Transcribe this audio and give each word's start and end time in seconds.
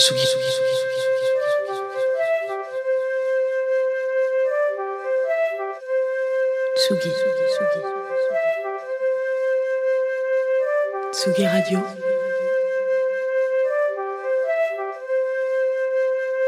Tsugi, 0.00 0.24
Tsugi, 11.12 11.44
Radio. 11.44 11.84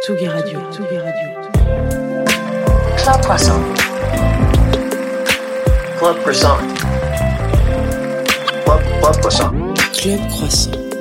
Tsugi 0.01 0.27
Radio, 0.27 0.69
Tsugi 0.71 0.97
Radio. 0.97 1.29
Club 2.97 3.21
Croissant. 3.21 3.63
Club 5.99 6.17
Croissant. 6.23 6.59
Club, 8.65 8.83
Club 9.01 9.17
Croissant. 9.21 9.53
Club 9.93 10.21
Croissant. 10.31 10.92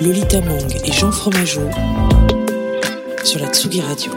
Lolita 0.00 0.40
Mang 0.40 0.76
et 0.84 0.92
Jean 0.92 1.10
Fromageau 1.10 1.68
sur 3.24 3.40
la 3.40 3.48
Tsugi 3.48 3.80
Radio. 3.80 4.12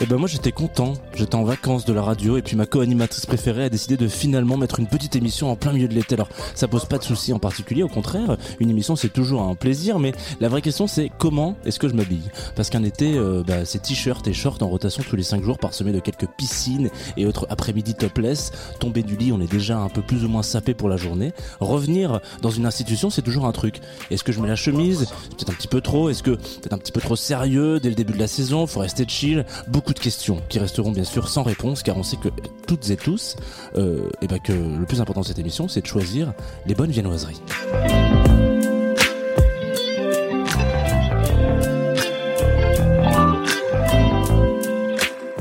Et 0.00 0.06
ben 0.06 0.18
moi 0.18 0.28
j'étais 0.28 0.52
content, 0.52 0.92
j'étais 1.16 1.34
en 1.34 1.44
vacances 1.44 1.84
de 1.84 1.92
la 1.92 2.02
radio 2.02 2.36
et 2.36 2.42
puis 2.42 2.56
ma 2.56 2.66
co-animatrice 2.66 3.26
préférée 3.26 3.64
a 3.64 3.68
décidé 3.68 3.96
de 3.96 4.08
finalement 4.08 4.56
mettre 4.56 4.80
une 4.80 4.86
petite 4.86 5.16
émission 5.16 5.50
en 5.50 5.56
plein 5.56 5.72
milieu 5.72 5.88
de 5.88 5.94
l'été. 5.94 6.14
Alors 6.14 6.28
ça 6.54 6.68
pose 6.68 6.86
pas 6.86 6.98
de 6.98 7.04
soucis 7.04 7.32
en 7.32 7.38
particulier, 7.38 7.82
au 7.82 7.88
contraire, 7.88 8.36
une 8.60 8.70
émission 8.70 8.96
c'est 8.96 9.12
toujours 9.12 9.42
un 9.42 9.54
plaisir, 9.54 9.98
mais 9.98 10.12
la 10.40 10.48
vraie 10.48 10.62
question 10.62 10.86
c'est 10.86 11.10
comment 11.18 11.56
est-ce 11.64 11.78
que 11.78 11.88
je 11.88 11.94
m'habille? 11.94 12.30
Parce 12.56 12.70
qu'un 12.70 12.84
été, 12.84 13.16
euh, 13.16 13.42
bah, 13.46 13.64
c'est 13.64 13.82
t-shirt 13.82 14.26
et 14.26 14.32
short 14.32 14.62
en 14.62 14.68
rotation 14.68 15.02
tous 15.08 15.16
les 15.16 15.22
5 15.22 15.42
jours 15.42 15.58
parsemés 15.58 15.92
de 15.92 16.00
quelques 16.00 16.26
piscines 16.26 16.90
et 17.16 17.26
autres 17.26 17.46
après-midi 17.50 17.94
topless. 17.94 18.52
Tomber 18.80 19.02
du 19.02 19.16
lit, 19.16 19.32
on 19.32 19.40
est 19.40 19.50
déjà 19.50 19.78
un 19.78 19.88
peu 19.88 20.02
plus 20.02 20.24
ou 20.24 20.28
moins 20.28 20.42
sapé 20.42 20.74
pour 20.74 20.88
la 20.88 20.96
journée. 20.96 21.32
Revenir 21.60 22.20
dans 22.42 22.50
une 22.50 22.66
institution, 22.66 23.10
c'est 23.10 23.22
toujours 23.22 23.46
un 23.46 23.52
truc. 23.52 23.80
Est-ce 24.10 24.24
que 24.24 24.32
je 24.32 24.40
mets 24.40 24.48
la 24.48 24.56
chemise? 24.56 25.06
Peut-être 25.30 25.50
un 25.50 25.54
petit 25.54 25.68
peu 25.68 25.80
trop. 25.80 26.08
Est-ce 26.08 26.22
que 26.22 26.32
peut-être 26.32 26.72
un 26.72 26.78
petit 26.78 26.92
peu 26.92 27.00
trop 27.00 27.16
sérieux 27.16 27.80
dès 27.80 27.88
le 27.88 27.94
début 27.94 28.12
de 28.12 28.18
la 28.18 28.26
saison? 28.26 28.66
Faut 28.66 28.80
rester 28.80 29.04
chill. 29.06 29.44
Beaucoup 29.68 29.94
de 29.94 30.00
questions 30.00 30.40
qui 30.48 30.58
resteront 30.58 30.90
bien 30.90 31.03
sûr 31.04 31.28
sans 31.28 31.42
réponse 31.42 31.82
car 31.82 31.96
on 31.96 32.02
sait 32.02 32.16
que 32.16 32.28
toutes 32.66 32.88
et 32.90 32.96
tous, 32.96 33.36
euh, 33.76 34.08
et 34.22 34.26
ben 34.26 34.38
que 34.38 34.52
le 34.52 34.86
plus 34.86 35.00
important 35.00 35.20
de 35.22 35.26
cette 35.26 35.38
émission, 35.38 35.68
c'est 35.68 35.80
de 35.82 35.86
choisir 35.86 36.32
les 36.66 36.74
bonnes 36.74 36.90
viennoiseries. 36.90 37.40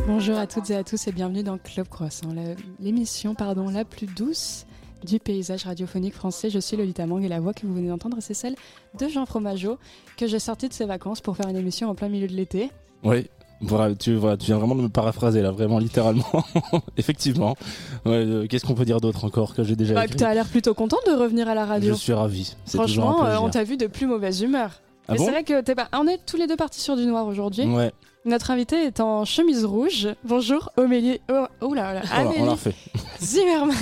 Bonjour 0.08 0.38
à 0.38 0.48
toutes 0.48 0.70
et 0.70 0.76
à 0.76 0.84
tous 0.84 1.08
et 1.08 1.12
bienvenue 1.12 1.44
dans 1.44 1.58
Club 1.58 1.88
Croissant, 1.88 2.34
la- 2.34 2.56
l'émission 2.80 3.36
pardon 3.36 3.70
la 3.70 3.84
plus 3.86 4.06
douce 4.08 4.66
du 5.06 5.20
paysage 5.20 5.64
radiophonique 5.66 6.14
français. 6.14 6.50
Je 6.50 6.60
suis 6.60 6.78
Lolita 6.78 7.06
Mang 7.06 7.24
et 7.24 7.28
la 7.28 7.40
voix 7.40 7.54
que 7.54 7.66
vous 7.66 7.74
venez 7.74 7.90
d'entendre, 7.90 8.18
c'est 8.22 8.34
celle 8.34 8.56
de 9.00 9.08
Jean 9.08 9.26
Fromageau 9.26 9.78
que 10.18 10.28
j'ai 10.28 10.40
sorti 10.40 10.70
de 10.70 10.74
ses 10.74 10.86
vacances 10.86 11.20
pour 11.22 11.36
faire 11.36 11.48
une 11.50 11.58
émission 11.58 11.90
en 11.90 11.96
plein 11.96 12.10
milieu 12.10 12.28
de 12.28 12.34
l'été. 12.34 12.70
Oui. 13.04 13.30
Voilà, 13.66 13.96
tu, 13.96 14.16
voilà, 14.16 14.38
tu 14.38 14.46
viens 14.48 14.58
vraiment 14.58 14.76
de 14.76 14.82
me 14.82 14.90
paraphraser 14.90 15.42
là, 15.42 15.52
vraiment 15.52 15.80
littéralement. 15.80 16.26
Effectivement. 16.98 17.56
Ouais, 18.06 18.12
euh, 18.14 18.48
Qu'est-ce 18.48 18.66
qu'on 18.66 18.74
peut 18.76 18.86
dire 18.86 19.00
d'autre 19.02 19.24
encore 19.26 19.56
que 19.56 19.64
j'ai 19.64 19.76
déjà 19.76 19.94
Bah, 19.94 20.06
écrit 20.06 20.18
tu 20.18 20.24
as 20.24 20.34
l'air 20.34 20.46
plutôt 20.48 20.74
content 20.74 20.98
de 21.08 21.12
revenir 21.14 21.48
à 21.48 21.56
la 21.56 21.64
Je 21.66 21.70
radio. 21.70 21.96
suis 21.96 22.14
ravi. 22.14 22.56
Franchement, 22.68 23.26
euh, 23.26 23.38
on 23.42 23.50
t'a 23.50 23.64
vu 23.64 23.78
de 23.78 23.88
plus 23.88 24.06
mauvaise 24.08 24.42
humeur. 24.42 24.72
Ah 25.08 25.14
Mais 25.14 25.18
bon 25.18 25.26
c'est 25.26 25.32
vrai 25.32 25.44
que 25.44 25.62
t'es 25.62 25.76
pas... 25.76 25.88
on 25.98 26.08
est 26.08 26.20
tous 26.26 26.38
les 26.38 26.48
deux 26.48 26.56
partis 26.56 26.80
sur 26.80 26.96
du 26.96 27.06
noir 27.06 27.28
aujourd'hui. 27.28 27.66
Ouais. 27.66 27.92
Notre 28.26 28.52
invité 28.52 28.78
est 28.86 29.02
en 29.02 29.26
chemise 29.26 29.66
rouge. 29.66 30.08
Bonjour, 30.24 30.70
Omélie. 30.78 31.20
Oh, 31.30 31.46
oh 31.60 31.74
là 31.74 31.94
là, 31.94 32.02
Voilà, 32.06 32.24
on 32.24 32.30
Amélie 32.30 32.46
l'a 32.46 32.52
refait. 32.52 32.74
Zimmerman. 33.22 33.76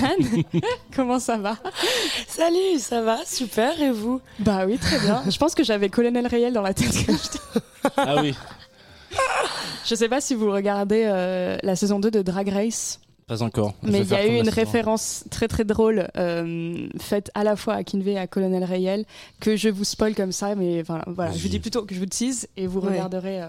Comment 0.96 1.20
ça 1.20 1.36
va? 1.38 1.56
Salut, 2.26 2.78
ça 2.78 3.02
va? 3.02 3.18
Super, 3.24 3.80
et 3.80 3.90
vous? 3.92 4.20
Bah 4.40 4.64
oui, 4.66 4.78
très 4.78 4.98
bien. 4.98 5.22
Je 5.28 5.38
pense 5.38 5.54
que 5.54 5.62
j'avais 5.62 5.88
Colonel 5.88 6.26
Réel 6.26 6.52
dans 6.52 6.62
la 6.62 6.74
tête. 6.74 6.92
quand 7.06 7.12
j'étais- 7.12 7.92
Ah 7.96 8.16
oui. 8.20 8.34
Je 9.84 9.94
sais 9.94 10.08
pas 10.08 10.20
si 10.20 10.34
vous 10.34 10.50
regardez 10.50 11.04
euh, 11.06 11.56
la 11.62 11.76
saison 11.76 11.98
2 12.00 12.10
de 12.10 12.22
Drag 12.22 12.48
Race, 12.48 13.00
Pas 13.26 13.42
encore. 13.42 13.74
Je 13.82 13.90
mais 13.90 14.00
il 14.00 14.08
y 14.10 14.14
a 14.14 14.26
eu 14.26 14.38
une 14.38 14.48
référence 14.48 15.24
très 15.30 15.48
très 15.48 15.64
drôle 15.64 16.08
euh, 16.16 16.86
faite 17.00 17.30
à 17.34 17.44
la 17.44 17.56
fois 17.56 17.74
à 17.74 17.84
Kinvey 17.84 18.12
et 18.12 18.18
à 18.18 18.26
Colonel 18.26 18.64
Réel 18.64 19.04
que 19.40 19.56
je 19.56 19.68
vous 19.68 19.84
spoil 19.84 20.14
comme 20.14 20.32
ça, 20.32 20.54
mais 20.54 20.82
voilà, 20.82 21.04
voilà 21.06 21.32
je 21.32 21.38
vous 21.38 21.48
dis 21.48 21.58
plutôt 21.60 21.82
que 21.82 21.94
je 21.94 22.00
vous 22.00 22.06
tease 22.06 22.48
et 22.56 22.66
vous 22.66 22.80
Ouais. 22.80 22.90
regarderez 22.92 23.42
euh, 23.42 23.48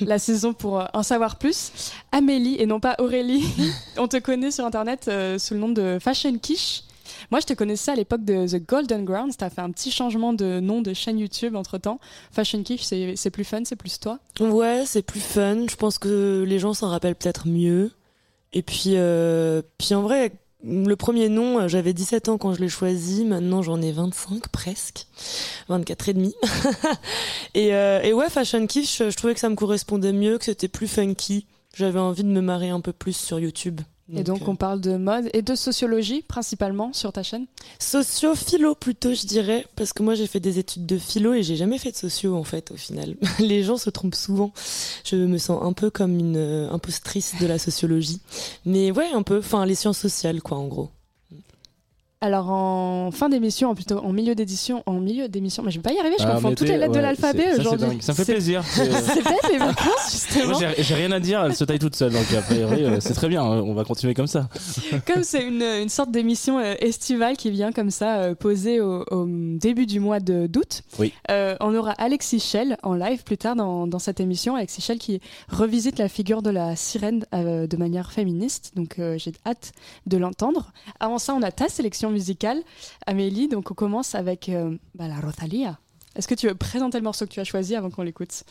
la 0.00 0.18
saison 0.18 0.52
pour 0.52 0.80
euh, 0.80 0.84
en 0.94 1.02
savoir 1.02 1.36
plus. 1.36 1.92
Amélie 2.12 2.56
et 2.60 2.66
non 2.66 2.80
pas 2.80 2.96
Aurélie, 2.98 3.44
on 3.98 4.08
te 4.08 4.16
connaît 4.18 4.50
sur 4.50 4.64
internet 4.64 5.06
euh, 5.08 5.38
sous 5.38 5.54
le 5.54 5.60
nom 5.60 5.68
de 5.70 5.98
Fashion 6.00 6.36
Quiche. 6.38 6.82
Moi, 7.30 7.40
je 7.40 7.46
te 7.46 7.52
connaissais 7.52 7.90
à 7.90 7.94
l'époque 7.94 8.24
de 8.24 8.46
The 8.46 8.66
Golden 8.66 9.04
Grounds. 9.04 9.36
T'as 9.36 9.50
fait 9.50 9.60
un 9.60 9.70
petit 9.70 9.90
changement 9.90 10.32
de 10.32 10.60
nom 10.60 10.80
de 10.80 10.94
chaîne 10.94 11.18
YouTube 11.18 11.56
entre 11.56 11.76
temps. 11.78 12.00
Fashion 12.32 12.62
Quiche, 12.62 12.82
c'est 12.82 13.30
plus 13.30 13.44
fun, 13.44 13.62
c'est 13.64 13.76
plus 13.76 14.00
toi? 14.00 14.18
Ouais, 14.40 14.84
c'est 14.86 15.02
plus 15.02 15.20
fun. 15.20 15.66
Je 15.68 15.76
pense 15.76 15.98
que 15.98 16.44
les 16.46 16.58
gens 16.58 16.72
s'en 16.72 16.88
rappellent 16.88 17.16
peut-être 17.16 17.46
mieux. 17.46 17.92
Et 18.52 18.62
puis, 18.62 18.94
euh, 18.94 19.60
puis 19.76 19.94
en 19.94 20.02
vrai, 20.02 20.32
le 20.64 20.96
premier 20.96 21.28
nom, 21.28 21.58
euh, 21.58 21.68
j'avais 21.68 21.92
17 21.92 22.30
ans 22.30 22.38
quand 22.38 22.54
je 22.54 22.60
l'ai 22.60 22.68
choisi. 22.68 23.24
Maintenant, 23.24 23.62
j'en 23.62 23.82
ai 23.82 23.92
25 23.92 24.48
presque. 24.48 25.06
24 25.68 26.08
et 26.08 26.14
demi. 26.14 26.34
et, 27.54 27.74
euh, 27.74 28.00
et 28.02 28.14
ouais, 28.14 28.30
Fashion 28.30 28.66
Quiche, 28.66 29.02
je 29.10 29.16
trouvais 29.16 29.34
que 29.34 29.40
ça 29.40 29.50
me 29.50 29.54
correspondait 29.54 30.14
mieux, 30.14 30.38
que 30.38 30.46
c'était 30.46 30.68
plus 30.68 30.88
funky. 30.88 31.46
J'avais 31.74 32.00
envie 32.00 32.24
de 32.24 32.28
me 32.28 32.40
marrer 32.40 32.70
un 32.70 32.80
peu 32.80 32.92
plus 32.92 33.16
sur 33.16 33.38
YouTube. 33.38 33.82
Et 34.14 34.22
donc, 34.22 34.42
euh, 34.42 34.46
on 34.46 34.56
parle 34.56 34.80
de 34.80 34.96
mode 34.96 35.28
et 35.34 35.42
de 35.42 35.54
sociologie 35.54 36.22
principalement 36.22 36.92
sur 36.92 37.12
ta 37.12 37.22
chaîne? 37.22 37.46
Socio-philo 37.78 38.74
plutôt, 38.74 39.12
je 39.12 39.26
dirais, 39.26 39.66
parce 39.76 39.92
que 39.92 40.02
moi 40.02 40.14
j'ai 40.14 40.26
fait 40.26 40.40
des 40.40 40.58
études 40.58 40.86
de 40.86 40.96
philo 40.96 41.34
et 41.34 41.42
j'ai 41.42 41.56
jamais 41.56 41.78
fait 41.78 41.90
de 41.90 41.96
socio 41.96 42.34
en 42.34 42.44
fait 42.44 42.70
au 42.70 42.76
final. 42.76 43.16
Les 43.38 43.62
gens 43.62 43.76
se 43.76 43.90
trompent 43.90 44.14
souvent. 44.14 44.52
Je 45.04 45.16
me 45.16 45.36
sens 45.38 45.62
un 45.62 45.72
peu 45.72 45.90
comme 45.90 46.18
une 46.18 46.36
euh, 46.36 46.70
impostrice 46.70 47.34
de 47.40 47.46
la 47.46 47.58
sociologie, 47.58 48.20
mais 48.64 48.90
ouais 48.90 49.10
un 49.12 49.22
peu, 49.22 49.38
enfin 49.38 49.66
les 49.66 49.74
sciences 49.74 49.98
sociales 49.98 50.40
quoi 50.40 50.56
en 50.56 50.66
gros. 50.66 50.90
Alors, 52.20 52.50
en 52.50 53.12
fin 53.12 53.28
d'émission, 53.28 53.70
en 53.70 53.76
plutôt 53.76 53.98
en 53.98 54.12
milieu 54.12 54.34
d'édition, 54.34 54.82
en 54.86 54.94
milieu 54.94 55.28
d'émission, 55.28 55.62
mais 55.62 55.70
je 55.70 55.78
vais 55.78 55.82
pas 55.82 55.92
y 55.92 55.98
arriver, 56.00 56.16
je 56.18 56.24
Ah, 56.26 56.32
confonds 56.34 56.48
toutes 56.48 56.66
t'es- 56.66 56.72
les 56.72 56.78
lettres 56.78 56.92
de 56.92 56.98
l'alphabet 56.98 57.52
aujourd'hui. 57.60 57.98
Ça 58.00 58.10
me 58.10 58.16
fait 58.16 58.24
plaisir. 58.24 58.64
C'est- 58.66 58.90
C'est 58.90 59.22
belle 59.22 59.34
les 59.52 59.58
vacances, 59.58 60.10
justement. 60.10 60.58
J'ai 60.78 60.94
rien 60.96 61.12
à 61.12 61.20
dire, 61.20 61.44
elle 61.44 61.54
se 61.54 61.62
taille 61.62 61.78
toute 61.78 61.94
seule, 61.94 62.12
donc 62.12 62.24
a 62.36 62.42
priori, 62.42 62.82
euh, 62.84 62.96
c'est 62.98 63.14
très 63.14 63.28
bien, 63.28 63.44
euh, 63.44 63.62
on 63.62 63.72
va 63.72 63.84
continuer 63.84 64.14
comme 64.14 64.26
ça. 64.26 64.48
Comme 65.06 65.22
c'est 65.22 65.44
une, 65.46 65.62
une 65.62 65.88
sorte 65.88 66.10
d'émission 66.10 66.58
euh, 66.58 66.74
estivale 66.80 67.36
qui 67.36 67.52
vient 67.52 67.70
comme 67.70 67.90
ça 67.90 68.16
euh, 68.18 68.34
poser 68.34 68.80
au, 68.80 69.04
au 69.12 69.26
début 69.28 69.86
du 69.86 70.00
mois 70.00 70.18
d'août, 70.18 70.82
Oui. 70.98 71.12
euh, 71.30 71.54
on 71.60 71.72
aura 71.72 71.92
Alexis 71.92 72.40
Schell 72.40 72.78
en 72.82 72.94
live 72.94 73.22
plus 73.22 73.38
tard 73.38 73.54
dans, 73.54 73.86
dans 73.86 74.00
cette 74.00 74.18
émission. 74.18 74.56
Alexis 74.56 74.80
Schell 74.82 74.98
qui 74.98 75.20
revisite 75.50 76.00
la 76.00 76.08
figure 76.08 76.42
de 76.42 76.50
la 76.50 76.74
sirène 76.74 77.24
euh, 77.32 77.68
de 77.68 77.76
manière 77.76 78.10
féministe. 78.10 78.72
Donc 78.74 78.98
euh, 78.98 79.16
j'ai 79.18 79.32
hâte 79.46 79.70
de 80.08 80.16
l'entendre. 80.16 80.72
Avant 80.98 81.18
ça, 81.18 81.32
on 81.34 81.42
a 81.42 81.52
ta 81.52 81.68
sélection 81.68 82.07
musicale, 82.10 82.62
Amélie. 83.06 83.48
Donc 83.48 83.70
on 83.70 83.74
commence 83.74 84.14
avec 84.14 84.48
euh, 84.48 84.76
bah, 84.94 85.08
la 85.08 85.20
Rosalia. 85.20 85.78
Est-ce 86.16 86.26
que 86.26 86.34
tu 86.34 86.48
veux 86.48 86.54
présenter 86.54 86.98
le 86.98 87.04
morceau 87.04 87.26
que 87.26 87.30
tu 87.30 87.38
as 87.38 87.44
choisi 87.44 87.76
avant 87.76 87.90
qu'on 87.90 88.02
l'écoute? 88.02 88.42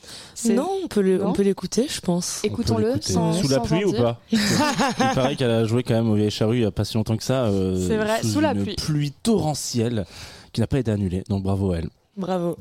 Non, 0.50 0.70
on 0.84 0.88
peut 0.88 1.44
l'écouter, 1.44 1.88
je 1.90 2.00
pense. 2.00 2.42
Écoutons-le 2.46 2.94
Sous 3.02 3.48
la 3.50 3.58
sans 3.58 3.62
pluie 3.64 3.84
ou 3.84 3.92
pas? 3.92 4.22
Il 4.32 4.40
paraît 5.14 5.36
qu'elle 5.36 5.52
a 5.52 5.66
joué 5.66 5.84
quand 5.84 5.96
même 5.96 6.10
au 6.10 6.16
Vieille 6.16 6.32
Charrue 6.32 6.58
il 6.60 6.62
y 6.62 6.66
a 6.66 6.72
pas 6.72 6.86
si 6.86 6.96
longtemps 6.96 7.18
que 7.18 7.24
ça. 7.24 7.46
euh, 7.46 7.76
C'est 7.88 7.98
vrai, 7.98 8.24
sous 8.24 8.40
la 8.40 8.54
une 8.54 8.64
pluie. 8.64 8.76
pluie 8.76 9.12
torrentielle 9.24 10.06
qui 10.54 10.62
n'a 10.62 10.68
pas 10.68 10.80
été 10.80 10.92
annulée, 10.92 11.24
donc 11.28 11.44
bravo 11.44 11.74
à 11.74 11.80
elle. 11.80 11.90
Bravo. 12.16 12.58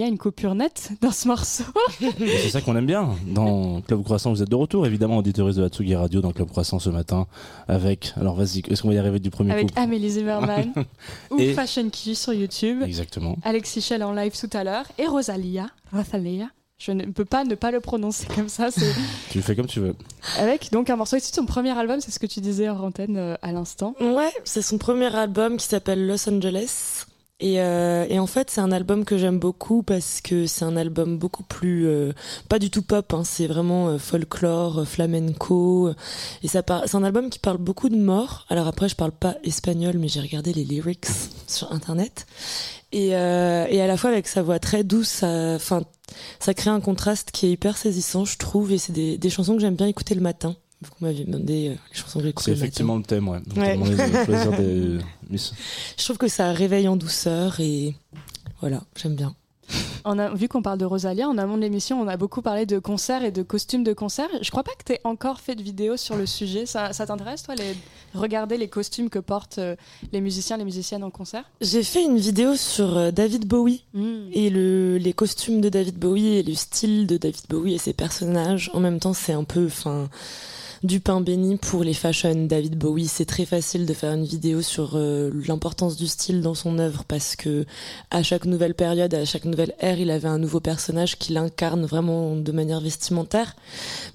Y 0.00 0.04
a 0.04 0.06
une 0.08 0.18
coupure 0.18 0.54
nette 0.54 0.90
dans 1.00 1.10
ce 1.12 1.28
morceau. 1.28 1.64
c'est 2.00 2.48
ça 2.50 2.60
qu'on 2.60 2.76
aime 2.76 2.86
bien. 2.86 3.10
Dans 3.26 3.80
Club 3.82 4.02
Croissant, 4.02 4.30
vous 4.32 4.42
êtes 4.42 4.48
de 4.50 4.54
retour, 4.56 4.86
évidemment, 4.86 5.18
auditeuriste 5.18 5.58
de 5.58 5.64
Hatsugi 5.64 5.94
Radio 5.94 6.20
dans 6.20 6.32
Club 6.32 6.48
Croissant 6.48 6.78
ce 6.78 6.90
matin 6.90 7.26
avec, 7.68 8.12
alors 8.20 8.34
vas-y, 8.34 8.62
est-ce 8.68 8.82
qu'on 8.82 8.88
va 8.88 8.94
y 8.94 8.98
arriver 8.98 9.18
du 9.20 9.30
premier 9.30 9.52
Avec 9.52 9.72
coup? 9.74 9.80
Amélie 9.80 10.10
Zimmerman 10.10 10.72
ou 11.30 11.38
Et- 11.38 11.52
Fashion 11.54 11.88
Key 11.90 12.14
sur 12.14 12.32
YouTube, 12.32 12.82
Exactement. 12.82 13.36
Alexis 13.44 13.80
Schell 13.82 14.02
en 14.02 14.12
live 14.12 14.32
tout 14.38 14.50
à 14.56 14.64
l'heure 14.64 14.84
et 14.98 15.06
Rosalia. 15.06 15.68
Rosalia. 15.92 16.46
Je 16.78 16.92
ne 16.92 17.04
peux 17.04 17.26
pas 17.26 17.44
ne 17.44 17.54
pas 17.56 17.70
le 17.70 17.80
prononcer 17.80 18.26
comme 18.34 18.48
ça. 18.48 18.68
Tu 19.30 19.36
le 19.38 19.42
fais 19.42 19.54
comme 19.54 19.66
tu 19.66 19.80
veux. 19.80 19.94
avec 20.38 20.72
donc 20.72 20.88
un 20.88 20.96
morceau 20.96 21.16
issu 21.16 21.30
de 21.30 21.36
son 21.36 21.44
premier 21.44 21.76
album, 21.78 22.00
c'est 22.00 22.10
ce 22.10 22.18
que 22.18 22.26
tu 22.26 22.40
disais 22.40 22.70
en 22.70 22.80
antenne 22.80 23.16
euh, 23.18 23.34
à 23.42 23.52
l'instant. 23.52 23.94
Ouais, 24.00 24.32
c'est 24.44 24.62
son 24.62 24.78
premier 24.78 25.14
album 25.14 25.58
qui 25.58 25.66
s'appelle 25.66 26.06
Los 26.06 26.26
Angeles. 26.28 27.04
Et, 27.42 27.60
euh, 27.60 28.04
et 28.10 28.18
en 28.18 28.26
fait, 28.26 28.50
c'est 28.50 28.60
un 28.60 28.70
album 28.70 29.06
que 29.06 29.16
j'aime 29.16 29.38
beaucoup 29.38 29.82
parce 29.82 30.20
que 30.20 30.46
c'est 30.46 30.64
un 30.66 30.76
album 30.76 31.16
beaucoup 31.18 31.42
plus, 31.42 31.86
euh, 31.86 32.12
pas 32.50 32.58
du 32.58 32.68
tout 32.70 32.82
pop, 32.82 33.14
hein, 33.14 33.22
c'est 33.24 33.46
vraiment 33.46 33.88
euh, 33.88 33.98
folklore, 33.98 34.80
euh, 34.80 34.84
flamenco. 34.84 35.90
Et 36.42 36.48
ça 36.48 36.62
par- 36.62 36.82
c'est 36.86 36.96
un 36.96 37.02
album 37.02 37.30
qui 37.30 37.38
parle 37.38 37.56
beaucoup 37.56 37.88
de 37.88 37.96
mort. 37.96 38.44
Alors 38.50 38.66
après, 38.66 38.90
je 38.90 38.94
parle 38.96 39.12
pas 39.12 39.36
espagnol, 39.42 39.96
mais 39.98 40.08
j'ai 40.08 40.20
regardé 40.20 40.52
les 40.52 40.64
lyrics 40.64 41.06
sur 41.46 41.72
internet. 41.72 42.26
Et, 42.92 43.16
euh, 43.16 43.66
et 43.70 43.80
à 43.80 43.86
la 43.86 43.96
fois 43.96 44.10
avec 44.10 44.28
sa 44.28 44.42
voix 44.42 44.58
très 44.58 44.84
douce, 44.84 45.08
ça, 45.08 45.58
ça 46.40 46.54
crée 46.54 46.70
un 46.70 46.80
contraste 46.80 47.30
qui 47.30 47.46
est 47.46 47.50
hyper 47.52 47.76
saisissant, 47.78 48.24
je 48.26 48.36
trouve. 48.36 48.72
Et 48.72 48.78
c'est 48.78 48.92
des, 48.92 49.16
des 49.18 49.30
chansons 49.30 49.54
que 49.54 49.60
j'aime 49.60 49.76
bien 49.76 49.86
écouter 49.86 50.14
le 50.14 50.20
matin. 50.20 50.56
Vous 50.82 50.90
m'aviez 51.00 51.24
demandé 51.24 51.68
euh, 51.68 51.74
les 51.92 51.98
chansons 51.98 52.20
que 52.20 52.26
j'écoute 52.26 52.44
C'est 52.44 52.52
effectivement 52.52 52.96
le 52.96 53.02
thème, 53.02 53.28
ouais. 53.28 53.40
Donc, 53.40 53.86
des. 54.56 54.98
Je 55.98 56.04
trouve 56.04 56.16
que 56.16 56.28
ça 56.28 56.52
réveille 56.52 56.88
en 56.88 56.96
douceur 56.96 57.60
et 57.60 57.94
voilà, 58.60 58.82
j'aime 58.96 59.14
bien. 59.14 59.34
On 60.04 60.18
a, 60.18 60.34
vu 60.34 60.48
qu'on 60.48 60.62
parle 60.62 60.78
de 60.78 60.84
Rosalia, 60.84 61.28
en 61.28 61.36
amont 61.38 61.56
de 61.56 61.62
l'émission, 61.62 62.00
on 62.00 62.08
a 62.08 62.16
beaucoup 62.16 62.42
parlé 62.42 62.66
de 62.66 62.78
concerts 62.78 63.22
et 63.22 63.30
de 63.30 63.42
costumes 63.42 63.84
de 63.84 63.92
concerts. 63.92 64.30
Je 64.40 64.50
crois 64.50 64.62
pas 64.62 64.72
que 64.72 64.84
tu 64.84 64.92
aies 64.92 65.00
encore 65.04 65.40
fait 65.40 65.54
de 65.54 65.62
vidéo 65.62 65.96
sur 65.96 66.16
le 66.16 66.26
sujet. 66.26 66.66
Ça, 66.66 66.92
ça 66.92 67.06
t'intéresse, 67.06 67.42
toi, 67.42 67.54
les, 67.54 67.76
regarder 68.14 68.56
les 68.56 68.68
costumes 68.68 69.10
que 69.10 69.18
portent 69.18 69.58
euh, 69.58 69.76
les 70.12 70.20
musiciens, 70.20 70.56
les 70.56 70.64
musiciennes 70.64 71.04
en 71.04 71.10
concert? 71.10 71.44
J'ai 71.60 71.82
fait 71.82 72.02
une 72.02 72.18
vidéo 72.18 72.56
sur 72.56 72.96
euh, 72.96 73.10
David 73.10 73.46
Bowie 73.46 73.84
et 74.32 74.50
le, 74.50 74.96
les 74.96 75.12
costumes 75.12 75.60
de 75.60 75.68
David 75.68 75.98
Bowie 75.98 76.36
et 76.36 76.42
le 76.42 76.54
style 76.54 77.06
de 77.06 77.16
David 77.16 77.44
Bowie 77.48 77.74
et 77.74 77.78
ses 77.78 77.92
personnages. 77.92 78.70
En 78.74 78.80
même 78.80 79.00
temps, 79.00 79.14
c'est 79.14 79.34
un 79.34 79.44
peu, 79.44 79.66
enfin, 79.66 80.08
du 80.82 80.98
pain 81.00 81.20
béni 81.20 81.56
pour 81.58 81.84
les 81.84 81.92
fashion 81.92 82.46
David 82.46 82.76
Bowie. 82.78 83.06
C'est 83.06 83.26
très 83.26 83.44
facile 83.44 83.84
de 83.84 83.92
faire 83.92 84.12
une 84.14 84.24
vidéo 84.24 84.62
sur 84.62 84.92
euh, 84.94 85.30
l'importance 85.46 85.96
du 85.96 86.06
style 86.06 86.40
dans 86.40 86.54
son 86.54 86.78
œuvre 86.78 87.04
parce 87.04 87.36
que 87.36 87.66
à 88.10 88.22
chaque 88.22 88.46
nouvelle 88.46 88.74
période, 88.74 89.12
à 89.12 89.24
chaque 89.26 89.44
nouvelle 89.44 89.74
ère, 89.80 89.98
il 89.98 90.10
avait 90.10 90.28
un 90.28 90.38
nouveau 90.38 90.60
personnage 90.60 91.18
qu'il 91.18 91.36
incarne 91.36 91.84
vraiment 91.84 92.34
de 92.34 92.52
manière 92.52 92.80
vestimentaire. 92.80 93.56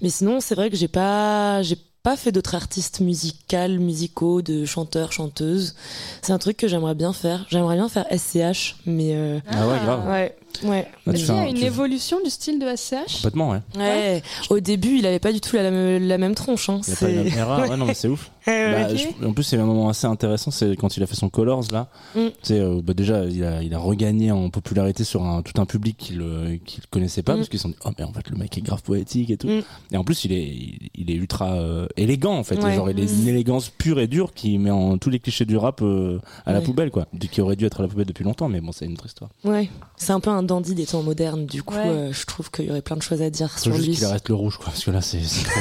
Mais 0.02 0.08
sinon, 0.08 0.40
c'est 0.40 0.56
vrai 0.56 0.70
que 0.70 0.76
j'ai 0.76 0.88
pas, 0.88 1.62
j'ai 1.62 1.78
pas 2.02 2.16
fait 2.16 2.30
d'autres 2.32 2.54
artistes 2.54 3.00
musicales, 3.00 3.78
musicaux, 3.80 4.42
de 4.42 4.64
chanteurs, 4.64 5.12
chanteuses. 5.12 5.74
C'est 6.22 6.32
un 6.32 6.38
truc 6.38 6.56
que 6.56 6.68
j'aimerais 6.68 6.94
bien 6.94 7.12
faire. 7.12 7.46
J'aimerais 7.48 7.76
bien 7.76 7.88
faire 7.88 8.06
SCH, 8.10 8.76
mais 8.86 9.14
euh, 9.16 9.38
Ah 9.50 9.66
ouais, 9.68 9.78
grave. 9.84 10.08
ouais, 10.08 10.36
ouais. 10.64 10.86
Bah, 11.06 11.12
tu 11.12 11.18
qu'il 11.18 11.26
y 11.26 11.30
a 11.30 11.34
un- 11.34 11.46
une 11.48 11.54
tu- 11.56 11.64
évolution 11.64 12.18
du 12.24 12.30
style 12.30 12.58
de 12.58 12.66
SCH 12.66 13.16
Complètement, 13.16 13.50
ouais. 13.50 13.60
Ouais. 13.76 14.22
Au 14.50 14.60
début, 14.60 14.98
il 14.98 15.06
avait 15.06 15.18
pas 15.18 15.32
du 15.32 15.40
tout 15.40 15.56
la, 15.56 15.70
même- 15.70 16.06
la 16.06 16.18
même 16.18 16.34
tronche. 16.34 16.68
Hein. 16.68 16.80
Il 16.86 16.90
y 16.90 16.92
a 16.92 16.96
pas 16.96 17.06
C'est- 17.06 17.12
une 17.12 17.24
même 17.24 17.38
era. 17.38 17.60
Ouais, 17.68 17.76
non, 17.76 17.84
mais 17.86 17.94
c'est 17.94 18.08
ouf. 18.08 18.30
Bah, 18.46 18.88
ok. 18.90 18.96
je- 19.20 19.26
en 19.26 19.32
plus, 19.32 19.42
c'est 19.44 19.56
un 19.58 19.64
moment 19.64 19.88
assez 19.88 20.06
intéressant, 20.06 20.50
c'est 20.50 20.76
quand 20.76 20.96
il 20.96 21.02
a 21.02 21.06
fait 21.06 21.16
son 21.16 21.28
Colors 21.28 21.64
là. 21.72 21.88
Mm. 22.14 22.20
Tu 22.20 22.30
sais, 22.42 22.60
euh, 22.60 22.80
bah, 22.82 22.94
déjà, 22.94 23.24
il 23.24 23.42
a, 23.44 23.62
il 23.62 23.74
a 23.74 23.78
regagné 23.78 24.30
en 24.30 24.50
popularité 24.50 25.02
sur 25.04 25.24
un, 25.24 25.42
tout 25.42 25.60
un 25.60 25.66
public 25.66 25.96
qui 25.98 26.12
le, 26.14 26.56
qui 26.64 26.80
le 26.80 26.86
connaissait 26.90 27.22
pas, 27.22 27.34
Mm. 27.34 27.36
parce 27.38 27.48
qu'ils 27.48 27.58
se 27.58 27.64
sont 27.64 27.68
dit, 27.70 27.76
oh, 27.84 27.90
mais 27.98 28.04
en 28.04 28.12
fait, 28.12 28.30
le 28.30 28.36
mec 28.36 28.56
est 28.56 28.60
grave 28.60 28.82
poétique 28.82 29.30
et 29.30 29.36
tout. 29.36 29.48
Mm. 29.48 29.62
Et 29.92 29.96
en 29.96 30.04
plus, 30.04 30.24
il 30.24 30.32
est, 30.32 30.44
il, 30.44 30.90
il 30.94 31.10
est 31.10 31.14
ultra 31.14 31.54
euh, 31.54 31.86
élégant 31.96 32.36
en 32.36 32.44
fait. 32.44 32.62
Ouais. 32.62 32.74
Genre, 32.74 32.88
il 32.90 33.00
a 33.00 33.04
Mm. 33.04 33.08
une 33.22 33.28
élégance 33.28 33.68
pure 33.70 33.98
et 34.00 34.06
dure 34.06 34.32
qui 34.32 34.58
met 34.58 34.70
en 34.70 34.96
tous 34.98 35.10
les 35.10 35.18
clichés 35.18 35.44
du 35.44 35.56
rap 35.56 35.80
euh, 35.82 36.18
à 36.44 36.52
la 36.52 36.60
poubelle, 36.60 36.90
quoi. 36.90 37.06
Qui 37.32 37.40
aurait 37.40 37.56
dû 37.56 37.64
être 37.66 37.80
à 37.80 37.82
la 37.82 37.88
poubelle 37.88 38.06
depuis 38.06 38.24
longtemps, 38.24 38.48
mais 38.48 38.60
bon, 38.60 38.70
c'est 38.72 38.84
une 38.86 38.92
autre 38.92 39.06
histoire. 39.06 39.30
Ouais, 39.44 39.68
c'est 39.96 40.12
un 40.12 40.20
peu 40.20 40.30
un 40.30 40.42
dandy 40.42 40.74
des 40.74 40.86
temps 40.86 41.02
modernes. 41.02 41.46
Du 41.46 41.62
coup, 41.62 41.74
Ouais. 41.74 41.86
euh, 41.86 42.12
je 42.12 42.24
trouve 42.26 42.50
qu'il 42.50 42.66
y 42.66 42.70
aurait 42.70 42.82
plein 42.82 42.96
de 42.96 43.02
choses 43.02 43.22
à 43.22 43.30
dire 43.30 43.58
sur 43.58 43.74
juste 43.74 43.88
lui. 43.88 43.94
qu'il 43.96 44.04
arrête 44.04 44.28
le 44.28 44.34
rouge, 44.36 44.56
quoi, 44.56 44.66
parce 44.66 44.84
que 44.84 44.90
là, 44.92 45.00
c'est 45.00 45.20
c'est 45.24 45.44
trop. 45.44 45.60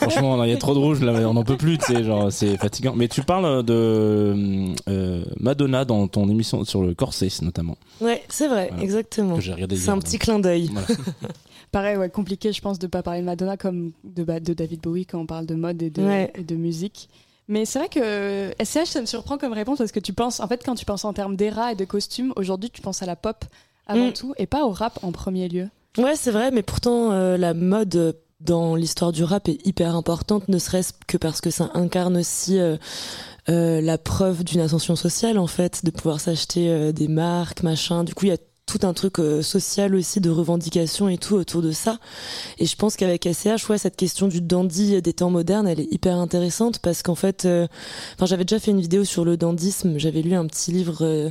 Franchement, 0.00 0.42
il 0.44 0.50
y 0.50 0.52
a 0.52 0.56
trop 0.56 0.74
de 0.74 0.78
rouge, 0.80 1.00
là, 1.02 1.12
on 1.28 1.34
n'en 1.34 1.44
peut 1.44 1.56
plus, 1.56 1.78
tu 1.78 1.92
sais, 1.94 2.02
genre, 2.04 2.15
c'est 2.30 2.56
fatigant. 2.56 2.94
Mais 2.94 3.08
tu 3.08 3.22
parles 3.22 3.62
de 3.64 4.74
euh, 4.88 5.24
Madonna 5.40 5.84
dans 5.84 6.06
ton 6.08 6.28
émission 6.28 6.64
sur 6.64 6.82
le 6.82 6.94
corset, 6.94 7.28
notamment, 7.42 7.76
Ouais, 8.00 8.22
c'est 8.28 8.48
vrai, 8.48 8.68
Voilà. 8.70 8.82
exactement. 8.82 9.38
C'est 9.40 9.88
un 9.88 9.98
petit 9.98 10.18
clin 10.18 10.38
d'œil. 10.38 10.70
Voilà. 10.72 10.86
Pareil, 11.72 11.96
ouais, 11.96 12.08
compliqué, 12.08 12.52
je 12.52 12.60
pense, 12.60 12.78
de 12.78 12.86
pas 12.86 13.02
parler 13.02 13.20
de 13.20 13.26
Madonna 13.26 13.56
comme 13.56 13.92
de, 14.04 14.22
ba- 14.24 14.40
de 14.40 14.54
David 14.54 14.80
Bowie 14.80 15.04
quand 15.06 15.18
on 15.18 15.26
parle 15.26 15.46
de 15.46 15.54
mode 15.54 15.82
et 15.82 15.90
de, 15.90 16.02
Ouais. 16.02 16.32
et 16.34 16.42
de 16.42 16.54
musique. 16.54 17.08
Mais 17.48 17.64
c'est 17.64 17.78
vrai 17.78 17.88
que 17.88 18.52
SCH, 18.64 18.86
ça 18.90 19.00
me 19.00 19.06
surprend 19.06 19.36
comme 19.38 19.52
réponse 19.52 19.78
parce 19.78 19.92
que 19.92 20.00
tu 20.00 20.12
penses, 20.12 20.40
en 20.40 20.48
fait, 20.48 20.62
quand 20.64 20.74
tu 20.74 20.84
penses 20.84 21.04
en 21.04 21.12
termes 21.12 21.36
d'era 21.36 21.72
et 21.72 21.74
de 21.76 21.84
costumes, 21.84 22.32
aujourd'hui, 22.36 22.70
tu 22.70 22.80
penses 22.82 23.02
à 23.02 23.06
la 23.06 23.14
pop 23.16 23.44
avant 23.86 24.08
Mm. 24.08 24.12
tout 24.12 24.34
et 24.38 24.46
pas 24.46 24.64
au 24.64 24.70
rap 24.70 24.98
en 25.02 25.12
premier 25.12 25.48
lieu. 25.48 25.68
Ouais, 25.98 26.14
c'est 26.16 26.30
vrai, 26.30 26.50
mais 26.50 26.62
pourtant, 26.62 27.12
euh, 27.12 27.36
la 27.36 27.54
mode 27.54 27.96
euh, 27.96 28.12
dans 28.40 28.76
l'histoire 28.76 29.12
du 29.12 29.24
rap 29.24 29.48
est 29.48 29.66
hyper 29.66 29.96
importante, 29.96 30.48
ne 30.48 30.58
serait-ce 30.58 30.92
que 31.06 31.16
parce 31.16 31.40
que 31.40 31.50
ça 31.50 31.70
incarne 31.74 32.18
aussi 32.18 32.58
euh, 32.58 32.76
euh, 33.48 33.80
la 33.80 33.98
preuve 33.98 34.44
d'une 34.44 34.60
ascension 34.60 34.96
sociale, 34.96 35.38
en 35.38 35.46
fait, 35.46 35.84
de 35.84 35.90
pouvoir 35.90 36.20
s'acheter 36.20 36.68
euh, 36.68 36.92
des 36.92 37.08
marques, 37.08 37.62
machin. 37.62 38.04
Du 38.04 38.14
coup, 38.14 38.26
il 38.26 38.30
y 38.30 38.34
a 38.34 38.38
tout 38.66 38.80
un 38.82 38.94
truc 38.94 39.18
social 39.42 39.94
aussi 39.94 40.20
de 40.20 40.28
revendication 40.28 41.08
et 41.08 41.18
tout 41.18 41.36
autour 41.36 41.62
de 41.62 41.70
ça. 41.70 42.00
Et 42.58 42.66
je 42.66 42.74
pense 42.74 42.96
qu'avec 42.96 43.22
SCH, 43.32 43.68
ouais, 43.68 43.78
cette 43.78 43.94
question 43.94 44.26
du 44.26 44.40
dandy 44.40 45.00
des 45.00 45.12
temps 45.12 45.30
modernes, 45.30 45.68
elle 45.68 45.78
est 45.78 45.92
hyper 45.92 46.16
intéressante 46.16 46.80
parce 46.80 47.04
qu'en 47.04 47.14
fait, 47.14 47.46
enfin, 47.46 48.26
j'avais 48.26 48.44
déjà 48.44 48.58
fait 48.58 48.72
une 48.72 48.80
vidéo 48.80 49.04
sur 49.04 49.24
le 49.24 49.36
dandisme, 49.36 49.98
j'avais 49.98 50.20
lu 50.20 50.34
un 50.34 50.46
petit 50.46 50.72
livre 50.72 51.30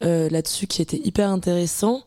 là-dessus 0.00 0.66
qui 0.66 0.82
était 0.82 1.00
hyper 1.04 1.30
intéressant. 1.30 2.02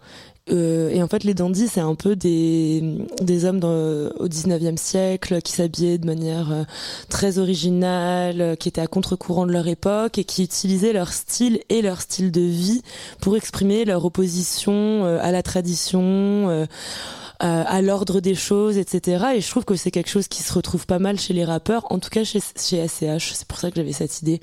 Euh, 0.49 0.89
et 0.89 1.03
en 1.03 1.07
fait, 1.07 1.23
les 1.23 1.33
dandys, 1.33 1.67
c'est 1.67 1.81
un 1.81 1.95
peu 1.95 2.15
des, 2.15 2.83
des 3.21 3.45
hommes 3.45 3.59
dans, 3.59 3.69
au 3.69 4.27
19e 4.27 4.77
siècle 4.77 5.41
qui 5.41 5.53
s'habillaient 5.53 5.97
de 5.97 6.05
manière 6.05 6.51
euh, 6.51 6.63
très 7.09 7.37
originale, 7.37 8.41
euh, 8.41 8.55
qui 8.55 8.69
étaient 8.69 8.81
à 8.81 8.87
contre-courant 8.87 9.45
de 9.45 9.51
leur 9.51 9.67
époque 9.67 10.17
et 10.17 10.23
qui 10.23 10.43
utilisaient 10.43 10.93
leur 10.93 11.11
style 11.11 11.59
et 11.69 11.81
leur 11.81 12.01
style 12.01 12.31
de 12.31 12.41
vie 12.41 12.81
pour 13.21 13.35
exprimer 13.35 13.85
leur 13.85 14.05
opposition 14.05 15.05
euh, 15.05 15.19
à 15.21 15.31
la 15.31 15.43
tradition, 15.43 16.01
euh, 16.03 16.65
à, 17.39 17.61
à 17.61 17.81
l'ordre 17.81 18.19
des 18.19 18.35
choses, 18.35 18.77
etc. 18.77 19.25
Et 19.35 19.41
je 19.41 19.49
trouve 19.49 19.65
que 19.65 19.75
c'est 19.75 19.91
quelque 19.91 20.09
chose 20.09 20.27
qui 20.27 20.41
se 20.43 20.53
retrouve 20.53 20.85
pas 20.85 20.99
mal 20.99 21.19
chez 21.19 21.33
les 21.33 21.45
rappeurs, 21.45 21.85
en 21.91 21.99
tout 21.99 22.09
cas 22.09 22.23
chez, 22.23 22.39
chez 22.39 22.87
SCH. 22.87 23.33
C'est 23.33 23.47
pour 23.47 23.59
ça 23.59 23.69
que 23.69 23.75
j'avais 23.75 23.91
cette 23.91 24.21
idée. 24.21 24.39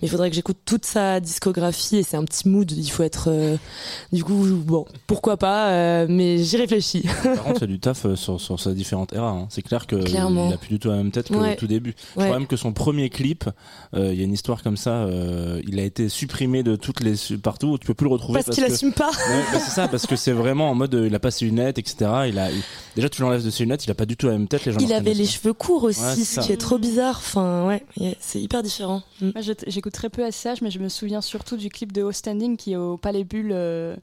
Mais 0.00 0.08
il 0.08 0.10
faudrait 0.10 0.30
que 0.30 0.36
j'écoute 0.36 0.58
toute 0.64 0.84
sa 0.84 1.20
discographie 1.20 1.96
et 1.96 2.02
c'est 2.02 2.16
un 2.16 2.24
petit 2.24 2.48
mood. 2.48 2.70
Il 2.70 2.88
faut 2.90 3.02
être, 3.02 3.28
euh, 3.28 3.56
du 4.12 4.22
coup, 4.24 4.44
bon, 4.64 4.84
pourquoi 5.06 5.36
pas, 5.36 5.70
euh, 5.70 6.06
mais 6.08 6.38
j'y 6.38 6.56
réfléchis. 6.56 7.02
Par 7.22 7.42
contre, 7.44 7.58
il 7.58 7.60
y 7.62 7.64
a 7.64 7.66
du 7.74 7.80
taf 7.80 8.06
euh, 8.06 8.16
sur, 8.16 8.40
sur 8.40 8.60
sa 8.60 8.72
différentes 8.72 9.12
eras. 9.12 9.30
hein. 9.30 9.46
C'est 9.50 9.62
clair 9.62 9.86
que 9.86 9.96
Clairement. 9.96 10.48
il 10.48 10.54
a 10.54 10.58
plus 10.58 10.68
du 10.68 10.78
tout 10.78 10.88
la 10.88 10.96
même 10.96 11.10
tête 11.10 11.28
qu'au 11.28 11.40
Ouais. 11.40 11.56
tout 11.56 11.66
début. 11.66 11.94
Je 12.14 12.20
Ouais. 12.20 12.26
crois 12.26 12.38
même 12.38 12.46
que 12.48 12.56
son 12.56 12.72
premier 12.72 13.10
clip, 13.10 13.44
euh, 13.94 14.10
il 14.12 14.18
y 14.18 14.22
a 14.22 14.24
une 14.24 14.32
histoire 14.32 14.62
comme 14.62 14.76
ça, 14.76 14.90
euh, 14.90 15.60
il 15.66 15.78
a 15.80 15.82
été 15.82 16.08
supprimé 16.08 16.62
de 16.62 16.76
toutes 16.76 17.00
les 17.00 17.14
partout. 17.42 17.76
Tu 17.78 17.86
peux 17.86 17.94
plus 17.94 18.06
le 18.06 18.12
retrouver 18.12 18.40
Parce 18.44 18.54
qu'il 18.54 18.64
que- 18.64 18.72
assume 18.72 18.92
pas. 18.92 19.10
Ouais, 19.10 19.42
bah, 19.52 19.58
c'est 19.58 19.70
ça, 19.70 19.88
parce 19.88 20.06
que 20.06 20.16
c'est 20.16 20.32
vraiment 20.32 20.70
en 20.70 20.74
mode, 20.74 20.94
euh, 20.94 21.06
il 21.06 21.14
a 21.14 21.18
pas 21.18 21.30
ses 21.30 21.44
lunettes, 21.46 21.78
etc. 21.78 22.10
Il 22.28 22.35
a, 22.38 22.50
il- 22.50 22.62
déjà 22.94 23.08
tu 23.08 23.22
l'enlèves 23.22 23.44
de 23.44 23.50
ses 23.50 23.64
lunettes, 23.64 23.84
il 23.84 23.90
a 23.90 23.94
pas 23.94 24.06
du 24.06 24.16
tout 24.16 24.26
la 24.26 24.32
même 24.32 24.48
tête. 24.48 24.64
Les 24.64 24.72
gens 24.72 24.78
Il 24.80 24.92
avait 24.92 25.14
les 25.14 25.26
cheveux 25.26 25.52
courts 25.52 25.84
aussi, 25.84 26.00
Ouais, 26.00 26.14
ce 26.16 26.40
qui 26.40 26.52
est 26.52 26.56
trop 26.56 26.78
bizarre. 26.78 27.16
Enfin, 27.18 27.66
ouais, 27.66 27.84
c'est 28.20 28.40
hyper 28.40 28.62
différent. 28.62 29.02
Mm. 29.20 29.30
Moi, 29.34 29.44
j'écoute 29.66 29.92
très 29.92 30.08
peu 30.10 30.22
SCH, 30.30 30.60
mais 30.62 30.70
je 30.70 30.78
me 30.78 30.88
souviens 30.88 31.20
surtout 31.20 31.56
du 31.56 31.68
clip 31.68 31.92
de 31.92 32.02
O 32.02 32.12
Standing 32.12 32.56
qui 32.56 32.72
est 32.72 32.76
au 32.76 32.96
Palais 32.96 33.24
Bulle. 33.24 33.50
euh, 33.52 33.96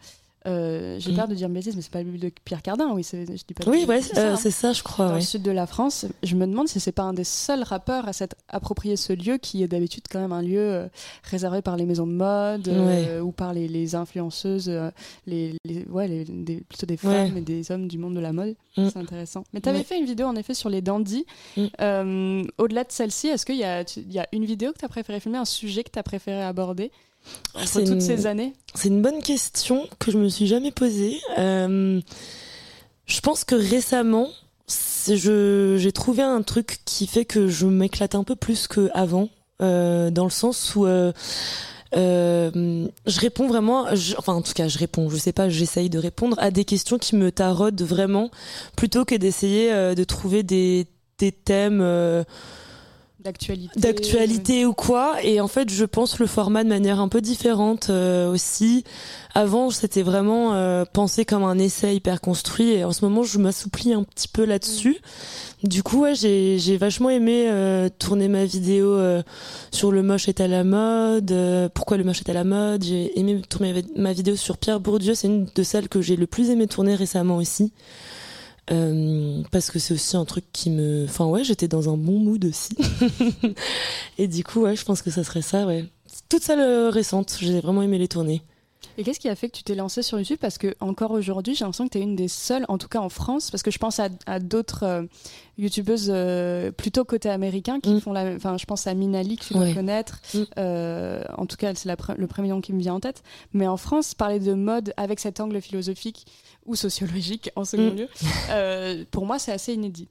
euh, 0.48 0.98
J'ai 1.00 1.12
Mm. 1.12 1.16
peur 1.16 1.28
de 1.28 1.36
dire 1.36 1.48
une 1.48 1.54
bêtise, 1.54 1.76
mais 1.76 1.82
c'est 1.82 1.92
pas 1.92 2.04
le 2.04 2.10
Bulle 2.10 2.20
de 2.20 2.32
Pierre 2.44 2.62
Cardin, 2.62 2.90
oui, 2.94 3.04
c'est- 3.04 3.26
je 3.26 3.44
dis 3.48 3.54
pas. 3.54 3.70
Oui, 3.70 3.86
ouais, 3.88 4.02
c'est 4.02 4.16
ça, 4.16 4.22
euh, 4.22 4.34
hein. 4.34 4.36
c'est 4.36 4.52
ça, 4.52 4.74
je 4.74 4.84
crois. 4.84 5.06
dans 5.06 5.12
ouais. 5.14 5.20
le 5.20 5.26
sud 5.26 5.42
de 5.42 5.52
la 5.52 5.66
France. 5.68 6.06
Je 6.24 6.36
me 6.36 6.46
demande 6.48 6.68
si 6.68 6.80
c'est 6.80 6.92
pas 6.92 7.04
un 7.04 7.14
des 7.14 7.24
seuls 7.24 7.64
rappeurs 7.64 8.08
à 8.08 8.14
s'être 8.14 8.36
approprié 8.50 8.96
ce 8.98 9.14
lieu 9.14 9.38
qui 9.38 9.64
est 9.64 9.68
d'habitude 9.68 10.04
quand 10.10 10.20
même 10.20 10.32
un 10.34 10.42
lieu 10.42 10.60
euh, 10.60 10.88
réservé 11.24 11.62
par 11.62 11.78
les 11.78 11.86
maisons 11.86 12.08
de 12.08 12.12
mode 12.14 12.68
euh, 12.68 13.22
ou 13.22 13.32
par 13.32 13.54
les, 13.54 13.68
les 13.68 13.96
influenceuses, 13.96 14.70
euh, 14.70 14.90
les, 15.28 15.54
les- 15.66 15.86
ouais, 15.86 16.08
les- 16.08 16.26
des- 16.26 16.62
plutôt 16.62 16.86
des 16.86 16.94
Ouais. 17.04 17.28
femmes 17.28 17.38
et 17.38 17.42
des 17.42 17.72
hommes 17.72 17.88
du 17.88 17.98
monde 17.98 18.16
de 18.16 18.20
la 18.20 18.34
mode. 18.34 18.56
Mm. 18.78 18.90
C'est 18.90 18.98
intéressant. 19.00 19.44
Mais 19.54 19.62
tu 19.62 19.70
avais 19.70 19.80
Ouais. 19.80 19.84
fait 19.84 19.98
une 20.00 20.06
vidéo 20.06 20.28
en 20.28 20.36
effet 20.36 20.54
sur 20.54 20.70
les 20.70 20.82
dandys. 20.82 21.26
Mm. 21.58 21.66
Euh, 21.82 22.44
Au-delà 22.58 22.84
de 22.84 22.92
celle-ci, 22.92 23.28
est-ce 23.28 23.46
qu'il 23.46 23.56
y, 23.56 23.60
y 23.60 24.20
a 24.20 24.28
une 24.32 24.46
vidéo 24.46 24.72
que 24.74 24.80
tu 24.80 24.86
as 24.86 24.90
préféré 24.90 25.20
filmer, 25.20 25.38
un 25.38 25.46
sujet 25.46 25.84
que 25.84 25.92
tu 25.92 26.00
as 26.00 26.04
préféré 26.04 26.42
aborder? 26.44 26.92
C'est 27.66 27.84
toutes 27.84 27.94
une- 27.96 28.02
ces 28.02 28.26
années 28.26 28.54
C'est 28.76 28.88
une 28.90 29.02
bonne 29.02 29.22
question 29.22 29.88
que 30.00 30.12
je 30.12 30.18
me 30.18 30.28
suis 30.30 30.48
jamais 30.48 30.72
posée. 30.72 31.20
Euh, 31.38 32.02
je 33.06 33.20
pense 33.22 33.44
que 33.44 33.56
récemment, 33.56 34.30
j'ai 35.08 35.92
trouvé 35.92 36.24
un 36.24 36.42
truc 36.42 36.80
qui 36.86 37.08
fait 37.08 37.26
que 37.26 37.48
je 37.48 37.66
m'éclate 37.66 38.16
un 38.16 38.24
peu 38.24 38.36
plus 38.36 38.68
qu'avant, 38.68 39.30
euh, 39.62 40.10
dans 40.10 40.24
le 40.24 40.30
sens 40.32 40.76
où 40.76 40.86
euh, 40.86 41.12
euh, 41.96 42.88
je 43.06 43.20
réponds 43.20 43.48
vraiment, 43.48 43.94
je- 43.96 44.16
enfin 44.18 44.34
en 44.34 44.42
tout 44.42 44.54
cas 44.54 44.68
je 44.68 44.80
réponds, 44.80 45.10
je 45.10 45.18
sais 45.18 45.34
pas, 45.34 45.48
j'essaye 45.50 45.90
de 45.90 46.00
répondre 46.00 46.38
à 46.40 46.50
des 46.50 46.66
questions 46.66 46.98
qui 46.98 47.16
me 47.16 47.32
taraudent 47.32 47.84
vraiment, 47.84 48.32
plutôt 48.76 49.06
que 49.06 49.14
d'essayer 49.16 49.70
de 49.94 50.04
trouver 50.04 50.42
des, 50.44 50.88
des 51.20 51.32
thèmes. 51.32 51.82
D'actualité. 53.24 53.80
D'actualité 53.80 54.66
ou 54.66 54.74
quoi. 54.74 55.24
Et 55.24 55.40
en 55.40 55.48
fait 55.48 55.70
je 55.70 55.86
pense 55.86 56.20
le 56.20 56.28
format 56.28 56.64
de 56.64 56.70
manière 56.70 57.00
un 57.00 57.08
peu 57.08 57.22
différente 57.22 57.90
euh, 57.90 58.30
aussi. 58.32 58.84
Avant 59.34 59.70
c'était 59.70 60.02
vraiment 60.02 60.54
euh, 60.54 60.84
pensé 60.92 61.24
comme 61.24 61.44
un 61.44 61.58
essai 61.58 61.96
hyper 61.96 62.20
construit. 62.20 62.72
Et 62.72 62.84
en 62.84 62.92
ce 62.92 63.06
moment 63.06 63.24
je 63.24 63.40
m'assouplis 63.40 63.94
un 63.94 64.04
petit 64.04 64.28
peu 64.28 64.44
là-dessus. 64.44 64.98
Du 65.64 65.84
coup 65.84 66.02
ouais 66.02 66.16
j'ai 66.16 66.60
j'ai 66.60 66.76
vachement 66.76 67.10
aimé 67.10 67.46
euh, 67.48 67.88
tourner 67.98 68.28
ma 68.28 68.44
vidéo 68.44 68.94
euh, 68.94 69.24
sur 69.72 69.92
le 69.92 70.04
moche 70.04 70.28
est 70.28 70.42
à 70.42 70.48
la 70.50 70.66
mode 70.66 71.32
euh, 71.32 71.70
pourquoi 71.74 71.96
le 71.96 72.04
moche 72.04 72.20
est 72.20 72.30
à 72.30 72.34
la 72.34 72.44
mode. 72.44 72.84
J'ai 72.84 73.18
aimé 73.18 73.42
tourner 73.50 73.86
ma 73.96 74.12
vidéo 74.12 74.36
sur 74.36 74.58
Pierre 74.58 74.82
Bourdieu. 74.82 75.16
C'est 75.16 75.28
une 75.28 75.48
de 75.56 75.64
celles 75.64 75.88
que 75.88 76.02
j'ai 76.02 76.18
le 76.18 76.28
plus 76.28 76.50
aimé 76.50 76.68
tourner 76.68 76.96
récemment 76.96 77.38
aussi 77.38 77.72
euh, 78.72 79.42
parce 79.52 79.70
que 79.72 79.80
c'est 79.80 79.94
aussi 79.94 80.16
un 80.16 80.26
truc 80.26 80.46
qui 80.54 80.70
me 80.70 81.06
enfin 81.06 81.26
ouais 81.26 81.44
j'étais 81.44 81.68
dans 81.68 81.90
un 81.94 81.98
bon 81.98 82.20
mood 82.20 82.46
aussi 82.46 82.76
et 84.18 84.28
du 84.28 84.44
coup 84.44 84.62
ouais 84.62 84.76
je 84.76 84.86
pense 84.86 85.02
que 85.02 85.12
ça 85.12 85.24
serait 85.24 85.42
ça 85.42 85.66
ouais 85.66 85.86
toute 86.30 86.44
celle 86.44 86.60
euh, 86.60 86.90
récente 86.90 87.38
j'ai 87.40 87.60
vraiment 87.60 87.82
aimé 87.82 87.98
les 87.98 88.08
tourner 88.08 88.42
Et 88.98 89.04
qu'est-ce 89.04 89.20
qui 89.20 89.30
a 89.30 89.36
fait 89.36 89.50
que 89.50 89.58
tu 89.58 89.64
t'es 89.64 89.74
lancé 89.76 90.04
sur 90.04 90.20
YouTube? 90.20 90.38
Parce 90.40 90.60
que 90.60 90.76
encore 90.80 91.12
aujourd'hui, 91.12 91.56
j'ai 91.56 91.66
l'impression 91.66 91.88
que 91.88 91.94
tu 91.94 91.98
es 91.98 92.02
une 92.02 92.16
des 92.16 92.28
seules, 92.28 92.64
en 92.68 92.78
tout 92.78 92.88
cas 92.88 93.00
en 93.00 93.10
France, 93.10 93.50
parce 93.50 93.64
que 93.64 93.72
je 93.72 93.80
pense 93.80 94.00
à, 94.00 94.10
à 94.28 94.40
d'autres 94.40 94.84
euh, 94.84 95.04
youtubeuses 95.58 96.12
euh, 96.14 96.72
plutôt 96.72 97.04
côté 97.04 97.28
américain 97.30 97.80
qui 97.80 97.90
Mm. 97.94 98.02
font 98.02 98.14
la 98.14 98.24
même. 98.24 98.36
Enfin, 98.36 98.56
je 98.58 98.66
pense 98.66 98.86
à 98.86 98.94
Minali 98.94 99.38
que 99.38 99.46
tu 99.46 99.54
dois 99.56 99.74
connaître. 99.74 100.20
Mm. 100.36 100.44
Euh, 100.60 101.24
en 101.38 101.48
tout 101.48 101.58
cas, 101.58 101.74
c'est 101.74 101.90
le 101.90 102.28
premier 102.28 102.50
nom 102.50 102.62
qui 102.62 102.72
me 102.72 102.80
vient 102.80 102.94
en 102.94 103.00
tête. 103.00 103.24
Mais 103.54 103.68
en 103.68 103.78
France, 103.78 104.14
parler 104.14 104.40
de 104.40 104.54
mode 104.54 104.94
avec 104.96 105.20
cet 105.20 105.40
angle 105.40 105.60
philosophique 105.60 106.28
ou 106.66 106.76
sociologique 106.76 107.50
en 107.56 107.66
second 107.66 107.92
Mm. 107.92 107.96
lieu, 107.98 108.08
euh, 108.50 109.04
pour 109.12 109.26
moi, 109.26 109.40
c'est 109.40 109.52
assez 109.52 109.74
inédit. 109.74 110.08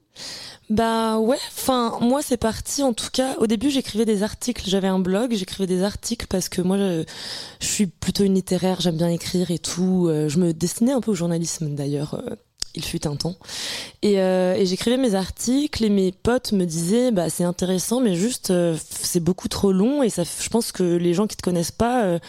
Bah 0.69 1.17
ouais, 1.19 1.37
enfin 1.57 1.97
moi 2.01 2.21
c'est 2.21 2.37
parti 2.37 2.83
en 2.83 2.93
tout 2.93 3.09
cas. 3.11 3.35
Au 3.39 3.47
début 3.47 3.69
j'écrivais 3.71 4.05
des 4.05 4.23
articles, 4.23 4.63
j'avais 4.69 4.87
un 4.87 4.99
blog, 4.99 5.33
j'écrivais 5.33 5.67
des 5.67 5.83
articles 5.83 6.27
parce 6.27 6.49
que 6.49 6.61
moi 6.61 6.77
je, 6.77 7.03
je 7.59 7.65
suis 7.67 7.87
plutôt 7.87 8.23
une 8.23 8.35
littéraire, 8.35 8.79
j'aime 8.79 8.95
bien 8.97 9.09
écrire 9.09 9.49
et 9.51 9.59
tout. 9.59 10.07
Euh, 10.07 10.29
Je 10.29 10.37
me 10.39 10.53
destinais 10.53 10.93
un 10.93 11.01
peu 11.01 11.11
au 11.11 11.15
journalisme 11.15 11.75
d'ailleurs. 11.75 12.21
Il 12.75 12.83
fut 12.83 13.05
un 13.05 13.15
temps. 13.15 13.35
Et, 14.01 14.19
euh, 14.19 14.55
et 14.55 14.65
j'écrivais 14.65 14.97
mes 14.97 15.13
articles 15.13 15.83
et 15.83 15.89
mes 15.89 16.11
potes 16.11 16.53
me 16.53 16.65
disaient 16.65 17.11
bah 17.11 17.29
c'est 17.29 17.43
intéressant 17.43 18.01
mais 18.01 18.15
juste 18.15 18.49
euh, 18.49 18.75
c'est 18.89 19.19
beaucoup 19.19 19.47
trop 19.47 19.71
long 19.71 20.01
et 20.01 20.09
ça 20.09 20.23
je 20.23 20.49
pense 20.49 20.71
que 20.71 20.83
les 20.83 21.13
gens 21.13 21.27
qui 21.27 21.37
te 21.37 21.43
connaissent 21.43 21.71
pas 21.71 22.03
euh, 22.03 22.19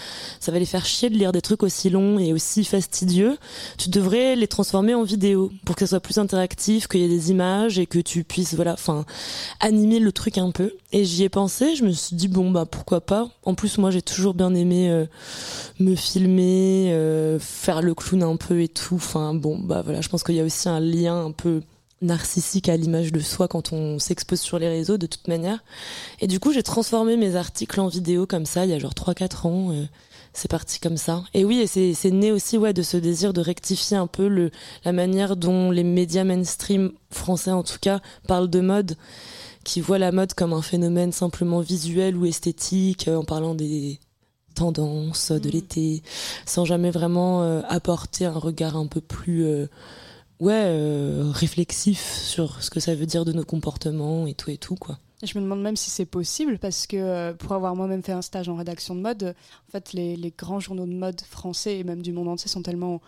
ça 0.41 0.53
va 0.53 0.59
les 0.59 0.67
faire 0.67 0.85
chier 0.85 1.09
de 1.09 1.17
lire 1.17 1.33
des 1.33 1.41
trucs 1.41 1.63
aussi 1.63 1.89
longs 1.89 2.19
et 2.19 2.35
aussi 2.35 2.65
fastidieux. 2.65 3.39
Tu 3.79 3.89
devrais 3.89 4.37
les 4.37 4.47
transformer 4.47 4.95
en 4.95 5.03
vidéo 5.03 5.51
pour 5.65 5.77
que 5.77 5.87
ça 5.87 5.91
soit 5.91 6.01
plus 6.01 6.19
interactif, 6.19 6.89
qu'il 6.89 7.01
y 7.01 7.05
ait 7.05 7.09
des 7.09 7.31
images 7.31 7.79
et 7.79 7.87
que 7.87 7.99
tu 7.99 8.23
puisses 8.23 8.55
voilà 8.55 8.75
enfin 8.75 9.07
animer 9.61 9.99
le 9.99 10.13
truc 10.13 10.37
un 10.37 10.51
peu. 10.51 10.75
Et 10.93 11.05
j'y 11.05 11.25
ai 11.25 11.29
pensé, 11.31 11.75
je 11.75 11.85
me 11.85 11.91
suis 11.91 12.17
dit 12.17 12.29
bon 12.29 12.51
bah 12.51 12.67
pourquoi 12.71 13.01
pas. 13.01 13.31
En 13.45 13.55
plus 13.55 13.79
moi 13.79 13.91
j'ai 13.91 14.03
toujours 14.03 14.35
bien 14.35 14.55
aimé 14.55 15.07
me 15.81 15.95
filmer, 15.95 16.95
faire 17.41 17.81
le 17.81 17.95
clown 17.95 18.23
un 18.23 18.37
peu 18.37 18.61
et 18.61 18.69
tout. 18.69 18.97
Enfin 18.97 19.35
bon 19.35 19.59
bah 19.59 19.83
voilà, 19.83 20.01
je 20.01 20.09
pense 20.09 20.23
qu'il 20.35 20.41
y 20.41 20.43
a 20.43 20.45
aussi 20.45 20.69
un 20.69 20.81
lien 20.81 21.25
un 21.27 21.31
peu 21.31 21.63
narcissique 22.03 22.69
à 22.69 22.77
l'image 22.77 23.13
de 23.13 23.21
soi 23.21 23.49
quand 23.49 23.73
on 23.73 23.99
s'expose 23.99 24.41
sur 24.41 24.59
les 24.59 24.69
réseaux 24.69 24.99
de 24.99 25.07
toute 25.07 25.29
manière. 25.29 25.63
Et 26.21 26.27
du 26.27 26.41
coup, 26.41 26.53
j'ai 26.53 26.63
transformé 26.63 27.17
mes 27.17 27.37
articles 27.37 27.81
en 27.81 27.87
vidéo 27.87 28.27
comme 28.27 28.47
ça 28.47 28.65
il 28.65 28.71
y 28.71 28.75
a 28.75 28.79
genre 28.79 28.95
3-4 28.95 29.47
ans. 29.47 29.71
Euh, 29.71 29.85
c'est 30.33 30.51
parti 30.51 30.81
comme 30.81 30.97
ça. 30.97 31.23
Et 31.33 31.45
oui, 31.45 31.61
et 31.61 31.95
c'est 31.95 32.11
né 32.11 32.33
aussi 32.33 32.59
ouais 32.59 32.73
de 32.73 32.83
ce 32.83 32.97
désir 32.97 33.33
de 33.33 33.41
rectifier 33.41 33.97
un 33.97 34.09
peu 34.09 34.27
le 34.27 34.51
la 34.85 34.91
manière 34.91 35.37
dont 35.37 35.71
les 35.71 35.85
médias 35.85 36.25
mainstream 36.25 36.91
français 37.11 37.53
en 37.53 37.63
tout 37.63 37.79
cas 37.81 38.01
parlent 38.27 38.51
de 38.51 38.61
mode, 38.61 38.97
qui 39.63 39.81
voient 39.81 40.01
la 40.01 40.11
mode 40.11 40.35
comme 40.35 40.53
un 40.53 40.63
phénomène 40.63 41.13
simplement 41.13 41.61
visuel 41.61 42.17
ou 42.17 42.27
esthétique 42.27 43.07
euh, 43.07 43.17
en 43.17 43.25
parlant 43.25 43.55
des 43.55 44.01
tendances 44.57 45.31
de 45.31 45.49
mmh. 45.49 45.53
l'été, 45.53 46.03
sans 46.47 46.65
jamais 46.65 46.91
vraiment 46.91 47.45
euh, 47.45 47.61
apporter 47.69 48.25
un 48.25 48.33
regard 48.33 48.77
un 48.77 48.87
peu 48.87 49.01
plus 49.01 49.47
ouais, 50.41 50.65
euh, 50.67 51.31
réflexif 51.33 52.01
sur 52.01 52.63
ce 52.63 52.71
que 52.71 52.81
ça 52.81 52.95
veut 52.95 53.07
dire 53.07 53.25
de 53.25 53.33
nos 53.33 53.45
comportements 53.45 54.27
et 54.27 54.35
tout 54.35 54.51
et 54.51 54.57
tout, 54.59 54.77
quoi. 54.77 54.99
Je 55.23 55.39
me 55.39 55.45
demande 55.45 55.63
même 55.63 55.77
si 55.77 55.91
c'est 55.91 56.05
possible 56.05 56.59
parce 56.59 56.87
que 56.87 56.97
euh, 56.97 57.33
pour 57.33 57.53
avoir 57.53 57.75
moi-même 57.77 58.03
fait 58.03 58.13
un 58.13 58.21
stage 58.21 58.49
en 58.49 58.57
rédaction 58.57 58.95
de 58.95 59.01
mode, 59.01 59.35
en 59.69 59.73
fait, 59.73 59.93
les, 59.93 60.17
les, 60.17 60.31
grands 60.37 60.61
journaux 60.61 60.87
de 60.87 60.93
mode 60.93 61.21
français 61.23 61.79
et 61.79 61.85
même 61.85 62.03
du 62.03 62.13
monde 62.13 62.29
entier 62.29 62.49
sont 62.49 62.63
tellement 62.63 63.01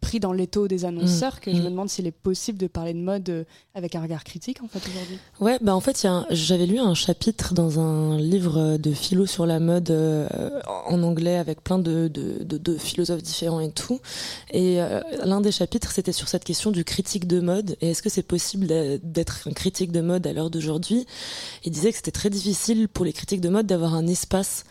pris 0.00 0.18
dans 0.18 0.32
l'étau 0.32 0.66
des 0.66 0.84
annonceurs 0.84 1.36
mmh, 1.36 1.40
que 1.40 1.50
je 1.52 1.56
me 1.56 1.62
mmh. 1.62 1.70
demande 1.70 1.88
s'il 1.88 2.06
est 2.06 2.10
possible 2.10 2.58
de 2.58 2.66
parler 2.66 2.94
de 2.94 2.98
mode 2.98 3.28
euh, 3.28 3.44
avec 3.74 3.94
un 3.94 4.02
regard 4.02 4.24
critique 4.24 4.62
en 4.62 4.68
fait 4.68 4.80
aujourd'hui. 4.88 5.18
Ouais, 5.40 5.58
bah 5.60 5.74
en 5.74 5.80
fait, 5.80 6.06
j'avais 6.30 6.66
lu 6.66 6.78
un 6.78 6.94
chapitre 6.94 7.54
dans 7.54 7.78
un 7.78 8.18
livre 8.18 8.76
de 8.76 8.92
philo 8.92 9.26
sur 9.26 9.46
la 9.46 9.60
mode 9.60 9.90
euh, 9.90 10.28
en 10.86 11.02
anglais 11.02 11.36
avec 11.36 11.62
plein 11.62 11.78
de, 11.78 12.08
de, 12.08 12.44
de, 12.44 12.76
philosophes 12.76 13.22
différents 13.22 13.60
et 13.60 13.70
tout. 13.70 14.00
Et 14.50 14.82
euh, 14.82 15.00
l'un 15.24 15.40
des 15.40 15.52
chapitres, 15.52 15.92
c'était 15.92 16.12
sur 16.12 16.28
cette 16.28 16.44
question 16.44 16.70
du 16.70 16.84
critique 16.84 17.26
de 17.26 17.40
mode. 17.40 17.76
Et 17.80 17.90
est-ce 17.90 18.02
que 18.02 18.10
c'est 18.10 18.22
possible 18.22 18.66
d'être 18.66 19.46
un 19.46 19.52
critique 19.52 19.92
de 19.92 20.00
mode 20.00 20.26
à 20.26 20.32
l'heure 20.32 20.50
d'aujourd'hui? 20.50 21.06
Il 21.64 21.72
disait 21.72 21.90
que 21.90 21.96
c'était 21.96 22.10
très 22.10 22.30
difficile 22.30 22.88
pour 22.88 23.04
les 23.04 23.12
critiques 23.12 23.40
de 23.40 23.48
mode 23.48 23.66
d'avoir 23.66 23.94
un 23.94 24.06
espace 24.06 24.64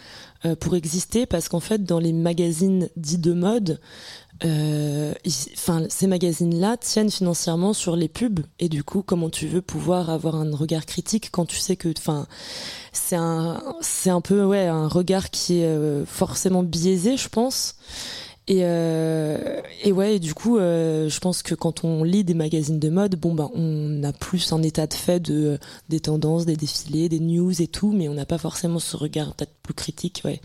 pour 0.59 0.75
exister 0.75 1.25
parce 1.25 1.49
qu'en 1.49 1.59
fait 1.59 1.83
dans 1.83 1.97
les 1.97 2.13
magazines 2.13 2.89
dits 2.95 3.17
de 3.17 3.33
mode 3.33 3.79
euh, 4.45 5.13
enfin, 5.53 5.83
ces 5.89 6.07
magazines-là 6.07 6.77
tiennent 6.77 7.09
financièrement 7.09 7.73
sur 7.73 7.95
les 7.95 8.07
pubs 8.07 8.41
et 8.59 8.69
du 8.69 8.83
coup, 8.83 9.01
comment 9.01 9.29
tu 9.29 9.47
veux 9.47 9.61
pouvoir 9.61 10.09
avoir 10.09 10.35
un 10.35 10.55
regard 10.55 10.85
critique 10.85 11.29
quand 11.31 11.45
tu 11.45 11.57
sais 11.57 11.75
que, 11.75 11.89
enfin, 11.97 12.27
c'est 12.91 13.15
un, 13.15 13.63
c'est 13.81 14.09
un 14.09 14.21
peu 14.21 14.43
ouais 14.43 14.67
un 14.67 14.87
regard 14.87 15.29
qui 15.29 15.59
est 15.61 15.65
euh, 15.65 16.05
forcément 16.05 16.63
biaisé, 16.63 17.17
je 17.17 17.29
pense. 17.29 17.75
Et, 18.49 18.59
euh, 18.61 19.61
et 19.83 19.91
ouais, 19.91 20.15
et 20.15 20.19
du 20.19 20.33
coup, 20.33 20.57
je 20.57 21.19
pense 21.19 21.41
que 21.41 21.53
quand 21.53 21.83
on 21.83 22.03
lit 22.05 22.23
des 22.23 22.33
magazines 22.33 22.79
de 22.79 22.89
mode, 22.89 23.15
bon 23.17 23.33
ben, 23.33 23.49
on 23.53 24.01
a 24.03 24.13
plus 24.13 24.53
un 24.53 24.63
état 24.63 24.87
de 24.87 24.93
fait 24.93 25.19
de 25.19 25.59
des 25.89 25.99
tendances, 25.99 26.45
des 26.45 26.55
défilés, 26.55 27.09
des 27.09 27.19
news 27.19 27.61
et 27.61 27.67
tout, 27.67 27.91
mais 27.91 28.07
on 28.07 28.13
n'a 28.13 28.25
pas 28.25 28.37
forcément 28.37 28.79
ce 28.79 28.95
regard 28.95 29.33
peut-être 29.33 29.53
plus 29.63 29.73
critique, 29.73 30.21
ouais. 30.23 30.39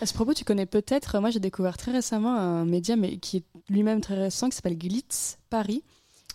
À 0.00 0.06
ce 0.06 0.14
propos, 0.14 0.34
tu 0.34 0.44
connais 0.44 0.66
peut-être, 0.66 1.18
moi 1.20 1.30
j'ai 1.30 1.40
découvert 1.40 1.76
très 1.76 1.92
récemment 1.92 2.36
un 2.36 2.64
média 2.64 2.96
mais 2.96 3.18
qui 3.18 3.38
est 3.38 3.44
lui-même 3.68 4.00
très 4.00 4.16
récent 4.16 4.48
qui 4.48 4.56
s'appelle 4.56 4.78
Glitz 4.78 5.38
Paris. 5.50 5.82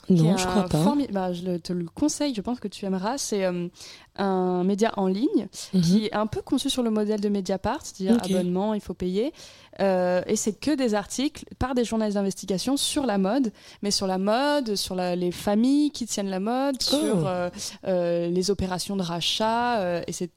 Non, 0.10 0.38
je 0.38 0.46
crois 0.46 0.64
pas. 0.64 0.96
Bah, 1.12 1.34
je 1.34 1.58
te 1.58 1.74
le 1.74 1.86
conseille, 1.86 2.34
je 2.34 2.42
pense 2.42 2.60
que 2.60 2.68
tu 2.68 2.86
aimeras. 2.86 3.18
C'est 3.18 3.46
euh, 3.46 3.68
un 4.16 4.64
média 4.64 4.92
en 4.98 5.08
ligne 5.08 5.48
mhm. 5.74 5.82
qui 5.82 6.06
est 6.06 6.14
un 6.14 6.28
peu 6.28 6.42
conçu 6.42 6.70
sur 6.70 6.84
le 6.84 6.90
modèle 6.90 7.22
de 7.22 7.30
Mediapart, 7.30 7.80
c'est-à-dire 7.84 8.18
abonnement, 8.24 8.74
il 8.74 8.82
faut 8.82 8.94
payer. 8.94 9.34
Euh, 9.80 10.22
et 10.26 10.36
c'est 10.36 10.60
que 10.60 10.76
des 10.76 10.96
articles 10.96 11.46
par 11.58 11.76
des 11.76 11.84
journalistes 11.84 12.16
d'investigation 12.16 12.76
sur 12.76 13.06
la 13.06 13.18
mode, 13.18 13.52
mais 13.82 13.92
sur 13.92 14.08
la 14.08 14.18
mode, 14.18 14.76
sur 14.76 14.96
les 14.96 15.32
familles 15.32 15.92
qui 15.92 16.06
tiennent 16.06 16.30
la 16.30 16.40
mode, 16.40 16.78
oh. 16.80 16.96
sur 16.96 17.28
euh, 17.28 18.30
les 18.30 18.52
opérations 18.52 18.96
de 18.96 19.04
rachat. 19.04 20.02
et 20.08 20.12
c'est 20.12 20.32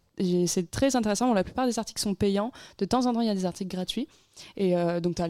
c'est 0.46 0.70
très 0.70 0.96
intéressant. 0.96 1.32
la 1.34 1.44
plupart 1.44 1.66
des 1.66 1.78
articles 1.78 2.00
sont 2.00 2.14
payants. 2.14 2.52
De 2.78 2.84
temps 2.84 3.06
en 3.06 3.12
temps, 3.12 3.20
il 3.20 3.26
y 3.26 3.30
a 3.30 3.34
des 3.34 3.44
articles 3.44 3.74
gratuits. 3.74 4.08
Et 4.56 4.76
euh, 4.76 5.00
donc, 5.00 5.20
as 5.20 5.28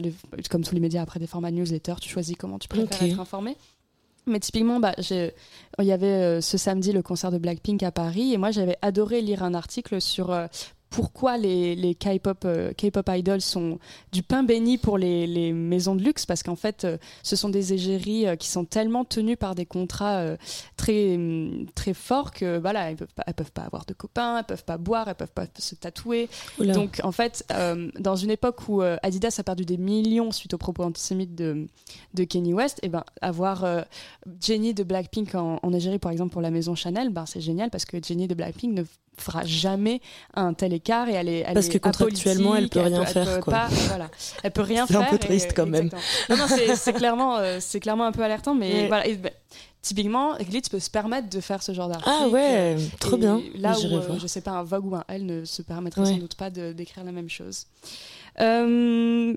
comme 0.49 0.63
tous 0.63 0.75
les 0.75 0.81
médias, 0.81 1.01
après 1.01 1.19
des 1.19 1.27
formats 1.27 1.51
newsletter, 1.51 1.95
tu 1.99 2.09
choisis 2.09 2.35
comment 2.37 2.59
tu 2.59 2.67
préfères 2.67 3.03
être 3.03 3.19
informé. 3.19 3.57
Mais 4.25 4.39
typiquement, 4.39 4.79
bah, 4.79 4.95
il 4.97 5.85
y 5.85 5.91
avait 5.91 6.07
euh, 6.07 6.41
ce 6.41 6.57
samedi 6.57 6.91
le 6.91 7.01
concert 7.01 7.31
de 7.31 7.37
Blackpink 7.37 7.83
à 7.83 7.91
Paris 7.91 8.33
et 8.33 8.37
moi 8.37 8.51
j'avais 8.51 8.77
adoré 8.81 9.21
lire 9.21 9.43
un 9.43 9.53
article 9.53 9.99
sur 9.99 10.31
euh, 10.31 10.47
pourquoi 10.93 11.37
les, 11.37 11.75
les 11.75 11.95
K-pop 11.95 12.45
euh, 12.45 12.71
K-pop 12.73 13.09
idols 13.09 13.41
sont 13.41 13.79
du 14.11 14.21
pain 14.21 14.43
béni 14.43 14.77
pour 14.77 14.99
les, 14.99 15.25
les 15.25 15.51
maisons 15.51 15.95
de 15.95 16.03
luxe 16.03 16.27
parce 16.27 16.43
qu'en 16.43 16.55
fait 16.55 16.85
euh, 16.85 16.97
ce 17.23 17.35
sont 17.35 17.49
des 17.49 17.73
égéries 17.73 18.27
euh, 18.27 18.35
qui 18.35 18.47
sont 18.47 18.63
tellement 18.63 19.03
tenues 19.03 19.35
par 19.35 19.55
des 19.55 19.65
contrats 19.65 20.23
très 20.77 21.17
mm, 21.17 21.65
très 21.73 21.95
forts 21.95 22.31
que 22.31 22.59
voilà 22.59 22.91
elles 22.91 22.97
peuvent 22.97 23.13
pas, 23.15 23.23
elles 23.25 23.33
peuvent 23.33 23.51
pas 23.51 23.63
avoir 23.63 23.87
de 23.87 23.93
copains 23.95 24.37
elles 24.37 24.43
peuvent 24.43 24.63
pas 24.63 24.77
boire 24.77 25.07
elles 25.07 25.15
peuvent 25.15 25.31
pas 25.31 25.47
se 25.57 25.73
tatouer. 25.73 26.29
Donc 26.59 27.01
en 27.03 27.11
fait 27.11 27.43
dans 27.99 28.15
une 28.15 28.29
époque 28.29 28.69
où 28.69 28.81
Adidas 28.81 29.37
a 29.39 29.43
perdu 29.43 29.65
des 29.65 29.77
millions 29.77 30.31
suite 30.31 30.53
aux 30.53 30.59
propos 30.59 30.83
antisémites 30.83 31.33
de, 31.33 31.67
de 32.13 32.23
Kanye 32.23 32.53
West 32.53 32.77
et 32.83 32.85
eh 32.85 32.89
ben 32.89 33.03
avoir 33.21 33.65
Jenny 34.39 34.75
de 34.75 34.83
Blackpink 34.83 35.33
en, 35.33 35.59
en 35.63 35.73
Égérie 35.73 35.97
par 35.97 36.11
exemple 36.11 36.33
pour 36.33 36.41
la 36.41 36.51
maison 36.51 36.75
Chanel 36.75 37.09
ben 37.09 37.25
c'est 37.25 37.41
génial 37.41 37.71
parce 37.71 37.85
que 37.85 37.97
Jenny 38.01 38.27
de 38.27 38.35
Blackpink 38.35 38.77
ne 38.77 38.83
fera 39.17 39.43
jamais 39.45 40.01
un 40.33 40.53
tel 40.53 40.73
écart 40.83 41.07
et 41.07 41.13
elle 41.13 41.29
est 41.29 41.45
parce 41.53 41.69
que 41.69 41.77
contractuellement 41.77 42.55
elle 42.55 42.69
peut 42.69 42.81
rien 42.81 43.05
faire 43.05 43.27
elle 43.27 43.35
peut 43.35 43.41
quoi. 43.41 43.67
voilà. 43.87 44.09
Elle 44.43 44.51
peut 44.51 44.61
rien 44.61 44.85
faire 44.85 44.99
c'est 44.99 45.07
un 45.07 45.09
peu 45.09 45.17
triste 45.17 45.53
quand 45.55 45.65
même. 45.65 45.89
non, 46.29 46.37
non 46.37 46.45
c'est 46.75 46.93
clairement 46.93 47.37
euh, 47.37 47.57
c'est 47.61 47.79
clairement 47.79 48.05
un 48.05 48.11
peu 48.11 48.23
alertant 48.23 48.53
mais 48.53 48.87
voilà 48.87 49.05
bah, 49.15 49.29
typiquement 49.81 50.35
Glitz 50.37 50.69
peut 50.69 50.79
se 50.79 50.89
permettre 50.89 51.29
de 51.29 51.39
faire 51.39 51.61
ce 51.63 51.73
genre 51.73 51.89
d'article. 51.89 52.09
Ah 52.11 52.27
ouais 52.29 52.75
trop 52.99 53.17
bien. 53.17 53.41
Là 53.55 53.77
où 53.79 53.85
euh, 53.85 54.19
je 54.19 54.27
sais 54.27 54.41
pas 54.41 54.51
un 54.51 54.63
Vogue 54.63 54.85
ou 54.85 54.95
un 54.95 55.03
Elle 55.07 55.25
ne 55.25 55.45
se 55.45 55.61
permettrait 55.61 56.05
sans 56.05 56.17
doute 56.17 56.35
pas 56.35 56.49
d'écrire 56.49 57.03
la 57.03 57.11
même 57.11 57.29
chose. 57.29 57.65
Euh, 58.39 59.35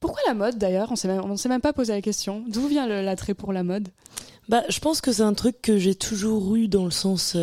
pourquoi 0.00 0.20
la 0.26 0.34
mode 0.34 0.58
d'ailleurs? 0.58 0.88
On 0.90 1.28
ne 1.28 1.36
s'est 1.36 1.48
même 1.48 1.60
pas 1.60 1.72
posé 1.72 1.92
la 1.92 2.02
question. 2.02 2.44
D'où 2.48 2.66
vient 2.68 2.86
l'attrait 2.86 3.34
pour 3.34 3.52
la 3.52 3.62
mode? 3.62 3.88
Bah 4.48 4.62
je 4.68 4.78
pense 4.80 5.00
que 5.00 5.12
c'est 5.12 5.22
un 5.22 5.32
truc 5.32 5.62
que 5.62 5.78
j'ai 5.78 5.94
toujours 5.94 6.54
eu 6.56 6.68
dans 6.68 6.84
le 6.84 6.90
sens 6.90 7.36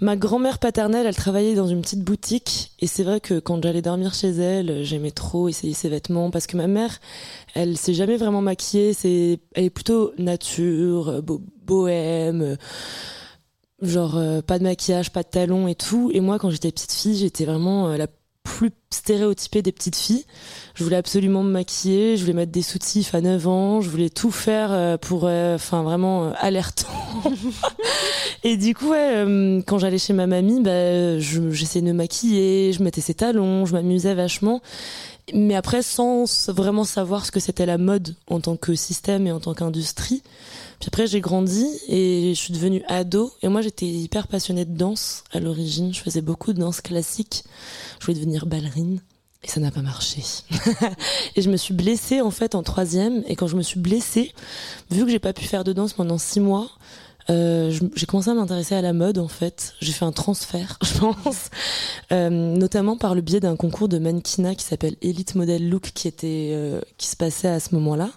Ma 0.00 0.16
grand-mère 0.16 0.58
paternelle, 0.58 1.06
elle 1.06 1.16
travaillait 1.16 1.54
dans 1.54 1.66
une 1.66 1.82
petite 1.82 2.02
boutique. 2.02 2.72
Et 2.80 2.86
c'est 2.86 3.02
vrai 3.02 3.20
que 3.20 3.38
quand 3.38 3.62
j'allais 3.62 3.82
dormir 3.82 4.14
chez 4.14 4.30
elle, 4.30 4.84
j'aimais 4.84 5.10
trop 5.10 5.48
essayer 5.48 5.74
ses 5.74 5.88
vêtements 5.88 6.30
parce 6.30 6.46
que 6.46 6.56
ma 6.56 6.66
mère, 6.66 7.00
elle 7.54 7.76
s'est 7.76 7.94
jamais 7.94 8.16
vraiment 8.16 8.40
maquillée, 8.40 8.92
c'est 8.92 9.40
elle 9.54 9.64
est 9.64 9.70
plutôt 9.70 10.12
nature, 10.18 11.22
bohème, 11.66 12.56
genre 13.82 14.16
euh, 14.16 14.40
pas 14.40 14.58
de 14.58 14.64
maquillage, 14.64 15.12
pas 15.12 15.22
de 15.22 15.28
talons 15.28 15.68
et 15.68 15.74
tout. 15.74 16.10
Et 16.12 16.20
moi 16.20 16.38
quand 16.38 16.50
j'étais 16.50 16.70
petite 16.72 16.92
fille, 16.92 17.16
j'étais 17.16 17.44
vraiment 17.44 17.88
euh, 17.88 17.96
la 17.96 18.06
plus 18.48 18.70
stéréotypée 18.90 19.60
des 19.60 19.72
petites 19.72 19.96
filles. 19.96 20.24
Je 20.74 20.82
voulais 20.82 20.96
absolument 20.96 21.42
me 21.42 21.50
maquiller, 21.50 22.16
je 22.16 22.22
voulais 22.22 22.32
mettre 22.34 22.52
des 22.52 22.62
soutifs 22.62 23.14
à 23.14 23.20
9 23.20 23.46
ans, 23.46 23.80
je 23.80 23.90
voulais 23.90 24.08
tout 24.08 24.30
faire 24.30 24.72
euh, 24.72 24.96
pour, 24.96 25.22
euh, 25.24 25.56
enfin 25.56 25.82
vraiment 25.82 26.24
euh, 26.24 26.32
alertant. 26.38 26.88
et 28.44 28.56
du 28.56 28.74
coup, 28.74 28.90
ouais, 28.90 29.62
quand 29.66 29.78
j'allais 29.78 29.98
chez 29.98 30.14
ma 30.14 30.26
mamie, 30.26 30.62
bah, 30.62 31.18
j'essayais 31.18 31.82
de 31.82 31.88
me 31.88 31.92
maquiller, 31.92 32.72
je 32.72 32.82
mettais 32.82 33.02
ses 33.02 33.14
talons, 33.14 33.66
je 33.66 33.74
m'amusais 33.74 34.14
vachement. 34.14 34.62
Mais 35.34 35.54
après, 35.54 35.82
sans 35.82 36.48
vraiment 36.48 36.84
savoir 36.84 37.26
ce 37.26 37.30
que 37.30 37.40
c'était 37.40 37.66
la 37.66 37.76
mode 37.76 38.16
en 38.28 38.40
tant 38.40 38.56
que 38.56 38.74
système 38.74 39.26
et 39.26 39.32
en 39.32 39.40
tant 39.40 39.52
qu'industrie. 39.52 40.22
Puis 40.80 40.88
après, 40.88 41.06
j'ai 41.06 41.20
grandi 41.20 41.66
et 41.88 42.32
je 42.34 42.40
suis 42.40 42.52
devenue 42.52 42.82
ado. 42.86 43.32
Et 43.42 43.48
moi, 43.48 43.62
j'étais 43.62 43.86
hyper 43.86 44.28
passionnée 44.28 44.64
de 44.64 44.76
danse 44.76 45.24
à 45.32 45.40
l'origine. 45.40 45.92
Je 45.92 46.00
faisais 46.00 46.22
beaucoup 46.22 46.52
de 46.52 46.60
danse 46.60 46.80
classique. 46.80 47.44
Je 48.00 48.06
voulais 48.06 48.18
devenir 48.18 48.46
ballerine. 48.46 49.00
Et 49.44 49.48
ça 49.48 49.60
n'a 49.60 49.70
pas 49.70 49.82
marché. 49.82 50.22
et 51.36 51.42
je 51.42 51.48
me 51.50 51.56
suis 51.56 51.74
blessée 51.74 52.20
en 52.20 52.30
fait 52.30 52.54
en 52.54 52.62
troisième. 52.62 53.22
Et 53.26 53.36
quand 53.36 53.46
je 53.46 53.56
me 53.56 53.62
suis 53.62 53.78
blessée, 53.78 54.32
vu 54.90 55.04
que 55.04 55.10
j'ai 55.10 55.20
pas 55.20 55.32
pu 55.32 55.44
faire 55.44 55.64
de 55.64 55.72
danse 55.72 55.92
pendant 55.92 56.18
six 56.18 56.40
mois, 56.40 56.68
euh, 57.30 57.70
j'ai 57.94 58.06
commencé 58.06 58.30
à 58.30 58.34
m'intéresser 58.34 58.74
à 58.74 58.80
la 58.80 58.92
mode 58.92 59.18
en 59.18 59.28
fait. 59.28 59.74
J'ai 59.80 59.92
fait 59.92 60.04
un 60.04 60.12
transfert, 60.12 60.78
je 60.82 60.98
pense, 60.98 61.50
euh, 62.10 62.30
notamment 62.30 62.96
par 62.96 63.14
le 63.14 63.20
biais 63.20 63.40
d'un 63.40 63.56
concours 63.56 63.88
de 63.88 63.98
mannequinat 63.98 64.54
qui 64.54 64.64
s'appelle 64.64 64.96
Elite 65.02 65.34
Model 65.34 65.68
Look, 65.68 65.90
qui 65.94 66.08
était 66.08 66.52
euh, 66.52 66.80
qui 66.96 67.06
se 67.06 67.16
passait 67.16 67.48
à 67.48 67.60
ce 67.60 67.74
moment-là. 67.74 68.10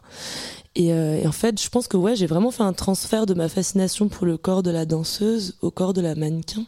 Et, 0.75 0.93
euh, 0.93 1.19
et, 1.19 1.27
en 1.27 1.31
fait, 1.31 1.61
je 1.61 1.69
pense 1.69 1.87
que 1.87 1.97
ouais, 1.97 2.15
j'ai 2.15 2.27
vraiment 2.27 2.51
fait 2.51 2.63
un 2.63 2.73
transfert 2.73 3.25
de 3.25 3.33
ma 3.33 3.49
fascination 3.49 4.07
pour 4.07 4.25
le 4.25 4.37
corps 4.37 4.63
de 4.63 4.71
la 4.71 4.85
danseuse 4.85 5.57
au 5.61 5.71
corps 5.71 5.93
de 5.93 6.01
la 6.01 6.15
mannequin. 6.15 6.65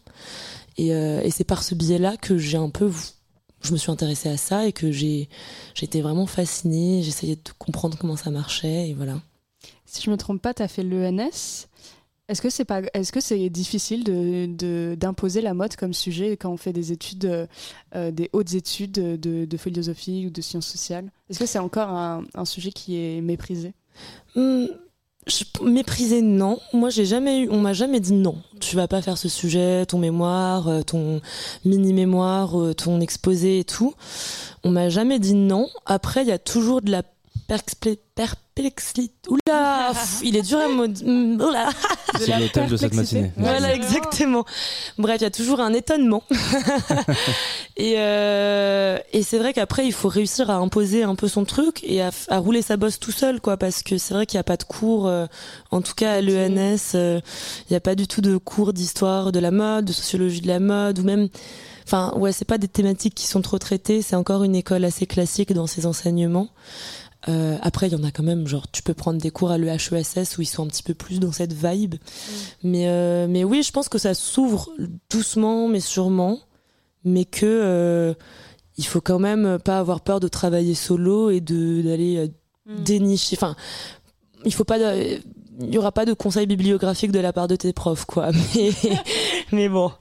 Et, 0.78 0.94
euh, 0.94 1.28
c'est 1.30 1.46
par 1.46 1.64
ce 1.64 1.74
biais-là 1.76 2.18
que 2.18 2.38
j'ai 2.38 2.58
un 2.58 2.70
peu, 2.70 2.92
je 3.62 3.72
me 3.72 3.78
suis 3.78 3.92
intéressée 3.92 4.30
à 4.30 4.38
ça 4.38 4.68
et 4.68 4.74
que 4.74 4.92
j'ai, 4.92 5.30
j'étais 5.74 6.02
vraiment 6.02 6.26
fascinée. 6.26 7.02
J'essayais 7.02 7.38
de 7.38 7.52
comprendre 7.58 7.98
comment 7.98 8.18
ça 8.18 8.30
marchait 8.30 8.90
et 8.90 8.94
voilà. 8.94 9.22
Si 9.86 10.02
je 10.02 10.10
me 10.10 10.18
trompe 10.18 10.42
pas, 10.42 10.54
tu 10.54 10.64
as 10.64 10.68
fait 10.68 10.84
l'ENS. 10.84 11.68
Est-ce 12.30 12.42
que 12.42 12.50
c'est 12.50 12.66
pas, 12.66 12.82
est-ce 12.94 13.12
que 13.12 13.20
c'est 13.20 13.50
difficile 13.50 14.04
de, 14.04 14.96
d'imposer 14.96 15.42
la 15.42 15.54
mode 15.54 15.76
comme 15.76 15.94
sujet 15.94 16.36
quand 16.38 16.52
on 16.52 16.58
fait 16.58 16.74
des 16.74 16.92
études, 16.92 17.48
euh, 17.96 18.12
des 18.12 18.30
hautes 18.34 18.54
études 18.54 18.94
de, 18.94 19.58
philosophie 19.58 20.26
ou 20.28 20.30
de 20.30 20.42
sciences 20.42 20.68
sociales? 20.68 21.12
Est-ce 21.30 21.40
que 21.40 21.46
c'est 21.46 21.60
encore 21.60 21.90
un 21.90 22.46
sujet 22.46 22.72
qui 22.72 22.98
est 22.98 23.22
méprisé? 23.22 23.74
Hmm, 24.36 24.66
Je, 25.28 25.44
mépriser, 25.64 26.22
non. 26.22 26.60
Moi, 26.74 26.90
j'ai 26.90 27.06
jamais 27.06 27.42
eu, 27.42 27.50
on 27.50 27.60
m'a 27.60 27.74
jamais 27.74 28.00
dit 28.00 28.14
non. 28.14 28.42
Tu 28.60 28.76
vas 28.76 28.88
pas 28.88 29.02
faire 29.02 29.18
ce 29.18 29.30
sujet, 29.30 29.86
ton 29.86 29.98
mémoire, 30.00 30.68
euh, 30.68 30.82
ton 30.82 31.22
mini 31.66 31.94
mémoire, 31.94 32.60
euh, 32.60 32.74
ton 32.74 33.00
exposé 33.00 33.60
et 33.60 33.64
tout. 33.64 33.94
On 34.64 34.70
m'a 34.72 34.90
jamais 34.90 35.20
dit 35.20 35.34
non. 35.34 35.70
Après, 35.86 36.24
il 36.24 36.28
y 36.28 36.32
a 36.32 36.40
toujours 36.40 36.82
de 36.82 36.92
la 36.92 37.04
perplexité. 37.48 38.00
Oula, 39.30 39.94
il 40.22 40.38
est 40.38 40.42
dur 40.44 40.60
à 40.60 40.68
mot. 40.68 40.88
Mm, 40.88 41.42
oula. 41.42 41.70
C'est 42.20 42.38
le 42.38 42.50
thème 42.50 42.68
de 42.68 42.78
cette 42.78 42.94
matinée. 42.94 43.32
Voilà, 43.36 43.74
exactement. 43.74 44.46
Bref, 44.98 45.22
il 45.22 45.24
y 45.24 45.28
a 45.28 45.32
toujours 45.32 45.60
un 45.60 45.74
étonnement. 45.74 46.24
et 47.78 47.96
euh, 47.98 49.00
et 49.12 49.24
c'est 49.24 49.40
vrai 49.40 49.54
qu'après, 49.54 49.88
il 49.88 49.92
faut 49.92 50.08
réussir 50.08 50.52
à 50.52 50.56
imposer 50.56 51.04
un 51.04 51.16
peu 51.16 51.28
son 51.28 51.46
truc 51.46 51.80
et 51.84 52.02
à, 52.02 52.12
à 52.30 52.38
rouler 52.38 52.62
sa 52.62 52.78
bosse 52.78 53.00
tout 53.00 53.12
seul, 53.12 53.42
quoi, 53.42 53.58
parce 53.58 53.82
que 53.82 53.98
c'est 53.98 54.14
vrai 54.14 54.26
qu'il 54.28 54.38
n'y 54.38 54.42
a 54.42 54.46
pas 54.46 54.58
de 54.58 54.64
cours, 54.64 55.08
euh, 55.08 55.26
en 55.72 55.82
tout 55.82 55.94
cas 55.96 56.14
à 56.14 56.22
l'ENS, 56.22 56.94
euh, 56.96 57.20
il 57.70 57.74
n'y 57.74 57.78
a 57.78 57.82
pas 57.82 57.96
du 57.96 58.08
tout 58.08 58.22
de 58.22 58.38
cours 58.38 58.74
d'histoire 58.74 59.32
de 59.32 59.40
la 59.40 59.52
mode, 59.52 59.86
de 59.86 59.94
sociologie 59.94 60.42
de 60.42 60.48
la 60.48 60.60
mode, 60.60 61.00
ou 61.00 61.04
même 61.04 61.30
enfin 61.86 62.14
ouais 62.16 62.32
c'est 62.32 62.46
pas 62.46 62.58
des 62.58 62.70
thématiques 62.70 63.14
qui 63.14 63.28
sont 63.28 63.42
trop 63.42 63.60
traitées 63.60 64.02
c'est 64.02 64.16
encore 64.16 64.46
une 64.46 64.56
école 64.56 64.86
assez 64.86 65.06
classique 65.06 65.52
dans 65.52 65.68
ses 65.68 65.86
enseignements 65.86 66.48
euh, 67.30 67.58
après, 67.62 67.88
il 67.88 67.94
y 67.94 67.96
en 67.96 68.04
a 68.04 68.12
quand 68.12 68.24
même, 68.24 68.48
genre, 68.48 68.70
tu 68.72 68.84
peux 68.84 68.94
prendre 68.94 69.20
des 69.20 69.32
cours 69.32 69.52
à 69.52 69.58
l'EHESS 69.58 70.38
où 70.38 70.42
ils 70.42 70.46
sont 70.46 70.64
un 70.64 70.68
petit 70.68 70.84
peu 70.84 70.94
plus 70.94 71.20
dans 71.20 71.32
cette 71.32 71.54
vibe. 71.54 71.96
Mm. 71.96 71.98
Mais, 72.64 72.88
euh, 72.88 73.28
mais 73.30 73.44
oui, 73.44 73.64
je 73.64 73.72
pense 73.72 73.90
que 73.90 73.98
ça 73.98 74.14
s'ouvre 74.14 74.70
doucement, 75.10 75.68
mais 75.68 75.80
sûrement. 75.80 76.40
Mais 77.06 77.26
que 77.26 77.46
euh, 77.46 78.14
il 78.78 78.86
faut 78.86 79.02
quand 79.02 79.20
même 79.20 79.60
pas 79.60 79.80
avoir 79.80 80.02
peur 80.02 80.20
de 80.20 80.28
travailler 80.28 80.76
solo 80.76 81.30
et 81.30 81.42
d'aller 81.42 82.32
mm. 82.66 82.84
dénicher. 82.84 83.38
Enfin, 83.38 83.56
il 84.46 84.54
faut 84.54 84.66
pas. 84.66 84.78
Il 84.96 85.72
y 85.72 85.78
aura 85.78 85.92
pas 85.92 86.06
de 86.06 86.14
conseils 86.14 86.48
bibliographiques 86.48 87.12
de 87.12 87.20
la 87.20 87.32
part 87.32 87.48
de 87.48 87.56
tes 87.56 87.74
profs, 87.74 88.06
quoi. 88.06 88.32
Mais, 88.56 88.72
mais 89.52 89.70
bon. 89.70 89.92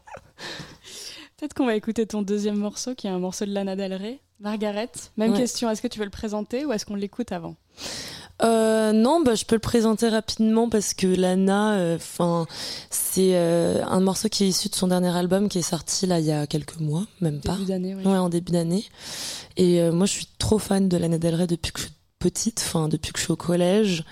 Peut-être 1.37 1.53
qu'on 1.55 1.67
va 1.67 1.75
écouter 1.75 2.07
ton 2.07 2.23
deuxième 2.23 2.57
morceau, 2.57 2.95
qui 2.95 3.07
est 3.07 3.11
un 3.11 3.19
morceau 3.19 3.45
de 3.45 3.51
Lana 3.51 3.77
Del 3.77 3.93
Rey. 3.93 4.21
Margaret, 4.43 4.91
même 5.17 5.35
question. 5.35 5.71
Est-ce 5.71 5.81
que 5.81 5.87
tu 5.87 6.01
veux 6.01 6.05
le 6.05 6.11
présenter 6.11 6.65
ou 6.65 6.73
est-ce 6.73 6.85
qu'on 6.85 6.97
l'écoute 6.97 7.31
avant? 7.31 7.55
Euh, 8.43 8.93
non, 8.93 9.23
bah, 9.23 9.37
je 9.37 9.45
peux 9.45 9.55
le 9.55 9.61
présenter 9.61 10.09
rapidement 10.09 10.69
parce 10.69 10.95
que 10.95 11.07
Lana, 11.07 11.75
euh, 11.75 11.99
c'est 12.91 13.37
euh, 13.37 13.85
un 13.85 14.01
morceau 14.01 14.29
qui 14.29 14.43
est 14.43 14.49
issu 14.49 14.69
de 14.69 14.75
son 14.75 14.89
dernier 14.89 15.17
album 15.17 15.49
qui 15.49 15.59
est 15.59 15.63
sorti 15.63 16.07
là 16.07 16.19
il 16.19 16.27
y 16.27 16.33
a 16.33 16.49
quelques 16.49 16.81
mois, 16.81 17.07
même 17.21 17.41
pas. 17.41 17.53
Début 17.53 17.67
d'année, 17.67 17.95
oui. 17.95 18.05
Ouais, 18.05 18.19
en 18.19 18.29
début 18.29 18.51
d'année. 18.51 18.85
Et 19.57 19.89
moi, 19.91 20.07
je 20.07 20.13
suis 20.13 20.29
trop 20.39 20.59
fan 20.59 20.89
de 20.89 20.97
Lana 20.97 21.19
Del 21.19 21.37
Rey 21.37 21.47
depuis 21.47 21.71
que 21.71 21.79
je 21.79 21.85
suis 21.85 21.95
petite, 22.19 22.63
enfin 22.67 22.89
depuis 22.89 23.13
que 23.13 23.19
je 23.19 23.25
suis 23.25 23.33
au 23.33 23.37
collège. 23.37 24.05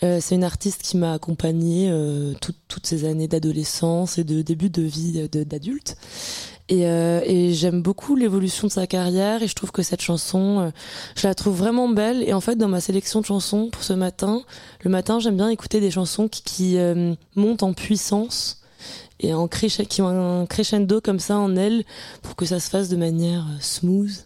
c'est 0.00 0.34
une 0.34 0.44
artiste 0.44 0.82
qui 0.82 0.96
m'a 0.96 1.12
accompagnée 1.12 1.92
toutes 2.40 2.86
ces 2.86 3.04
années 3.04 3.26
d'adolescence 3.26 4.18
et 4.18 4.24
de 4.24 4.40
début 4.40 4.70
de 4.70 4.82
vie 4.82 5.28
d'adulte. 5.28 5.96
Et, 6.70 6.86
euh, 6.86 7.20
et 7.24 7.52
j'aime 7.52 7.82
beaucoup 7.82 8.16
l'évolution 8.16 8.66
de 8.68 8.72
sa 8.72 8.86
carrière 8.86 9.42
et 9.42 9.48
je 9.48 9.54
trouve 9.54 9.70
que 9.70 9.82
cette 9.82 10.00
chanson, 10.00 10.60
euh, 10.60 10.70
je 11.14 11.26
la 11.26 11.34
trouve 11.34 11.56
vraiment 11.56 11.88
belle. 11.90 12.22
Et 12.26 12.32
en 12.32 12.40
fait, 12.40 12.56
dans 12.56 12.68
ma 12.68 12.80
sélection 12.80 13.20
de 13.20 13.26
chansons 13.26 13.68
pour 13.70 13.82
ce 13.82 13.92
matin, 13.92 14.42
le 14.82 14.90
matin, 14.90 15.18
j'aime 15.18 15.36
bien 15.36 15.50
écouter 15.50 15.80
des 15.80 15.90
chansons 15.90 16.26
qui, 16.26 16.42
qui 16.42 16.78
euh, 16.78 17.14
montent 17.36 17.62
en 17.62 17.74
puissance 17.74 18.62
et 19.20 19.34
en 19.34 19.46
qui 19.46 20.02
ont 20.02 20.08
un 20.08 20.46
crescendo 20.46 21.00
comme 21.00 21.20
ça 21.20 21.36
en 21.36 21.54
elles 21.54 21.84
pour 22.22 22.34
que 22.34 22.46
ça 22.46 22.60
se 22.60 22.70
fasse 22.70 22.88
de 22.88 22.96
manière 22.96 23.46
smooth. 23.60 24.24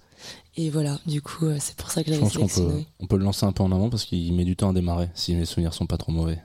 Et 0.57 0.70
voilà, 0.70 0.98
du 1.07 1.22
coup, 1.22 1.46
c'est 1.59 1.77
pour 1.77 1.90
ça 1.90 2.03
que 2.03 2.12
j'avais 2.12 2.29
sélectionné. 2.29 2.68
On 2.68 2.79
peut, 2.79 2.85
on 3.01 3.07
peut 3.07 3.16
le 3.16 3.24
lancer 3.24 3.46
un 3.46 3.53
peu 3.53 3.62
en 3.62 3.70
avant 3.70 3.90
parce 3.90 4.05
qu'il 4.05 4.33
met 4.33 4.44
du 4.44 4.57
temps 4.57 4.70
à 4.70 4.72
démarrer 4.72 5.09
si 5.14 5.35
mes 5.35 5.44
souvenirs 5.44 5.74
sont 5.74 5.87
pas 5.87 5.98
trop 5.98 6.11
mauvais. 6.11 6.38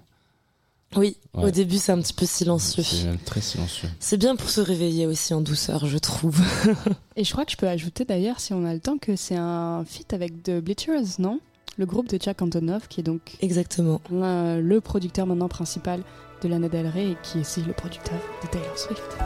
Oui, 0.96 1.18
au 1.34 1.50
début 1.50 1.78
c'est 1.78 1.92
un 1.92 2.00
petit 2.02 2.14
peu 2.14 2.26
silencieux. 2.26 2.84
C'est 2.84 3.26
très 3.26 3.42
silencieux. 3.42 3.90
C'est 4.00 4.18
bien 4.18 4.36
pour 4.36 4.50
se 4.50 4.62
réveiller 4.62 5.06
aussi 5.08 5.34
en 5.34 5.42
douceur, 5.42 5.86
je 5.86 5.98
trouve. 5.98 6.40
Et 7.16 7.24
je 7.24 7.32
crois 7.32 7.46
que 7.46 7.52
je 7.52 7.58
peux 7.58 7.68
ajouter 7.68 8.06
d'ailleurs, 8.06 8.40
si 8.40 8.54
on 8.54 8.66
a 8.66 8.74
le 8.74 8.80
temps, 8.80 8.98
que 8.98 9.16
c'est 9.16 9.36
un 9.38 9.84
feat 9.86 10.14
avec 10.14 10.44
The 10.44 10.60
Bleachers, 10.60 11.20
non? 11.20 11.40
Le 11.78 11.86
groupe 11.88 12.08
de 12.08 12.20
Jack 12.22 12.42
Antonoff, 12.42 12.88
qui 12.88 13.00
est 13.00 13.04
donc 13.04 13.38
exactement 13.42 14.00
le 14.12 14.80
producteur 14.80 15.26
maintenant 15.26 15.48
principal 15.48 16.04
de 16.44 16.48
Lana 16.48 16.70
Del 16.70 16.88
Rey 16.88 17.12
et 17.12 17.18
qui 17.24 17.40
est 17.40 17.42
aussi 17.42 17.62
le 17.62 17.74
producteur 17.74 18.20
de 18.44 18.48
Taylor 18.48 18.78
Swift. 18.78 19.18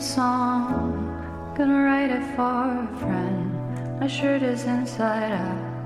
Song. 0.00 1.54
Gonna 1.56 1.82
write 1.82 2.10
it 2.10 2.24
for 2.36 2.42
a 2.42 2.88
friend. 2.98 4.00
My 4.00 4.06
shirt 4.06 4.42
is 4.42 4.64
inside 4.64 5.32
out. 5.32 5.76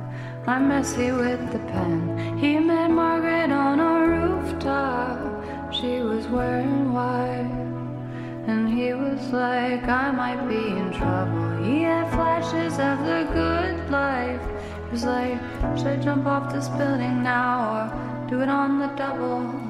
I'm 0.47 0.69
messy 0.69 1.13
with 1.13 1.53
the 1.53 1.61
pen. 1.71 2.39
He 2.39 2.59
met 2.59 2.91
Margaret 2.91 3.53
on 3.53 3.79
a 3.79 4.09
rooftop. 4.09 5.73
She 5.73 6.01
was 6.01 6.27
wearing 6.27 6.93
white. 6.93 7.51
And 8.49 8.69
he 8.69 8.93
was 8.95 9.21
like, 9.31 9.85
I 9.85 10.11
might 10.11 10.49
be 10.49 10.57
in 10.57 10.93
trouble. 10.93 11.63
He 11.63 11.83
had 11.83 12.11
flashes 12.11 12.75
of 12.75 12.99
the 13.07 13.29
good 13.33 13.91
life. 13.91 14.43
He 14.87 14.91
was 14.91 15.05
like, 15.05 15.39
should 15.77 15.87
I 15.87 15.97
jump 15.97 16.27
off 16.27 16.53
this 16.53 16.69
building 16.69 17.23
now 17.23 17.53
or 17.77 18.29
do 18.29 18.41
it 18.41 18.49
on 18.49 18.81
the 18.81 18.89
double? 18.97 19.70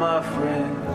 my 0.00 0.22
friends. 0.22 0.86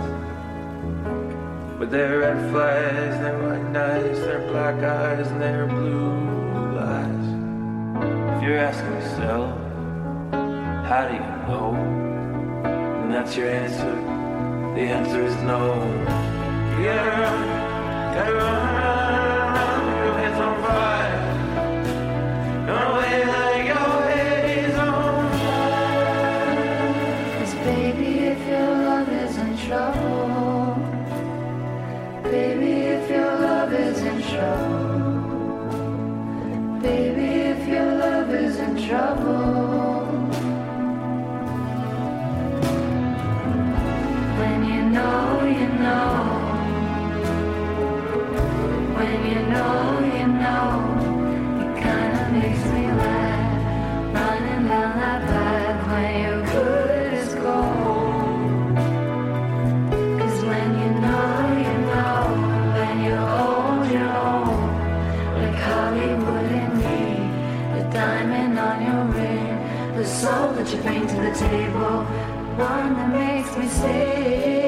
With 1.80 1.90
their 1.90 2.20
red 2.20 2.52
flags, 2.52 3.20
their 3.20 3.38
white 3.42 3.72
knives, 3.72 4.20
their 4.20 4.48
black 4.52 4.76
eyes, 4.84 5.28
and 5.32 5.42
their 5.42 5.66
blue 5.66 6.78
eyes. 6.78 7.26
If 8.38 8.44
you're 8.44 8.60
asking 8.60 8.94
yourself, 8.94 9.58
how 10.88 11.08
do 11.08 11.14
you 11.16 11.22
know? 11.48 11.74
And 13.02 13.12
that's 13.14 13.36
your 13.36 13.50
answer. 13.50 13.96
The 14.76 14.82
answer 14.82 15.22
is 15.26 15.36
no. 15.38 15.74
You 16.78 16.86
gotta 16.86 17.12
run, 17.22 17.40
gotta 18.16 18.34
run, 18.36 18.76
run, 18.76 19.54
run, 19.56 19.82
your 20.06 20.14
head's 20.20 20.40
on 20.40 20.56
fire. 20.64 21.22
Run 22.68 22.84
away 22.92 23.41
The 51.62 51.68
kind 51.82 52.14
of 52.20 52.32
makes 52.34 52.66
me 52.74 52.84
like 53.02 54.14
run 54.14 54.44
in 54.54 54.62
my 54.68 54.86
heart 54.98 55.78
when 55.90 56.12
your 56.24 56.40
goodness 56.52 57.34
comes 57.34 58.78
Cuz 60.20 60.38
when 60.50 60.70
you 60.82 60.90
know 61.04 61.32
you 61.66 61.76
know. 61.90 62.22
When 62.78 62.96
you 63.06 63.18
own 63.42 63.80
your 63.98 64.46
like 65.38 65.58
call 65.64 65.88
me 65.98 66.08
more 66.24 66.44
than 66.52 66.72
me. 66.84 67.02
The 67.76 67.84
diamond 67.90 68.60
on 68.60 68.78
your 68.88 69.04
ring, 69.18 69.54
the 69.98 70.06
soul 70.06 70.54
that 70.54 70.68
you 70.72 70.80
bring 70.84 71.08
to 71.08 71.16
the 71.16 71.34
table. 71.48 71.96
One 72.70 72.92
that 72.98 73.10
makes 73.10 73.52
me 73.58 73.68
say. 73.68 74.61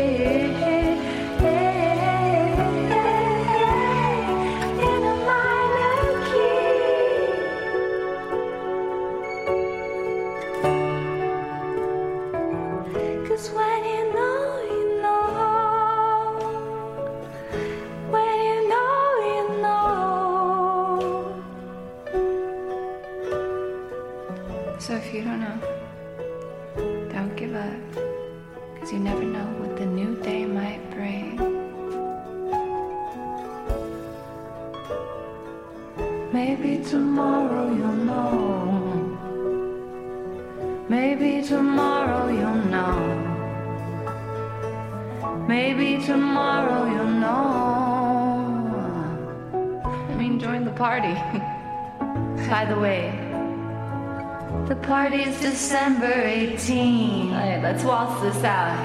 December 55.73 56.21
18. 56.21 57.33
Alright, 57.33 57.63
let's 57.63 57.83
waltz 57.83 58.21
this 58.21 58.43
out. 58.43 58.77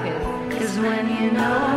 Cause, 0.49 0.79
when 0.79 1.07
you 1.21 1.29
know. 1.29 1.68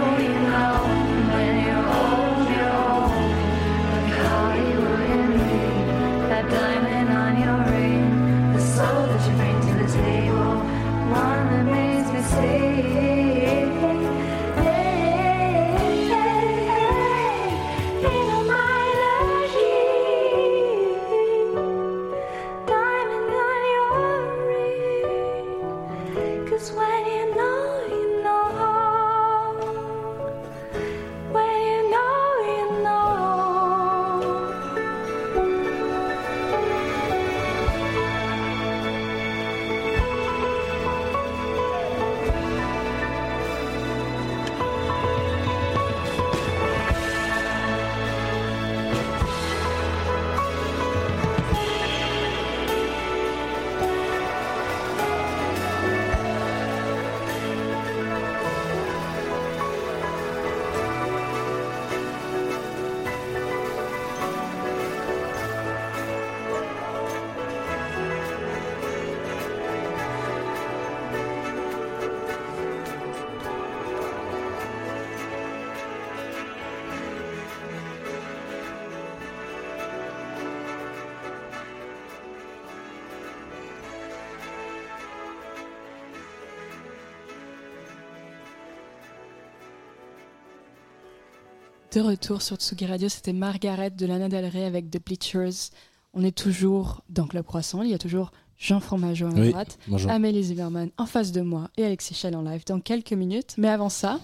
De 91.93 92.01
retour 92.01 92.41
sur 92.41 92.57
Tsugi 92.57 92.87
Radio, 92.87 93.11
c'était 93.11 93.35
Margaret 93.35 93.91
de 93.91 94.07
Lana 94.07 94.31
Del 94.31 94.47
Rey 94.47 94.65
avec 94.65 94.91
The 94.91 94.99
Bleachers. 95.05 95.71
On 96.15 96.25
est 96.25 96.35
toujours 96.35 97.03
dans 97.11 97.27
Club 97.27 97.45
Croissant. 97.45 97.83
Il 97.83 97.91
y 97.91 97.95
a 97.95 97.99
toujours 97.99 98.33
Jean 98.57 98.81
Fromageau 98.81 99.27
à 99.27 99.31
ma 99.31 99.41
Oui, 99.41 99.51
droite, 99.51 99.79
bonjour. 99.89 100.11
Amélie 100.11 100.43
Zimmerman 100.43 100.89
en 100.97 101.05
face 101.05 101.33
de 101.33 101.43
moi 101.43 101.69
et 101.77 101.85
Alexis 101.85 102.15
Chell 102.15 102.35
en 102.35 102.41
live 102.41 102.63
dans 102.65 102.81
quelques 102.81 103.13
minutes. 103.13 103.57
Mais 103.59 103.69
avant 103.69 103.91
ça, 103.91 104.21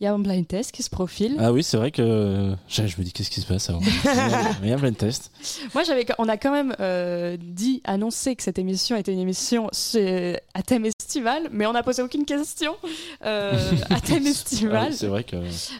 il 0.00 0.04
y 0.04 0.06
a 0.06 0.12
un 0.12 0.18
blind 0.18 0.46
test 0.46 0.72
qui 0.72 0.82
se 0.82 0.90
profile. 0.90 1.36
Ah 1.38 1.52
oui, 1.52 1.62
c'est 1.62 1.78
vrai 1.78 1.90
que 1.90 2.54
je 2.68 2.86
je 2.86 2.96
me 2.98 3.02
dis 3.02 3.12
qu'est-ce 3.12 3.30
qui 3.30 3.40
se 3.40 3.46
passe 3.46 3.70
avant. 3.70 3.80
Il 4.62 4.68
y 4.68 4.72
a 4.72 4.74
un 4.74 4.78
blind 4.78 4.96
test. 4.96 5.30
Moi, 5.72 5.84
j'avais, 5.84 6.04
on 6.18 6.28
a 6.28 6.36
quand 6.36 6.52
même 6.52 6.74
euh, 6.80 7.38
dit, 7.40 7.80
annoncé 7.84 8.36
que 8.36 8.42
cette 8.42 8.58
émission 8.58 8.96
était 8.96 9.12
une 9.12 9.20
émission 9.20 9.68
à 9.68 10.62
thème 10.62 10.84
estival, 10.84 11.48
mais 11.50 11.64
on 11.66 11.72
n'a 11.72 11.82
posé 11.82 12.02
aucune 12.02 12.26
question 12.26 12.76
euh, 13.24 13.72
à 13.90 14.00
thème 14.00 14.24
Ah 14.26 14.28
estival. 14.28 14.88
oui, 14.90 14.96
c'est 14.96 15.06
vrai 15.06 15.24
que. 15.24 15.36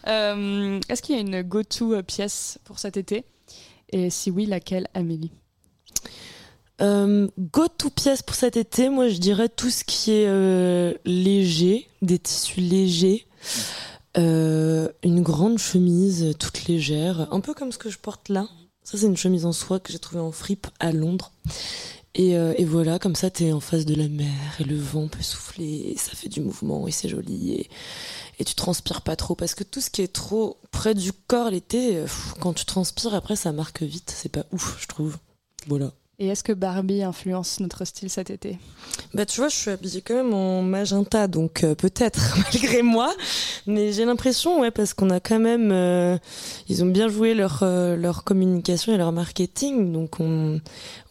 Euh, 0.07 0.81
Est-ce 0.88 1.02
qu'il 1.02 1.14
y 1.14 1.18
a 1.18 1.20
une 1.20 1.42
go-to 1.42 1.94
euh, 1.94 2.02
pièce 2.02 2.59
pour 2.64 2.79
cet 2.79 2.96
été? 2.96 3.24
Et 3.92 4.09
si 4.11 4.31
oui, 4.31 4.46
laquelle, 4.46 4.88
Amélie? 4.94 5.31
Euh, 6.83 7.29
go 7.38 7.68
to 7.68 7.88
pièce 7.90 8.22
pour 8.22 8.35
cet 8.35 8.57
été, 8.59 8.90
moi 8.90 9.09
je 9.09 9.16
dirais 9.16 9.48
tout 9.48 9.70
ce 9.70 9.83
qui 9.83 10.11
est 10.12 10.26
euh, 10.26 10.92
léger, 11.07 11.88
des 12.02 12.18
tissus 12.18 12.61
légers, 12.61 13.26
Euh, 14.18 14.88
une 15.02 15.22
grande 15.22 15.59
chemise 15.59 16.24
euh, 16.24 16.33
toute 16.33 16.66
légère, 16.66 17.33
un 17.33 17.40
peu 17.40 17.52
comme 17.52 17.70
ce 17.70 17.79
que 17.79 17.90
je 17.90 17.98
porte 17.98 18.29
là. 18.31 18.48
Ça 18.83 18.96
c'est 18.96 19.07
une 19.07 19.16
chemise 19.16 19.44
en 19.44 19.52
soie 19.52 19.79
que 19.79 19.92
j'ai 19.92 19.98
trouvée 19.98 20.20
en 20.20 20.33
fripe 20.33 20.68
à 20.81 20.92
Londres. 20.92 21.33
Et, 22.14 22.35
euh, 22.38 22.55
et 22.57 22.64
voilà, 22.64 22.98
comme 22.98 23.14
ça 23.14 23.29
t'es 23.29 23.52
en 23.52 23.61
face 23.61 23.85
de 23.85 23.94
la 23.94 24.09
mer 24.09 24.57
et 24.59 24.64
le 24.64 24.76
vent 24.79 25.07
peut 25.09 25.22
souffler, 25.22 25.92
et 25.92 25.98
ça 25.98 26.12
fait 26.12 26.31
du 26.31 26.40
mouvement 26.40 26.88
et 26.88 26.92
c'est 26.92 27.11
joli 27.11 27.52
et, 27.52 27.70
et 28.38 28.44
tu 28.44 28.55
transpires 28.55 29.02
pas 29.02 29.16
trop 29.16 29.35
parce 29.35 29.55
que 29.55 29.64
tout 29.64 29.83
ce 29.83 29.90
qui 29.90 30.00
est 30.00 30.12
trop 30.12 30.57
près 30.70 30.94
du 30.94 31.12
corps 31.12 31.50
l'été, 31.50 32.02
quand 32.40 32.55
tu 32.55 32.64
transpires 32.64 33.14
après 33.14 33.37
ça 33.37 33.52
marque 33.52 33.83
vite, 33.83 34.14
c'est 34.16 34.31
pas 34.31 34.46
ouf 34.50 34.79
je 34.81 34.87
trouve. 34.87 35.18
Voilà. 35.66 35.92
Et 36.18 36.29
est-ce 36.29 36.42
que 36.42 36.55
Barbie 36.55 37.02
influence 37.02 37.61
notre 37.61 37.85
style 37.85 38.09
cet 38.09 38.31
été? 38.31 38.59
Bah 39.12 39.26
tu 39.26 39.38
vois, 39.38 39.50
je 39.50 39.55
suis 39.55 39.70
habillée 39.70 40.00
quand 40.00 40.14
même 40.14 40.33
en 40.33 40.62
magenta, 40.62 41.29
donc 41.29 41.62
euh, 41.62 41.74
peut-être 41.74 42.38
malgré 42.55 42.81
moi, 42.81 43.14
mais 43.66 43.92
j'ai 43.92 44.07
l'impression, 44.07 44.61
ouais, 44.61 44.70
parce 44.70 44.94
qu'on 44.94 45.11
a 45.11 45.20
quand 45.20 45.38
même, 45.38 45.70
euh, 45.72 46.16
ils 46.68 46.83
ont 46.83 46.87
bien 46.87 47.09
joué 47.09 47.35
leur 47.35 47.61
euh, 47.62 47.96
leur 47.96 48.24
communication 48.24 48.94
et 48.94 48.96
leur 48.96 49.12
marketing, 49.12 49.92
donc 49.92 50.18
on 50.18 50.59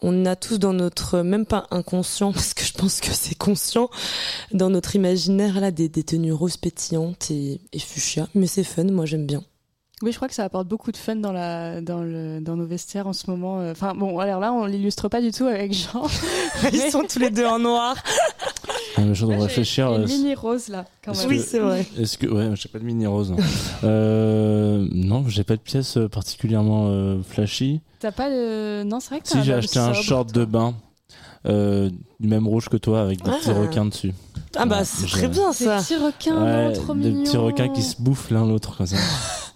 on 0.02 0.26
a 0.26 0.34
tous 0.34 0.58
dans 0.58 0.72
notre 0.72 1.20
même 1.22 1.46
pas 1.46 1.68
inconscient, 1.70 2.32
parce 2.34 2.52
que 2.52 2.64
je 2.64 2.72
pense 2.72 3.00
que 3.00 3.12
c'est 3.12 3.36
conscient, 3.36 3.88
dans 4.52 4.70
notre 4.70 4.96
imaginaire 4.96 5.60
là 5.60 5.70
des, 5.70 5.88
des 5.88 6.02
tenues 6.02 6.32
roses 6.32 6.56
pétillantes 6.56 7.30
et, 7.30 7.60
et 7.72 7.78
fuchsia, 7.78 8.26
mais 8.34 8.48
c'est 8.48 8.64
fun, 8.64 8.84
moi 8.84 9.06
j'aime 9.06 9.26
bien. 9.26 9.44
Oui, 10.02 10.12
je 10.12 10.16
crois 10.16 10.28
que 10.28 10.34
ça 10.34 10.44
apporte 10.44 10.68
beaucoup 10.68 10.92
de 10.92 10.96
fun 10.98 11.16
dans, 11.16 11.32
la, 11.32 11.80
dans, 11.80 12.02
le, 12.02 12.38
dans 12.42 12.54
nos 12.54 12.66
vestiaires 12.66 13.06
en 13.06 13.14
ce 13.14 13.30
moment. 13.30 13.60
Euh, 13.60 13.72
Enfin, 13.72 13.94
bon, 13.94 14.18
alors 14.18 14.40
là, 14.40 14.52
on 14.52 14.66
l'illustre 14.66 15.08
pas 15.08 15.22
du 15.22 15.30
tout 15.32 15.46
avec 15.46 15.72
Jean. 15.72 16.06
Ils 16.72 16.90
sont 16.90 17.02
tous 17.08 17.18
les 17.18 17.30
deux 17.30 17.46
en 17.46 17.58
noir. 17.58 17.96
Ah, 18.98 19.00
mais 19.00 19.14
je 19.14 19.24
dois 19.24 19.36
réfléchir. 19.38 19.90
Une 19.94 20.02
euh, 20.02 20.06
mini 20.06 20.34
rose 20.34 20.68
là, 20.68 20.84
quand 21.02 21.16
même. 21.16 21.28
Oui, 21.28 21.40
c'est 21.40 21.60
vrai. 21.60 21.86
Est-ce 21.98 22.18
que 22.18 22.26
ouais, 22.26 22.50
j'ai 22.56 22.68
pas 22.68 22.78
de 22.78 22.84
mini 22.84 23.06
rose. 23.06 23.32
hein. 23.32 23.42
euh, 23.84 24.86
non, 24.92 25.24
j'ai 25.28 25.44
pas 25.44 25.56
de 25.56 25.62
pièce 25.62 25.96
euh, 25.96 26.08
particulièrement 26.10 26.88
euh, 26.88 27.22
flashy. 27.26 27.80
T'as 27.98 28.12
pas 28.12 28.28
de. 28.28 28.82
Non, 28.82 29.00
c'est 29.00 29.10
vrai 29.10 29.20
que 29.20 29.28
Si 29.28 29.42
j'ai 29.44 29.54
acheté 29.54 29.78
un 29.78 29.94
short 29.94 30.30
toi. 30.30 30.40
de 30.40 30.44
bain 30.50 30.74
euh, 31.46 31.88
du 32.20 32.28
même 32.28 32.46
rouge 32.46 32.68
que 32.68 32.76
toi 32.76 33.00
avec 33.00 33.22
des 33.22 33.30
petits 33.30 33.48
Ah. 33.50 33.60
requins 33.60 33.86
dessus. 33.86 34.12
Ah 34.58 34.66
bah 34.66 34.84
c'est 34.84 35.06
très 35.06 35.28
bien 35.28 35.50
Des 35.50 35.56
ça. 35.56 35.78
petits 35.78 35.96
requins, 35.96 36.42
Ouais, 36.44 36.64
non, 36.68 36.72
trop 36.74 36.94
des 36.94 37.08
mignons. 37.10 37.24
petits 37.24 37.36
requins 37.38 37.68
qui 37.70 37.82
se 37.82 38.00
bouffent 38.00 38.30
l'un 38.30 38.46
l'autre 38.46 38.76
comme 38.76 38.86
ça. 38.86 38.96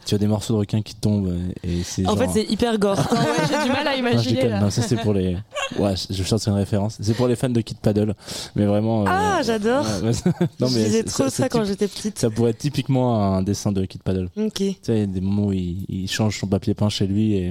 tu 0.07 0.15
as 0.15 0.19
des 0.19 0.27
morceaux 0.27 0.55
de 0.55 0.59
requins 0.59 0.83
qui 0.83 0.95
tombent 0.95 1.35
et 1.63 1.83
c'est 1.83 2.07
En 2.07 2.17
genre- 2.17 2.19
fait, 2.33 2.41
c'est 2.45 2.51
hyper 2.53 2.79
gore. 2.79 2.97
Ouais, 3.13 3.19
j'ai 3.49 3.65
du 3.65 3.71
mal 3.71 3.87
à 3.87 3.93
Non, 3.93 3.99
imaginer 3.99 4.49
là. 4.49 4.61
Non, 4.61 4.71
ça 4.71 4.83
c'est 4.83 4.97
pour 4.97 5.13
les. 5.15 5.37
Ouais, 5.79 5.95
je 6.11 6.23
sortir 6.25 6.53
une 6.53 6.59
référence. 6.59 6.99
C'est 7.01 7.15
pour 7.15 7.29
les 7.29 7.37
fans 7.37 7.49
de 7.51 7.61
Kid 7.61 7.79
Paddle, 7.79 8.15
mais 8.57 8.65
vraiment. 8.67 9.03
euh, 9.03 9.07
Ah, 9.09 9.41
j'adore. 9.45 9.85
ouais, 10.03 10.11
non 10.61 10.69
mais 10.71 11.03
trop 11.05 11.29
ça, 11.29 11.49
quand 11.49 11.61
typ- 11.61 11.67
j'étais 11.69 11.89
petite. 11.89 12.19
Ça 12.19 12.31
pourrait 12.31 12.51
être 12.51 12.59
typiquement 12.59 13.35
un 13.37 13.43
dessin 13.43 13.73
de 13.73 13.85
Kid 13.85 14.03
Paddle. 14.03 14.29
Ok. 14.37 14.55
Tu 14.55 14.75
sais, 14.83 14.95
il 14.97 14.99
y 15.01 15.03
a 15.03 15.07
des 15.07 15.21
moments 15.21 15.47
où 15.47 15.53
il, 15.53 15.85
il 15.89 16.09
change 16.11 16.39
son 16.41 16.47
papier 16.47 16.75
peint 16.75 16.89
chez 16.89 17.07
lui 17.07 17.35
et, 17.35 17.47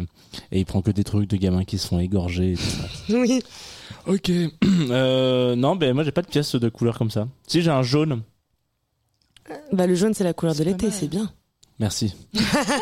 et 0.52 0.60
il 0.60 0.66
prend 0.66 0.82
que 0.82 0.92
des 0.92 1.04
trucs 1.04 1.30
de 1.30 1.38
gamins 1.38 1.64
qui 1.64 1.78
se 1.78 1.88
font 1.88 2.00
égorger. 2.00 2.54
et 2.54 2.56
tout 2.56 2.62
ça. 2.62 2.88
Oui. 3.14 3.42
ok. 4.08 4.32
Euh, 4.92 5.56
non, 5.56 5.76
ben 5.76 5.94
moi 5.94 6.04
j'ai 6.04 6.12
pas 6.12 6.22
de 6.24 6.28
pièce 6.28 6.56
de 6.56 6.70
couleur 6.70 6.98
comme 6.98 7.12
ça. 7.12 7.28
Si 7.48 7.62
j'ai 7.62 7.70
un 7.70 7.84
jaune. 7.84 8.22
Bah 9.74 9.88
le 9.88 9.96
jaune 9.96 10.14
c'est 10.14 10.24
la 10.24 10.34
couleur 10.34 10.56
de 10.56 10.64
l'été, 10.64 10.90
c'est 10.92 11.08
bien. 11.08 11.32
Merci. 11.80 12.14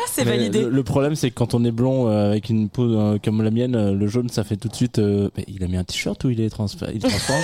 C'est 0.08 0.24
validé. 0.24 0.62
Le, 0.64 0.70
le 0.70 0.82
problème, 0.82 1.14
c'est 1.14 1.30
que 1.30 1.34
quand 1.36 1.54
on 1.54 1.64
est 1.64 1.70
blond 1.70 2.08
euh, 2.08 2.30
avec 2.30 2.48
une 2.50 2.68
peau 2.68 2.82
euh, 2.82 3.18
comme 3.22 3.42
la 3.42 3.52
mienne, 3.52 3.76
euh, 3.76 3.92
le 3.92 4.06
jaune, 4.08 4.28
ça 4.28 4.42
fait 4.42 4.56
tout 4.56 4.66
de 4.68 4.74
suite. 4.74 4.98
mais 4.98 5.44
il 5.46 5.62
a 5.62 5.68
mis 5.68 5.76
un 5.76 5.84
t-shirt 5.84 6.22
ou 6.24 6.30
il 6.30 6.40
est, 6.40 6.44
il 6.44 6.46
est 6.46 6.50
transparent 6.50 7.40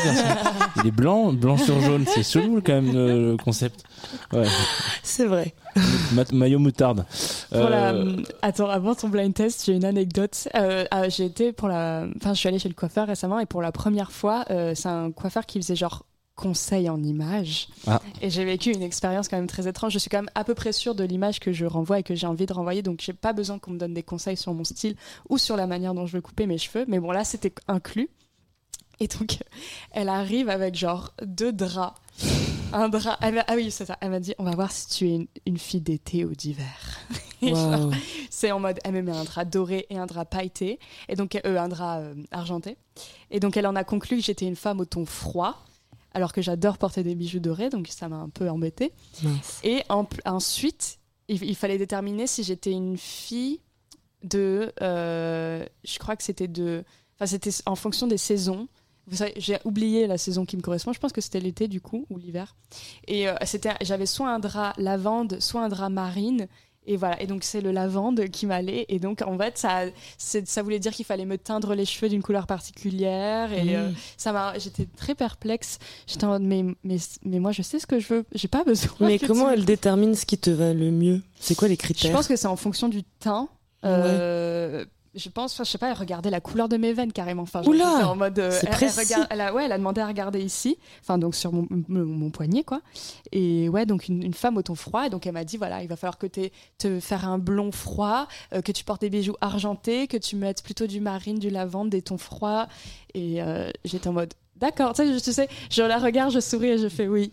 Il 0.82 0.88
est 0.88 0.90
blanc, 0.90 1.32
blanc 1.32 1.56
sur 1.56 1.80
jaune. 1.80 2.04
C'est 2.08 2.24
chelou 2.24 2.60
quand 2.60 2.72
même 2.72 2.92
le, 2.92 3.36
concept. 3.36 3.84
Ouais. 4.32 4.46
C'est 5.04 5.26
vrai. 5.26 5.54
Ma- 6.12 6.24
maillot 6.32 6.58
moutarde. 6.58 7.04
Pour 7.50 7.68
la- 7.68 7.94
Attends, 8.42 8.68
avant 8.68 8.96
ton 8.96 9.08
blind 9.08 9.32
test, 9.32 9.64
j'ai 9.66 9.74
une 9.74 9.84
anecdote. 9.84 10.48
Ah, 10.52 11.08
j'ai 11.08 11.26
été 11.26 11.52
pour 11.52 11.68
la. 11.68 12.06
Enfin, 12.16 12.34
je 12.34 12.38
suis 12.40 12.48
allée 12.48 12.58
chez 12.58 12.68
le 12.68 12.74
coiffeur 12.74 13.06
récemment 13.06 13.38
et 13.38 13.46
pour 13.46 13.62
la 13.62 13.70
première 13.70 14.10
fois, 14.10 14.44
c'est 14.74 14.88
un 14.88 15.12
coiffeur 15.12 15.46
qui 15.46 15.60
faisait 15.60 15.76
genre 15.76 16.04
conseil 16.36 16.88
en 16.88 17.02
image. 17.02 17.68
Ah. 17.86 18.00
Et 18.20 18.30
j'ai 18.30 18.44
vécu 18.44 18.72
une 18.72 18.82
expérience 18.82 19.28
quand 19.28 19.36
même 19.36 19.46
très 19.46 19.68
étrange. 19.68 19.92
Je 19.92 19.98
suis 19.98 20.10
quand 20.10 20.18
même 20.18 20.30
à 20.34 20.44
peu 20.44 20.54
près 20.54 20.72
sûre 20.72 20.94
de 20.94 21.04
l'image 21.04 21.40
que 21.40 21.52
je 21.52 21.64
renvoie 21.64 22.00
et 22.00 22.02
que 22.02 22.14
j'ai 22.14 22.26
envie 22.26 22.46
de 22.46 22.52
renvoyer, 22.52 22.82
donc 22.82 23.00
j'ai 23.00 23.12
pas 23.12 23.32
besoin 23.32 23.58
qu'on 23.58 23.72
me 23.72 23.78
donne 23.78 23.94
des 23.94 24.02
conseils 24.02 24.36
sur 24.36 24.52
mon 24.52 24.64
style 24.64 24.96
ou 25.28 25.38
sur 25.38 25.56
la 25.56 25.66
manière 25.66 25.94
dont 25.94 26.06
je 26.06 26.14
veux 26.14 26.22
couper 26.22 26.46
mes 26.46 26.58
cheveux. 26.58 26.84
Mais 26.88 26.98
bon, 26.98 27.10
là, 27.10 27.24
c'était 27.24 27.54
inclus. 27.68 28.08
Et 29.00 29.08
donc, 29.08 29.38
elle 29.92 30.08
arrive 30.08 30.48
avec 30.48 30.74
genre 30.74 31.12
deux 31.22 31.52
draps. 31.52 32.00
Un 32.72 32.88
drap. 32.88 33.16
elle 33.20 33.44
ah 33.46 33.54
oui, 33.54 33.70
c'est 33.70 33.86
ça. 33.86 33.96
Elle 34.00 34.10
m'a 34.10 34.20
dit 34.20 34.34
on 34.38 34.44
va 34.44 34.52
voir 34.52 34.72
si 34.72 34.88
tu 34.88 35.08
es 35.08 35.14
une, 35.14 35.26
une 35.46 35.58
fille 35.58 35.80
d'été 35.80 36.24
ou 36.24 36.34
d'hiver. 36.34 36.98
Waouh. 37.42 37.92
c'est 38.30 38.50
en 38.52 38.60
mode, 38.60 38.78
elle 38.84 38.94
me 38.94 39.02
met 39.02 39.12
un 39.12 39.24
drap 39.24 39.44
doré 39.44 39.86
et 39.90 39.98
un 39.98 40.06
drap 40.06 40.24
pailleté, 40.24 40.78
et 41.08 41.14
donc 41.14 41.38
euh, 41.44 41.58
un 41.58 41.68
drap 41.68 41.98
euh, 41.98 42.14
argenté. 42.30 42.76
Et 43.30 43.38
donc 43.38 43.56
elle 43.56 43.66
en 43.66 43.76
a 43.76 43.84
conclu 43.84 44.16
que 44.16 44.22
j'étais 44.22 44.46
une 44.46 44.56
femme 44.56 44.80
au 44.80 44.84
ton 44.84 45.04
froid, 45.04 45.64
alors 46.14 46.32
que 46.32 46.40
j'adore 46.42 46.78
porter 46.78 47.02
des 47.02 47.14
bijoux 47.14 47.40
dorés, 47.40 47.68
donc 47.70 47.88
ça 47.88 48.08
m'a 48.08 48.16
un 48.16 48.28
peu 48.28 48.48
embêtée. 48.48 48.92
Et 49.64 49.82
en- 49.88 50.06
ensuite, 50.24 50.98
il, 51.28 51.42
il 51.42 51.56
fallait 51.56 51.78
déterminer 51.78 52.26
si 52.26 52.42
j'étais 52.44 52.72
une 52.72 52.96
fille 52.96 53.60
de, 54.22 54.72
euh, 54.80 55.64
je 55.84 55.98
crois 55.98 56.16
que 56.16 56.22
c'était 56.22 56.48
de, 56.48 56.84
enfin 57.16 57.26
c'était 57.26 57.50
en 57.66 57.74
fonction 57.76 58.06
des 58.06 58.16
saisons. 58.18 58.68
Vous 59.06 59.16
savez, 59.16 59.34
j'ai 59.36 59.58
oublié 59.64 60.06
la 60.06 60.16
saison 60.16 60.46
qui 60.46 60.56
me 60.56 60.62
correspond. 60.62 60.94
Je 60.94 60.98
pense 60.98 61.12
que 61.12 61.20
c'était 61.20 61.40
l'été 61.40 61.68
du 61.68 61.82
coup 61.82 62.06
ou 62.08 62.16
l'hiver. 62.16 62.56
Et 63.06 63.28
euh, 63.28 63.34
c'était, 63.44 63.74
j'avais 63.82 64.06
soit 64.06 64.30
un 64.30 64.38
drap 64.38 64.72
lavande, 64.78 65.40
soit 65.40 65.62
un 65.62 65.68
drap 65.68 65.90
marine. 65.90 66.48
Et 66.86 66.96
voilà. 66.96 67.20
Et 67.22 67.26
donc 67.26 67.44
c'est 67.44 67.60
le 67.60 67.70
lavande 67.72 68.28
qui 68.28 68.46
m'allait. 68.46 68.84
Et 68.88 68.98
donc 68.98 69.22
en 69.22 69.36
fait 69.38 69.56
ça, 69.58 69.84
ça 70.18 70.62
voulait 70.62 70.78
dire 70.78 70.92
qu'il 70.92 71.04
fallait 71.04 71.24
me 71.24 71.38
teindre 71.38 71.74
les 71.74 71.84
cheveux 71.84 72.08
d'une 72.08 72.22
couleur 72.22 72.46
particulière. 72.46 73.52
Et 73.52 73.76
euh, 73.76 73.90
ça 74.16 74.32
m'a, 74.32 74.58
j'étais 74.58 74.86
très 74.96 75.14
perplexe. 75.14 75.78
J'étais 76.06 76.24
en 76.24 76.28
mode 76.28 76.42
mais, 76.42 76.64
mais 76.84 76.96
mais 77.24 77.38
moi 77.38 77.52
je 77.52 77.62
sais 77.62 77.78
ce 77.78 77.86
que 77.86 77.98
je 77.98 78.08
veux. 78.14 78.24
J'ai 78.34 78.48
pas 78.48 78.64
besoin. 78.64 78.92
Mais 79.00 79.18
comment 79.26 79.46
tu- 79.48 79.54
elle 79.54 79.64
détermine 79.64 80.14
ce 80.14 80.26
qui 80.26 80.38
te 80.38 80.50
va 80.50 80.74
le 80.74 80.90
mieux? 80.90 81.22
C'est 81.40 81.54
quoi 81.54 81.68
les 81.68 81.74
je 81.74 81.78
critères 81.80 82.12
pense 82.12 82.28
que 82.28 82.36
c'est 82.36 82.46
en 82.48 82.56
fonction 82.56 82.88
du 82.88 83.02
teint. 83.20 83.48
Euh, 83.84 84.84
Je 85.16 85.28
pense, 85.28 85.56
je 85.58 85.62
sais 85.64 85.78
pas, 85.78 85.88
elle 85.90 85.96
regardait 85.96 86.30
la 86.30 86.40
couleur 86.40 86.68
de 86.68 86.76
mes 86.76 86.92
veines 86.92 87.12
carrément. 87.12 87.42
Enfin, 87.42 87.62
Oula, 87.66 88.08
en 88.08 88.16
mode. 88.16 88.38
euh, 88.38 88.50
elle, 88.62 88.68
elle 88.82 88.90
regarde- 88.90 89.26
elle 89.30 89.40
a, 89.40 89.54
ouais, 89.54 89.64
elle 89.66 89.72
a 89.72 89.78
demandé 89.78 90.00
à 90.00 90.06
regarder 90.06 90.40
ici, 90.40 90.76
enfin 91.00 91.18
donc 91.18 91.34
sur 91.34 91.52
mon, 91.52 91.66
mon, 91.88 92.04
mon 92.04 92.30
poignet 92.30 92.64
quoi. 92.64 92.80
Et 93.32 93.68
ouais, 93.68 93.86
donc 93.86 94.08
une, 94.08 94.22
une 94.22 94.34
femme 94.34 94.56
au 94.56 94.62
ton 94.62 94.74
froid. 94.74 95.06
Et 95.06 95.10
donc 95.10 95.26
elle 95.26 95.32
m'a 95.34 95.44
dit 95.44 95.56
voilà, 95.56 95.82
il 95.82 95.88
va 95.88 95.96
falloir 95.96 96.18
que 96.18 96.26
tu 96.26 96.50
te 96.78 96.98
faire 97.00 97.28
un 97.28 97.38
blond 97.38 97.70
froid, 97.72 98.26
euh, 98.52 98.60
que 98.60 98.72
tu 98.72 98.82
portes 98.84 99.02
des 99.02 99.10
bijoux 99.10 99.36
argentés, 99.40 100.06
que 100.08 100.16
tu 100.16 100.36
mettes 100.36 100.62
plutôt 100.62 100.86
du 100.86 101.00
marine, 101.00 101.38
du 101.38 101.50
lavande, 101.50 101.90
des 101.90 102.02
tons 102.02 102.18
froids. 102.18 102.66
Et 103.14 103.40
euh, 103.42 103.70
j'étais 103.84 104.08
en 104.08 104.12
mode. 104.14 104.34
D'accord, 104.56 104.94
tu 104.94 105.02
sais, 105.02 105.12
je, 105.12 105.18
tu 105.18 105.32
sais, 105.32 105.48
je 105.68 105.82
la 105.82 105.98
regarde, 105.98 106.32
je 106.32 106.38
souris 106.38 106.68
et 106.68 106.78
je 106.78 106.88
fais 106.88 107.08
oui. 107.08 107.32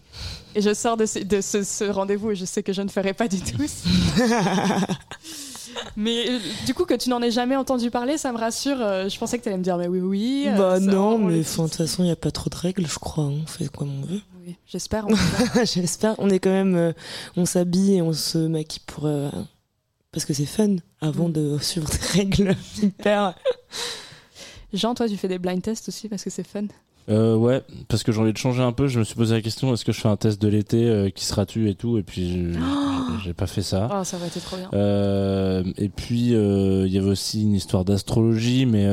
Et 0.55 0.61
je 0.61 0.73
sors 0.73 0.97
de 0.97 1.05
ce, 1.05 1.19
de 1.19 1.39
ce, 1.39 1.63
ce 1.63 1.83
rendez-vous 1.83 2.31
et 2.31 2.35
je 2.35 2.45
sais 2.45 2.63
que 2.63 2.73
je 2.73 2.81
ne 2.81 2.89
ferai 2.89 3.13
pas 3.13 3.27
du 3.27 3.39
tout. 3.41 3.61
Mais 5.95 6.29
euh, 6.29 6.39
du 6.65 6.73
coup, 6.73 6.85
que 6.85 6.93
tu 6.93 7.09
n'en 7.09 7.21
aies 7.21 7.31
jamais 7.31 7.55
entendu 7.55 7.89
parler, 7.91 8.17
ça 8.17 8.31
me 8.31 8.37
rassure. 8.37 8.77
Euh, 8.81 9.09
je 9.09 9.17
pensais 9.17 9.37
que 9.37 9.43
tu 9.43 9.49
allais 9.49 9.57
me 9.57 9.63
dire, 9.63 9.77
mais 9.77 9.87
oui, 9.87 9.99
oui. 9.99 10.45
euh, 10.47 10.57
Bah 10.57 10.79
ça, 10.79 10.85
non, 10.85 11.15
on 11.15 11.17
mais 11.19 11.39
de 11.39 11.43
toute 11.43 11.75
façon, 11.75 12.03
il 12.03 12.07
n'y 12.07 12.11
a 12.11 12.15
pas 12.15 12.31
trop 12.31 12.49
de 12.49 12.55
règles, 12.55 12.85
je 12.87 12.99
crois. 12.99 13.25
hein. 13.25 13.33
On 13.43 13.47
fait 13.47 13.67
comme 13.69 13.89
on 14.03 14.05
veut. 14.05 14.21
Oui, 14.45 14.55
J'espère. 14.67 15.07
J'espère. 15.63 16.15
On 16.17 16.29
est 16.29 16.39
quand 16.39 16.49
même. 16.49 16.93
on 17.37 17.45
s'habille 17.45 17.95
et 17.95 18.01
on 18.01 18.13
se 18.13 18.37
maquille 18.37 18.81
pour. 18.87 19.09
parce 20.11 20.25
que 20.25 20.33
c'est 20.33 20.45
fun, 20.45 20.75
avant 20.99 21.29
Mm. 21.29 21.33
de 21.33 21.57
suivre 21.61 21.89
des 21.89 22.19
règles 22.19 22.55
hyper. 22.81 23.35
Jean, 24.73 24.93
toi, 24.95 25.07
tu 25.09 25.17
fais 25.17 25.27
des 25.27 25.37
blind 25.39 25.61
tests 25.61 25.89
aussi 25.89 26.07
parce 26.09 26.23
que 26.23 26.29
c'est 26.29 26.47
fun. 26.47 26.65
Euh, 27.09 27.35
ouais, 27.35 27.61
parce 27.87 28.03
que 28.03 28.11
j'ai 28.11 28.21
envie 28.21 28.31
de 28.33 28.37
changer 28.37 28.61
un 28.61 28.71
peu. 28.71 28.87
Je 28.87 28.99
me 28.99 29.03
suis 29.03 29.15
posé 29.15 29.33
la 29.35 29.41
question 29.41 29.73
est-ce 29.73 29.83
que 29.83 29.91
je 29.91 29.99
fais 29.99 30.07
un 30.07 30.15
test 30.17 30.41
de 30.41 30.47
l'été 30.47 30.87
euh, 30.87 31.09
qui 31.09 31.25
sera 31.25 31.45
tu 31.45 31.69
et 31.69 31.75
tout 31.75 31.97
Et 31.97 32.03
puis 32.03 32.53
j'ai- 33.23 33.33
pas 33.33 33.47
fait 33.47 33.61
ça. 33.63 33.89
Oh, 33.93 34.03
ça 34.03 34.17
va 34.17 34.27
être 34.27 34.41
trop 34.41 34.57
bien. 34.57 34.69
Euh, 34.73 35.63
et 35.77 35.89
puis 35.89 36.35
euh, 36.35 36.85
il 36.87 36.93
y 36.93 36.97
avait 36.97 37.09
aussi 37.09 37.41
une 37.43 37.53
histoire 37.53 37.85
d'astrologie, 37.85 38.65
mais 38.65 38.87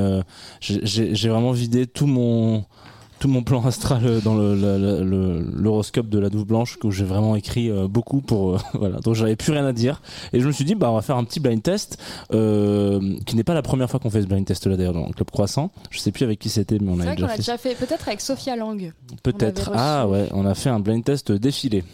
j'ai 0.60 1.28
vraiment 1.28 1.52
vidé 1.52 1.86
tout 1.86 2.06
mon 2.06 2.64
tout 3.18 3.28
mon 3.28 3.42
plan 3.42 3.64
astral 3.66 4.20
dans 4.22 4.34
le- 4.36 4.54
le- 4.54 4.78
le- 4.78 5.02
le- 5.04 5.46
l'horoscope 5.54 6.08
de 6.08 6.18
la 6.18 6.30
Douve 6.30 6.44
Blanche 6.46 6.78
où 6.84 6.90
j'ai 6.90 7.04
vraiment 7.04 7.34
écrit 7.36 7.70
euh, 7.70 7.88
beaucoup 7.88 8.20
pour 8.20 8.54
euh, 8.54 8.58
voilà 8.74 8.98
donc 9.00 9.14
j'avais 9.14 9.36
plus 9.36 9.52
rien 9.52 9.66
à 9.66 9.72
dire 9.72 10.00
et 10.32 10.40
je 10.40 10.46
me 10.46 10.52
suis 10.52 10.64
dit 10.64 10.74
bah 10.74 10.90
on 10.90 10.94
va 10.94 11.02
faire 11.02 11.16
un 11.16 11.24
petit 11.24 11.40
blind 11.40 11.62
test 11.62 11.98
euh, 12.32 13.00
qui 13.26 13.36
n'est 13.36 13.44
pas 13.44 13.54
la 13.54 13.62
première 13.62 13.90
fois 13.90 13.98
qu'on 14.00 14.10
fait 14.10 14.22
ce 14.22 14.26
blind 14.26 14.44
test 14.46 14.66
là 14.66 14.76
d'ailleurs 14.76 14.92
dans 14.94 15.06
le 15.06 15.12
club 15.12 15.30
croissant 15.30 15.70
je 15.90 15.98
sais 15.98 16.12
plus 16.12 16.24
avec 16.24 16.38
qui 16.38 16.48
c'était 16.48 16.78
mais 16.80 16.90
on 16.90 17.00
avait 17.00 17.04
vrai 17.06 17.16
déjà 17.16 17.26
a 17.26 17.30
fait 17.30 17.36
déjà 17.38 17.58
fait, 17.58 17.74
peut-être 17.74 18.08
avec 18.08 18.20
Sophia 18.20 18.56
Lang. 18.56 18.92
Peut-être. 19.22 19.70
Ah 19.74 20.06
ouais, 20.08 20.28
on 20.32 20.46
a 20.46 20.54
fait 20.54 20.68
un 20.70 20.80
blind 20.80 21.02
test 21.04 21.32
défilé. 21.32 21.84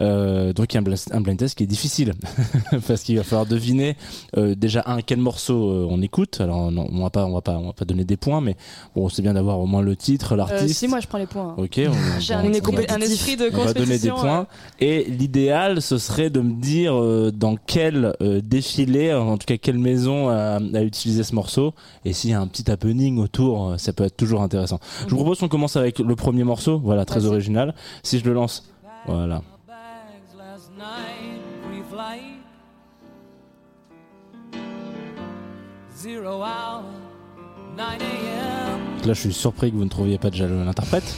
Euh, 0.00 0.52
donc 0.52 0.72
il 0.72 0.76
y 0.76 0.78
a 0.78 0.80
un, 0.80 0.84
blas- 0.84 1.08
un 1.10 1.20
blind 1.20 1.36
test 1.38 1.56
qui 1.58 1.64
est 1.64 1.66
difficile 1.66 2.14
parce 2.86 3.02
qu'il 3.02 3.16
va 3.16 3.24
falloir 3.24 3.46
deviner 3.46 3.96
euh, 4.36 4.54
déjà 4.54 4.84
un 4.86 5.00
quel 5.00 5.18
morceau 5.18 5.70
euh, 5.70 5.86
on 5.90 6.00
écoute. 6.02 6.40
Alors 6.40 6.70
non, 6.70 6.86
on 6.92 7.02
va 7.02 7.10
pas, 7.10 7.24
on 7.26 7.32
va 7.34 7.40
pas, 7.40 7.58
on 7.58 7.66
va 7.66 7.72
pas 7.72 7.84
donner 7.84 8.04
des 8.04 8.16
points, 8.16 8.40
mais 8.40 8.56
bon, 8.94 9.08
c'est 9.08 9.22
bien 9.22 9.34
d'avoir 9.34 9.58
au 9.58 9.66
moins 9.66 9.82
le 9.82 9.96
titre, 9.96 10.32
Euh, 10.32 10.36
l'artiste. 10.36 10.78
si, 10.78 10.86
moi, 10.86 11.00
je 11.00 11.08
prends 11.08 11.18
les 11.18 11.26
points. 11.26 11.56
hein. 11.58 11.62
Ok, 11.62 11.80
on, 11.88 11.92
J'ai 12.20 12.34
on- 12.34 12.38
un, 12.38 12.44
on 12.44 12.50
esprit- 12.50 12.60
compétitif. 12.62 12.96
un 12.96 13.00
esprit 13.00 13.36
de 13.36 13.50
on 13.52 13.64
va 13.64 13.72
donner 13.72 13.98
des 13.98 14.08
compétition, 14.08 14.16
points. 14.16 14.46
Et 14.78 15.04
l'idéal, 15.04 15.82
ce 15.82 15.98
serait 15.98 16.30
de 16.30 16.40
me 16.40 16.60
dire 16.60 16.94
euh, 16.94 17.32
dans 17.34 17.56
quel 17.56 18.12
euh, 18.22 18.40
défilé, 18.40 19.12
en 19.12 19.36
tout 19.36 19.46
cas 19.46 19.56
quelle 19.56 19.78
maison 19.78 20.28
a, 20.28 20.58
a 20.74 20.82
utilisé 20.82 21.24
ce 21.24 21.34
morceau. 21.34 21.74
Et 22.04 22.12
s'il 22.12 22.30
y 22.30 22.34
a 22.34 22.40
un 22.40 22.46
petit 22.46 22.70
happening 22.70 23.18
autour, 23.18 23.70
euh, 23.70 23.78
ça 23.78 23.92
peut 23.92 24.04
être 24.04 24.16
toujours 24.16 24.42
intéressant. 24.42 24.78
Je 25.06 25.10
vous 25.10 25.16
propose 25.16 25.40
qu'on 25.40 25.48
commence 25.48 25.74
avec 25.76 25.98
le 25.98 26.14
premier 26.14 26.44
morceau, 26.44 26.78
voilà, 26.78 27.04
très 27.04 27.24
original. 27.26 27.74
Si 28.04 28.20
je 28.20 28.24
le 28.24 28.32
lance, 28.32 28.68
voilà. 29.06 29.42
Là, 39.04 39.14
je 39.14 39.20
suis 39.20 39.32
surpris 39.32 39.72
que 39.72 39.76
vous 39.76 39.84
ne 39.84 39.88
trouviez 39.88 40.18
pas 40.18 40.30
déjà 40.30 40.46
l'interprète. 40.46 41.16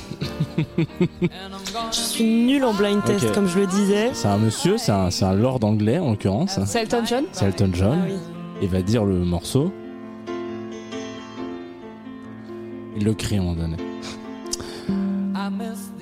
Je 0.57 1.97
suis 1.97 2.24
nulle 2.24 2.64
en 2.64 2.72
blind 2.72 3.05
test, 3.05 3.31
comme 3.33 3.47
je 3.47 3.59
le 3.59 3.66
disais. 3.66 4.11
C'est 4.14 4.28
un 4.28 4.39
monsieur, 4.39 4.78
c'est 4.78 4.91
un, 4.91 5.35
lord 5.35 5.59
anglais 5.64 5.99
en 5.99 6.11
l'occurrence. 6.11 6.59
C'est 6.64 6.83
Elton 6.83 7.05
John 7.05 7.24
C'est 7.33 7.45
Elton 7.47 7.70
John. 7.74 7.99
Ah 8.03 8.07
oui. 8.09 8.14
Il 8.62 8.68
va 8.68 8.81
dire 8.81 9.05
le 9.05 9.18
morceau. 9.18 9.70
Il 12.97 13.05
le 13.05 13.12
crie 13.14 13.37
à 13.37 13.41
un 13.41 13.45
moment 13.45 13.61
donné. 13.61 13.76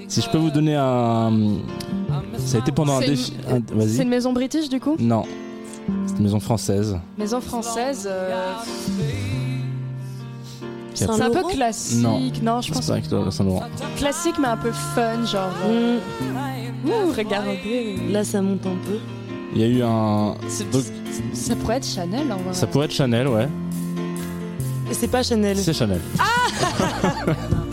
Si 0.07 0.21
je 0.21 0.31
peux 0.31 0.39
vous 0.39 0.51
donner 0.51 0.77
un. 0.77 1.33
Ça 2.39 2.59
a 2.59 2.61
été 2.61 2.71
pendant 2.71 2.97
un 2.97 3.01
défi. 3.01 3.35
un- 3.51 3.61
C'est 3.87 4.03
une 4.03 4.09
maison 4.09 4.33
british 4.33 4.69
du 4.69 4.79
coup? 4.79 4.97
Non. 5.01 5.25
C'est 6.07 6.17
une 6.17 6.23
maison 6.25 6.41
française. 6.41 6.99
Maison 7.17 7.41
française. 7.41 8.09
euh, 8.11 8.53
C'est 10.95 11.09
un 11.09 11.31
peu 11.31 11.43
classique. 11.45 12.03
Non. 12.03 12.21
Non, 12.43 12.61
je 12.61 12.69
C'est 12.69 12.73
pense 12.75 12.87
pas 12.89 13.31
Saint-Laurent. 13.31 13.63
classique 13.97 14.35
mais 14.41 14.49
un 14.49 14.57
peu 14.57 14.73
fun, 14.73 15.25
genre. 15.25 15.51
euh, 15.67 15.99
Mm, 16.85 16.89
Ouh, 16.91 17.13
regardez. 17.17 17.97
Là, 18.11 18.23
ça 18.25 18.41
monte 18.41 18.65
un 18.67 18.77
peu. 18.87 18.99
Il 19.55 19.61
y 19.61 19.65
a 19.65 19.67
eu 19.67 19.83
un. 19.83 20.37
Donc, 20.73 20.83
Ça 21.33 21.57
pourrait 21.57 21.79
être 21.79 21.87
Chanel 21.87 22.31
en 22.33 22.37
vrai. 22.37 22.53
ça 22.55 22.67
pourrait 22.69 22.85
être 22.87 22.93
Chanel, 22.93 23.27
ouais. 23.27 23.49
Et 24.91 24.95
c'est 24.95 25.09
pas 25.09 25.23
Chanel. 25.23 25.57
C'est 25.57 25.73
Chanel. 25.73 26.01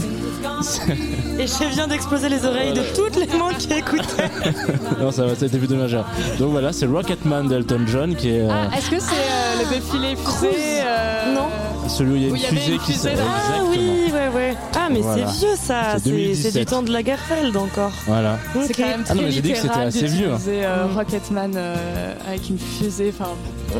Et 1.40 1.48
je 1.48 1.74
viens 1.74 1.88
d'exploser 1.88 2.30
les 2.30 2.46
oreilles 2.46 2.74
de 2.74 2.82
toutes 2.96 3.16
les 3.18 3.28
gens 3.30 3.50
qui 3.58 3.72
écoutaient. 3.74 4.30
non, 5.00 5.12
ça, 5.12 5.26
va, 5.26 5.36
ça 5.36 5.44
a 5.44 5.48
été 5.48 5.58
plutôt 5.58 5.76
majeur. 5.76 6.06
Donc 6.40 6.52
voilà, 6.52 6.72
c'est 6.72 6.86
Rocketman 6.86 7.48
d'Elton 7.48 7.82
John 7.88 8.16
qui 8.16 8.30
est 8.32 8.42
euh, 8.42 8.50
Ah, 8.52 8.78
est-ce 8.78 8.90
que 8.90 9.00
c'est 9.00 9.14
euh, 9.14 9.64
le 9.64 9.76
défilé 9.76 10.16
fusée 10.16 10.82
euh, 10.86 11.34
Non. 11.34 11.48
celui 11.90 12.12
où 12.12 12.16
il 12.16 12.22
y 12.24 12.26
a 12.26 12.30
une 12.30 12.38
fusée 12.38 12.78
qui 12.86 12.94
s'est. 12.94 13.14
Ah 13.18 13.58
Exactement. 13.60 13.70
oui, 13.72 14.05
ouais. 14.36 14.54
Ah, 14.76 14.88
mais 14.92 15.00
Voilà. 15.02 15.28
c'est 15.28 15.40
vieux 15.40 15.56
ça. 15.56 15.82
C'est 15.94 16.00
C'est 16.00 16.04
c'est 16.04 16.10
2017. 16.12 16.54
du 16.58 16.66
temps 16.66 16.82
de 16.84 16.92
Lagerfeld 16.92 17.56
encore. 17.58 17.92
Voilà. 18.06 18.38
C'est 18.68 18.74
quand 18.74 18.84
même 18.88 19.04
Ah 19.08 19.14
non, 19.14 19.20
très 19.22 19.26
mais 19.26 19.32
j'ai 19.32 19.42
dit 19.42 19.52
que 19.54 19.58
c'était 19.58 19.74
assez 19.80 20.06
vieux, 20.08 20.32
hein. 20.32 20.40
euh, 20.48 20.88
Rocketman 20.96 21.54
euh, 21.56 22.14
avec 22.28 22.50
une 22.50 22.60
fusée. 22.60 23.14
Enfin, 23.18 23.32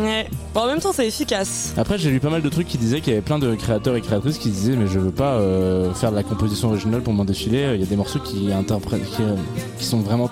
Ouais. 0.02 0.28
Bon, 0.54 0.62
en 0.62 0.68
même 0.68 0.80
temps, 0.80 0.92
c'est 0.94 1.08
efficace. 1.08 1.74
Après, 1.78 1.98
j'ai 1.98 2.10
lu 2.10 2.20
pas 2.20 2.30
mal 2.30 2.42
de 2.42 2.50
trucs 2.50 2.68
qui 2.68 2.78
disaient 2.78 3.00
qu'il 3.02 3.14
y 3.14 3.16
avait 3.16 3.22
plein 3.26 3.40
de 3.40 3.54
créateurs 3.56 3.96
et 3.96 4.02
créatrices 4.02 4.38
qui 4.38 4.50
disaient 4.50 4.76
mais 4.76 4.88
je 4.88 5.00
veux 5.00 5.12
pas 5.12 5.34
euh, 5.36 5.94
faire 5.94 6.12
de 6.12 6.16
la 6.16 6.24
composition 6.24 6.70
originale 6.70 7.02
pour 7.02 7.14
mon 7.14 7.24
défilé. 7.26 7.72
Il 7.76 7.80
y 7.80 7.84
a 7.84 7.86
des 7.86 7.96
morceaux 7.96 8.20
qui 8.20 8.52
interprètent, 8.52 9.06
qui, 9.12 9.22
euh, 9.22 9.36
qui 9.78 9.86
sont 9.86 10.00
vraiment 10.00 10.30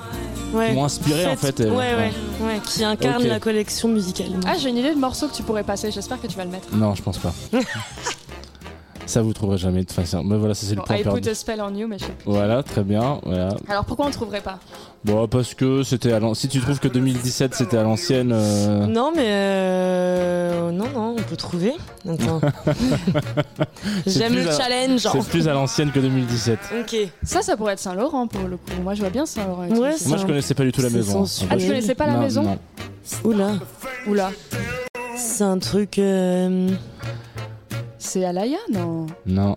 Ouais. 0.54 0.72
m'ont 0.74 0.86
inspiré 0.86 1.26
en 1.26 1.36
fait. 1.36 1.62
euh, 1.62 1.70
ouais, 1.72 1.78
ouais, 1.96 2.12
ouais, 2.46 2.60
qui 2.64 2.84
incarne 2.84 3.24
Ok. 3.24 3.28
la 3.28 3.40
collection 3.40 3.88
musicale. 3.90 4.28
Ah, 4.46 4.54
j'ai 4.62 4.70
une 4.70 4.78
idée 4.78 4.94
de 4.94 5.00
morceau 5.00 5.28
que 5.28 5.34
tu 5.34 5.42
pourrais 5.42 5.64
passer. 5.64 5.90
J'espère 5.90 6.22
que 6.22 6.28
tu 6.28 6.38
vas 6.38 6.46
le 6.46 6.52
mettre. 6.52 6.68
Non, 6.76 6.94
je 6.94 7.02
pense 7.02 7.18
pas. 7.18 7.34
ça 9.06 9.22
vous 9.22 9.34
trouverez 9.34 9.58
jamais 9.58 9.80
de 9.82 9.86
toute 9.86 9.92
façon. 9.96 10.24
Mais 10.24 10.38
voilà, 10.38 10.54
ça 10.54 10.66
c'est 10.68 10.76
le 10.76 10.82
point 10.82 10.96
I 10.96 11.00
put 11.04 11.10
perdu. 11.10 11.30
a 11.30 11.36
spell 11.36 11.62
on 11.62 11.74
you, 11.76 11.88
mais 11.88 11.98
je. 11.98 12.06
Voilà, 12.26 12.64
très 12.64 12.84
bien. 12.84 13.20
Voilà. 13.24 13.56
Alors 13.68 13.86
pourquoi 13.86 14.08
on 14.08 14.12
trouverait 14.12 14.42
pas? 14.42 14.60
Bon, 15.06 15.28
parce 15.28 15.54
que 15.54 15.84
c'était 15.84 16.14
à 16.14 16.20
si 16.34 16.48
tu 16.48 16.62
trouves 16.62 16.80
que 16.80 16.88
2017 16.88 17.54
c'était 17.56 17.78
à 17.78 17.84
l'ancienne. 17.84 18.32
euh, 18.34 18.86
Non, 18.88 19.12
mais 19.14 19.26
euh... 19.28 20.72
non, 20.72 20.86
non, 20.94 21.16
on 21.18 21.22
peut 21.24 21.36
trouver. 21.36 21.74
C'est 24.06 24.12
J'aime 24.20 24.36
le 24.36 24.48
à- 24.48 24.52
challenge. 24.58 25.02
genre. 25.02 25.14
C'est 25.22 25.30
plus 25.30 25.48
à 25.48 25.54
l'ancienne 25.54 25.92
que 25.92 26.00
2017. 26.00 26.60
Ok. 26.82 26.96
Ça, 27.24 27.42
ça 27.42 27.58
pourrait 27.58 27.74
être 27.74 27.80
Saint-Laurent 27.80 28.28
pour 28.28 28.48
le 28.48 28.58
coup. 28.58 28.64
Moi, 28.82 28.94
je 28.94 29.02
vois 29.02 29.10
bien 29.10 29.26
Saint-Laurent. 29.26 29.68
Ouais. 29.68 29.96
Moi 30.08 30.18
je 30.18 30.26
connaissais 30.26 30.54
pas 30.54 30.64
du 30.64 30.72
tout 30.72 30.82
la 30.82 30.90
maison. 30.90 31.26
sensuel. 31.26 31.50
Ah, 31.52 31.58
tu 31.58 31.68
connaissais 31.68 31.96
pas 31.96 32.08
la 32.08 32.14
Non, 32.14 32.20
maison? 32.22 32.44
non. 32.44 32.58
Oula, 33.26 33.52
Oula. 34.08 34.32
c'est 35.18 35.44
un 35.44 35.58
truc. 35.60 36.00
euh, 36.00 36.70
C'est 38.04 38.26
Alaya 38.26 38.58
Non. 38.70 39.08
Non, 39.26 39.56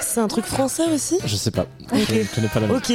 C'est 0.00 0.20
un 0.20 0.28
truc 0.28 0.46
français 0.46 0.84
aussi 0.92 1.18
je 1.24 1.36
sais 1.36 1.50
pas. 1.50 1.66
Ok. 1.92 2.08
Je 2.08 2.34
connais 2.34 2.48
pas 2.48 2.60
la 2.60 2.66
maison. 2.68 2.78
Ok. 2.78 2.92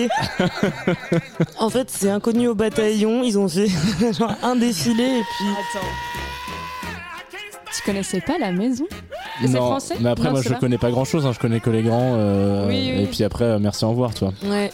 en 1.59 1.69
fait, 1.69 1.89
c'est 1.91 2.09
inconnu 2.09 2.47
au 2.47 2.55
bataillon. 2.55 3.21
Ils 3.23 3.38
ont 3.38 3.47
fait 3.47 3.67
genre 4.13 4.34
un 4.41 4.55
défilé 4.55 5.03
et 5.03 5.21
puis. 5.38 5.47
Attends. 5.77 5.88
Tu 7.76 7.82
connaissais 7.84 8.19
pas 8.22 8.38
la 8.38 8.51
maison 8.51 8.86
Et 9.41 9.47
c'est 9.47 9.53
Non, 9.53 9.67
français 9.67 9.95
Mais 10.01 10.09
après, 10.09 10.26
Non, 10.26 10.32
moi 10.32 10.41
je 10.43 10.53
connais 10.55 10.78
pas 10.78 10.91
grand 10.91 11.05
chose. 11.05 11.28
Je 11.32 11.39
connais 11.39 11.59
que 11.61 11.69
les 11.69 11.84
grands. 11.84 12.15
euh, 12.15 12.67
Oui, 12.67 12.91
oui. 12.95 13.03
Et 13.03 13.05
puis 13.07 13.24
après, 13.24 13.45
euh, 13.45 13.59
merci, 13.59 13.86
au 13.86 13.89
revoir, 13.89 14.13
tu 14.13 14.26
vois. 14.26 14.34
Ouais. 14.43 14.69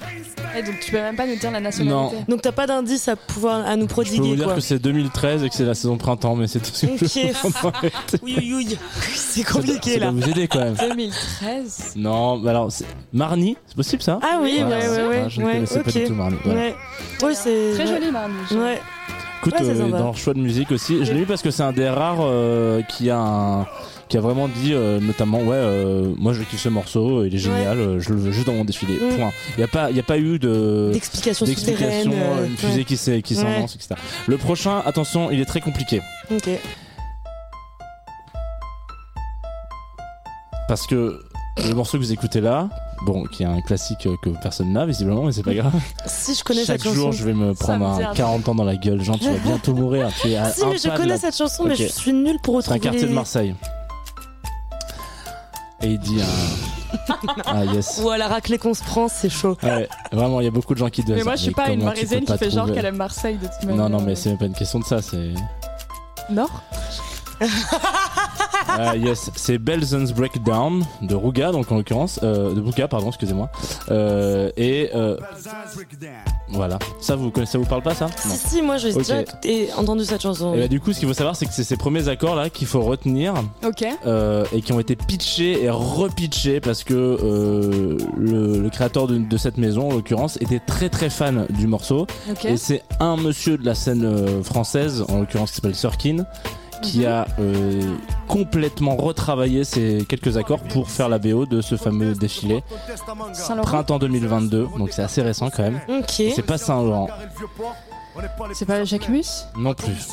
Eh, 0.57 0.63
donc 0.63 0.79
tu 0.79 0.91
peux 0.91 0.97
même 0.97 1.15
pas 1.15 1.27
nous 1.27 1.35
dire 1.35 1.51
la 1.51 1.59
nationalité. 1.59 2.15
Donc 2.27 2.41
t'as 2.41 2.51
pas 2.51 2.65
d'indice 2.65 3.07
à 3.07 3.15
pouvoir 3.15 3.65
à 3.67 3.75
nous 3.75 3.83
Je 3.83 3.87
peux 3.87 4.01
vous 4.01 4.03
prodiguer 4.09 4.35
dire 4.35 4.45
quoi. 4.45 4.55
que 4.55 4.61
c'est 4.61 4.79
2013 4.79 5.43
et 5.43 5.49
que 5.49 5.55
c'est 5.55 5.65
la 5.65 5.75
saison 5.75 5.97
printemps, 5.97 6.35
mais 6.35 6.47
c'est 6.47 6.59
tout 6.59 6.71
ce 6.73 6.85
que 6.87 6.97
je 7.05 7.29
Ok. 7.29 7.71
peux. 7.71 8.17
Oui, 8.23 8.35
oui, 8.39 8.53
oui. 8.55 8.77
C'est 9.13 9.43
Ça 9.43 9.51
compliqué 9.53 9.97
doit 9.97 10.05
là. 10.07 10.11
vous 10.11 10.29
aider 10.29 10.47
quand 10.47 10.59
même. 10.59 10.75
2013. 10.75 11.93
Non, 11.97 12.39
bah 12.39 12.49
alors, 12.51 12.71
c'est- 12.71 12.85
Marny, 13.13 13.57
c'est 13.67 13.75
possible 13.75 14.01
ça? 14.01 14.19
Ah 14.23 14.39
oui, 14.41 14.57
Ouais, 14.57 14.63
ouais, 14.63 14.87
ouais, 14.89 15.07
ouais. 15.07 15.21
Ah, 15.25 15.29
Je 15.29 15.41
ne 15.41 15.45
ouais, 15.45 15.53
connaissais 15.53 15.79
pas 15.81 15.89
ok. 15.89 15.97
du 15.97 16.03
tout 16.05 16.13
Marny. 16.13 16.37
Voilà. 16.43 16.59
Ouais. 16.59 16.75
Ouais, 17.21 17.33
c'est. 17.35 17.73
Très 17.75 17.83
ouais. 17.83 17.99
joli, 17.99 18.11
Marnie. 18.11 18.33
Ouais. 18.51 18.79
Écoute, 19.39 19.53
Ouais, 19.59 19.69
euh, 19.69 19.89
dans 19.89 19.97
leur 19.97 20.17
choix 20.17 20.33
de 20.33 20.39
musique 20.39 20.71
aussi, 20.71 21.05
je 21.05 21.13
l'ai 21.13 21.21
eu 21.21 21.25
parce 21.25 21.41
que 21.41 21.51
c'est 21.51 21.63
un 21.63 21.71
des 21.71 21.87
rares 21.87 22.17
euh, 22.21 22.81
qui 22.81 23.09
a 23.09 23.19
un 23.19 23.67
qui 24.09 24.17
a 24.17 24.21
vraiment 24.21 24.47
dit 24.47 24.73
euh, 24.73 25.01
notamment 25.01 25.39
ouais 25.39 25.57
euh, 25.57 26.13
moi 26.17 26.31
je 26.31 26.41
kiffe 26.43 26.61
ce 26.61 26.69
morceau 26.69 27.25
il 27.25 27.35
est 27.35 27.39
génial 27.39 27.99
je 27.99 28.09
le 28.09 28.15
veux 28.15 28.31
juste 28.31 28.47
dans 28.47 28.53
mon 28.53 28.63
défilé. 28.63 28.93
Mm. 28.93 29.15
point. 29.17 29.31
Il 29.57 29.61
y 29.61 29.63
a 29.63 29.67
pas 29.67 29.89
il 29.91 29.97
y 29.97 29.99
a 29.99 30.03
pas 30.03 30.17
eu 30.17 30.39
de 30.39 30.91
d'explication 30.93 31.45
une 31.45 32.57
fusée 32.57 32.77
ouais. 32.77 32.83
qui 32.85 32.95
s'est 32.95 33.21
qui 33.21 33.35
s'enlance 33.35 33.75
etc 33.75 33.95
le 34.27 34.37
prochain 34.37 34.81
attention 34.85 35.29
il 35.29 35.41
est 35.41 35.45
très 35.45 35.59
compliqué. 35.59 36.01
Ok. 36.31 36.49
parce 40.67 40.85
que 40.85 41.19
le 41.57 41.73
morceau 41.73 41.97
que 41.97 42.03
vous 42.03 42.11
écoutez 42.11 42.41
là 42.41 42.69
bon 43.05 43.23
qui 43.25 43.43
est 43.43 43.45
un 43.45 43.61
classique 43.61 44.05
euh, 44.07 44.15
que 44.21 44.29
personne 44.41 44.73
n'a 44.73 44.85
visiblement 44.85 45.23
mais 45.23 45.31
c'est 45.31 45.43
pas 45.43 45.53
grave 45.53 45.73
Si 46.07 46.33
je 46.35 46.43
connais 46.43 46.65
chaque 46.65 46.81
cette 46.81 46.93
jour 46.93 47.05
chanson. 47.07 47.11
je 47.11 47.23
vais 47.25 47.33
me 47.33 47.53
prendre 47.53 47.85
un 47.85 48.09
un 48.09 48.13
40 48.13 48.49
ans 48.49 48.55
dans 48.55 48.63
la 48.63 48.75
gueule 48.75 49.01
Jean 49.03 49.17
tu 49.17 49.25
vas 49.25 49.37
bientôt 49.37 49.73
mourir 49.75 50.09
tu 50.21 50.29
es 50.29 50.35
à 50.37 50.49
Si, 50.49 50.63
un 50.63 50.69
mais 50.69 50.77
je 50.77 50.89
connais 50.89 51.05
la- 51.09 51.17
cette 51.17 51.35
chanson, 51.37 51.65
mais 51.65 51.75
je 51.75 51.85
suis 51.87 52.11
nulle 52.13 52.39
pour 52.41 52.61
C'est 52.61 52.69
un 52.71 52.73
retrouver. 52.73 52.89
quartier 52.91 53.07
de 53.07 53.13
Marseille. 53.13 53.55
Et 55.81 55.87
il 55.91 55.99
dit 55.99 56.19
un... 56.21 57.15
Ah 57.45 57.65
yes. 57.65 58.01
Ou 58.03 58.09
à 58.09 58.17
la 58.17 58.27
raclée 58.27 58.57
qu'on 58.57 58.73
se 58.73 58.81
prend, 58.83 59.07
c'est 59.07 59.29
chaud. 59.29 59.55
Ouais, 59.61 59.87
vraiment, 60.11 60.41
il 60.41 60.45
y 60.45 60.47
a 60.47 60.51
beaucoup 60.51 60.73
de 60.73 60.79
gens 60.79 60.89
qui 60.89 61.03
disent 61.03 61.15
Mais 61.15 61.23
moi, 61.23 61.35
je 61.35 61.43
suis 61.43 61.51
pas 61.51 61.69
une 61.69 61.83
Marisienne 61.83 62.23
qui 62.25 62.35
fait 62.37 62.49
genre 62.49 62.71
qu'elle 62.71 62.85
aime 62.85 62.95
Marseille 62.95 63.37
de 63.37 63.45
toute 63.45 63.63
manière. 63.69 63.87
Non, 63.89 63.99
non, 63.99 64.03
mais 64.03 64.15
c'est 64.15 64.29
même 64.29 64.37
pas 64.39 64.45
une 64.45 64.53
question 64.53 64.79
de 64.79 64.85
ça, 64.85 65.01
c'est... 65.01 65.33
Nord? 66.31 66.63
Ah 68.69 68.95
yes, 68.97 69.31
c'est 69.35 69.57
Belzen's 69.57 70.11
Breakdown 70.11 70.83
de 71.01 71.15
Ruga, 71.15 71.51
donc 71.51 71.71
en 71.71 71.77
l'occurrence, 71.77 72.19
euh, 72.23 72.53
de 72.53 72.61
Ruga, 72.61 72.87
pardon, 72.87 73.07
excusez-moi. 73.09 73.49
Euh, 73.91 74.51
et 74.57 74.89
euh, 74.95 75.17
voilà, 76.49 76.79
ça 76.99 77.15
vous 77.15 77.31
connaissez, 77.31 77.53
ça 77.53 77.57
vous 77.57 77.65
parle 77.65 77.81
pas 77.83 77.95
ça? 77.95 78.05
Non. 78.05 78.11
Si, 78.35 78.37
si, 78.49 78.61
moi 78.61 78.77
j'ai 78.77 78.93
Ok. 78.93 79.03
déjà 79.03 79.23
entendu 79.77 80.03
cette 80.05 80.21
chanson. 80.21 80.53
Et 80.55 80.61
bah 80.61 80.67
du 80.67 80.79
coup, 80.79 80.93
ce 80.93 80.99
qu'il 80.99 81.07
faut 81.07 81.13
savoir, 81.13 81.35
c'est 81.35 81.45
que 81.45 81.53
c'est 81.53 81.63
ces 81.63 81.77
premiers 81.77 82.07
accords 82.07 82.35
là 82.35 82.49
qu'il 82.49 82.67
faut 82.67 82.81
retenir 82.81 83.33
Ok. 83.65 83.85
euh, 84.05 84.45
et 84.53 84.61
qui 84.61 84.73
ont 84.73 84.79
été 84.79 84.95
pitchés 84.95 85.63
et 85.63 85.69
repitchés 85.69 86.59
parce 86.59 86.83
que 86.83 86.93
euh, 86.93 87.97
le, 88.17 88.59
le 88.59 88.69
créateur 88.69 89.07
de, 89.07 89.17
de 89.17 89.37
cette 89.37 89.57
maison, 89.57 89.89
en 89.89 89.93
l'occurrence, 89.93 90.37
était 90.41 90.59
très 90.59 90.89
très 90.89 91.09
fan 91.09 91.45
du 91.49 91.67
morceau. 91.67 92.07
Ok. 92.29 92.45
Et 92.45 92.57
c'est 92.57 92.83
un 92.99 93.17
monsieur 93.17 93.57
de 93.57 93.65
la 93.65 93.75
scène 93.75 94.03
euh, 94.05 94.43
française, 94.43 95.03
en 95.09 95.19
l'occurrence 95.19 95.49
qui 95.51 95.55
s'appelle 95.57 95.75
Surkin, 95.75 96.25
qui 96.81 97.05
a 97.05 97.25
euh, 97.39 97.95
complètement 98.27 98.95
retravaillé 98.95 99.63
ces 99.63 100.05
quelques 100.07 100.37
accords 100.37 100.61
pour 100.61 100.89
faire 100.89 101.09
la 101.09 101.19
BO 101.19 101.45
de 101.45 101.61
ce 101.61 101.75
fameux 101.75 102.13
défilé 102.13 102.63
printemps 103.63 103.99
2022. 103.99 104.67
Donc 104.77 104.89
c'est 104.91 105.03
assez 105.03 105.21
récent 105.21 105.49
quand 105.49 105.63
même. 105.63 105.79
Ok. 105.89 106.07
C'est 106.35 106.45
pas 106.45 106.57
Saint-Laurent 106.57 107.07
C'est 108.53 108.65
pas 108.65 108.83
Jacques 108.83 109.09
Mus 109.09 109.45
non 109.57 109.73
plus. 109.73 110.09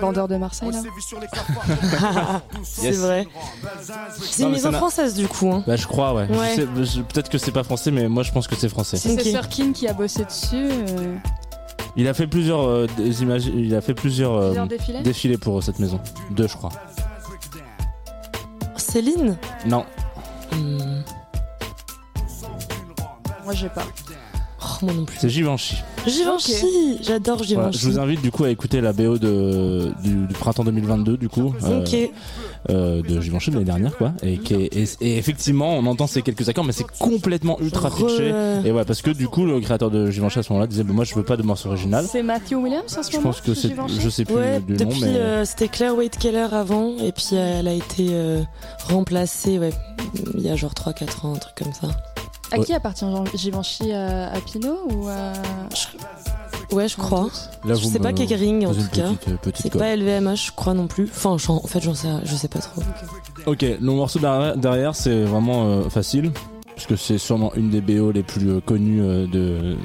Bandeur 0.00 0.28
de 0.28 0.36
Marseille, 0.36 0.70
là 0.70 0.80
c'est 2.62 2.82
Yes. 2.86 2.96
vrai. 2.98 3.26
C'est 4.20 4.42
une 4.44 4.50
maison 4.50 4.72
française 4.72 5.14
du 5.14 5.26
coup. 5.28 5.50
Hein. 5.50 5.64
Bah 5.66 5.76
je 5.76 5.86
crois 5.86 6.12
ouais. 6.14 6.26
Ouais. 6.28 6.56
Peut-être 7.08 7.28
que 7.30 7.38
c'est 7.38 7.52
pas 7.52 7.64
français 7.64 7.90
mais 7.90 8.08
moi 8.08 8.22
je 8.22 8.32
pense 8.32 8.46
que 8.48 8.54
c'est 8.56 8.68
français. 8.68 8.96
C'est 8.96 9.18
Sirkin 9.22 9.72
qui 9.72 9.88
a 9.88 9.92
bossé 9.94 10.24
dessus, 10.24 10.56
euh, 10.70 11.16
Il 11.96 12.08
a 12.08 12.14
fait 12.14 12.26
plusieurs 12.26 12.62
euh, 12.62 12.86
des 12.96 13.22
images, 13.22 13.46
il 13.46 13.74
a 13.74 13.80
fait 13.82 13.94
plusieurs, 13.94 14.32
euh, 14.34 14.46
plusieurs 14.48 14.66
défilés 14.66 15.02
défilés 15.02 15.38
pour 15.38 15.58
euh, 15.58 15.60
cette 15.60 15.78
maison. 15.78 16.00
Deux 16.30 16.48
je 16.48 16.56
crois. 16.56 16.70
Céline 18.76 19.36
Non. 19.66 19.84
Hmm. 20.52 21.02
Moi, 23.44 23.54
j'ai 23.54 23.68
pas. 23.68 23.82
Oh, 24.62 24.84
moi 24.84 24.94
non 24.94 25.04
plus. 25.04 25.18
C'est 25.20 25.28
Givenchy. 25.28 25.76
Givenchy 26.06 26.98
J'adore 27.02 27.36
Voilà, 27.36 27.70
Givenchy. 27.70 27.78
je 27.78 27.88
vous 27.88 27.98
invite 27.98 28.22
du 28.22 28.30
coup 28.30 28.44
à 28.44 28.50
écouter 28.50 28.80
la 28.80 28.92
BO 28.92 29.18
de, 29.18 29.92
du, 30.02 30.26
du 30.26 30.34
printemps 30.34 30.64
2022 30.64 31.16
du 31.16 31.28
coup. 31.28 31.52
euh, 31.64 31.80
Ok. 31.82 32.10
Euh, 32.70 33.02
de 33.02 33.20
Givenchy 33.20 33.50
de 33.50 33.54
l'année 33.54 33.66
dernière 33.66 33.96
quoi. 33.96 34.12
Et 34.22 34.38
qui 34.38 34.54
est, 34.54 34.76
et, 34.76 34.84
et 35.00 35.18
effectivement 35.18 35.76
on 35.76 35.86
entend 35.86 36.06
ces 36.06 36.22
quelques 36.22 36.48
accords 36.48 36.64
mais 36.64 36.72
c'est 36.72 36.86
complètement 36.98 37.58
ultra 37.60 37.90
pitché 37.90 38.32
et 38.64 38.70
ouais 38.70 38.84
parce 38.84 39.02
que 39.02 39.10
du 39.10 39.28
coup 39.28 39.44
le 39.44 39.60
créateur 39.60 39.90
de 39.90 40.10
Givenchy 40.10 40.38
à 40.38 40.42
ce 40.42 40.52
moment-là 40.52 40.66
disait 40.66 40.84
bah, 40.84 40.92
moi 40.92 41.04
je 41.04 41.14
veux 41.14 41.24
pas 41.24 41.36
de 41.36 41.42
morceau 41.42 41.68
original. 41.68 42.04
C'est 42.08 42.22
Matthew 42.22 42.54
Williams 42.54 42.96
en 42.98 43.02
ce 43.02 43.10
je 43.10 43.16
moment 43.16 43.30
pense 43.30 43.40
que 43.40 43.54
c'est 43.54 43.74
je 44.00 44.08
sais 44.08 44.24
plus 44.24 44.34
Ouais, 44.34 44.60
du 44.60 44.72
nom 44.72 44.78
depuis 44.90 45.00
mais 45.02 45.16
euh, 45.16 45.44
c'était 45.44 45.68
Claire 45.68 45.96
Wade 45.96 46.16
Keller 46.16 46.48
avant 46.52 46.96
et 46.98 47.12
puis 47.12 47.28
euh, 47.32 47.60
elle 47.60 47.68
a 47.68 47.74
été 47.74 48.08
euh, 48.10 48.42
remplacée 48.88 49.58
ouais, 49.58 49.70
il 50.34 50.42
y 50.42 50.48
a 50.50 50.56
genre 50.56 50.72
3-4 50.72 51.26
ans, 51.26 51.34
un 51.34 51.38
truc 51.38 51.54
comme 51.56 51.72
ça. 51.72 51.88
À 52.52 52.58
qui 52.58 52.72
appartient 52.72 53.04
Givenchy 53.34 53.92
à, 53.92 54.32
à 54.32 54.40
Pinot 54.40 54.78
ou 54.92 55.08
à. 55.08 55.32
Ouais, 56.72 56.88
je 56.88 56.96
crois. 56.96 57.28
là 57.64 57.74
Je 57.74 57.84
sais 57.84 57.98
pas 57.98 58.12
Kekering 58.12 58.66
en 58.66 58.72
tout 58.74 58.80
cas. 58.92 59.10
euh, 59.28 59.36
C'est 59.54 59.76
pas 59.76 59.94
LVMH, 59.94 60.46
je 60.46 60.52
crois 60.52 60.72
non 60.74 60.86
plus. 60.86 61.04
Enfin, 61.14 61.30
en 61.48 61.66
fait, 61.66 61.80
j'en 61.80 61.94
sais, 61.94 62.08
je 62.24 62.34
sais 62.34 62.48
pas 62.48 62.60
trop. 62.60 62.82
ok 63.46 63.62
le 63.62 63.92
morceau 63.92 64.18
derrière, 64.18 64.56
derrière, 64.56 64.94
c'est 64.96 65.22
vraiment 65.24 65.66
euh, 65.66 65.88
facile 65.90 66.32
parce 66.74 66.86
que 66.86 66.96
c'est 66.96 67.18
sûrement 67.18 67.52
une 67.54 67.68
des 67.70 67.80
BO 67.82 68.10
les 68.12 68.22
plus 68.22 68.48
euh, 68.50 68.60
connues 68.60 69.02
euh, 69.02 69.26
de 69.26 69.76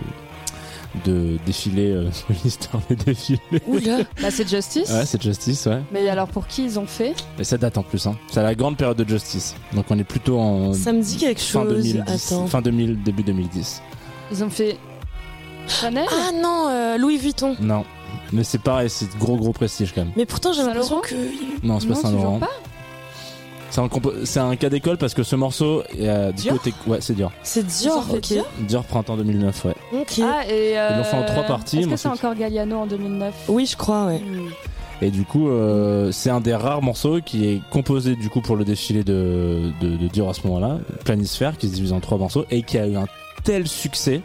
de 1.06 1.38
défilés 1.46 1.92
euh, 1.92 2.04
de 2.30 2.36
l'histoire 2.44 2.82
des 2.90 2.96
défilés 2.96 3.40
Oula 3.68 4.00
Bah, 4.22 4.30
c'est 4.32 4.48
Justice. 4.48 4.90
ouais 4.90 5.06
c'est 5.06 5.22
Justice 5.22 5.66
ouais 5.66 5.82
Mais 5.92 6.08
alors, 6.10 6.28
pour 6.28 6.48
qui 6.48 6.64
ils 6.66 6.80
ont 6.80 6.86
fait? 6.88 7.14
Et 7.40 7.44
ça 7.44 7.58
date 7.58 7.78
en 7.78 7.84
plus 7.84 8.06
hein 8.08 8.16
c'est 8.32 8.42
la 8.44 8.56
grande 8.56 8.78
période 8.78 8.98
de 8.98 9.08
Justice 9.08 9.56
donc 9.74 9.86
on 9.90 9.98
est 10.00 10.04
plutôt 10.04 10.40
en 10.40 10.74
Ça 10.74 10.92
me 10.94 11.02
dit 11.02 11.18
quelque 11.18 11.42
fin 11.42 11.64
chose. 11.64 11.84
2010 11.94 12.02
Attends. 12.32 12.48
fin 12.48 12.62
2000 12.62 13.04
début 13.04 13.24
2010 13.24 13.82
Ils 14.32 14.44
ont 14.44 14.50
fait. 14.50 14.78
Chanel? 15.68 16.06
Ah 16.10 16.32
non, 16.34 16.68
euh, 16.70 16.98
Louis 16.98 17.18
Vuitton. 17.18 17.56
Non, 17.60 17.84
mais 18.32 18.46
c'est 18.46 18.58
pareil, 18.62 18.90
c'est 18.90 19.06
gros 19.18 19.36
gros 19.36 19.52
prestige 19.52 19.92
quand 19.94 20.02
même. 20.06 20.14
Mais 20.16 20.26
pourtant, 20.26 20.54
j'ai 20.54 20.64
l'impression 20.64 21.02
que. 21.02 21.14
Non, 21.62 21.80
c'est 21.82 21.88
pas 21.88 21.96
toujours 21.96 22.40
pas 22.40 22.48
C'est 23.78 23.84
un, 23.84 23.90
compo- 23.90 24.26
c'est 24.26 24.40
un 24.40 24.56
cas 24.56 24.70
d'école 24.70 24.98
parce 24.98 25.14
que 25.14 25.22
ce 25.22 25.36
morceau 25.36 25.84
est 25.96 26.08
euh, 26.10 26.32
du 26.32 26.42
Dior 26.42 26.56
côté. 26.58 26.74
Ouais, 26.88 26.98
c'est 27.00 27.14
Dior. 27.14 27.32
C'est 27.44 27.64
Dior, 27.64 28.04
fait 28.06 28.18
ok. 28.18 28.22
Dior 28.24 28.46
Dior 28.62 28.84
printemps 28.86 29.18
2009, 29.18 29.66
ouais. 29.66 29.76
Ok. 29.94 30.20
Ah, 30.24 30.42
et. 30.50 30.80
Euh... 30.80 30.90
Ils 30.94 30.98
l'ont 30.98 31.04
fait 31.04 31.18
en 31.18 31.26
trois 31.26 31.44
parties, 31.44 31.82
Est-ce 31.82 31.88
que 31.88 31.96
c'est 31.96 32.08
encore 32.08 32.34
Galliano 32.34 32.76
en 32.76 32.88
2009 32.88 33.36
Oui, 33.50 33.68
je 33.68 33.78
crois, 33.78 34.08
ouais. 34.08 34.18
Hmm. 34.18 34.50
Et 35.04 35.12
du 35.12 35.26
coup, 35.26 35.48
euh, 35.50 36.12
c'est 36.12 36.32
un 36.32 36.42
des 36.42 36.56
rares 36.56 36.82
morceaux 36.82 37.20
qui 37.24 37.48
est 37.48 37.62
composé 37.70 38.16
du 38.16 38.32
coup 38.32 38.42
pour 38.42 38.56
le 38.56 38.66
défilé 38.66 39.04
de, 39.04 39.70
de, 39.80 39.90
de 39.96 40.08
Dior 40.08 40.32
à 40.32 40.34
ce 40.34 40.48
moment-là, 40.48 40.80
Planisphère, 41.06 41.56
qui 41.56 41.68
se 41.70 41.76
divise 41.76 41.94
en 41.94 42.00
trois 42.00 42.18
morceaux 42.18 42.46
et 42.50 42.64
qui 42.64 42.80
a 42.80 42.88
eu 42.88 42.96
un 42.96 43.06
tel 43.44 43.68
succès 43.68 44.22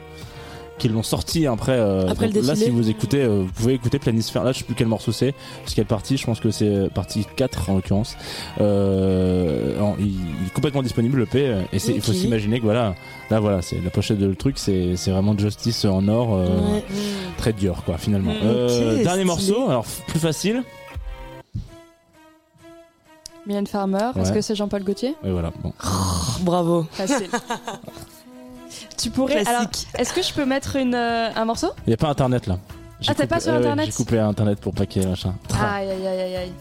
qu'ils 0.82 0.92
l'ont 0.92 1.02
sorti 1.02 1.46
après. 1.46 1.72
euh, 1.72 2.06
Après 2.08 2.28
le 2.28 2.40
là, 2.42 2.54
si 2.54 2.68
vous 2.70 2.90
écoutez, 2.90 3.22
euh, 3.22 3.42
vous 3.46 3.52
pouvez 3.52 3.74
écouter 3.74 3.98
Planisphère. 3.98 4.44
Là, 4.44 4.52
je 4.52 4.58
sais 4.58 4.64
plus 4.64 4.74
quel 4.74 4.88
morceau 4.88 5.12
c'est, 5.12 5.32
parce 5.62 5.74
quelle 5.74 5.86
partie. 5.86 6.16
Je 6.16 6.26
pense 6.26 6.40
que 6.40 6.50
c'est 6.50 6.88
partie 6.94 7.26
4 7.36 7.70
en 7.70 7.76
l'occurrence. 7.76 8.16
Euh, 8.60 9.80
en- 9.80 9.96
il, 9.98 10.06
il 10.08 10.46
est 10.46 10.52
complètement 10.54 10.82
disponible 10.82 11.18
le 11.18 11.26
P. 11.26 11.46
euh, 11.46 11.62
Et 11.72 11.78
c'est- 11.78 11.92
il 11.92 12.00
faut 12.02 12.12
s'imaginer 12.12 12.58
que 12.58 12.64
voilà, 12.64 12.94
là 13.30 13.40
voilà, 13.40 13.62
c'est 13.62 13.80
la 13.82 13.90
pochette 13.90 14.18
de 14.18 14.26
le 14.26 14.34
truc, 14.36 14.58
c'est 14.58 14.96
c'est 14.96 15.10
vraiment 15.10 15.36
Justice 15.38 15.84
en 15.84 16.06
or. 16.08 16.34
euh, 16.34 16.48
Ouais. 16.74 16.84
Très 17.38 17.52
dur 17.52 17.82
quoi 17.84 17.96
finalement. 17.98 18.32
Euh, 18.42 19.02
dernier 19.02 19.24
morceau, 19.24 19.68
alors 19.68 19.84
plus 20.06 20.20
facile. 20.20 20.62
Mylène 23.46 23.66
Farmer, 23.66 24.10
est-ce 24.20 24.32
que 24.32 24.40
c'est 24.40 24.54
Jean-Paul 24.54 24.84
Gaultier? 24.84 25.14
Et 25.24 25.30
voilà. 25.30 25.50
Bon. 25.62 25.72
Bravo. 26.42 26.86
Facile. 26.92 27.28
tu 29.02 29.10
pourrais. 29.10 29.46
Alors, 29.46 29.66
est-ce 29.98 30.12
que 30.12 30.22
je 30.22 30.32
peux 30.32 30.44
mettre 30.44 30.76
une, 30.76 30.94
euh, 30.94 31.30
un 31.34 31.44
morceau? 31.44 31.68
Il 31.86 31.90
y 31.90 31.94
a 31.94 31.96
pas 31.96 32.08
internet 32.08 32.46
là. 32.46 32.58
J'ai 33.00 33.10
Ah, 33.10 33.14
coupé- 33.22 33.26
pas 33.34 33.40
sur 33.40 33.52
Internet 33.54 33.86
J'ai 33.86 33.92
coupé 33.92 34.18
internet 34.20 34.60
pour 34.60 34.72
ait 35.00 35.06
machin. 35.06 35.34
Aïe 35.60 35.90
aïe 35.90 36.06
aïe 36.06 36.20
aïe 36.20 36.36
aïe. 36.36 36.52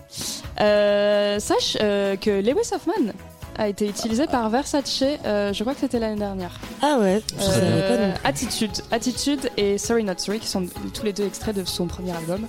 Euh, 0.59 1.39
sache 1.39 1.77
euh, 1.81 2.15
que 2.15 2.31
Lewis 2.31 2.71
Hoffman 2.73 3.13
a 3.61 3.67
été 3.67 3.87
utilisé 3.87 4.25
par 4.25 4.49
Versace, 4.49 5.03
euh, 5.25 5.53
je 5.53 5.63
crois 5.63 5.73
que 5.75 5.79
c'était 5.81 5.99
l'année 5.99 6.17
dernière. 6.19 6.59
Ah 6.81 6.97
ouais, 6.99 7.21
Euh. 7.41 8.11
Attitude, 8.23 8.71
Attitude 8.91 9.39
et 9.55 9.77
Sorry 9.77 10.03
Not 10.03 10.13
Sorry 10.17 10.39
qui 10.39 10.47
sont 10.47 10.65
tous 10.93 11.03
les 11.05 11.13
deux 11.13 11.25
extraits 11.25 11.55
de 11.55 11.63
son 11.63 11.85
premier 11.85 12.11
album. 12.11 12.47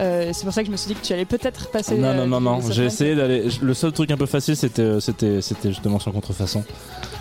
Euh, 0.00 0.30
c'est 0.34 0.44
pour 0.44 0.52
ça 0.52 0.60
que 0.60 0.66
je 0.66 0.72
me 0.72 0.76
suis 0.76 0.88
dit 0.88 0.94
que 1.00 1.04
tu 1.06 1.12
allais 1.14 1.24
peut-être 1.24 1.70
passer. 1.70 1.96
Non, 1.96 2.12
non, 2.14 2.26
non, 2.26 2.38
du 2.40 2.44
non. 2.66 2.70
J'ai 2.72 2.84
essayé 2.84 3.14
d'aller. 3.14 3.48
Le 3.62 3.74
seul 3.74 3.92
truc 3.92 4.10
un 4.10 4.16
peu 4.18 4.26
facile, 4.26 4.54
c'était, 4.56 5.00
c'était, 5.00 5.40
c'était 5.40 5.70
justement 5.70 5.98
sans 5.98 6.12
contrefaçon. 6.12 6.62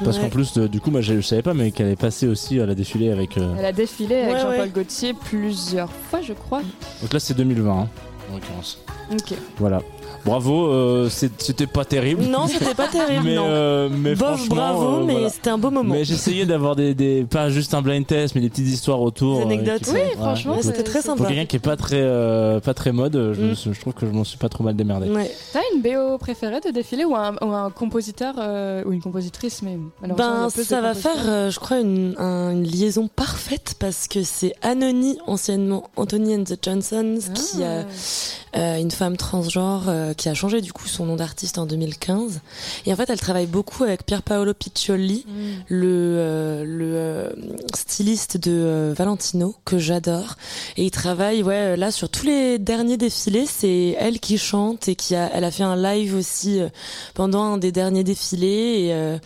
Parce 0.03 0.17
Ouais. 0.17 0.23
qu'en 0.23 0.29
plus, 0.29 0.53
de- 0.53 0.67
du 0.67 0.81
coup, 0.81 0.91
moi, 0.91 1.01
je 1.01 1.15
je 1.15 1.21
savais 1.21 1.41
pas, 1.41 1.53
mais 1.53 1.71
qu'elle 1.71 1.89
est 1.89 1.95
passée 1.99 2.27
aussi 2.27 2.59
à 2.59 2.65
la 2.65 2.75
défilée 2.75 3.11
avec. 3.11 3.37
euh, 3.37 3.53
Elle 3.57 3.65
a 3.65 3.71
défilé 3.73 4.15
avec 4.17 4.33
Ouais, 4.35 4.39
Jean-Paul 4.41 4.59
ouais. 4.59 4.69
Gaultier 4.69 5.13
plusieurs 5.13 5.91
fois, 6.09 6.21
je 6.21 6.33
crois. 6.33 6.61
Donc 7.01 7.13
là, 7.13 7.19
c'est 7.19 7.33
2020, 7.35 7.71
hein, 7.71 7.87
en 8.31 8.35
l'occurrence. 8.35 8.79
Ok. 9.11 9.33
Voilà. 9.57 9.81
Bravo. 10.25 10.67
euh, 10.67 11.09
c'était 11.09 11.67
pas 11.67 11.85
terrible. 11.85 12.23
Non, 12.23 12.47
c'était 12.47 12.73
pas 12.75 12.87
terrible, 12.87 13.21
mais, 13.25 13.35
non. 13.35 13.45
euh, 13.47 13.89
mais 13.91 14.15
Bof, 14.15 14.27
franchement, 14.37 14.55
bravo, 14.55 14.85
euh, 14.99 15.03
mais 15.05 15.13
voilà. 15.13 15.29
c'était 15.29 15.49
un 15.49 15.57
beau 15.57 15.71
moment. 15.71 15.93
Mais 15.95 16.03
j'essayais 16.03 16.45
d'avoir 16.45 16.75
des, 16.75 16.93
des- 16.93 17.23
pas 17.29 17.49
juste 17.49 17.73
un 17.73 17.81
blind 17.81 18.05
test, 18.05 18.35
mais 18.35 18.41
des 18.41 18.49
petites 18.49 18.67
histoires 18.67 19.01
autour. 19.01 19.37
Des 19.37 19.43
anecdotes. 19.43 19.83
qui 19.83 19.89
Oui, 19.91 19.97
ouais, 19.99 20.11
franchement, 20.17 20.55
Ouais, 20.55 20.61
c'était 20.61 20.83
très 20.83 21.01
c'est- 21.01 21.07
Pour 21.09 21.17
sympa. 21.17 21.29
quelqu'un 21.29 21.45
qui 21.45 21.55
est 21.55 21.59
pas 21.59 21.75
très, 21.77 21.99
euh, 22.01 22.59
pas 22.59 22.73
très 22.73 22.91
mode, 22.91 23.13
je, 23.35 23.41
Mm. 23.69 23.73
je 23.73 23.79
trouve 23.79 23.93
que 23.93 24.05
je 24.05 24.11
m'en 24.11 24.23
suis 24.23 24.37
pas 24.37 24.49
trop 24.49 24.63
mal 24.63 24.75
démerdé. 24.75 25.09
Ouais. 25.09 25.31
T'as 25.53 25.59
une 25.73 25.81
BO 25.81 26.17
préférée 26.17 26.59
de 26.59 26.69
défilé 26.71 27.05
ou 27.05 27.15
un, 27.15 27.35
ou 27.41 27.51
un 27.53 27.69
compositeur 27.71 28.35
euh, 28.37 28.83
ou 28.85 28.91
une 28.93 29.01
compositrice, 29.01 29.61
mais 29.61 29.77
Ben, 30.15 30.49
ça 30.49 30.81
va 30.81 30.93
faire, 30.93 31.11
euh, 31.27 31.49
je 31.49 31.59
crois, 31.59 31.79
une, 31.79 32.15
un- 32.17 32.51
une 32.51 32.63
liaison 32.63 33.07
parfaite 33.13 33.75
parce 33.79 34.07
que 34.07 34.23
c'est 34.23 34.53
Anony, 34.61 35.17
anciennement 35.27 35.89
Anthony 35.95 36.35
and 36.35 36.43
the 36.43 36.57
Johnsons, 36.61 37.19
qui 37.33 37.63
a 37.63 37.81
Ah. 37.81 38.59
euh, 38.59 38.77
une 38.79 38.91
femme 38.91 39.17
transgenre 39.17 39.83
euh, 39.87 40.08
qui 40.13 40.29
a 40.29 40.33
changé 40.33 40.61
du 40.61 40.73
coup 40.73 40.87
son 40.87 41.05
nom 41.05 41.15
d'artiste 41.15 41.57
en 41.57 41.65
2015. 41.65 42.41
Et 42.85 42.93
en 42.93 42.95
fait, 42.95 43.09
elle 43.09 43.19
travaille 43.19 43.47
beaucoup 43.47 43.83
avec 43.83 44.05
Pier 44.05 44.19
Paolo 44.23 44.53
Piccioli, 44.53 45.25
Mm. 45.27 45.31
le, 45.67 45.87
euh, 46.17 46.63
le 46.65 46.95
euh, 46.95 47.29
styliste 47.75 48.37
de 48.37 48.51
euh, 48.51 48.93
Valentino 48.97 49.55
que 49.65 49.77
j'adore. 49.77 50.35
Et 50.77 50.85
il 50.85 50.91
travaille, 50.91 51.43
ouais, 51.43 51.75
là 51.77 51.91
sur 51.91 52.09
tous 52.09 52.25
les 52.25 52.57
derniers 52.59 52.97
défilés, 52.97 53.45
c'est 53.45 53.95
elle 53.99 54.19
qui 54.19 54.37
chante 54.37 54.87
et 54.87 54.95
qui 54.95 55.15
a, 55.15 55.29
elle 55.33 55.43
a 55.43 55.51
fait 55.51 55.63
un 55.63 55.75
live 55.75 56.15
aussi 56.15 56.59
euh, 56.59 56.69
pendant 57.13 57.43
un 57.43 57.57
des 57.57 57.71
derniers 57.71 58.03
défilés. 58.03 58.85
Et, 58.87 58.93
euh, 58.93 59.17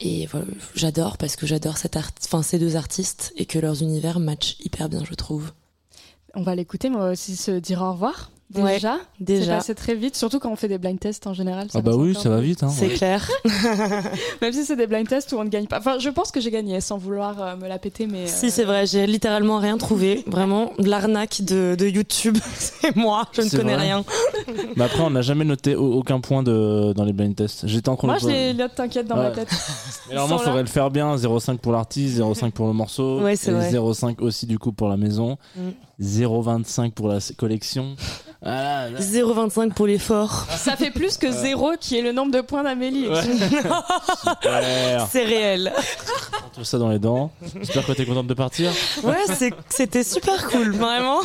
et 0.00 0.26
voilà, 0.26 0.46
j'adore 0.74 1.16
parce 1.16 1.36
que 1.36 1.46
j'adore 1.46 1.76
cet 1.78 1.96
art, 1.96 2.10
enfin 2.24 2.42
ces 2.42 2.58
deux 2.58 2.76
artistes 2.76 3.32
et 3.36 3.46
que 3.46 3.58
leurs 3.58 3.82
univers 3.82 4.18
matchent 4.20 4.56
hyper 4.60 4.88
bien, 4.88 5.02
je 5.08 5.14
trouve. 5.14 5.52
On 6.34 6.42
va 6.42 6.54
l'écouter, 6.54 6.90
moi 6.90 7.10
aussi, 7.10 7.34
se 7.34 7.50
dire 7.52 7.80
au 7.82 7.92
revoir. 7.92 8.30
Ouais, 8.54 8.74
Déjà, 8.74 8.98
c'est 9.18 9.24
Déjà, 9.24 9.56
passé 9.56 9.74
très 9.74 9.94
vite, 9.96 10.14
surtout 10.14 10.38
quand 10.38 10.50
on 10.52 10.56
fait 10.56 10.68
des 10.68 10.78
blind 10.78 11.00
tests 11.00 11.26
en 11.26 11.34
général. 11.34 11.66
Ah 11.74 11.80
bah 11.80 11.96
oui, 11.96 12.14
ça 12.14 12.28
va 12.28 12.40
vite. 12.40 12.62
Hein, 12.62 12.68
c'est 12.68 12.86
ouais. 12.88 12.94
clair. 12.94 13.28
Même 14.40 14.52
si 14.52 14.64
c'est 14.64 14.76
des 14.76 14.86
blind 14.86 15.06
tests 15.08 15.32
où 15.32 15.36
on 15.36 15.44
ne 15.44 15.48
gagne 15.48 15.66
pas. 15.66 15.78
Enfin, 15.78 15.98
je 15.98 16.08
pense 16.10 16.30
que 16.30 16.40
j'ai 16.40 16.52
gagné 16.52 16.80
sans 16.80 16.96
vouloir 16.96 17.42
euh, 17.42 17.56
me 17.56 17.66
la 17.66 17.78
péter, 17.78 18.06
mais. 18.06 18.28
Si 18.28 18.46
euh, 18.46 18.50
c'est 18.50 18.64
vrai, 18.64 18.86
j'ai 18.86 19.06
littéralement 19.06 19.58
rien 19.58 19.76
trouvé. 19.78 20.22
Vraiment, 20.28 20.72
de 20.78 20.88
l'arnaque 20.88 21.42
de, 21.42 21.74
de 21.76 21.86
YouTube, 21.88 22.38
c'est 22.54 22.94
moi. 22.94 23.26
Je 23.32 23.42
ne 23.42 23.48
C'est 23.48 23.56
connais 23.56 23.74
vrai. 23.74 23.82
rien. 23.86 24.04
Mais 24.76 24.84
après, 24.84 25.00
on 25.02 25.10
n'a 25.10 25.22
jamais 25.22 25.44
noté 25.44 25.74
au- 25.74 25.94
aucun 25.94 26.20
point 26.20 26.42
de, 26.44 26.92
dans 26.92 27.04
les 27.04 27.12
blind 27.12 27.34
tests. 27.34 27.66
J'étais 27.66 27.88
en 27.88 27.98
Moi, 28.00 28.18
je 28.18 28.28
les 28.28 28.54
note, 28.54 28.74
t'inquiète, 28.76 29.08
dans 29.08 29.16
ma 29.16 29.30
tête. 29.32 29.48
Mais 30.08 30.14
normalement, 30.14 30.40
il 30.40 30.44
faudrait 30.44 30.62
le 30.62 30.68
faire 30.68 30.90
bien. 30.92 31.16
0,5 31.16 31.58
pour 31.58 31.72
l'artiste, 31.72 32.18
0,5 32.18 32.52
pour 32.52 32.68
le 32.68 32.72
morceau. 32.74 33.20
Ouais, 33.22 33.34
c'est 33.34 33.50
et 33.50 33.54
vrai. 33.54 33.72
0,5 33.72 34.20
aussi 34.20 34.46
du 34.46 34.58
coup 34.58 34.70
pour 34.72 34.88
la 34.88 34.96
maison. 34.96 35.36
Mm. 35.56 35.60
0,25 36.00 36.90
pour 36.92 37.08
la 37.08 37.18
collection. 37.38 37.96
Voilà, 38.42 38.90
là. 38.90 38.98
0,25 39.00 39.72
pour 39.72 39.86
l'effort. 39.86 40.46
Ça 40.50 40.76
fait 40.76 40.90
plus 40.90 41.16
que 41.16 41.30
zéro 41.30 41.72
qui 41.80 41.96
est 41.96 42.02
le 42.02 42.12
nombre 42.12 42.32
de 42.32 42.42
points 42.42 42.62
d'Amélie. 42.62 43.08
Ouais. 43.08 43.22
C'est 45.10 45.24
réel. 45.24 45.72
Tout 46.54 46.64
ça 46.64 46.78
dans 46.78 46.90
les 46.90 46.98
dents. 46.98 47.30
J'espère 47.56 47.86
que 47.86 47.92
t'es 47.92 48.04
contente 48.06 48.26
de 48.26 48.34
partir. 48.34 48.70
Ouais, 49.02 49.16
c'était 49.70 50.04
super 50.04 50.48
cool, 50.48 50.72
vraiment. 50.72 51.20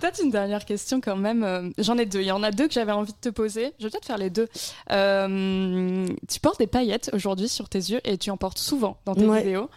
Peut-être 0.00 0.20
une 0.22 0.30
dernière 0.30 0.64
question 0.64 1.00
quand 1.00 1.16
même. 1.16 1.42
Euh, 1.44 1.70
J'en 1.78 1.96
ai 1.98 2.06
deux. 2.06 2.20
Il 2.20 2.26
y 2.26 2.32
en 2.32 2.42
a 2.42 2.50
deux 2.50 2.66
que 2.68 2.74
j'avais 2.74 2.92
envie 2.92 3.12
de 3.12 3.18
te 3.18 3.28
poser. 3.30 3.72
Je 3.78 3.84
vais 3.84 3.90
peut-être 3.90 4.06
faire 4.06 4.18
les 4.18 4.30
deux. 4.30 4.48
Euh, 4.92 6.06
tu 6.28 6.40
portes 6.40 6.58
des 6.58 6.66
paillettes 6.66 7.10
aujourd'hui 7.14 7.48
sur 7.48 7.68
tes 7.68 7.78
yeux 7.78 8.00
et 8.04 8.18
tu 8.18 8.30
en 8.30 8.36
portes 8.36 8.58
souvent 8.58 8.98
dans 9.06 9.14
tes 9.14 9.24
Ouais. 9.26 9.38
vidéos. 9.42 9.70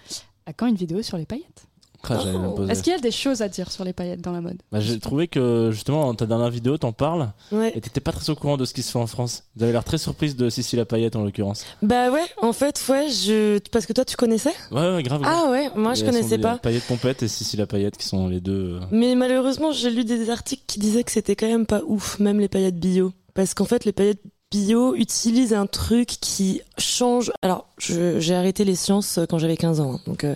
À 0.45 0.53
quand 0.53 0.65
une 0.67 0.75
vidéo 0.75 1.01
sur 1.01 1.17
les 1.17 1.25
paillettes? 1.25 1.65
Ah, 2.07 2.17
poser. 2.55 2.71
Est-ce 2.71 2.83
qu'il 2.83 2.93
y 2.93 2.95
a 2.95 2.99
des 2.99 3.11
choses 3.11 3.41
à 3.41 3.49
dire 3.49 3.71
sur 3.71 3.83
les 3.83 3.93
paillettes 3.93 4.21
dans 4.21 4.31
la 4.31 4.41
mode 4.41 4.57
Bah, 4.71 4.79
J'ai 4.79 4.99
trouvé 4.99 5.27
que 5.27 5.69
justement 5.71 6.05
dans 6.05 6.15
ta 6.15 6.25
dernière 6.25 6.49
vidéo, 6.49 6.77
t'en 6.77 6.91
parles 6.91 7.31
Ouais. 7.51 7.71
et 7.75 7.81
t'étais 7.81 7.99
pas 7.99 8.11
très 8.11 8.29
au 8.29 8.35
courant 8.35 8.57
de 8.57 8.65
ce 8.65 8.73
qui 8.73 8.81
se 8.83 8.91
fait 8.91 8.99
en 8.99 9.07
France. 9.07 9.43
Vous 9.55 9.63
avez 9.63 9.71
l'air 9.71 9.83
très 9.83 9.97
surprise 9.97 10.35
de 10.35 10.49
Cécile 10.49 10.83
Payette 10.85 11.15
en 11.15 11.23
l'occurrence. 11.23 11.65
Bah 11.81 12.09
ouais, 12.11 12.23
en 12.41 12.53
fait, 12.53 12.81
ouais, 12.89 13.09
je... 13.09 13.59
parce 13.71 13.85
que 13.85 13.93
toi, 13.93 14.05
tu 14.05 14.15
connaissais? 14.15 14.53
Ouais, 14.71 14.95
ouais, 14.95 15.03
grave. 15.03 15.21
Ah 15.25 15.49
ouais, 15.51 15.69
moi, 15.75 15.93
je 15.93 16.03
Et 16.03 16.05
elles 16.07 16.13
connaissais 16.13 16.37
pas. 16.37 16.57
Payette 16.57 16.83
Pompette 16.87 17.23
et 17.23 17.27
Cécile 17.27 17.65
Payette 17.67 17.97
qui 17.97 18.07
sont 18.07 18.27
les 18.27 18.39
deux. 18.41 18.75
euh, 18.75 18.85
Mais 18.91 19.15
malheureusement, 19.15 19.71
j'ai 19.71 19.89
lu 19.89 20.03
des 20.05 20.29
articles 20.29 20.63
qui 20.67 20.79
disaient 20.79 21.03
que 21.03 21.11
c'était 21.11 21.35
quand 21.35 21.47
même 21.47 21.65
pas 21.65 21.81
ouf, 21.85 22.19
même 22.19 22.39
les 22.39 22.47
paillettes 22.47 22.79
bio. 22.79 23.11
Parce 23.33 23.53
qu'en 23.53 23.65
fait, 23.65 23.85
les 23.85 23.91
paillettes 23.93 24.21
bio 24.51 24.95
utilisent 24.95 25.53
un 25.53 25.67
truc 25.67 26.07
qui 26.07 26.61
change. 26.77 27.31
Alors, 27.41 27.67
j'ai 27.77 28.33
arrêté 28.33 28.65
les 28.65 28.75
sciences 28.75 29.17
euh, 29.19 29.25
quand 29.27 29.37
j'avais 29.37 29.57
15 29.57 29.79
ans, 29.79 29.93
hein, 29.93 29.99
donc 30.07 30.23
euh, 30.23 30.35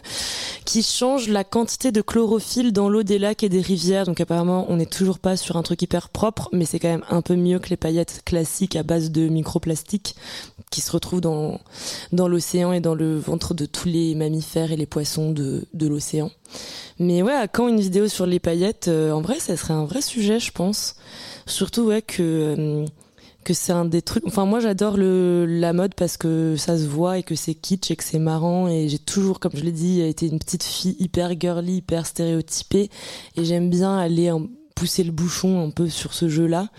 qui 0.65 0.83
change 0.83 1.29
la 1.29 1.43
quantité 1.43 1.91
de 1.91 2.01
chlorophylle 2.01 2.71
dans 2.71 2.89
l'eau 2.89 3.03
des 3.03 3.17
lacs 3.17 3.43
et 3.43 3.49
des 3.49 3.61
rivières. 3.61 4.05
Donc 4.05 4.21
apparemment, 4.21 4.65
on 4.69 4.77
n'est 4.77 4.85
toujours 4.85 5.19
pas 5.19 5.35
sur 5.35 5.57
un 5.57 5.63
truc 5.63 5.81
hyper 5.81 6.09
propre, 6.09 6.49
mais 6.51 6.65
c'est 6.65 6.79
quand 6.79 6.89
même 6.89 7.05
un 7.09 7.21
peu 7.21 7.35
mieux 7.35 7.59
que 7.59 7.69
les 7.69 7.77
paillettes 7.77 8.21
classiques 8.23 8.75
à 8.75 8.83
base 8.83 9.11
de 9.11 9.27
microplastique 9.27 10.15
qui 10.69 10.81
se 10.81 10.91
retrouvent 10.91 11.21
dans 11.21 11.59
dans 12.11 12.27
l'océan 12.27 12.71
et 12.71 12.79
dans 12.79 12.95
le 12.95 13.17
ventre 13.17 13.53
de 13.53 13.65
tous 13.65 13.87
les 13.87 14.15
mammifères 14.15 14.71
et 14.71 14.77
les 14.77 14.85
poissons 14.85 15.31
de 15.31 15.65
de 15.73 15.87
l'océan. 15.87 16.29
Mais 16.99 17.23
ouais, 17.23 17.47
quand 17.51 17.67
une 17.67 17.79
vidéo 17.79 18.07
sur 18.07 18.25
les 18.25 18.39
paillettes 18.39 18.87
euh, 18.87 19.11
En 19.11 19.21
vrai, 19.21 19.39
ça 19.39 19.57
serait 19.57 19.73
un 19.73 19.85
vrai 19.85 20.01
sujet, 20.01 20.39
je 20.39 20.51
pense. 20.51 20.95
Surtout 21.45 21.83
ouais 21.83 22.01
que 22.01 22.21
euh, 22.21 22.85
que 23.43 23.53
c'est 23.53 23.71
un 23.71 23.85
des 23.85 24.01
trucs. 24.01 24.25
Enfin, 24.25 24.45
moi, 24.45 24.59
j'adore 24.59 24.97
le 24.97 25.45
la 25.47 25.73
mode 25.73 25.93
parce 25.95 26.17
que 26.17 26.55
ça 26.57 26.77
se 26.77 26.85
voit 26.85 27.19
et 27.19 27.23
que 27.23 27.35
c'est 27.35 27.53
kitsch 27.53 27.91
et 27.91 27.95
que 27.95 28.03
c'est 28.03 28.19
marrant. 28.19 28.67
Et 28.67 28.89
j'ai 28.89 28.99
toujours, 28.99 29.39
comme 29.39 29.51
je 29.55 29.63
l'ai 29.63 29.71
dit, 29.71 30.01
été 30.01 30.27
une 30.27 30.39
petite 30.39 30.63
fille 30.63 30.95
hyper 30.99 31.39
girly, 31.39 31.77
hyper 31.77 32.05
stéréotypée. 32.05 32.89
Et 33.35 33.45
j'aime 33.45 33.69
bien 33.69 33.97
aller 33.97 34.31
pousser 34.75 35.03
le 35.03 35.11
bouchon 35.11 35.63
un 35.63 35.69
peu 35.69 35.89
sur 35.89 36.13
ce 36.13 36.27
jeu-là. 36.27 36.69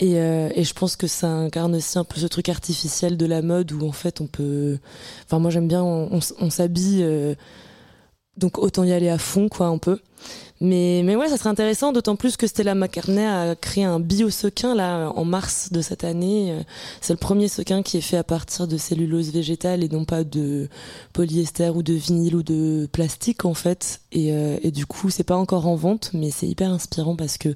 Et, 0.00 0.20
euh, 0.20 0.50
et 0.54 0.62
je 0.62 0.74
pense 0.74 0.94
que 0.94 1.08
ça 1.08 1.28
incarne 1.28 1.74
aussi 1.74 1.98
un 1.98 2.04
peu 2.04 2.20
ce 2.20 2.26
truc 2.26 2.48
artificiel 2.48 3.16
de 3.16 3.26
la 3.26 3.42
mode 3.42 3.72
où 3.72 3.84
en 3.86 3.92
fait 3.92 4.20
on 4.20 4.28
peut. 4.28 4.78
Enfin, 5.24 5.40
moi 5.40 5.50
j'aime 5.50 5.66
bien, 5.66 5.82
on 5.82 6.50
s'habille. 6.50 7.02
euh, 7.02 7.34
donc 8.38 8.58
autant 8.58 8.84
y 8.84 8.92
aller 8.92 9.08
à 9.08 9.18
fond, 9.18 9.48
quoi, 9.48 9.66
un 9.66 9.78
peu. 9.78 9.98
Mais, 10.60 11.02
mais 11.04 11.14
ouais, 11.14 11.28
ça 11.28 11.36
serait 11.36 11.50
intéressant, 11.50 11.92
d'autant 11.92 12.16
plus 12.16 12.36
que 12.36 12.46
Stella 12.46 12.74
McCartney 12.74 13.24
a 13.24 13.54
créé 13.54 13.84
un 13.84 14.00
bio-sequin, 14.00 14.74
là, 14.74 15.10
en 15.14 15.24
mars 15.24 15.70
de 15.72 15.80
cette 15.80 16.02
année. 16.04 16.52
Euh, 16.52 16.62
C'est 17.00 17.12
le 17.12 17.18
premier 17.18 17.48
sequin 17.48 17.82
qui 17.82 17.96
est 17.98 18.02
fait 18.02 18.16
à 18.16 18.24
partir 18.24 18.66
de 18.66 18.76
cellulose 18.76 19.30
végétale 19.32 19.84
et 19.84 19.88
non 19.88 20.04
pas 20.04 20.24
de 20.24 20.68
polyester 21.12 21.70
ou 21.70 21.82
de 21.82 21.94
vinyle 21.94 22.34
ou 22.36 22.42
de 22.42 22.88
plastique, 22.90 23.44
en 23.44 23.54
fait. 23.54 24.00
Et, 24.10 24.32
euh, 24.32 24.56
et 24.62 24.70
du 24.70 24.86
coup, 24.86 25.10
c'est 25.10 25.22
pas 25.24 25.36
encore 25.36 25.66
en 25.66 25.74
vente, 25.76 26.10
mais 26.14 26.30
c'est 26.30 26.46
hyper 26.46 26.70
inspirant 26.70 27.14
parce 27.14 27.36
que 27.36 27.54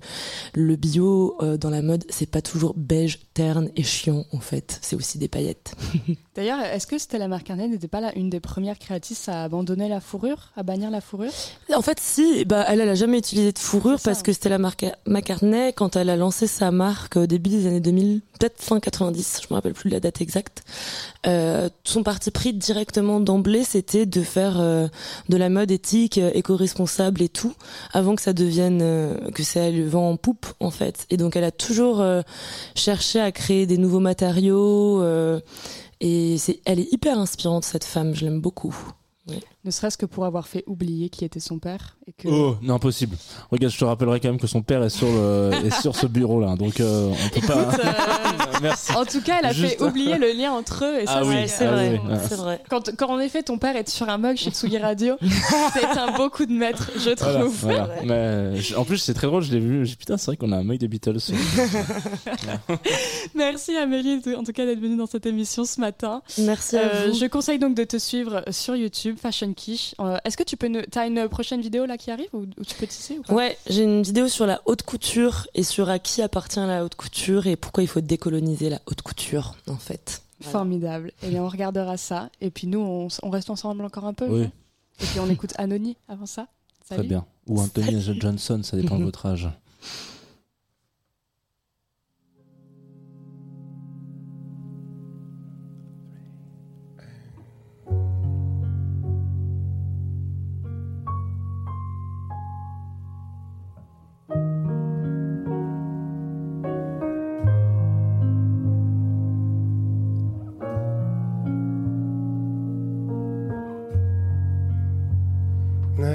le 0.54 0.76
bio, 0.76 1.36
euh, 1.40 1.56
dans 1.56 1.70
la 1.70 1.80
mode, 1.80 2.04
c'est 2.10 2.26
pas 2.30 2.42
toujours 2.42 2.74
beige, 2.76 3.20
terne 3.32 3.70
et 3.76 3.82
chiant, 3.82 4.24
en 4.32 4.40
fait. 4.40 4.78
C'est 4.82 4.94
aussi 4.96 5.16
des 5.16 5.28
paillettes. 5.28 5.74
D'ailleurs, 6.34 6.60
est-ce 6.60 6.86
que 6.86 6.98
Stella 6.98 7.28
McCartney 7.28 7.68
n'était 7.68 7.88
pas 7.88 8.00
là 8.00 8.12
une 8.16 8.28
des 8.30 8.40
premières 8.40 8.78
créatrices 8.78 9.28
à 9.28 9.44
abandonner 9.44 9.88
la 9.88 10.00
fourrure, 10.00 10.50
à 10.56 10.62
bannir 10.62 10.90
la 10.90 11.00
fourrure? 11.00 11.32
En 11.74 11.82
fait, 11.82 11.98
si, 12.00 12.44
Bah, 12.44 12.64
elle, 12.68 12.80
elle 12.80 12.88
a 12.88 12.94
jamais 12.94 13.18
utilisé 13.18 13.52
de 13.52 13.58
fourrure 13.58 13.98
parce 14.02 14.22
que 14.22 14.32
Stella 14.32 14.58
Marca- 14.58 14.94
McCartney, 15.06 15.72
quand 15.74 15.96
elle 15.96 16.10
a 16.10 16.16
lancé 16.16 16.46
sa 16.46 16.70
marque 16.70 17.16
au 17.16 17.26
début 17.26 17.50
des 17.50 17.66
années 17.66 17.80
2000, 17.80 18.20
peut-être 18.38 18.60
fin 18.62 18.78
90, 18.80 19.40
je 19.42 19.46
me 19.50 19.54
rappelle 19.54 19.74
plus 19.74 19.88
de 19.90 19.94
la 19.94 20.00
date 20.00 20.20
exacte, 20.20 20.64
euh, 21.26 21.68
son 21.84 22.02
parti 22.02 22.30
pris 22.30 22.52
directement 22.52 23.20
d'emblée, 23.20 23.64
c'était 23.64 24.06
de 24.06 24.22
faire 24.22 24.58
de 25.28 25.36
la 25.36 25.48
mode 25.48 25.70
éthique, 25.70 26.18
euh, 26.18 26.30
éco-responsable 26.42 27.22
et 27.22 27.28
tout, 27.28 27.54
avant 27.92 28.16
que 28.16 28.22
ça 28.22 28.32
devienne, 28.32 28.80
euh, 28.82 29.30
que 29.30 29.42
ça 29.44 29.70
le 29.70 29.86
vent 29.86 30.10
en 30.10 30.16
poupe, 30.16 30.46
en 30.60 30.70
fait. 30.70 31.06
Et 31.10 31.16
donc, 31.16 31.36
elle 31.36 31.44
a 31.44 31.52
toujours 31.52 32.00
euh, 32.00 32.22
cherché 32.74 33.20
à 33.20 33.30
créer 33.30 33.66
des 33.66 33.78
nouveaux 33.78 34.00
matériaux, 34.00 35.00
euh, 35.00 35.40
et 36.00 36.36
c'est, 36.38 36.60
elle 36.64 36.80
est 36.80 36.92
hyper 36.92 37.18
inspirante, 37.18 37.64
cette 37.64 37.84
femme, 37.84 38.14
je 38.14 38.24
l'aime 38.24 38.40
beaucoup. 38.40 38.76
Ne 39.64 39.70
serait-ce 39.70 39.96
que 39.96 40.06
pour 40.06 40.24
avoir 40.24 40.48
fait 40.48 40.64
oublier 40.66 41.08
qui 41.08 41.24
était 41.24 41.38
son 41.38 41.60
père. 41.60 41.96
Et 42.08 42.12
que... 42.12 42.26
Oh, 42.28 42.56
non, 42.60 42.74
impossible. 42.74 43.16
Regarde, 43.52 43.72
je 43.72 43.78
te 43.78 43.84
rappellerai 43.84 44.18
quand 44.18 44.28
même 44.28 44.40
que 44.40 44.48
son 44.48 44.62
père 44.62 44.82
est 44.82 44.90
sur, 44.90 45.06
le, 45.06 45.50
est 45.66 45.80
sur 45.80 45.94
ce 45.94 46.06
bureau-là. 46.06 46.56
Donc, 46.56 46.80
euh, 46.80 47.12
on 47.12 47.28
peut 47.28 47.46
pas. 47.46 47.72
Euh, 47.72 48.41
Merci. 48.62 48.92
En 48.92 49.04
tout 49.04 49.20
cas, 49.20 49.38
elle 49.40 49.46
a 49.46 49.52
Juste- 49.52 49.78
fait 49.78 49.82
oublier 49.84 50.16
le 50.18 50.32
lien 50.32 50.52
entre 50.52 50.84
eux. 50.84 51.00
Et 51.02 51.06
ça, 51.06 51.14
Ah 51.16 51.24
oui, 51.24 51.34
c'est- 51.42 51.48
c'est 51.48 51.66
ah 51.66 51.72
vrai, 51.72 52.00
oui, 52.02 52.16
c'est 52.28 52.34
vrai. 52.36 52.62
Quand, 52.70 52.94
quand 52.96 53.08
en 53.10 53.18
effet 53.20 53.42
ton 53.42 53.58
père 53.58 53.76
est 53.76 53.88
sur 53.88 54.08
un 54.08 54.18
mug 54.18 54.36
chez 54.36 54.50
Tsugi 54.50 54.78
Radio, 54.78 55.16
c'est 55.72 55.98
un 55.98 56.12
beau 56.12 56.30
coup 56.30 56.46
de 56.46 56.52
maître, 56.52 56.90
je 56.98 57.10
trouve. 57.10 57.48
voilà. 57.62 57.88
Mais, 58.04 58.56
je- 58.56 58.74
en 58.76 58.84
plus, 58.84 58.98
c'est 58.98 59.14
très 59.14 59.26
drôle, 59.26 59.42
je 59.42 59.52
l'ai 59.52 59.60
vu. 59.60 59.84
Putain, 59.98 60.16
c'est 60.16 60.26
vrai 60.26 60.36
qu'on 60.36 60.52
a 60.52 60.56
un 60.56 60.64
mec 60.64 60.78
des 60.78 60.88
Beatles. 60.88 61.18
Merci 63.34 63.76
Amélie, 63.76 64.20
en 64.36 64.44
tout 64.44 64.52
cas, 64.52 64.64
d'être 64.66 64.80
venue 64.80 64.96
dans 64.96 65.06
cette 65.06 65.26
émission 65.26 65.64
ce 65.64 65.80
matin. 65.80 66.22
Merci 66.38 66.76
à 66.76 66.80
Euh, 66.82 67.06
vous. 67.12 67.18
je 67.18 67.26
conseille 67.26 67.58
donc 67.58 67.74
de 67.74 67.84
te 67.84 67.98
suivre 67.98 68.42
sur 68.50 68.76
YouTube, 68.76 69.16
Fashion 69.20 69.52
Quiche. 69.54 69.94
Euh, 70.00 70.16
Est-ce 70.24 70.36
que 70.36 70.42
tu 70.42 70.56
peux. 70.56 70.68
Ne... 70.68 70.82
T'as 70.82 71.06
une 71.06 71.28
prochaine 71.28 71.60
vidéo 71.60 71.86
là 71.86 71.96
qui 71.96 72.10
arrive 72.10 72.28
ou, 72.32 72.40
ou 72.58 72.64
tu 72.66 72.74
peux 72.76 72.86
tisser 72.86 73.18
ou 73.18 73.22
pas? 73.22 73.34
Ouais, 73.34 73.56
j'ai 73.68 73.82
une 73.82 74.02
vidéo 74.02 74.28
sur 74.28 74.46
la 74.46 74.60
haute 74.66 74.82
couture 74.82 75.46
et 75.54 75.62
sur 75.62 75.88
à 75.90 75.98
qui 75.98 76.22
appartient 76.22 76.58
la 76.60 76.84
haute 76.84 76.94
couture 76.94 77.46
et 77.46 77.56
pourquoi 77.56 77.82
il 77.82 77.86
faut 77.88 78.00
décoloniser 78.00 78.51
la 78.60 78.80
haute 78.86 79.02
couture, 79.02 79.56
en 79.68 79.76
fait. 79.76 80.22
Voilà. 80.40 80.52
Formidable. 80.52 81.12
Et 81.22 81.28
bien, 81.28 81.42
on 81.42 81.48
regardera 81.48 81.96
ça. 81.96 82.30
Et 82.40 82.50
puis 82.50 82.66
nous, 82.66 83.08
on, 83.22 83.30
reste 83.30 83.50
ensemble 83.50 83.84
encore 83.84 84.06
un 84.06 84.14
peu. 84.14 84.28
Oui. 84.28 84.42
Et 85.00 85.06
puis 85.06 85.20
on 85.20 85.28
écoute 85.30 85.52
Anony 85.56 85.96
avant 86.08 86.26
ça. 86.26 86.48
Très 86.84 86.96
Salut. 86.96 87.08
bien. 87.08 87.24
Ou 87.46 87.60
Anthony 87.60 88.00
Johnson, 88.20 88.60
ça 88.62 88.76
dépend 88.76 88.98
de 88.98 89.04
votre 89.10 89.26
âge. 89.26 89.48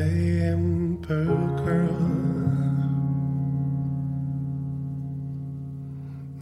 ember 0.07 1.25
girl, 1.63 1.97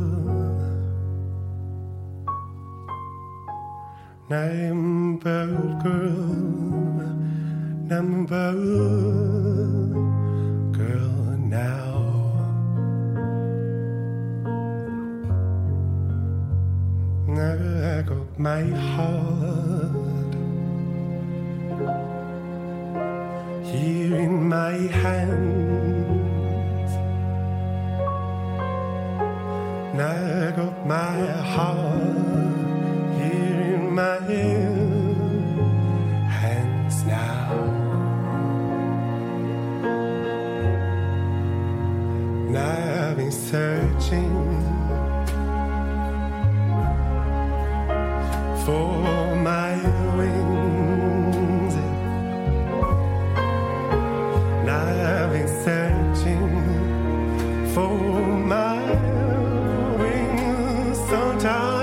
ember 4.32 5.48
girl, 5.84 6.32
number 7.90 8.54
girl 10.72 11.38
now. 11.38 12.02
I 17.30 18.04
got 18.04 18.40
my 18.40 18.64
heart 18.64 20.11
here 23.72 24.16
in 24.16 24.48
my 24.48 24.74
hands. 25.04 26.12
Now 29.94 30.48
I 30.48 30.52
got 30.52 30.86
my 30.86 31.28
heart 31.54 32.18
here 33.18 33.62
in 33.76 33.94
my 33.94 34.20
hands 36.40 37.04
now. 37.06 37.92
Now 42.50 43.10
I've 43.10 43.18
been 43.18 43.32
searching 43.32 44.52
for 48.66 49.21
time. 61.42 61.81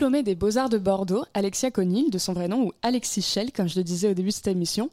Diplômée 0.00 0.22
des 0.22 0.34
Beaux-Arts 0.34 0.70
de 0.70 0.78
Bordeaux, 0.78 1.26
Alexia 1.34 1.70
Conil, 1.70 2.08
de 2.10 2.16
son 2.16 2.32
vrai 2.32 2.48
nom, 2.48 2.62
ou 2.62 2.72
Alexis 2.80 3.20
Schell, 3.20 3.52
comme 3.52 3.68
je 3.68 3.76
le 3.76 3.84
disais 3.84 4.08
au 4.08 4.14
début 4.14 4.30
de 4.30 4.34
cette 4.34 4.46
émission, 4.46 4.88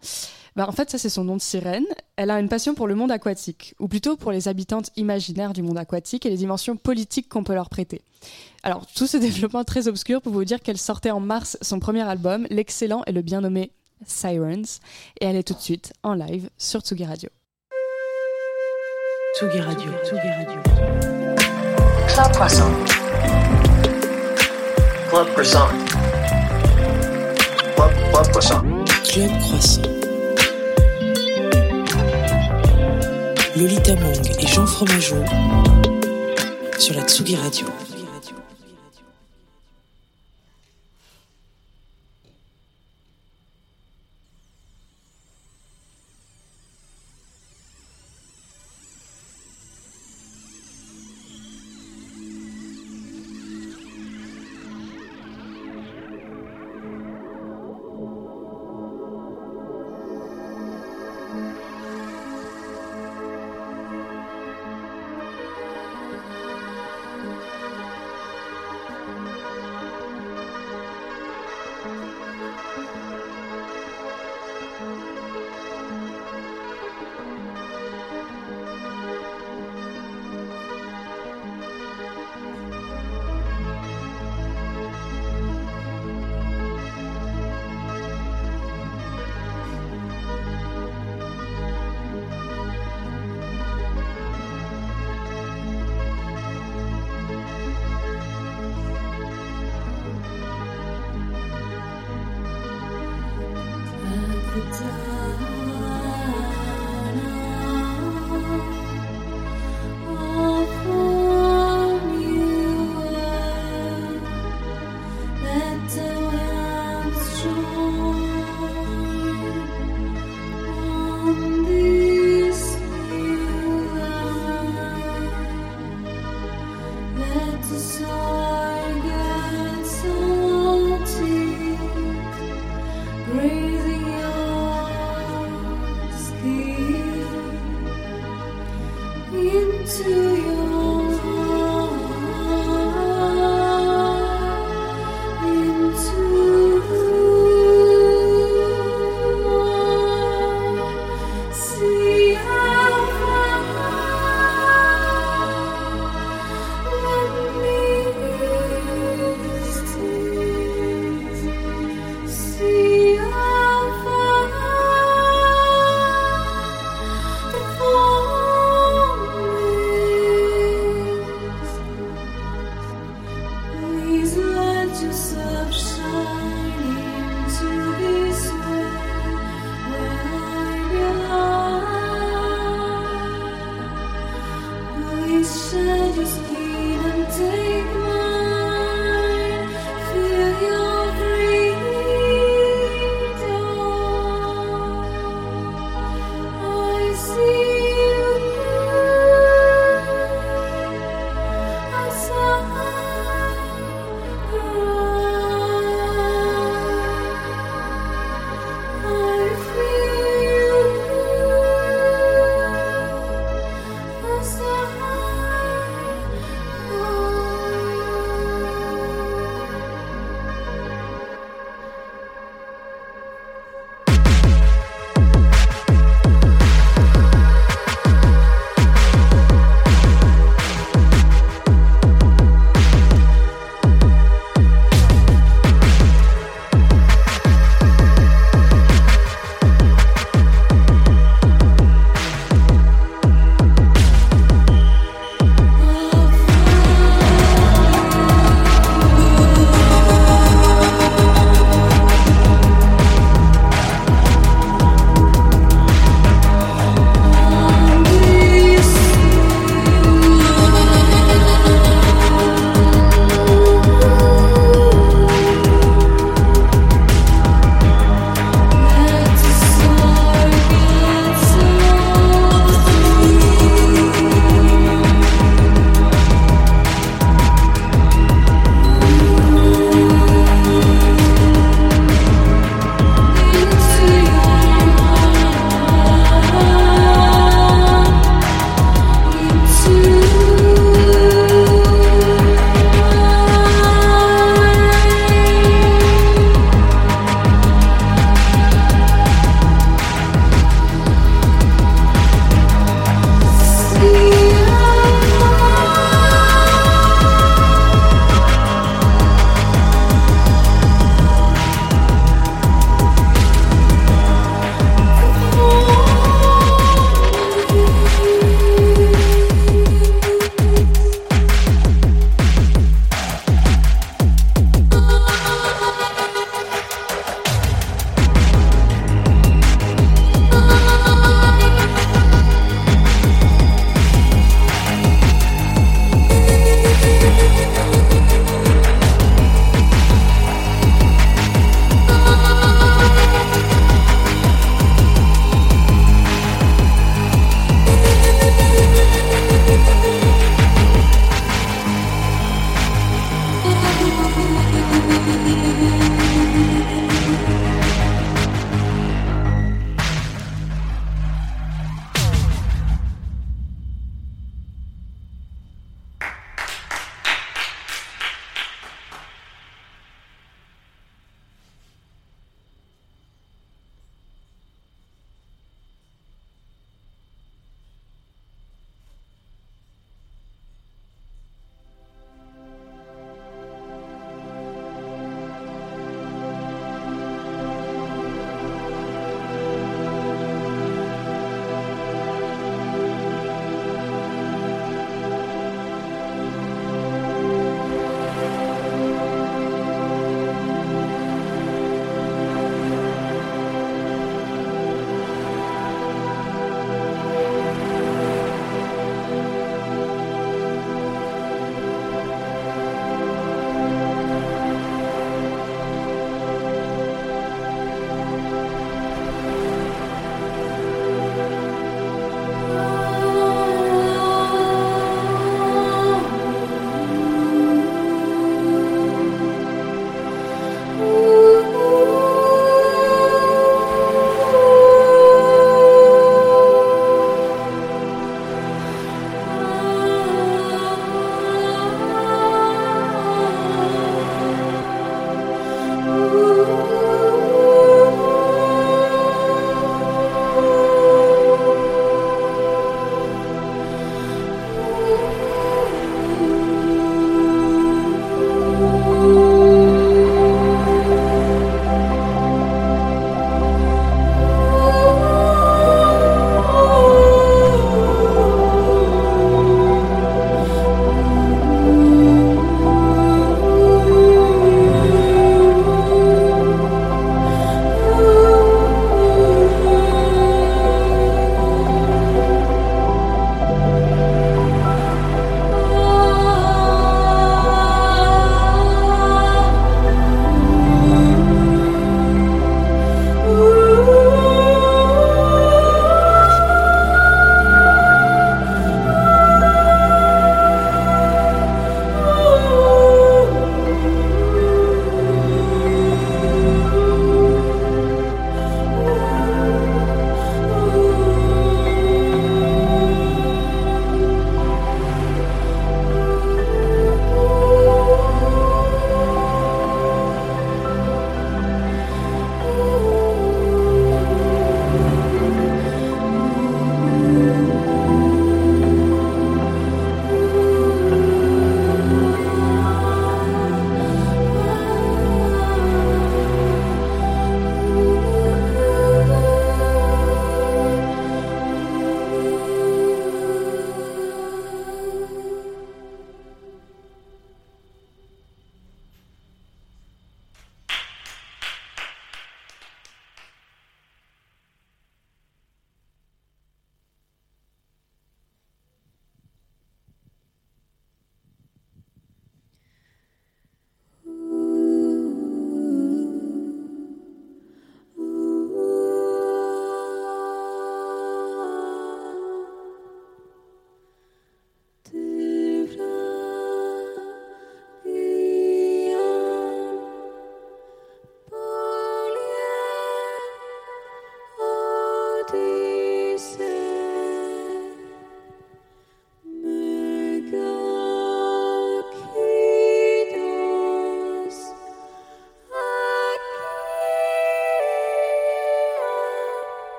bah, 0.57 0.65
en 0.67 0.73
fait, 0.73 0.89
ça 0.89 0.97
c'est 0.97 1.07
son 1.07 1.23
nom 1.23 1.37
de 1.37 1.41
sirène. 1.41 1.85
Elle 2.17 2.29
a 2.29 2.41
une 2.41 2.49
passion 2.49 2.75
pour 2.75 2.87
le 2.87 2.95
monde 2.95 3.09
aquatique, 3.09 3.73
ou 3.79 3.87
plutôt 3.87 4.17
pour 4.17 4.33
les 4.33 4.49
habitantes 4.49 4.89
imaginaires 4.97 5.53
du 5.53 5.63
monde 5.63 5.77
aquatique 5.77 6.25
et 6.25 6.29
les 6.29 6.35
dimensions 6.35 6.75
politiques 6.75 7.29
qu'on 7.29 7.45
peut 7.45 7.53
leur 7.53 7.69
prêter. 7.69 8.01
Alors, 8.63 8.85
tout 8.85 9.07
ce 9.07 9.15
développement 9.27 9.63
très 9.63 9.87
obscur 9.87 10.21
pour 10.21 10.33
vous 10.33 10.43
dire 10.43 10.59
qu'elle 10.61 10.77
sortait 10.77 11.11
en 11.11 11.21
mars 11.21 11.57
son 11.61 11.79
premier 11.79 12.03
album, 12.03 12.45
l'excellent 12.49 13.03
et 13.07 13.13
le 13.13 13.21
bien 13.21 13.39
nommé 13.39 13.71
Sirens, 14.05 14.81
et 15.21 15.25
elle 15.25 15.37
est 15.37 15.47
tout 15.47 15.53
de 15.53 15.61
suite 15.61 15.93
en 16.03 16.15
live 16.15 16.49
sur 16.57 16.81
Tsugi 16.81 17.05
Radio. 17.05 17.29
Tsugi 19.37 19.61
Radio, 19.61 19.89
Tsugi 20.03 20.27
Radio. 20.27 20.61
Club 22.09 22.31
Croissant. 22.33 22.73
Club 25.09 25.27
Croissant. 25.31 25.67
Club, 27.75 27.91
Club 28.11 28.27
Croissant. 28.31 28.61
Club 29.07 29.31
Croissant. 29.39 29.81
Lolita 33.55 33.95
Mang 33.95 34.37
et 34.39 34.47
Jean 34.47 34.65
Fromageau 34.65 35.23
sur 36.77 36.95
la 36.95 37.03
Tsugi 37.03 37.37
Radio. 37.37 37.67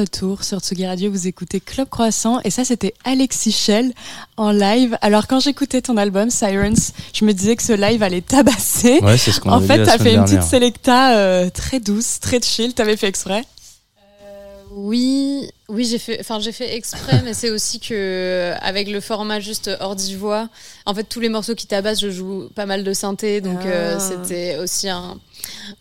Retour 0.00 0.44
sur 0.44 0.60
Tsugi 0.60 0.86
Radio, 0.86 1.10
vous 1.10 1.26
écoutez 1.26 1.60
Club 1.60 1.88
Croissant 1.90 2.40
et 2.42 2.50
ça 2.50 2.64
c'était 2.64 2.94
Alexis 3.04 3.52
Shell 3.52 3.92
en 4.38 4.50
live. 4.50 4.96
Alors 5.02 5.26
quand 5.26 5.40
j'écoutais 5.40 5.82
ton 5.82 5.98
album 5.98 6.30
Sirens, 6.30 6.92
je 7.12 7.24
me 7.26 7.32
disais 7.32 7.54
que 7.54 7.62
ce 7.62 7.74
live 7.74 8.02
allait 8.02 8.22
tabasser. 8.22 8.98
Ouais, 9.02 9.18
c'est 9.18 9.30
ce 9.30 9.40
qu'on 9.40 9.50
En 9.50 9.60
fait, 9.60 9.84
t'as 9.84 9.98
fait 9.98 10.14
une 10.14 10.24
petite 10.24 10.42
selecta 10.42 11.16
euh, 11.18 11.50
très 11.50 11.80
douce, 11.80 12.18
très 12.20 12.40
chill. 12.40 12.72
T'avais 12.72 12.96
fait 12.96 13.08
exprès? 13.08 13.44
Oui, 14.72 15.50
oui, 15.68 15.84
j'ai 15.84 15.98
fait, 15.98 16.18
enfin 16.20 16.38
j'ai 16.38 16.52
fait 16.52 16.76
exprès, 16.76 17.20
mais 17.24 17.34
c'est 17.34 17.50
aussi 17.50 17.80
que 17.80 18.52
avec 18.62 18.88
le 18.88 19.00
format 19.00 19.40
juste 19.40 19.68
hors 19.80 19.96
voix, 20.16 20.48
en 20.86 20.94
fait 20.94 21.02
tous 21.04 21.18
les 21.20 21.28
morceaux 21.28 21.56
qui 21.56 21.66
tabassent, 21.66 22.00
je 22.00 22.10
joue 22.10 22.48
pas 22.54 22.66
mal 22.66 22.84
de 22.84 22.92
synthé, 22.92 23.40
donc 23.40 23.58
euh, 23.66 23.96
Ah. 23.96 24.00
c'était 24.00 24.58
aussi 24.58 24.88
un, 24.88 25.18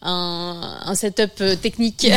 un, 0.01 0.79
un 0.83 0.95
setup 0.95 1.29
euh, 1.41 1.55
technique. 1.55 2.07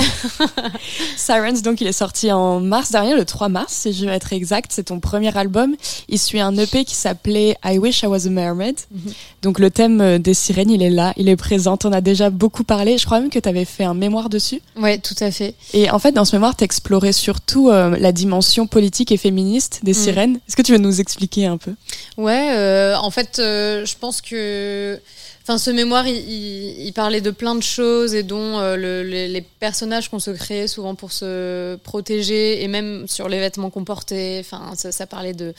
Sirens, 1.16 1.62
donc 1.62 1.80
il 1.80 1.86
est 1.86 1.92
sorti 1.92 2.30
en 2.32 2.60
mars 2.60 2.90
dernier, 2.90 3.14
le 3.14 3.24
3 3.24 3.48
mars, 3.48 3.72
si 3.72 3.92
je 3.92 4.04
veux 4.06 4.12
être 4.12 4.32
exact. 4.32 4.70
C'est 4.72 4.84
ton 4.84 5.00
premier 5.00 5.36
album. 5.36 5.74
Il 6.08 6.18
suit 6.18 6.40
un 6.40 6.56
EP 6.56 6.84
qui 6.84 6.94
s'appelait 6.94 7.56
I 7.64 7.78
Wish 7.78 8.02
I 8.02 8.06
Was 8.06 8.26
a 8.26 8.30
Mermaid. 8.30 8.76
Mhm. 8.90 9.12
Donc 9.42 9.58
le 9.58 9.70
thème 9.70 10.00
euh, 10.00 10.18
des 10.18 10.34
sirènes, 10.34 10.70
il 10.70 10.82
est 10.82 10.90
là, 10.90 11.12
il 11.16 11.28
est 11.28 11.36
présent. 11.36 11.78
On 11.84 11.92
a 11.92 12.00
déjà 12.00 12.30
beaucoup 12.30 12.64
parlé. 12.64 12.98
Je 12.98 13.06
crois 13.06 13.20
même 13.20 13.30
que 13.30 13.38
tu 13.38 13.48
avais 13.48 13.64
fait 13.64 13.84
un 13.84 13.94
mémoire 13.94 14.28
dessus. 14.28 14.60
ouais, 14.76 14.98
tout 14.98 15.16
à 15.20 15.30
fait. 15.30 15.54
Et 15.74 15.90
en 15.90 15.98
fait, 15.98 16.12
dans 16.12 16.24
ce 16.24 16.36
mémoire, 16.36 16.56
tu 16.56 16.64
explorais 16.64 17.12
surtout 17.12 17.70
euh, 17.70 17.96
la 17.98 18.12
dimension 18.12 18.66
politique 18.66 19.12
et 19.12 19.16
féministe 19.16 19.80
des 19.82 19.92
Mm. 19.92 19.94
sirènes. 19.94 20.36
Est-ce 20.48 20.56
que 20.56 20.62
tu 20.62 20.72
veux 20.72 20.78
nous 20.78 21.00
expliquer 21.00 21.46
un 21.46 21.56
peu? 21.58 21.72
Ouais, 22.16 22.50
euh, 22.56 22.96
en 22.96 23.10
fait, 23.10 23.38
euh, 23.38 23.84
je 23.84 23.94
pense 23.98 24.20
que. 24.20 24.98
Enfin, 25.44 25.58
ce 25.58 25.70
mémoire, 25.72 26.06
il, 26.06 26.14
il- 26.16 26.86
il 26.86 26.92
parlait 26.92 27.20
de 27.20 27.32
plein 27.32 27.56
de 27.56 27.62
choses 27.64 28.14
et 28.14 28.22
dont 28.22 28.60
le- 28.60 29.02
les, 29.02 29.26
les 29.26 29.40
personnages 29.42 30.08
qu'on 30.08 30.20
se 30.20 30.30
créait 30.30 30.68
souvent 30.68 30.94
pour 31.02 31.10
se 31.10 31.74
protéger 31.82 32.62
et 32.62 32.68
même 32.68 33.08
sur 33.08 33.28
les 33.28 33.40
vêtements 33.40 33.70
qu'on 33.70 33.82
portait. 33.82 34.36
Enfin, 34.38 34.74
ça, 34.76 35.04
parlait 35.04 35.34
de, 35.34 35.52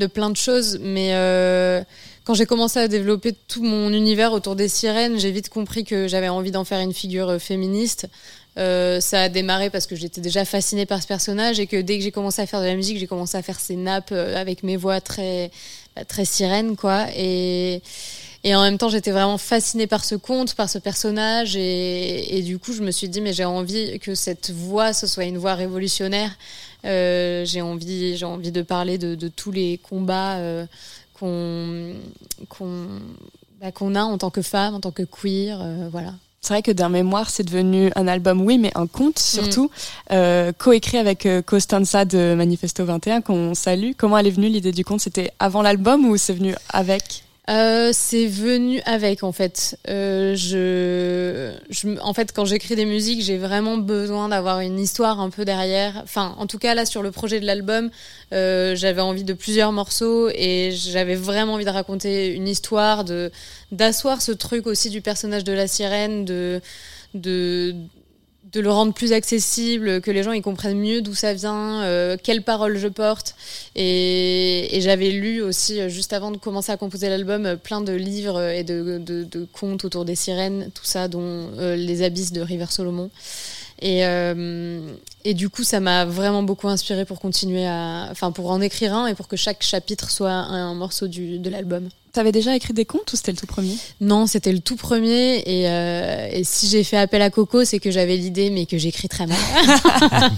de 0.00 0.06
plein 0.08 0.28
de 0.28 0.36
choses. 0.36 0.80
Mais 0.82 1.10
euh, 1.12 1.84
quand 2.24 2.34
j'ai 2.34 2.46
commencé 2.46 2.80
à 2.80 2.88
développer 2.88 3.32
tout 3.46 3.62
mon 3.62 3.92
univers 3.92 4.32
autour 4.32 4.56
des 4.56 4.66
sirènes, 4.66 5.16
j'ai 5.16 5.30
vite 5.30 5.50
compris 5.50 5.84
que 5.84 6.08
j'avais 6.08 6.28
envie 6.28 6.50
d'en 6.50 6.64
faire 6.64 6.80
une 6.80 6.92
figure 6.92 7.28
euh, 7.28 7.38
féministe. 7.38 8.08
Euh, 8.58 8.98
ça 9.00 9.22
a 9.22 9.28
démarré 9.28 9.70
parce 9.70 9.86
que 9.86 9.94
j'étais 9.94 10.20
déjà 10.20 10.44
fascinée 10.44 10.84
par 10.84 11.00
ce 11.00 11.06
personnage 11.06 11.60
et 11.60 11.68
que 11.68 11.80
dès 11.80 11.98
que 11.98 12.02
j'ai 12.02 12.10
commencé 12.10 12.42
à 12.42 12.46
faire 12.46 12.60
de 12.60 12.66
la 12.66 12.74
musique, 12.74 12.98
j'ai 12.98 13.06
commencé 13.06 13.38
à 13.38 13.42
faire 13.42 13.60
ces 13.60 13.76
nappes 13.76 14.10
avec 14.10 14.64
mes 14.64 14.76
voix 14.76 15.00
très, 15.00 15.52
bah, 15.94 16.04
très 16.04 16.24
sirènes, 16.24 16.74
quoi. 16.74 17.06
Et 18.48 18.54
en 18.54 18.62
même 18.62 18.78
temps, 18.78 18.88
j'étais 18.88 19.10
vraiment 19.10 19.36
fascinée 19.36 19.86
par 19.86 20.04
ce 20.04 20.14
conte, 20.14 20.54
par 20.54 20.70
ce 20.70 20.78
personnage. 20.78 21.54
Et, 21.54 22.38
et 22.38 22.42
du 22.42 22.58
coup, 22.58 22.72
je 22.72 22.82
me 22.82 22.90
suis 22.90 23.10
dit, 23.10 23.20
mais 23.20 23.34
j'ai 23.34 23.44
envie 23.44 23.98
que 23.98 24.14
cette 24.14 24.50
voix, 24.50 24.94
ce 24.94 25.06
soit 25.06 25.24
une 25.24 25.36
voix 25.36 25.54
révolutionnaire. 25.54 26.30
Euh, 26.86 27.44
j'ai 27.44 27.60
envie, 27.60 28.16
j'ai 28.16 28.24
envie 28.24 28.50
de 28.50 28.62
parler 28.62 28.96
de, 28.96 29.14
de 29.14 29.28
tous 29.28 29.50
les 29.50 29.78
combats 29.78 30.36
euh, 30.36 30.64
qu'on 31.12 31.92
qu'on 32.48 32.86
bah, 33.60 33.70
qu'on 33.70 33.94
a 33.94 34.02
en 34.02 34.16
tant 34.16 34.30
que 34.30 34.40
femme, 34.40 34.74
en 34.74 34.80
tant 34.80 34.92
que 34.92 35.02
queer, 35.02 35.60
euh, 35.60 35.88
voilà. 35.90 36.14
C'est 36.40 36.54
vrai 36.54 36.62
que 36.62 36.70
d'un 36.70 36.88
mémoire, 36.88 37.28
c'est 37.28 37.42
devenu 37.42 37.90
un 37.96 38.08
album, 38.08 38.40
oui, 38.40 38.56
mais 38.56 38.70
un 38.76 38.86
conte 38.86 39.18
surtout, 39.18 39.70
euh, 40.12 40.52
coécrit 40.56 40.96
avec 40.96 41.26
euh, 41.26 41.42
Costanza 41.42 42.06
de 42.06 42.34
Manifesto 42.34 42.84
21, 42.84 43.20
qu'on 43.20 43.54
salue. 43.54 43.90
Comment 43.98 44.16
elle 44.16 44.28
est 44.28 44.30
venue 44.30 44.48
l'idée 44.48 44.72
du 44.72 44.84
conte? 44.84 45.00
C'était 45.00 45.32
avant 45.40 45.60
l'album 45.60 46.06
ou 46.06 46.16
c'est 46.16 46.32
venu 46.32 46.54
avec? 46.70 47.24
Euh, 47.48 47.90
c'est 47.94 48.26
venu 48.26 48.82
avec 48.84 49.22
en 49.22 49.32
fait. 49.32 49.78
Euh, 49.88 50.34
je, 50.36 51.54
en 52.02 52.12
fait, 52.12 52.32
quand 52.32 52.44
j'écris 52.44 52.76
des 52.76 52.84
musiques, 52.84 53.22
j'ai 53.22 53.38
vraiment 53.38 53.78
besoin 53.78 54.28
d'avoir 54.28 54.60
une 54.60 54.78
histoire 54.78 55.18
un 55.18 55.30
peu 55.30 55.46
derrière. 55.46 56.00
Enfin, 56.02 56.34
en 56.38 56.46
tout 56.46 56.58
cas 56.58 56.74
là 56.74 56.84
sur 56.84 57.02
le 57.02 57.10
projet 57.10 57.40
de 57.40 57.46
l'album, 57.46 57.90
euh, 58.34 58.76
j'avais 58.76 59.00
envie 59.00 59.24
de 59.24 59.32
plusieurs 59.32 59.72
morceaux 59.72 60.28
et 60.34 60.72
j'avais 60.72 61.14
vraiment 61.14 61.54
envie 61.54 61.64
de 61.64 61.70
raconter 61.70 62.34
une 62.34 62.48
histoire, 62.48 63.04
de 63.04 63.30
d'asseoir 63.72 64.20
ce 64.20 64.32
truc 64.32 64.66
aussi 64.66 64.90
du 64.90 65.00
personnage 65.00 65.44
de 65.44 65.52
la 65.52 65.68
sirène, 65.68 66.26
de 66.26 66.60
de 67.14 67.74
de 68.52 68.60
le 68.60 68.70
rendre 68.70 68.94
plus 68.94 69.12
accessible, 69.12 70.00
que 70.00 70.10
les 70.10 70.22
gens 70.22 70.32
ils 70.32 70.42
comprennent 70.42 70.78
mieux 70.78 71.02
d'où 71.02 71.14
ça 71.14 71.34
vient, 71.34 71.82
euh, 71.82 72.16
quelles 72.22 72.42
paroles 72.42 72.78
je 72.78 72.88
porte. 72.88 73.34
Et, 73.76 74.78
j'avais 74.80 75.10
lu 75.10 75.42
aussi, 75.42 75.80
euh, 75.80 75.88
juste 75.88 76.12
avant 76.12 76.30
de 76.30 76.36
commencer 76.38 76.72
à 76.72 76.76
composer 76.76 77.08
l'album, 77.08 77.44
euh, 77.46 77.56
plein 77.56 77.80
de 77.80 77.92
livres 77.92 78.40
et 78.42 78.64
de, 78.64 78.98
de- 78.98 79.24
de 79.24 79.46
contes 79.52 79.84
autour 79.84 80.04
des 80.04 80.14
sirènes, 80.14 80.70
tout 80.74 80.84
ça, 80.84 81.08
dont 81.08 81.50
euh, 81.58 81.76
Les 81.76 82.02
Abysses 82.02 82.32
de 82.32 82.40
River 82.40 82.66
Solomon. 82.70 83.10
Et, 83.80 84.04
euh, 84.04 84.80
et 85.24 85.34
du 85.34 85.48
coup, 85.48 85.62
ça 85.64 85.80
m'a 85.80 86.04
vraiment 86.04 86.42
beaucoup 86.42 86.68
inspiré 86.68 87.04
pour 87.04 87.20
continuer 87.20 87.66
à. 87.66 88.08
Enfin, 88.10 88.32
pour 88.32 88.50
en 88.50 88.60
écrire 88.60 88.94
un 88.94 89.06
et 89.06 89.14
pour 89.14 89.28
que 89.28 89.36
chaque 89.36 89.62
chapitre 89.62 90.10
soit 90.10 90.30
un, 90.30 90.74
morceau 90.74 91.06
du, 91.06 91.38
de 91.38 91.50
l'album. 91.50 91.88
T'avais 92.12 92.32
déjà 92.32 92.56
écrit 92.56 92.72
des 92.72 92.84
contes 92.84 93.12
ou 93.12 93.16
c'était 93.16 93.32
le 93.32 93.36
tout 93.36 93.46
premier? 93.46 93.76
Non, 94.00 94.26
c'était 94.26 94.52
le 94.52 94.60
tout 94.60 94.76
premier. 94.76 95.42
Et, 95.46 95.68
euh, 95.68 96.28
et 96.32 96.42
si 96.44 96.66
j'ai 96.66 96.82
fait 96.82 96.96
appel 96.96 97.22
à 97.22 97.30
Coco, 97.30 97.64
c'est 97.64 97.78
que 97.78 97.90
j'avais 97.90 98.16
l'idée, 98.16 98.50
mais 98.50 98.66
que 98.66 98.78
j'écris 98.78 99.08
très 99.08 99.26
mal. 99.26 99.38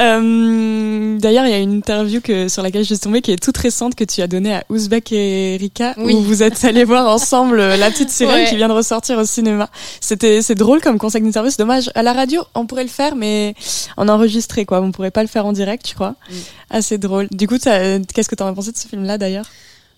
Euh, 0.00 1.18
D'ailleurs, 1.18 1.46
il 1.46 1.50
y 1.50 1.54
a 1.54 1.58
une 1.58 1.72
interview 1.72 2.20
que, 2.20 2.48
sur 2.48 2.62
laquelle 2.62 2.82
je 2.82 2.88
suis 2.94 2.98
tombée 2.98 3.22
qui 3.22 3.32
est 3.32 3.42
toute 3.42 3.56
récente 3.56 3.94
que 3.94 4.04
tu 4.04 4.20
as 4.20 4.26
donnée 4.26 4.54
à 4.54 4.64
Ouzbek 4.68 5.12
et 5.12 5.56
Rika, 5.58 5.94
Oui. 5.96 6.12
où 6.14 6.20
vous 6.20 6.42
êtes 6.42 6.64
allés 6.64 6.84
voir 6.84 7.08
ensemble 7.08 7.58
euh, 7.60 7.76
la 7.76 7.90
petite 7.90 8.10
sirène 8.10 8.42
Ouais. 8.42 8.48
qui 8.48 8.56
vient 8.56 8.68
de 8.68 8.74
ressortir 8.74 9.18
au 9.18 9.24
cinéma. 9.24 9.70
C'était 10.00 10.42
c'est 10.42 10.54
drôle 10.54 10.80
comme 10.82 10.98
concept 10.98 11.24
d'interview. 11.24 11.50
C'est 11.50 11.58
dommage. 11.58 11.90
À 11.94 12.02
la 12.02 12.12
radio, 12.12 12.42
on 12.54 12.66
pourrait 12.66 12.82
le 12.84 12.90
faire, 12.90 13.16
mais 13.16 13.54
en 13.96 14.08
enregistré, 14.08 14.64
quoi. 14.66 14.80
On 14.82 14.92
pourrait 14.92 15.10
pas 15.10 15.22
le 15.22 15.28
faire 15.28 15.46
en 15.46 15.52
direct, 15.52 15.88
je 15.88 15.94
crois. 15.94 16.14
Mm. 16.30 16.34
Assez 16.70 16.98
drôle. 16.98 17.28
Du 17.30 17.48
coup, 17.48 17.58
t'as- 17.58 17.98
qu'est-ce 18.00 18.28
que 18.28 18.34
t'en 18.34 18.46
as 18.48 18.52
pensé 18.52 18.72
de 18.72 18.76
ce 18.76 18.86
film-là, 18.88 19.16
d'ailleurs? 19.18 19.46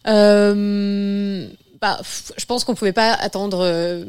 Euh, 0.06 1.46
bah, 1.80 1.98
je 2.36 2.44
pense 2.44 2.64
qu'on 2.64 2.74
pouvait 2.74 2.92
pas 2.92 3.12
attendre 3.12 3.60
euh, 3.62 4.04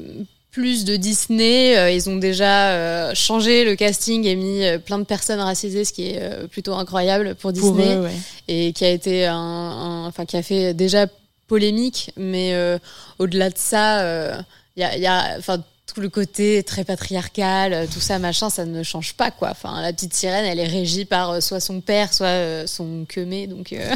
plus 0.52 0.86
de 0.86 0.95
Disney. 0.95 1.78
Euh, 1.78 1.91
ils 1.91 2.10
ont 2.10 2.16
déjà 2.18 2.70
euh, 2.72 3.12
changé 3.16 3.64
le 3.66 3.76
casting 3.76 4.26
et 4.26 4.36
mis 4.36 4.64
euh, 4.66 4.78
plein 4.80 4.97
de 5.00 5.04
personnes 5.04 5.39
racisées, 5.39 5.86
ce 5.86 5.93
qui 5.93 6.10
est 6.12 6.20
euh, 6.22 6.47
plutôt 6.47 6.74
incroyable 6.74 7.36
pour 7.36 7.52
Pour 7.54 7.74
Disney 7.74 7.95
eux, 7.95 8.02
ouais. 8.04 8.12
et 8.47 8.74
qui 8.74 8.86
a 8.86 8.89
été 8.89 9.26
un, 9.26 9.36
un- 9.36 10.08
enfin 10.08 10.26
qui 10.26 10.38
a 10.38 10.43
fait 10.43 10.74
déjà 10.74 11.08
polémique. 11.47 12.12
Mais 12.18 12.54
euh, 12.54 12.78
au-delà 13.20 13.50
de 13.50 13.58
ça, 13.58 14.02
euh, 14.02 14.36
il 14.76 14.82
y 14.82 14.84
a, 14.84 14.97
y 14.97 15.06
a, 15.08 15.36
enfin 15.38 15.64
tout 15.94 16.02
le 16.02 16.10
côté 16.10 16.64
très 16.64 16.84
patriarcal, 16.84 17.74
euh, 17.74 17.86
tout 17.92 18.00
ça, 18.00 18.20
machin, 18.20 18.50
ça 18.50 18.66
ne 18.66 18.84
change 18.84 19.14
pas, 19.14 19.32
quoi. 19.32 19.50
Enfin, 19.52 19.82
la 19.82 19.92
petite 19.92 20.14
sirène, 20.14 20.46
elle 20.46 20.60
est 20.60 20.68
régie 20.68 21.06
par 21.06 21.32
euh, 21.32 21.40
soit 21.40 21.60
son 21.60 21.82
père, 21.82 22.14
soit 22.14 22.28
euh, 22.28 22.68
son 22.68 23.06
quemé, 23.08 23.48
donc... 23.48 23.74
euh, 23.74 23.96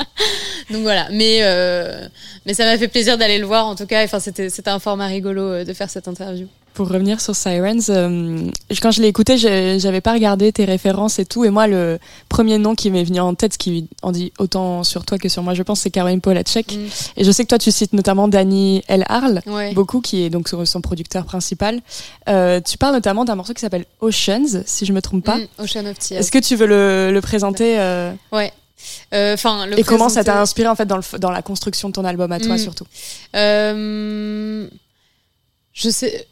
donc 0.70 0.82
voilà. 0.82 1.08
Mais, 1.10 1.38
euh, 1.42 2.06
mais 2.44 2.54
ça 2.54 2.64
m'a 2.64 2.76
fait 2.76 2.88
plaisir 2.88 3.16
d'aller 3.16 3.38
le 3.38 3.46
voir, 3.46 3.66
en 3.66 3.74
tout 3.74 3.86
cas. 3.86 4.04
Enfin, 4.04 4.20
c'était 4.20 4.68
un 4.68 4.78
format 4.78 5.06
rigolo 5.06 5.64
de 5.64 5.72
faire 5.72 5.90
cette 5.90 6.08
interview. 6.08 6.48
Pour 6.74 6.88
revenir 6.88 7.20
sur 7.20 7.36
Sirens, 7.36 7.90
euh, 7.90 8.46
quand 8.80 8.90
je 8.92 9.02
l'ai 9.02 9.08
écouté, 9.08 9.36
j'avais 9.36 10.00
pas 10.00 10.12
regardé 10.14 10.52
tes 10.52 10.64
références 10.64 11.18
et 11.18 11.26
tout. 11.26 11.44
Et 11.44 11.50
moi, 11.50 11.66
le 11.66 11.98
premier 12.30 12.56
nom 12.56 12.74
qui 12.74 12.90
m'est 12.90 13.04
venu 13.04 13.20
en 13.20 13.34
tête, 13.34 13.52
ce 13.54 13.58
qui 13.58 13.88
en 14.02 14.10
dit 14.10 14.32
autant 14.38 14.82
sur 14.82 15.04
toi 15.04 15.18
que 15.18 15.28
sur 15.28 15.42
moi, 15.42 15.52
je 15.52 15.62
pense, 15.62 15.80
c'est 15.80 15.90
Caroline 15.90 16.20
Polacek. 16.22 16.72
Mm. 16.72 16.86
Et 17.18 17.24
je 17.24 17.30
sais 17.30 17.42
que 17.44 17.48
toi, 17.48 17.58
tu 17.58 17.70
cites 17.70 17.92
notamment 17.92 18.26
Danny 18.26 18.82
L. 18.88 19.04
Ouais. 19.46 19.74
beaucoup, 19.74 20.00
qui 20.00 20.22
est 20.22 20.30
donc 20.30 20.48
son 20.64 20.80
producteur 20.80 21.24
principal. 21.26 21.80
Euh, 22.28 22.60
tu 22.60 22.78
parles 22.78 22.94
notamment 22.94 23.24
d'un 23.26 23.34
morceau 23.34 23.52
qui 23.52 23.60
s'appelle 23.60 23.84
Oceans, 24.00 24.62
si 24.64 24.86
je 24.86 24.92
me 24.94 25.02
trompe 25.02 25.24
pas. 25.24 25.36
Mm, 25.36 25.46
Ocean 25.58 25.86
of 25.86 25.98
Tears. 25.98 26.20
Est-ce 26.20 26.32
que 26.32 26.38
tu 26.38 26.56
veux 26.56 26.66
le, 26.66 27.10
le 27.12 27.20
présenter 27.20 27.78
euh, 27.78 28.12
Ouais. 28.32 28.50
Euh, 29.14 29.34
Enfin, 29.34 29.66
le 29.66 29.78
et 29.78 29.84
comment 29.84 30.08
ça 30.08 30.24
t'a 30.24 30.40
inspiré 30.40 30.68
en 30.68 30.74
fait 30.74 30.86
dans, 30.86 30.96
le, 30.96 31.02
f- 31.02 31.18
dans 31.18 31.30
la 31.30 31.42
construction 31.42 31.88
de 31.88 31.92
ton 31.94 32.04
album 32.04 32.32
à 32.32 32.40
toi 32.40 32.54
Mm. 32.54 32.58
surtout? 32.58 32.84
Je 35.74 35.88
sais. 35.90 36.26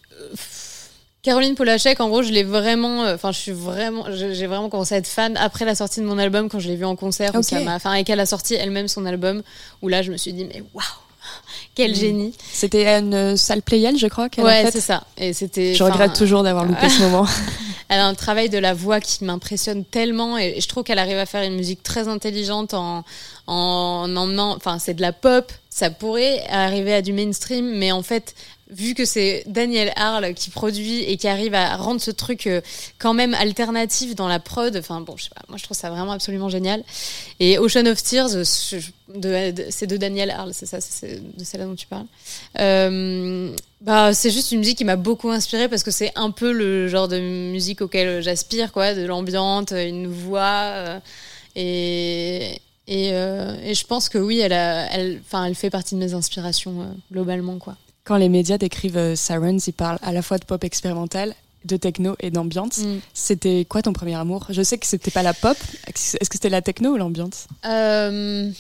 Euh, 1.21 1.31
Caroline 1.31 1.55
Polachek, 1.55 2.01
en 2.01 2.09
gros, 2.09 2.23
je 2.23 2.31
l'ai 2.33 2.43
vraiment. 2.45 3.05
euh, 3.05 3.15
Enfin, 3.15 3.33
je 3.33 3.39
suis 3.39 3.53
vraiment. 3.53 4.07
J'ai 4.11 4.47
vraiment 4.47 4.69
commencé 4.69 4.95
à 4.95 4.99
être 4.99 5.07
fan 5.07 5.37
après 5.37 5.65
la 5.65 5.75
sortie 5.75 6.01
de 6.01 6.07
mon 6.07 6.19
album, 6.19 6.49
quand 6.49 6.59
je 6.59 6.69
l'ai 6.69 6.77
vu 6.77 6.85
en 6.85 6.97
concert. 6.97 7.33
Enfin, 7.35 7.95
et 7.95 8.05
qu'elle 8.05 8.21
a 8.21 8.27
sorti 8.27 8.55
elle-même 8.55 8.89
son 8.89 9.07
album, 9.07 9.43
où 9.83 9.89
là, 9.89 10.03
je 10.03 10.11
me 10.13 10.17
suis 10.17 10.33
dit, 10.33 10.45
mais 10.45 10.63
waouh, 10.75 10.85
quel 11.75 11.93
Mm. 11.93 11.95
génie. 11.95 12.35
C'était 12.53 12.87
à 12.87 12.99
une 12.99 13.37
salle 13.37 13.63
Playel, 13.63 13.97
je 13.99 14.07
crois, 14.07 14.29
qu'elle 14.29 14.45
Ouais, 14.45 14.71
c'est 14.73 14.81
ça. 14.81 15.05
Et 15.19 15.33
c'était. 15.33 15.75
Je 15.75 15.85
regrette 15.85 16.15
toujours 16.15 16.43
d'avoir 16.43 16.65
loupé 16.65 16.89
ce 16.89 17.03
moment. 17.03 17.27
Elle 17.93 17.99
a 17.99 18.07
un 18.07 18.15
travail 18.15 18.49
de 18.49 18.57
la 18.59 18.73
voix 18.73 19.01
qui 19.01 19.25
m'impressionne 19.25 19.85
tellement 19.85 20.39
et 20.39 20.61
je 20.61 20.69
trouve 20.69 20.85
qu'elle 20.85 21.01
arrive 21.01 21.19
à 21.19 21.27
faire 21.27 21.43
une 21.43 21.57
musique 21.57 21.83
très 21.83 22.07
intelligente 22.07 22.73
en 22.73 23.05
en 23.49 24.15
emmenant. 24.17 24.55
Enfin, 24.55 24.79
c'est 24.79 24.95
de 24.95 25.03
la 25.03 25.13
pop, 25.13 25.51
ça 25.71 25.91
pourrait 25.91 26.41
arriver 26.51 26.95
à 26.95 27.03
du 27.03 27.13
mainstream, 27.13 27.65
mais 27.69 27.91
en 27.91 28.03
fait, 28.03 28.37
vu 28.71 28.95
que 28.95 29.05
c'est 29.05 29.43
Daniel 29.47 29.93
Harle 29.97 30.35
qui 30.35 30.51
produit 30.51 31.03
et 31.05 31.17
qui 31.17 31.29
arrive 31.29 31.55
à 31.55 31.77
rendre 31.77 32.01
ce 32.01 32.11
truc 32.11 32.47
euh, 32.47 32.61
quand 32.99 33.15
même 33.15 33.35
alternatif 33.35 34.15
dans 34.15 34.29
la 34.29 34.39
prod, 34.39 34.77
enfin 34.77 35.01
bon, 35.01 35.17
je 35.17 35.25
sais 35.25 35.31
pas, 35.31 35.43
moi 35.49 35.59
je 35.59 35.65
trouve 35.65 35.77
ça 35.77 35.91
vraiment 35.91 36.13
absolument 36.13 36.49
génial. 36.49 36.83
Et 37.41 37.59
Ocean 37.59 37.87
of 37.87 38.03
Tears, 38.03 38.37
euh, 38.37 38.45
c'est 38.45 39.87
de 39.87 39.97
Daniel 39.97 40.31
Harle, 40.31 40.55
c'est 40.55 40.67
ça, 40.67 40.81
c'est 40.81 41.21
de 41.37 41.45
celle-là 41.45 41.67
dont 41.67 41.75
tu 41.75 41.87
parles. 41.87 42.07
Euh, 42.59 43.55
bah, 43.81 44.15
c'est 44.15 44.31
juste 44.31 44.53
une 44.53 44.61
musique 44.61 44.79
qui 44.79 44.85
m'a 44.85 44.97
beaucoup 44.97 45.31
inspirée 45.31 45.69
parce 45.69 45.83
que 45.83 45.91
c'est 45.91 46.13
un 46.15 46.31
peu 46.31 46.53
le 46.53 46.89
genre 46.89 47.09
de 47.09 47.19
musique 47.19 47.81
auquel 47.81 48.23
j'aspire, 48.23 48.73
quoi, 48.73 48.95
de 48.95 49.05
l'ambiante, 49.05 49.73
une 49.73 50.07
voix. 50.07 51.01
et, 51.57 52.61
et, 52.87 53.11
je 53.11 53.87
pense 53.87 54.09
que 54.09 54.19
oui, 54.19 54.39
elle, 54.41 54.53
a, 54.53 54.87
elle, 54.93 55.23
elle 55.33 55.55
fait 55.55 55.71
partie 55.71 55.95
de 55.95 56.01
mes 56.01 56.15
inspirations 56.15 56.95
globalement, 57.11 57.59
quoi. 57.59 57.77
Quand 58.11 58.17
les 58.17 58.29
médias 58.29 58.59
décrivent 58.59 58.97
euh, 58.97 59.15
Sirens, 59.15 59.69
ils 59.69 59.73
parlent 59.73 60.01
à 60.03 60.11
la 60.11 60.21
fois 60.21 60.37
de 60.39 60.45
pop 60.45 60.65
expérimental, 60.65 61.33
de 61.65 61.77
techno 61.77 62.17
et 62.19 62.33
d'ambiance. 62.33 62.79
Mm. 62.79 62.99
C'était 63.15 63.65
quoi 63.65 63.83
ton 63.83 63.93
premier 63.93 64.17
amour? 64.17 64.47
Je 64.51 64.63
sais 64.63 64.79
que 64.79 64.87
c'était 64.89 65.13
pas 65.13 65.23
la 65.23 65.33
pop. 65.33 65.57
Est-ce 65.87 66.17
que 66.19 66.33
c'était 66.35 66.49
la 66.49 66.61
techno 66.61 66.95
ou 66.95 66.97
l'ambiance? 66.97 67.47
Euh, 67.67 68.51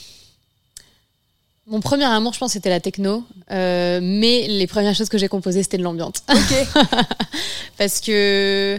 Mon 1.67 1.81
premier 1.81 2.05
amour, 2.05 2.33
je 2.33 2.39
pense, 2.39 2.53
c'était 2.53 2.71
la 2.71 2.79
techno. 2.79 3.25
Euh, 3.51 3.99
mais 4.01 4.47
les 4.47 4.69
premières 4.69 4.95
choses 4.95 5.09
que 5.09 5.19
j'ai 5.19 5.27
composées, 5.27 5.65
c'était 5.65 5.79
de 5.79 5.83
l'ambiance. 5.83 6.23
Ok. 6.33 6.69
Parce 7.77 7.99
que 7.99 8.79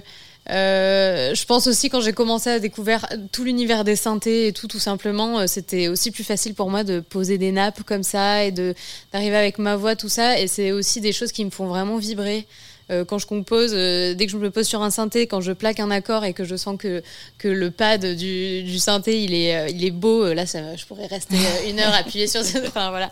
euh, 0.50 1.36
je 1.36 1.46
pense 1.46 1.68
aussi 1.68 1.90
quand 1.90 2.02
j'ai 2.02 2.14
commencé 2.14 2.50
à 2.50 2.60
découvrir 2.60 3.06
tout 3.32 3.44
l'univers 3.44 3.84
des 3.84 3.96
synthés 3.96 4.48
et 4.48 4.54
tout, 4.54 4.68
tout 4.68 4.80
simplement, 4.80 5.40
euh, 5.40 5.48
c'était 5.48 5.88
aussi 5.88 6.12
plus 6.12 6.24
facile 6.24 6.56
pour 6.56 6.70
moi 6.70 6.84
de 6.84 7.00
poser 7.00 7.38
des 7.38 7.52
nappes 7.52 7.84
comme 7.84 8.04
ça 8.04 8.44
et 8.44 8.52
d'arriver 8.52 9.36
avec 9.36 9.60
ma 9.60 9.76
voix, 9.76 9.96
tout 9.96 10.10
ça. 10.10 10.40
Et 10.40 10.48
c'est 10.48 10.72
aussi 10.72 11.00
des 11.00 11.14
choses 11.14 11.32
qui 11.32 11.46
me 11.46 11.52
font 11.52 11.68
vraiment 11.68 11.98
vibrer. 11.98 12.48
Euh, 12.92 13.06
quand 13.06 13.18
je 13.18 13.26
compose, 13.26 13.72
euh, 13.74 14.14
dès 14.14 14.26
que 14.26 14.32
je 14.32 14.38
me 14.38 14.52
pose 14.52 14.68
sur 14.68 14.82
un 14.82 14.90
synthé, 14.90 15.26
quand 15.26 15.40
je 15.40 15.54
plaque 15.54 15.80
un 15.80 15.92
accord 15.92 16.26
et 16.26 16.34
que 16.34 16.44
je 16.44 16.58
sens 16.58 16.76
que, 16.78 17.02
que 17.38 17.48
le 17.48 17.72
pad 17.72 18.06
du, 18.06 18.64
du 18.64 18.80
synthé 18.80 19.24
il 19.24 19.34
est, 19.34 19.56
euh, 19.56 19.70
il 19.70 19.86
est 19.86 19.92
beau, 19.92 20.34
là 20.34 20.46
ça, 20.46 20.76
je 20.76 20.86
pourrais 20.86 21.08
rester 21.08 21.38
une 21.70 21.80
heure 21.80 21.94
appuyée 21.94 22.28
sur 22.28 22.44
ce. 22.44 22.58
Enfin 22.68 22.90
voilà. 22.90 23.12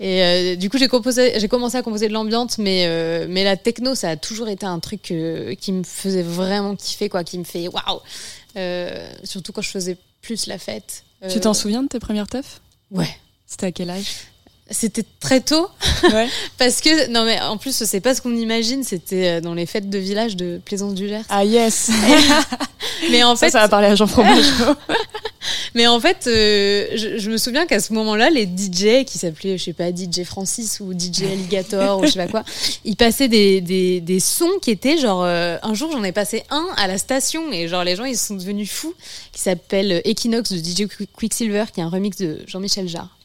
Et 0.00 0.22
euh, 0.22 0.56
du 0.56 0.70
coup, 0.70 0.78
j'ai 0.78 0.88
commencé 0.88 1.76
à 1.76 1.82
composer 1.82 2.08
de 2.08 2.14
l'ambiance, 2.14 2.56
mais 2.56 2.86
euh, 2.86 3.26
mais 3.28 3.44
la 3.44 3.56
techno, 3.56 3.94
ça 3.94 4.10
a 4.10 4.16
toujours 4.16 4.48
été 4.48 4.64
un 4.64 4.78
truc 4.80 5.10
euh, 5.10 5.54
qui 5.54 5.72
me 5.72 5.82
faisait 5.84 6.22
vraiment 6.22 6.74
kiffer, 6.74 7.08
quoi, 7.10 7.22
qui 7.22 7.38
me 7.38 7.44
fait 7.44 7.68
waouh. 7.68 8.00
Surtout 9.24 9.52
quand 9.52 9.62
je 9.62 9.70
faisais 9.70 9.96
plus 10.22 10.46
la 10.46 10.58
fête. 10.58 11.04
Tu 11.28 11.40
t'en 11.40 11.52
souviens 11.52 11.82
de 11.82 11.88
tes 11.88 11.98
premières 11.98 12.26
teufs? 12.26 12.62
Ouais. 12.90 13.08
C'était 13.46 13.66
à 13.66 13.72
quel 13.72 13.90
âge? 13.90 14.06
C'était 14.72 15.04
très 15.18 15.40
tôt. 15.40 15.68
Ouais. 16.04 16.28
Parce 16.58 16.80
que, 16.80 17.08
non 17.10 17.24
mais 17.24 17.40
en 17.40 17.56
plus, 17.56 17.72
c'est 17.84 18.00
pas 18.00 18.14
ce 18.14 18.22
qu'on 18.22 18.36
imagine, 18.36 18.84
c'était 18.84 19.28
euh, 19.28 19.40
dans 19.40 19.52
les 19.54 19.66
fêtes 19.66 19.90
de 19.90 19.98
village 19.98 20.36
de 20.36 20.60
Plaisance 20.64 20.94
du 20.94 21.08
Gers. 21.08 21.24
Ah 21.28 21.44
yes 21.44 21.90
Mais 23.10 23.22
en 23.24 23.34
Ça, 23.34 23.46
fait, 23.46 23.52
ça 23.52 23.60
va 23.60 23.68
parler 23.68 23.88
à 23.88 23.94
Jean 23.96 24.06
Fromageau. 24.06 24.74
mais 25.74 25.86
en 25.86 25.98
fait 26.00 26.26
euh, 26.26 26.86
je, 26.94 27.18
je 27.18 27.30
me 27.30 27.36
souviens 27.38 27.66
qu'à 27.66 27.80
ce 27.80 27.92
moment-là, 27.94 28.30
les 28.30 28.44
DJ 28.44 29.04
qui 29.04 29.18
s'appelaient, 29.18 29.58
je 29.58 29.64
sais 29.64 29.72
pas, 29.72 29.90
DJ 29.90 30.22
Francis 30.24 30.78
ou 30.80 30.92
DJ 30.92 31.22
Alligator 31.22 31.98
ou 31.98 32.04
je 32.06 32.12
sais 32.12 32.18
pas 32.18 32.28
quoi, 32.28 32.44
ils 32.84 32.96
passaient 32.96 33.28
des, 33.28 33.60
des, 33.60 34.00
des 34.00 34.20
sons 34.20 34.50
qui 34.62 34.70
étaient 34.70 34.98
genre. 34.98 35.22
euh, 35.24 35.56
un 35.62 35.74
jour, 35.74 35.90
j'en 35.92 36.04
ai 36.04 36.12
passé 36.12 36.44
un 36.50 36.66
à 36.76 36.86
la 36.86 36.98
station 36.98 37.50
et 37.52 37.66
genre 37.68 37.84
les 37.84 37.96
gens 37.96 38.04
ils 38.04 38.16
sont 38.18 38.34
devenus 38.34 38.70
fous, 38.70 38.94
qui 39.32 39.40
s'appelle 39.40 40.00
Equinox 40.04 40.52
de 40.52 40.58
DJ 40.58 40.86
Quicksilver, 41.16 41.64
qui 41.74 41.80
est 41.80 41.84
un 41.84 41.88
remix 41.88 42.16
de 42.18 42.38
Jean-Michel 42.46 42.88
Jarre. 42.88 43.16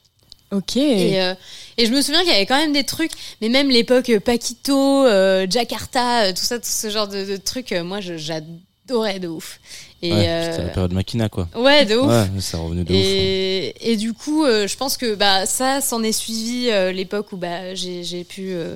Ok. 0.51 0.77
Et, 0.77 1.21
euh, 1.21 1.33
et 1.77 1.85
je 1.85 1.91
me 1.91 2.01
souviens 2.01 2.21
qu'il 2.21 2.31
y 2.31 2.35
avait 2.35 2.45
quand 2.45 2.57
même 2.57 2.73
des 2.73 2.83
trucs, 2.83 3.11
mais 3.41 3.49
même 3.49 3.69
l'époque 3.69 4.09
euh, 4.09 4.19
Paquito, 4.19 5.05
euh, 5.05 5.45
Jakarta, 5.49 6.31
tout 6.33 6.43
ça, 6.43 6.57
tout 6.59 6.65
ce 6.69 6.89
genre 6.89 7.07
de, 7.07 7.23
de 7.25 7.37
trucs, 7.37 7.71
euh, 7.71 7.83
moi 7.83 7.99
j'adorais 8.01 9.19
de 9.19 9.27
ouf. 9.27 9.59
Et 10.01 10.11
Ouais, 10.13 10.27
euh, 10.27 10.51
C'était 10.51 10.63
la 10.63 10.69
période 10.69 10.93
Makina, 10.93 11.29
quoi. 11.29 11.47
ouais, 11.55 11.85
de 11.85 11.95
ouf. 11.95 12.07
Ouais, 12.07 12.41
ça 12.41 12.57
revenait 12.59 12.83
de 12.83 12.91
ouf. 12.93 12.95
hein. 12.95 13.01
Et, 13.01 13.91
et 13.91 13.95
du 13.97 14.13
coup, 14.13 14.43
euh, 14.45 14.67
je 14.67 14.77
pense 14.77 14.97
que 14.97 15.15
bah, 15.15 15.45
ça, 15.45 15.81
s'en 15.81 16.03
est 16.03 16.11
suivi 16.11 16.67
euh, 16.69 16.91
l'époque 16.91 17.31
où 17.31 17.37
bah, 17.37 17.73
j'ai 17.73 18.03
j'ai 18.03 18.23
pu 18.23 18.49
euh, 18.53 18.75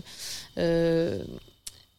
euh, 0.57 1.19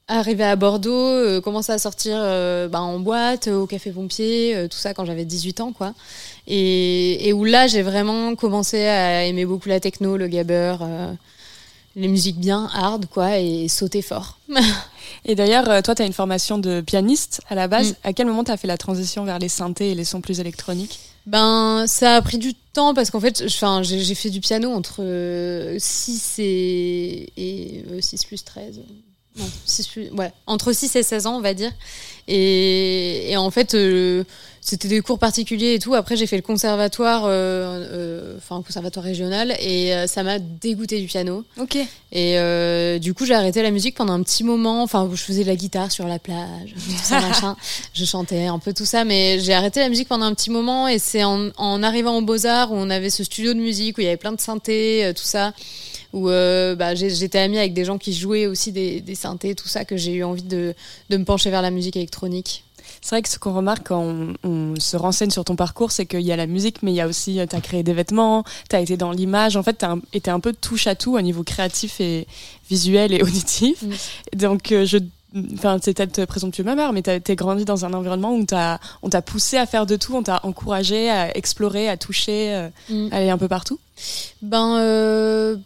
arriver 0.08 0.42
à 0.42 0.56
Bordeaux, 0.56 0.90
euh, 1.14 1.40
commencer 1.40 1.70
à 1.70 1.78
sortir 1.78 2.16
euh, 2.18 2.66
bah, 2.66 2.80
en 2.80 2.98
boîte, 2.98 3.46
au 3.46 3.66
Café 3.66 3.92
Pompier, 3.92 4.56
euh, 4.56 4.66
tout 4.68 4.78
ça 4.78 4.92
quand 4.94 5.04
j'avais 5.04 5.24
18 5.24 5.60
ans. 5.60 5.72
quoi. 5.72 5.94
Et, 6.52 7.28
et 7.28 7.32
où 7.32 7.44
là, 7.44 7.68
j'ai 7.68 7.82
vraiment 7.82 8.34
commencé 8.34 8.84
à 8.86 9.24
aimer 9.24 9.46
beaucoup 9.46 9.68
la 9.68 9.78
techno, 9.78 10.16
le 10.16 10.26
gabber, 10.26 10.74
euh, 10.80 11.12
les 11.94 12.08
musiques 12.08 12.38
bien 12.38 12.68
hard, 12.74 13.06
quoi, 13.06 13.38
et 13.38 13.68
sauter 13.68 14.02
fort. 14.02 14.38
Et 15.24 15.34
d'ailleurs, 15.34 15.68
euh, 15.68 15.80
toi, 15.80 15.94
tu 15.94 16.02
as 16.02 16.06
une 16.06 16.12
formation 16.12 16.58
de 16.58 16.80
pianiste 16.80 17.40
à 17.48 17.54
la 17.54 17.68
base. 17.68 17.92
Mm. 17.92 17.94
À 18.04 18.12
quel 18.12 18.26
moment 18.26 18.42
tu 18.42 18.50
as 18.50 18.56
fait 18.56 18.66
la 18.66 18.78
transition 18.78 19.24
vers 19.24 19.38
les 19.38 19.48
synthés 19.48 19.92
et 19.92 19.94
les 19.94 20.04
sons 20.04 20.20
plus 20.20 20.40
électroniques? 20.40 20.98
Ben, 21.26 21.84
ça 21.86 22.16
a 22.16 22.22
pris 22.22 22.38
du 22.38 22.54
temps 22.54 22.94
parce 22.94 23.10
qu'en 23.10 23.20
fait, 23.20 23.44
j'ai 23.46 24.14
fait 24.14 24.30
du 24.30 24.40
piano 24.40 24.72
entre 24.72 25.02
euh, 25.04 25.76
6 25.78 26.36
et, 26.38 27.32
et 27.36 27.84
euh, 27.90 28.00
6 28.00 28.24
plus 28.24 28.44
13. 28.44 28.80
Non, 29.36 29.44
6 29.64 29.86
plus, 29.86 30.10
ouais, 30.10 30.32
entre 30.46 30.72
6 30.72 30.96
et 30.96 31.02
16 31.02 31.26
ans, 31.26 31.36
on 31.36 31.40
va 31.40 31.54
dire. 31.54 31.70
Et, 32.26 33.30
et 33.30 33.36
en 33.36 33.50
fait, 33.50 33.74
euh, 33.74 34.24
c'était 34.60 34.88
des 34.88 35.00
cours 35.00 35.18
particuliers 35.18 35.74
et 35.74 35.78
tout. 35.78 35.94
Après, 35.94 36.16
j'ai 36.16 36.26
fait 36.26 36.36
le 36.36 36.42
conservatoire, 36.42 37.24
euh, 37.24 37.28
euh, 37.30 38.36
enfin, 38.38 38.56
un 38.56 38.62
conservatoire 38.62 39.04
régional, 39.04 39.56
et 39.60 39.94
euh, 39.94 40.06
ça 40.06 40.22
m'a 40.24 40.38
dégoûté 40.38 41.00
du 41.00 41.06
piano. 41.06 41.44
Ok. 41.58 41.76
Et 41.76 42.38
euh, 42.38 42.98
du 42.98 43.14
coup, 43.14 43.24
j'ai 43.24 43.34
arrêté 43.34 43.62
la 43.62 43.70
musique 43.70 43.94
pendant 43.94 44.12
un 44.14 44.22
petit 44.22 44.42
moment. 44.42 44.82
Enfin, 44.82 45.08
je 45.12 45.22
faisais 45.22 45.42
de 45.44 45.48
la 45.48 45.56
guitare 45.56 45.90
sur 45.92 46.06
la 46.08 46.18
plage, 46.18 46.74
tout 46.74 47.02
ça, 47.02 47.20
machin. 47.28 47.56
Je 47.94 48.04
chantais 48.04 48.46
un 48.46 48.58
peu 48.58 48.72
tout 48.72 48.84
ça, 48.84 49.04
mais 49.04 49.38
j'ai 49.38 49.54
arrêté 49.54 49.78
la 49.80 49.88
musique 49.88 50.08
pendant 50.08 50.26
un 50.26 50.34
petit 50.34 50.50
moment. 50.50 50.88
Et 50.88 50.98
c'est 50.98 51.22
en, 51.24 51.50
en 51.56 51.82
arrivant 51.84 52.18
au 52.18 52.22
Beaux-Arts 52.22 52.72
où 52.72 52.76
on 52.76 52.90
avait 52.90 53.10
ce 53.10 53.22
studio 53.24 53.54
de 53.54 53.60
musique, 53.60 53.96
où 53.98 54.00
il 54.00 54.04
y 54.04 54.08
avait 54.08 54.16
plein 54.16 54.32
de 54.32 54.40
synthés, 54.40 55.04
euh, 55.04 55.12
tout 55.12 55.24
ça, 55.24 55.52
où 56.12 56.28
euh, 56.28 56.74
bah, 56.74 56.94
j'étais 56.94 57.38
amie 57.38 57.58
avec 57.58 57.72
des 57.74 57.84
gens 57.84 57.98
qui 57.98 58.12
jouaient 58.12 58.46
aussi 58.46 58.72
des, 58.72 59.00
des 59.00 59.14
synthés, 59.14 59.54
tout 59.54 59.68
ça, 59.68 59.84
que 59.84 59.96
j'ai 59.96 60.12
eu 60.14 60.24
envie 60.24 60.42
de, 60.42 60.74
de 61.10 61.16
me 61.16 61.24
pencher 61.24 61.50
vers 61.50 61.62
la 61.62 61.70
musique 61.70 61.96
électronique. 61.96 62.64
C'est 63.02 63.14
vrai 63.14 63.22
que 63.22 63.28
ce 63.28 63.38
qu'on 63.38 63.54
remarque 63.54 63.88
quand 63.88 64.02
on, 64.02 64.34
on 64.42 64.74
se 64.78 64.96
renseigne 64.96 65.30
sur 65.30 65.44
ton 65.44 65.56
parcours, 65.56 65.90
c'est 65.92 66.04
qu'il 66.06 66.20
y 66.20 66.32
a 66.32 66.36
la 66.36 66.46
musique, 66.46 66.82
mais 66.82 66.92
il 66.92 66.96
y 66.96 67.00
a 67.00 67.06
aussi, 67.06 67.38
tu 67.48 67.56
as 67.56 67.60
créé 67.60 67.82
des 67.82 67.94
vêtements, 67.94 68.44
tu 68.68 68.76
as 68.76 68.80
été 68.80 68.96
dans 68.96 69.12
l'image. 69.12 69.56
En 69.56 69.62
fait, 69.62 69.78
tu 69.78 69.84
as 69.86 69.96
été 70.12 70.30
un 70.30 70.40
peu 70.40 70.52
touche 70.52 70.86
à 70.86 70.94
tout 70.94 71.14
au 71.16 71.20
niveau 71.20 71.42
créatif 71.42 72.00
et 72.00 72.26
visuel 72.68 73.12
et 73.14 73.22
auditif. 73.22 73.84
Donc, 74.34 74.72
euh, 74.72 74.84
je. 74.84 74.98
Enfin, 75.54 75.78
c'est 75.80 75.94
peut-être 75.96 76.24
présomptueux 76.26 76.64
ma 76.64 76.74
mère, 76.74 76.92
mais 76.92 77.02
tu 77.02 77.10
as 77.10 77.20
grandi 77.36 77.64
dans 77.64 77.84
un 77.84 77.92
environnement 77.94 78.34
où 78.34 78.44
t'as- 78.44 78.80
on 79.02 79.08
t'a 79.10 79.22
poussé 79.22 79.56
à 79.58 79.64
faire 79.64 79.86
de 79.86 79.94
tout, 79.94 80.16
on 80.16 80.24
t'a 80.24 80.40
encouragé 80.42 81.08
à 81.08 81.36
explorer, 81.38 81.88
à 81.88 81.96
toucher, 81.96 82.52
euh, 82.52 82.68
Mm. 82.88 83.08
à 83.12 83.16
aller 83.16 83.30
un 83.30 83.38
peu 83.38 83.46
partout. 83.46 83.78
Ben, 84.42 84.76
euh, 84.78 85.56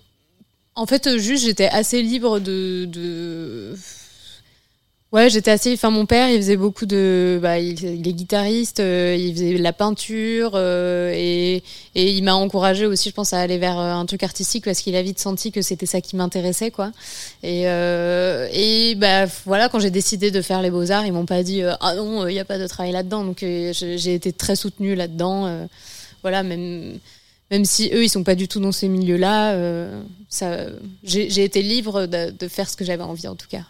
en 0.77 0.87
fait, 0.87 1.07
euh, 1.07 1.19
juste, 1.19 1.45
j'étais 1.45 1.69
assez 1.69 2.03
libre 2.03 2.41
de. 2.41 2.87
de... 2.87 3.75
Ouais, 5.13 5.31
j'étais 5.31 5.53
assez. 5.53 5.73
Enfin, 5.75 5.91
mon 5.91 6.07
père, 6.07 6.29
il 6.29 6.39
faisait 6.39 6.57
beaucoup 6.57 6.87
de. 6.87 7.39
Bah, 7.41 7.61
il, 7.61 7.85
est 7.85 8.13
guitariste, 8.13 8.81
euh, 8.81 9.17
il 9.17 9.33
faisait 9.33 9.55
de 9.55 9.63
la 9.63 9.73
peinture 9.73 10.53
euh, 10.55 11.13
et, 11.15 11.63
et 11.95 12.11
il 12.11 12.25
m'a 12.25 12.35
encouragé 12.35 12.87
aussi, 12.87 13.11
je 13.11 13.15
pense, 13.15 13.33
à 13.33 13.39
aller 13.39 13.59
vers 13.59 13.79
euh, 13.79 13.93
un 13.93 14.07
truc 14.07 14.25
artistique 14.25 14.65
parce 14.65 14.81
qu'il 14.81 14.97
a 14.97 15.03
vite 15.03 15.21
senti 15.21 15.53
que 15.53 15.63
c'était 15.63 15.87
ça 15.87 16.01
qui 16.01 16.17
m'intéressait, 16.17 16.73
quoi. 16.73 16.91
Et, 17.45 17.69
euh, 17.69 18.49
et 18.53 18.97
bah, 18.97 19.27
voilà, 19.45 19.69
quand 19.69 19.79
j'ai 19.79 19.91
décidé 19.93 20.33
de 20.33 20.43
faire 20.43 20.63
les 20.63 20.71
beaux-arts, 20.71 21.07
ils 21.07 21.13
m'ont 21.13 21.27
pas 21.27 21.45
dit 21.45 21.63
Ah 21.63 21.95
non, 21.95 22.27
il 22.27 22.33
n'y 22.33 22.41
a 22.41 22.45
pas 22.45 22.59
de 22.59 22.67
travail 22.67 22.91
là-dedans. 22.91 23.23
Donc, 23.23 23.39
j'ai 23.41 24.15
été 24.15 24.33
très 24.33 24.57
soutenue 24.57 24.97
là-dedans. 24.97 25.69
voilà, 26.23 26.43
même 26.43 26.99
même 27.55 27.65
si 27.65 27.89
eux 27.95 28.03
ils 28.03 28.09
sont 28.09 28.25
pas 28.25 28.35
du 28.35 28.49
tout 28.49 28.59
dans 28.59 28.73
ces 28.73 28.89
milieux-là, 28.89 29.53
euh, 29.53 30.03
ça, 30.29 30.67
j'ai 31.05 31.45
été 31.45 31.63
libre 31.63 32.07
de, 32.07 32.31
de 32.31 32.49
faire 32.49 32.69
ce 32.69 32.77
que 32.77 32.85
j'avais 32.85 33.05
envie 33.05 33.29
en 33.29 33.37
tout 33.37 33.47
cas. 33.49 33.63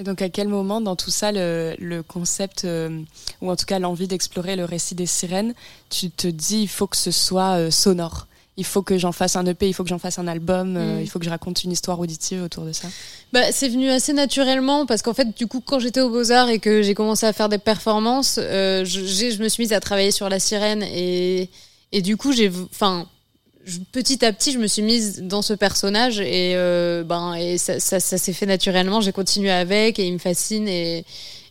Et 0.00 0.02
donc, 0.04 0.22
à 0.22 0.28
quel 0.28 0.48
moment 0.48 0.80
dans 0.80 0.96
tout 0.96 1.10
ça, 1.10 1.30
le, 1.32 1.74
le 1.78 2.02
concept, 2.02 2.64
euh, 2.64 3.00
ou 3.40 3.50
en 3.50 3.56
tout 3.56 3.64
cas 3.66 3.78
l'envie 3.78 4.08
d'explorer 4.08 4.56
le 4.56 4.64
récit 4.64 4.94
des 4.96 5.06
sirènes, 5.06 5.54
tu 5.90 6.10
te 6.10 6.26
dis 6.26 6.62
il 6.62 6.68
faut 6.68 6.88
que 6.88 6.96
ce 6.96 7.10
soit 7.12 7.58
euh, 7.58 7.70
sonore 7.70 8.26
il 8.60 8.64
faut 8.64 8.82
que 8.82 8.98
j'en 8.98 9.12
fasse 9.12 9.36
un 9.36 9.46
EP, 9.46 9.68
il 9.68 9.72
faut 9.72 9.84
que 9.84 9.88
j'en 9.88 10.00
fasse 10.00 10.18
un 10.18 10.26
album, 10.26 10.76
euh, 10.76 10.96
Mm. 10.98 11.00
il 11.02 11.08
faut 11.08 11.20
que 11.20 11.24
je 11.24 11.30
raconte 11.30 11.62
une 11.62 11.70
histoire 11.70 12.00
auditive 12.00 12.42
autour 12.42 12.64
de 12.64 12.72
ça. 12.72 12.88
Bah, 13.32 13.52
c'est 13.52 13.68
venu 13.68 13.88
assez 13.88 14.12
naturellement 14.12 14.84
parce 14.84 15.00
qu'en 15.02 15.14
fait, 15.14 15.28
du 15.38 15.46
coup, 15.46 15.60
quand 15.60 15.78
j'étais 15.78 16.00
aux 16.00 16.10
Beaux-Arts 16.10 16.48
et 16.48 16.58
que 16.58 16.82
j'ai 16.82 16.94
commencé 16.94 17.24
à 17.24 17.32
faire 17.32 17.48
des 17.48 17.58
performances, 17.58 18.34
je, 18.34 18.82
je 18.84 19.40
me 19.40 19.48
suis 19.48 19.62
mise 19.62 19.72
à 19.72 19.78
travailler 19.78 20.10
sur 20.10 20.28
la 20.28 20.40
sirène 20.40 20.82
et, 20.82 21.50
et 21.92 22.02
du 22.02 22.16
coup, 22.16 22.32
j'ai, 22.32 22.50
enfin, 22.72 23.06
petit 23.92 24.24
à 24.24 24.32
petit, 24.32 24.52
je 24.52 24.58
me 24.58 24.66
suis 24.66 24.82
mise 24.82 25.22
dans 25.22 25.42
ce 25.42 25.52
personnage 25.52 26.20
et, 26.20 26.54
euh, 26.54 27.04
ben, 27.04 27.34
et 27.34 27.58
ça, 27.58 27.80
ça, 27.80 28.00
s'est 28.00 28.32
fait 28.32 28.46
naturellement. 28.46 29.00
J'ai 29.00 29.12
continué 29.12 29.50
avec 29.50 29.98
et 29.98 30.06
il 30.06 30.14
me 30.14 30.18
fascine 30.18 30.68
et, 30.68 31.04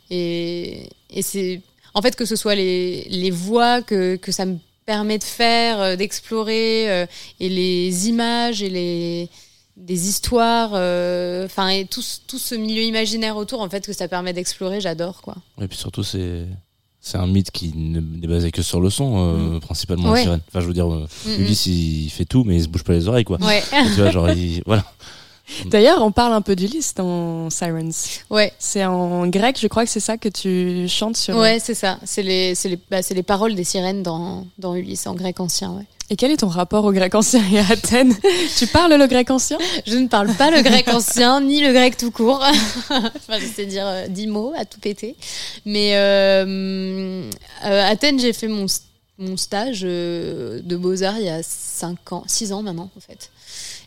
et, 0.10 0.90
c'est, 1.22 1.62
en 1.94 2.02
fait, 2.02 2.16
que 2.16 2.26
ce 2.26 2.36
soit 2.36 2.56
les, 2.56 3.08
les 3.10 3.32
voix, 3.32 3.82
que, 3.82 4.16
que 4.16 4.32
ça 4.32 4.46
me 4.46 4.58
permet 4.86 5.18
de 5.18 5.24
faire, 5.24 5.82
euh, 5.82 5.96
d'explorer, 5.96 6.90
euh, 6.90 7.06
et 7.40 7.50
les 7.50 8.10
images 8.10 8.62
et 8.62 8.70
les 8.70 9.30
des 9.76 10.10
histoires, 10.10 10.72
enfin 11.46 11.68
et 11.68 11.86
tout, 11.86 12.02
tout 12.26 12.40
ce 12.40 12.56
milieu 12.56 12.82
imaginaire 12.82 13.38
autour 13.38 13.62
en 13.62 13.70
fait 13.70 13.86
que 13.86 13.94
ça 13.94 14.08
permet 14.08 14.34
d'explorer, 14.34 14.82
j'adore 14.82 15.22
quoi. 15.22 15.36
Et 15.62 15.68
puis 15.68 15.78
surtout, 15.78 16.04
c'est. 16.04 16.48
C'est 17.10 17.18
un 17.18 17.26
mythe 17.28 17.52
qui 17.52 17.72
ne- 17.74 18.02
n'est 18.02 18.28
basé 18.28 18.52
que 18.52 18.62
sur 18.62 18.82
le 18.82 18.90
son, 18.90 19.14
euh, 19.56 19.60
principalement 19.62 20.10
Mm. 20.10 20.12
Ouais. 20.12 20.18
la 20.18 20.24
sirène. 20.24 20.40
Enfin, 20.50 20.60
je 20.60 20.66
veux 20.68 20.74
dire, 20.74 20.92
euh, 20.94 21.08
Mm. 21.26 21.42
Ulysse, 21.42 21.66
il 21.68 22.10
fait 22.10 22.26
tout, 22.26 22.44
mais 22.44 22.58
il 22.58 22.62
se 22.64 22.68
bouge 22.68 22.84
pas 22.84 22.92
les 22.92 23.08
oreilles, 23.08 23.24
quoi. 23.24 23.38
Ouais. 23.42 23.64
tu 23.96 24.02
vois, 24.02 24.12
genre, 24.12 24.30
il- 24.32 24.62
voilà. 24.66 24.84
D'ailleurs, 25.66 26.02
on 26.04 26.12
parle 26.12 26.34
un 26.34 26.42
peu 26.42 26.56
d'Ulysse 26.56 26.94
dans 26.96 27.50
Sirens. 27.50 28.22
Ouais. 28.30 28.54
C'est 28.60 28.86
en 28.86 29.28
grec, 29.28 29.58
je 29.60 29.68
crois 29.68 29.86
que 29.86 29.90
c'est 29.90 30.00
ça 30.00 30.18
que 30.18 30.30
tu 30.30 30.88
chantes 30.90 31.18
sur. 31.18 31.36
Ouais, 31.38 31.60
c'est 31.60 31.74
ça. 31.74 32.00
C'est 32.04 32.24
les, 32.24 32.56
c'est 32.56 32.70
les, 32.70 32.80
bah, 32.90 33.02
c'est 33.02 33.14
les 33.14 33.24
paroles 33.24 33.56
des 33.56 33.64
sirènes 33.64 34.04
dans, 34.04 34.46
dans 34.58 34.76
Ulysse 34.76 35.08
en 35.08 35.16
grec 35.16 35.40
ancien. 35.40 35.72
Ouais. 35.72 35.86
Et 36.10 36.16
quel 36.16 36.32
est 36.32 36.38
ton 36.38 36.48
rapport 36.48 36.86
au 36.86 36.94
grec 36.94 37.16
ancien 37.16 37.44
et 37.52 37.60
à 37.60 37.66
Athènes? 37.70 38.16
Tu 38.58 38.68
parles 38.68 38.94
le 38.94 39.08
grec 39.08 39.30
ancien? 39.30 39.58
Je 39.86 39.98
ne 39.98 40.08
parle 40.08 40.34
pas 40.34 40.52
le 40.52 40.62
grec 40.62 40.88
ancien 40.88 41.42
ni 41.42 41.62
le 41.62 41.74
grec 41.74 41.98
tout 41.98 42.12
court. 42.12 42.42
enfin, 42.90 43.40
je 43.40 43.46
sais 43.46 43.66
dire 43.66 43.86
euh, 43.86 44.08
dix 44.08 44.28
mots 44.28 44.54
à 44.58 44.64
tout 44.64 44.80
péter. 44.80 45.18
Mais 45.66 45.92
euh, 45.96 47.30
à 47.62 47.88
Athènes, 47.88 48.20
j'ai 48.20 48.32
fait 48.32 48.48
mon, 48.48 48.68
mon 49.18 49.36
stage 49.36 49.82
euh, 49.84 50.62
de 50.64 50.78
beaux-arts 50.78 51.18
il 51.20 51.26
y 51.26 51.30
a 51.30 51.42
5 51.44 52.14
ans, 52.14 52.24
6 52.26 52.54
ans 52.54 52.62
maintenant 52.62 52.90
en 52.96 53.00
fait. 53.02 53.30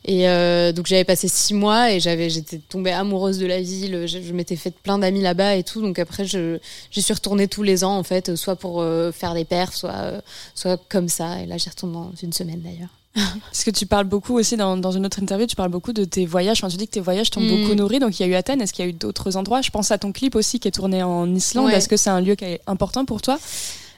Et 0.06 0.28
euh, 0.28 0.72
donc 0.72 0.86
j'avais 0.86 1.04
passé 1.04 1.28
six 1.28 1.52
mois 1.52 1.92
et 1.92 2.00
j'avais, 2.00 2.30
j'étais 2.30 2.58
tombée 2.58 2.90
amoureuse 2.90 3.38
de 3.38 3.46
la 3.46 3.60
ville. 3.60 4.06
Je, 4.06 4.20
je 4.20 4.32
m'étais 4.32 4.56
fait 4.56 4.70
plein 4.70 4.98
d'amis 4.98 5.20
là-bas 5.20 5.56
et 5.56 5.62
tout. 5.62 5.82
Donc 5.82 5.98
après, 5.98 6.24
je, 6.24 6.58
j'y 6.90 7.02
suis 7.02 7.12
retournée 7.12 7.48
tous 7.48 7.62
les 7.62 7.84
ans 7.84 7.96
en 7.98 8.02
fait, 8.02 8.34
soit 8.34 8.56
pour 8.56 8.80
euh, 8.80 9.12
faire 9.12 9.34
des 9.34 9.44
perfs, 9.44 9.74
soit, 9.74 9.92
euh, 9.92 10.20
soit 10.54 10.80
comme 10.88 11.08
ça. 11.08 11.40
Et 11.42 11.46
là, 11.46 11.58
j'y 11.58 11.68
retourne 11.68 11.92
dans 11.92 12.12
une 12.22 12.32
semaine 12.32 12.62
d'ailleurs. 12.62 12.88
Parce 13.50 13.64
que 13.64 13.70
tu 13.72 13.86
parles 13.86 14.06
beaucoup 14.06 14.38
aussi 14.38 14.56
dans, 14.56 14.76
dans 14.76 14.92
une 14.92 15.04
autre 15.04 15.18
interview, 15.20 15.44
tu 15.46 15.56
parles 15.56 15.70
beaucoup 15.70 15.92
de 15.92 16.04
tes 16.04 16.24
voyages. 16.26 16.58
Enfin, 16.60 16.68
tu 16.68 16.76
dis 16.76 16.86
que 16.86 16.92
tes 16.92 17.00
voyages 17.00 17.28
t'ont 17.30 17.40
Mm. 17.40 17.48
beaucoup 17.60 17.74
nourri. 17.74 17.98
Donc 17.98 18.18
il 18.18 18.22
y 18.22 18.26
a 18.26 18.28
eu 18.28 18.34
Athènes. 18.36 18.62
Est-ce 18.62 18.72
qu'il 18.72 18.84
y 18.84 18.88
a 18.88 18.90
eu 18.90 18.94
d'autres 18.94 19.36
endroits? 19.36 19.60
Je 19.62 19.70
pense 19.70 19.90
à 19.90 19.98
ton 19.98 20.12
clip 20.12 20.34
aussi 20.34 20.60
qui 20.60 20.68
est 20.68 20.72
tourné 20.72 21.02
en 21.02 21.32
Islande. 21.34 21.66
Ouais. 21.66 21.74
Est-ce 21.74 21.88
que 21.88 21.96
c'est 21.96 22.10
un 22.10 22.20
lieu 22.20 22.36
qui 22.36 22.44
est 22.46 22.60
important 22.66 23.04
pour 23.04 23.20
toi? 23.20 23.38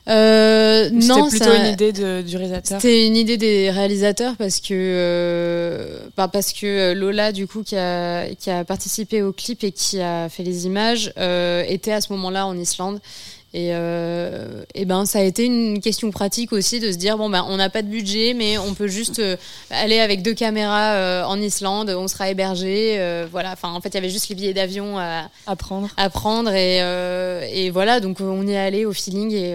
Euh, 0.09 0.91
non, 0.91 1.29
C'était 1.31 1.45
plutôt 1.45 1.45
ça- 1.57 1.65
une 1.65 1.73
idée 1.73 1.93
de- 1.93 2.23
du 2.23 2.37
réalisateur. 2.37 2.81
C'était 2.81 3.07
une 3.07 3.17
idée 3.17 3.37
des 3.37 3.71
réalisateurs 3.71 4.35
parce 4.37 4.59
que 4.59 4.75
euh, 4.75 5.99
bah, 6.17 6.29
parce 6.29 6.53
que 6.53 6.93
Lola 6.93 7.31
du 7.33 7.47
coup 7.47 7.63
qui 7.63 7.77
a 7.77 8.27
qui 8.35 8.51
a 8.51 8.65
participé 8.65 9.23
au 9.23 9.33
clip 9.33 9.63
et 9.65 9.71
qui 9.73 10.01
a 10.01 10.29
fait 10.29 10.43
les 10.43 10.67
images 10.67 11.13
euh, 11.19 11.63
était 11.69 11.93
à 11.93 12.01
ce 12.01 12.13
moment-là 12.15 12.47
en 12.47 12.57
Islande. 12.59 13.01
Et, 13.55 13.69
euh, 13.75 14.65
et 14.75 14.87
ben 14.87 15.05
ça 15.05 15.19
a 15.19 15.23
été 15.23 15.45
une 15.45 15.81
question 15.81 16.11
pratique 16.11 16.55
aussi 16.55 16.81
de 16.81 16.91
se 16.91 16.97
dire 16.97 17.19
bon 17.19 17.29
ben 17.29 17.45
on 17.51 17.59
n'a 17.59 17.69
pas 17.69 17.83
de 17.83 17.87
budget 17.89 18.33
mais 18.33 18.57
on 18.57 18.73
peut 18.73 18.87
juste 18.89 19.19
euh, 19.19 19.37
aller 19.69 19.99
avec 20.01 20.23
deux 20.23 20.33
caméras 20.33 20.95
euh, 20.95 21.25
en 21.25 21.39
Islande 21.39 21.91
on 21.91 22.09
sera 22.09 22.31
hébergé 22.31 22.97
voilà. 23.31 23.53
Enfin 23.53 23.69
en 23.75 23.81
fait 23.83 23.91
il 23.91 23.95
y 23.97 23.99
avait 23.99 24.09
juste 24.09 24.31
les 24.31 24.37
billets 24.37 24.55
d'avion 24.55 24.99
à, 24.99 25.29
à 25.47 25.55
prendre. 25.55 25.91
à 25.99 26.09
prendre 26.09 26.51
et, 26.55 26.79
et 27.53 27.69
voilà. 27.71 28.01
Donc 28.01 28.21
on 28.21 28.47
y 28.47 28.53
est 28.53 28.57
allé 28.57 28.87
au 28.87 28.95
feeling 28.95 29.33
et, 29.33 29.55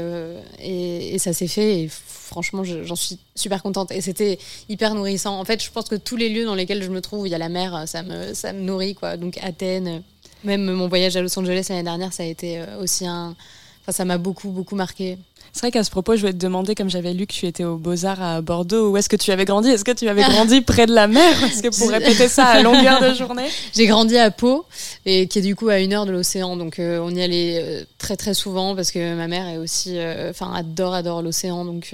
et, 0.60 1.16
et 1.16 1.18
ça 1.20 1.34
s'est 1.34 1.48
fait. 1.48 1.80
Et 1.82 1.90
franchement 1.90 2.64
je- 2.64 2.84
j'en 2.84 2.96
suis 2.96 3.18
super 3.34 3.64
contente. 3.64 3.92
Et 3.92 4.02
c'était 4.02 4.38
hyper 4.70 4.94
nourrissant. 4.94 5.40
En 5.40 5.44
fait 5.46 5.64
je 5.64 5.72
pense 5.72 5.90
que 5.90 5.96
tous 5.96 6.18
les 6.18 6.30
lieux 6.30 6.46
dans 6.46 6.54
lesquels 6.56 6.84
je 6.84 6.90
me 6.90 7.02
trouve 7.02 7.28
il 7.28 7.32
y 7.32 7.36
a 7.36 7.40
la 7.40 7.50
mer 7.50 7.86
ça 7.88 8.04
me 8.04 8.36
ça 8.36 8.54
me 8.54 8.62
nourrit 8.62 8.94
quoi. 8.94 9.18
Donc 9.18 9.40
Athènes 9.42 10.04
même 10.44 10.70
mon 10.72 10.88
voyage 10.88 11.18
à 11.18 11.22
Los 11.22 11.38
Angeles 11.40 11.66
l'année 11.70 11.82
dernière 11.82 12.14
ça 12.14 12.22
a 12.22 12.28
été 12.28 12.62
aussi 12.80 13.08
un 13.08 13.36
enfin 13.88 13.96
ça 13.96 14.06
m'a 14.06 14.18
beaucoup 14.18 14.50
beaucoup 14.50 14.76
marqué. 14.76 15.18
C'est 15.54 15.62
vrai 15.62 15.72
qu'à 15.72 15.84
ce 15.84 15.90
propos, 15.90 16.16
je 16.16 16.22
voulais 16.22 16.34
te 16.34 16.38
demander, 16.38 16.76
comme 16.76 16.90
j'avais 16.90 17.14
lu 17.14 17.26
que 17.26 17.34
tu 17.34 17.48
étais 17.48 17.64
au 17.64 17.78
Beaux-Arts 17.78 18.22
à 18.22 18.42
Bordeaux, 18.42 18.92
où 18.92 18.98
est-ce 18.98 19.10
que 19.10 19.16
tu 19.16 19.32
avais 19.32 19.46
grandi? 19.46 19.70
Est-ce 19.70 19.86
que 19.86 19.92
tu 19.92 20.08
avais 20.08 20.22
grandi 20.22 20.62
près 20.74 20.86
de 20.86 20.94
la 20.94 21.08
mer? 21.08 21.36
Parce 21.40 21.62
que 21.62 21.76
pour 21.80 21.90
répéter 21.90 22.28
ça 22.28 22.46
à 22.46 22.62
longueur 22.62 23.02
de 23.02 23.14
journée. 23.16 23.48
J'ai 23.74 23.88
grandi 23.88 24.18
à 24.18 24.30
Pau, 24.30 24.66
et 25.06 25.28
qui 25.28 25.40
est 25.40 25.42
du 25.42 25.56
coup 25.56 25.70
à 25.70 25.80
une 25.80 25.94
heure 25.94 26.06
de 26.06 26.12
l'océan, 26.12 26.58
donc 26.58 26.80
euh, 26.80 27.00
on 27.02 27.10
y 27.10 27.22
allait 27.22 27.60
euh, 27.64 27.84
très 27.98 28.18
très 28.18 28.34
souvent 28.34 28.76
parce 28.76 28.92
que 28.92 29.16
ma 29.16 29.28
mère 29.28 29.48
est 29.48 29.58
aussi, 29.58 29.94
euh, 29.98 30.32
adore 30.54 30.94
adore 30.94 31.22
l'océan, 31.22 31.66
donc 31.66 31.92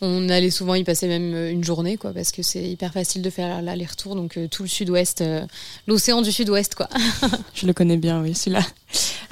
on 0.00 0.28
allait 0.28 0.50
souvent 0.50 0.74
y 0.74 0.84
passer 0.84 1.08
même 1.08 1.32
euh, 1.34 1.50
une 1.50 1.64
journée, 1.64 1.96
quoi, 1.96 2.12
parce 2.12 2.32
que 2.32 2.42
c'est 2.42 2.62
hyper 2.62 2.92
facile 2.92 3.22
de 3.22 3.30
faire 3.30 3.62
l'aller-retour, 3.62 4.14
donc 4.14 4.36
euh, 4.36 4.46
tout 4.48 4.62
le 4.62 4.68
sud-ouest, 4.68 5.20
euh, 5.22 5.44
l'océan 5.86 6.22
du 6.22 6.32
sud-ouest, 6.32 6.74
quoi. 6.74 6.88
Je 7.54 7.66
le 7.66 7.72
connais 7.72 7.96
bien, 7.96 8.20
oui, 8.22 8.34
celui-là. 8.34 8.60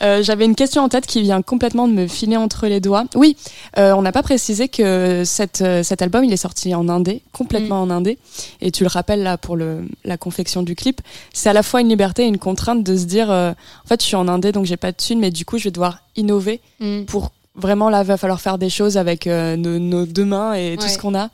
Euh, 0.03 0.23
J'avais 0.23 0.45
une 0.45 0.55
question 0.57 0.83
en 0.83 0.89
tête 0.89 1.07
qui 1.07 1.23
vient 1.23 1.41
complètement 1.43 1.87
de 1.87 1.93
me 1.93 2.07
filer 2.09 2.37
entre 2.37 2.67
les 2.67 2.81
doigts. 2.81 3.05
Oui, 3.15 3.37
euh, 3.79 3.93
on 3.93 4.03
n'a 4.03 4.11
pas 4.13 4.23
précisé 4.23 4.69
que 4.69 5.23
cette, 5.25 5.63
cet 5.83 6.03
album, 6.03 6.25
il 6.25 6.33
est 6.33 6.37
sorti 6.37 6.75
en 6.75 6.89
indé, 6.89 7.23
complètement 7.33 7.81
en 7.81 7.91
indé. 7.91 8.19
Et 8.61 8.71
tu 8.73 8.83
le 8.83 8.89
rappelles 8.89 9.23
là 9.23 9.39
pour 9.39 9.57
le, 9.57 9.87
la 10.05 10.17
confection 10.17 10.63
du 10.63 10.75
clip. 10.75 11.01
C'est 11.33 11.49
à 11.49 11.53
la 11.53 11.63
fois 11.63 11.81
une 11.81 11.89
liberté 11.89 12.25
et 12.25 12.27
une 12.27 12.39
contrainte 12.39 12.83
de 12.83 12.97
se 12.97 13.05
dire, 13.05 13.31
euh, 13.31 13.53
en 13.53 13.89
fait, 13.89 14.01
je 14.03 14.07
suis 14.07 14.17
en 14.17 14.27
indé, 14.29 14.51
donc 14.51 14.67
j'ai 14.67 14.77
pas 14.77 14.91
de 14.91 14.97
thunes, 14.97 15.21
mais 15.21 15.31
du 15.31 15.45
coup, 15.45 15.59
je 15.59 15.65
vais 15.65 15.71
devoir 15.71 16.01
innover 16.17 16.61
Mm. 16.81 17.05
pour 17.05 17.31
vraiment 17.55 17.89
là, 17.91 18.03
va 18.03 18.17
falloir 18.17 18.41
faire 18.41 18.59
des 18.59 18.71
choses 18.71 18.97
avec 18.97 19.27
euh, 19.27 19.57
nos, 19.57 19.79
nos 19.79 20.07
deux 20.07 20.25
mains 20.25 20.55
et 20.55 20.77
tout 20.77 20.85
Ouais. 20.85 20.89
ce 20.91 20.99
qu'on 20.99 21.15
a. 21.15 21.31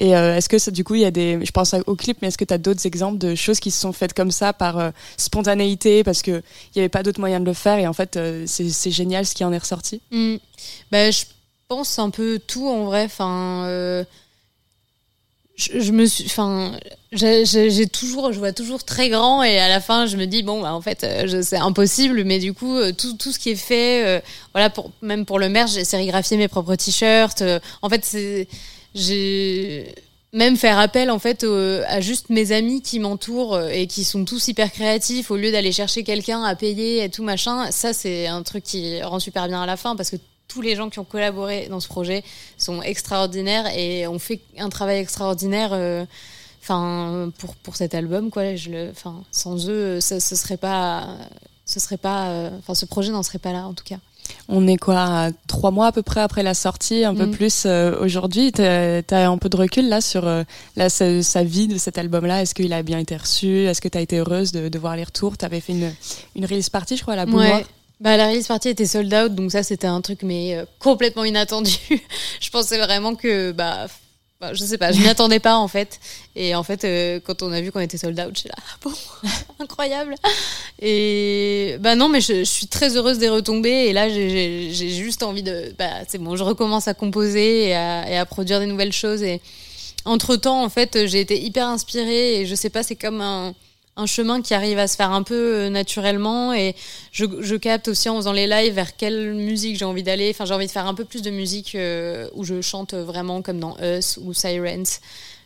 Et 0.00 0.16
euh, 0.16 0.36
est-ce 0.36 0.48
que 0.48 0.58
ça, 0.58 0.70
du 0.70 0.84
coup, 0.84 0.94
il 0.94 1.00
y 1.00 1.04
a 1.04 1.10
des. 1.10 1.44
Je 1.44 1.50
pense 1.50 1.74
au 1.86 1.96
clip, 1.96 2.18
mais 2.22 2.28
est-ce 2.28 2.38
que 2.38 2.44
tu 2.44 2.54
as 2.54 2.58
d'autres 2.58 2.86
exemples 2.86 3.18
de 3.18 3.34
choses 3.34 3.58
qui 3.58 3.72
se 3.72 3.80
sont 3.80 3.92
faites 3.92 4.14
comme 4.14 4.30
ça 4.30 4.52
par 4.52 4.78
euh, 4.78 4.90
spontanéité? 5.16 6.04
Parce 6.04 6.22
qu'il 6.22 6.42
n'y 6.76 6.80
avait 6.82 6.88
pas 6.88 7.02
d'autre 7.02 7.18
moyen 7.18 7.40
de 7.40 7.44
le 7.44 7.52
faire 7.52 7.78
et 7.78 7.86
en 7.88 7.92
fait, 7.92 8.16
euh, 8.16 8.44
c'est 8.46 8.90
génial 8.92 9.26
ce 9.26 9.34
qui 9.34 9.44
en 9.44 9.52
est 9.52 9.58
ressorti 9.58 10.00
Mm. 10.12 10.36
Bah, 10.92 11.10
je 11.10 11.24
pense 11.66 11.98
un 11.98 12.10
peu 12.10 12.38
tout 12.38 12.68
en 12.68 12.84
vrai. 12.84 13.04
Enfin, 13.06 13.64
euh, 13.66 14.04
je, 15.58 15.90
me 15.90 16.06
suis, 16.06 16.24
enfin, 16.26 16.78
j'ai 17.10 17.88
toujours, 17.88 18.32
je 18.32 18.38
vois 18.38 18.52
toujours 18.52 18.84
très 18.84 19.08
grand 19.08 19.42
et 19.42 19.58
à 19.58 19.68
la 19.68 19.80
fin, 19.80 20.06
je 20.06 20.16
me 20.16 20.26
dis 20.26 20.44
bon, 20.44 20.62
bah, 20.62 20.72
en 20.72 20.80
fait, 20.80 21.02
euh, 21.02 21.42
c'est 21.42 21.56
impossible. 21.56 22.22
Mais 22.24 22.38
du 22.38 22.54
coup, 22.54 22.76
euh, 22.76 22.92
tout, 22.92 23.32
ce 23.32 23.38
qui 23.40 23.50
est 23.50 23.56
fait, 23.56 24.06
euh, 24.06 24.20
voilà, 24.54 24.72
même 25.02 25.26
pour 25.26 25.40
le 25.40 25.48
merch, 25.48 25.72
j'ai 25.72 25.84
sérigraphié 25.84 26.36
mes 26.36 26.46
propres 26.46 26.76
t-shirts. 26.76 27.42
en 27.82 27.88
fait, 27.88 28.04
c'est, 28.04 28.46
j'ai 28.94 29.94
même 30.32 30.56
faire 30.56 30.78
appel 30.78 31.10
en 31.10 31.18
fait 31.18 31.42
à 31.88 32.02
juste 32.02 32.28
mes 32.28 32.52
amis 32.52 32.82
qui 32.82 32.98
m'entourent 32.98 33.58
et 33.70 33.86
qui 33.86 34.04
sont 34.04 34.26
tous 34.26 34.48
hyper 34.48 34.70
créatifs 34.70 35.30
au 35.30 35.36
lieu 35.36 35.50
d'aller 35.50 35.72
chercher 35.72 36.04
quelqu'un 36.04 36.42
à 36.42 36.54
payer 36.54 37.02
et 37.02 37.08
tout 37.08 37.22
machin 37.22 37.70
ça 37.70 37.94
c'est 37.94 38.26
un 38.26 38.42
truc 38.42 38.62
qui 38.62 39.02
rend 39.02 39.20
super 39.20 39.48
bien 39.48 39.62
à 39.62 39.66
la 39.66 39.78
fin 39.78 39.96
parce 39.96 40.10
que 40.10 40.16
tous 40.48 40.62
les 40.62 40.74
gens 40.76 40.88
qui 40.90 40.98
ont 40.98 41.04
collaboré 41.04 41.68
dans 41.68 41.80
ce 41.80 41.88
projet 41.88 42.24
sont 42.56 42.82
extraordinaires 42.82 43.66
et 43.76 44.06
ont 44.06 44.18
fait 44.18 44.40
un 44.58 44.68
travail 44.70 44.98
extraordinaire 44.98 45.70
euh, 45.72 46.04
enfin 46.62 47.30
pour 47.38 47.54
pour 47.56 47.76
cet 47.76 47.94
album 47.94 48.30
quoi 48.30 48.54
je 48.56 48.70
le 48.70 48.90
enfin 48.90 49.22
sans 49.30 49.68
eux 49.68 50.00
ça 50.00 50.20
ce 50.20 50.34
serait 50.36 50.56
pas 50.56 51.06
ce 51.66 51.78
serait 51.80 51.98
pas 51.98 52.28
euh, 52.28 52.50
enfin 52.58 52.74
ce 52.74 52.86
projet 52.86 53.12
n'en 53.12 53.22
serait 53.22 53.38
pas 53.38 53.52
là 53.52 53.66
en 53.66 53.74
tout 53.74 53.84
cas 53.84 53.98
On 54.48 54.66
est 54.68 54.76
quoi, 54.76 55.30
trois 55.46 55.70
mois 55.70 55.86
à 55.86 55.92
peu 55.92 56.02
près 56.02 56.20
après 56.20 56.42
la 56.42 56.52
sortie, 56.52 57.02
un 57.04 57.14
peu 57.14 57.24
Mm. 57.26 57.30
plus 57.30 57.62
euh, 57.64 57.98
aujourd'hui. 58.04 58.52
Tu 58.52 58.60
as 58.62 59.30
un 59.30 59.38
peu 59.38 59.48
de 59.48 59.56
recul 59.56 59.88
là 59.88 60.02
sur 60.02 60.26
euh, 60.26 60.42
là, 60.76 60.90
sa, 60.90 61.22
sa 61.22 61.42
vie 61.44 61.66
de 61.66 61.78
cet 61.78 61.96
album-là? 61.96 62.42
Est-ce 62.42 62.54
qu'il 62.54 62.72
a 62.74 62.82
bien 62.82 62.98
été 62.98 63.16
reçu? 63.16 63.64
Est-ce 63.66 63.80
que 63.80 63.88
tu 63.88 63.96
as 63.96 64.02
été 64.02 64.18
heureuse 64.18 64.52
de, 64.52 64.68
de 64.68 64.78
voir 64.78 64.96
les 64.96 65.04
retours? 65.04 65.38
Tu 65.38 65.46
avais 65.46 65.60
fait 65.60 65.72
une, 65.72 65.94
une 66.36 66.44
release 66.44 66.68
party, 66.68 66.98
je 66.98 67.02
crois, 67.02 67.14
à 67.14 67.24
la. 67.24 67.24
Ouais. 67.24 67.64
Bah, 68.00 68.16
la 68.16 68.28
release 68.28 68.46
party 68.46 68.68
était 68.68 68.86
sold 68.86 69.12
out, 69.12 69.34
donc 69.34 69.50
ça 69.50 69.62
c'était 69.64 69.88
un 69.88 70.00
truc 70.00 70.22
mais 70.22 70.56
euh, 70.56 70.64
complètement 70.78 71.24
inattendu. 71.24 71.72
je 72.40 72.50
pensais 72.50 72.78
vraiment 72.78 73.16
que 73.16 73.50
bah, 73.50 73.88
bah, 74.40 74.54
je 74.54 74.62
sais 74.62 74.78
pas, 74.78 74.92
je 74.92 75.00
m'y 75.00 75.08
attendais 75.08 75.40
pas 75.40 75.56
en 75.56 75.66
fait. 75.66 75.98
Et 76.36 76.54
en 76.54 76.62
fait, 76.62 76.84
euh, 76.84 77.18
quand 77.18 77.42
on 77.42 77.50
a 77.50 77.60
vu 77.60 77.72
qu'on 77.72 77.80
était 77.80 77.98
sold 77.98 78.18
out, 78.20 78.36
j'étais 78.36 78.50
là, 78.50 78.54
ah 78.58 78.76
bon, 78.82 78.92
incroyable. 79.58 80.14
Et 80.80 81.76
bah 81.80 81.96
non, 81.96 82.08
mais 82.08 82.20
je, 82.20 82.44
suis 82.44 82.68
très 82.68 82.96
heureuse 82.96 83.18
des 83.18 83.28
retombées. 83.28 83.86
Et 83.88 83.92
là, 83.92 84.08
j'ai 84.08 84.70
juste 84.70 85.24
envie 85.24 85.42
de, 85.42 85.74
bah 85.76 85.90
c'est 86.06 86.18
bon, 86.18 86.36
je 86.36 86.44
recommence 86.44 86.86
à 86.86 86.94
composer 86.94 87.70
et 87.70 87.74
à, 87.74 88.08
et 88.08 88.16
à 88.16 88.24
produire 88.26 88.60
des 88.60 88.66
nouvelles 88.66 88.92
choses. 88.92 89.24
Et 89.24 89.40
entre 90.04 90.36
temps, 90.36 90.62
en 90.62 90.68
fait, 90.68 91.06
j'ai 91.08 91.18
été 91.20 91.42
hyper 91.42 91.66
inspirée 91.66 92.40
et 92.40 92.46
je 92.46 92.54
sais 92.54 92.70
pas, 92.70 92.84
c'est 92.84 92.96
comme 92.96 93.20
un 93.20 93.54
un 93.98 94.06
chemin 94.06 94.40
qui 94.40 94.54
arrive 94.54 94.78
à 94.78 94.86
se 94.86 94.96
faire 94.96 95.10
un 95.10 95.22
peu 95.22 95.34
euh, 95.34 95.68
naturellement 95.70 96.54
et 96.54 96.74
je, 97.12 97.26
je 97.40 97.56
capte 97.56 97.88
aussi 97.88 98.08
en 98.08 98.16
faisant 98.16 98.32
les 98.32 98.46
lives 98.46 98.72
vers 98.72 98.96
quelle 98.96 99.34
musique 99.34 99.76
j'ai 99.76 99.84
envie 99.84 100.04
d'aller. 100.04 100.30
Enfin, 100.30 100.44
j'ai 100.44 100.54
envie 100.54 100.66
de 100.66 100.70
faire 100.70 100.86
un 100.86 100.94
peu 100.94 101.04
plus 101.04 101.20
de 101.20 101.30
musique 101.30 101.74
euh, 101.74 102.28
où 102.34 102.44
je 102.44 102.62
chante 102.62 102.94
vraiment 102.94 103.42
comme 103.42 103.58
dans 103.58 103.76
Us 103.82 104.18
ou 104.22 104.32
Sirens, 104.32 105.00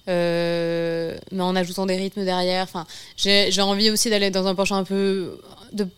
euh, 0.09 1.17
mais 1.33 1.43
en 1.43 1.57
ajoutant 1.57 1.87
des 1.87 1.97
rythmes 1.97 2.25
derrière. 2.25 2.65
Enfin, 2.65 2.87
j'ai 3.17 3.51
j'ai 3.51 3.63
envie 3.63 3.91
aussi 3.91 4.11
d'aller 4.11 4.31
dans 4.31 4.47
un 4.47 4.55
penchant 4.55 4.77
un 4.77 4.85
peu 4.85 5.39
de, 5.73 5.89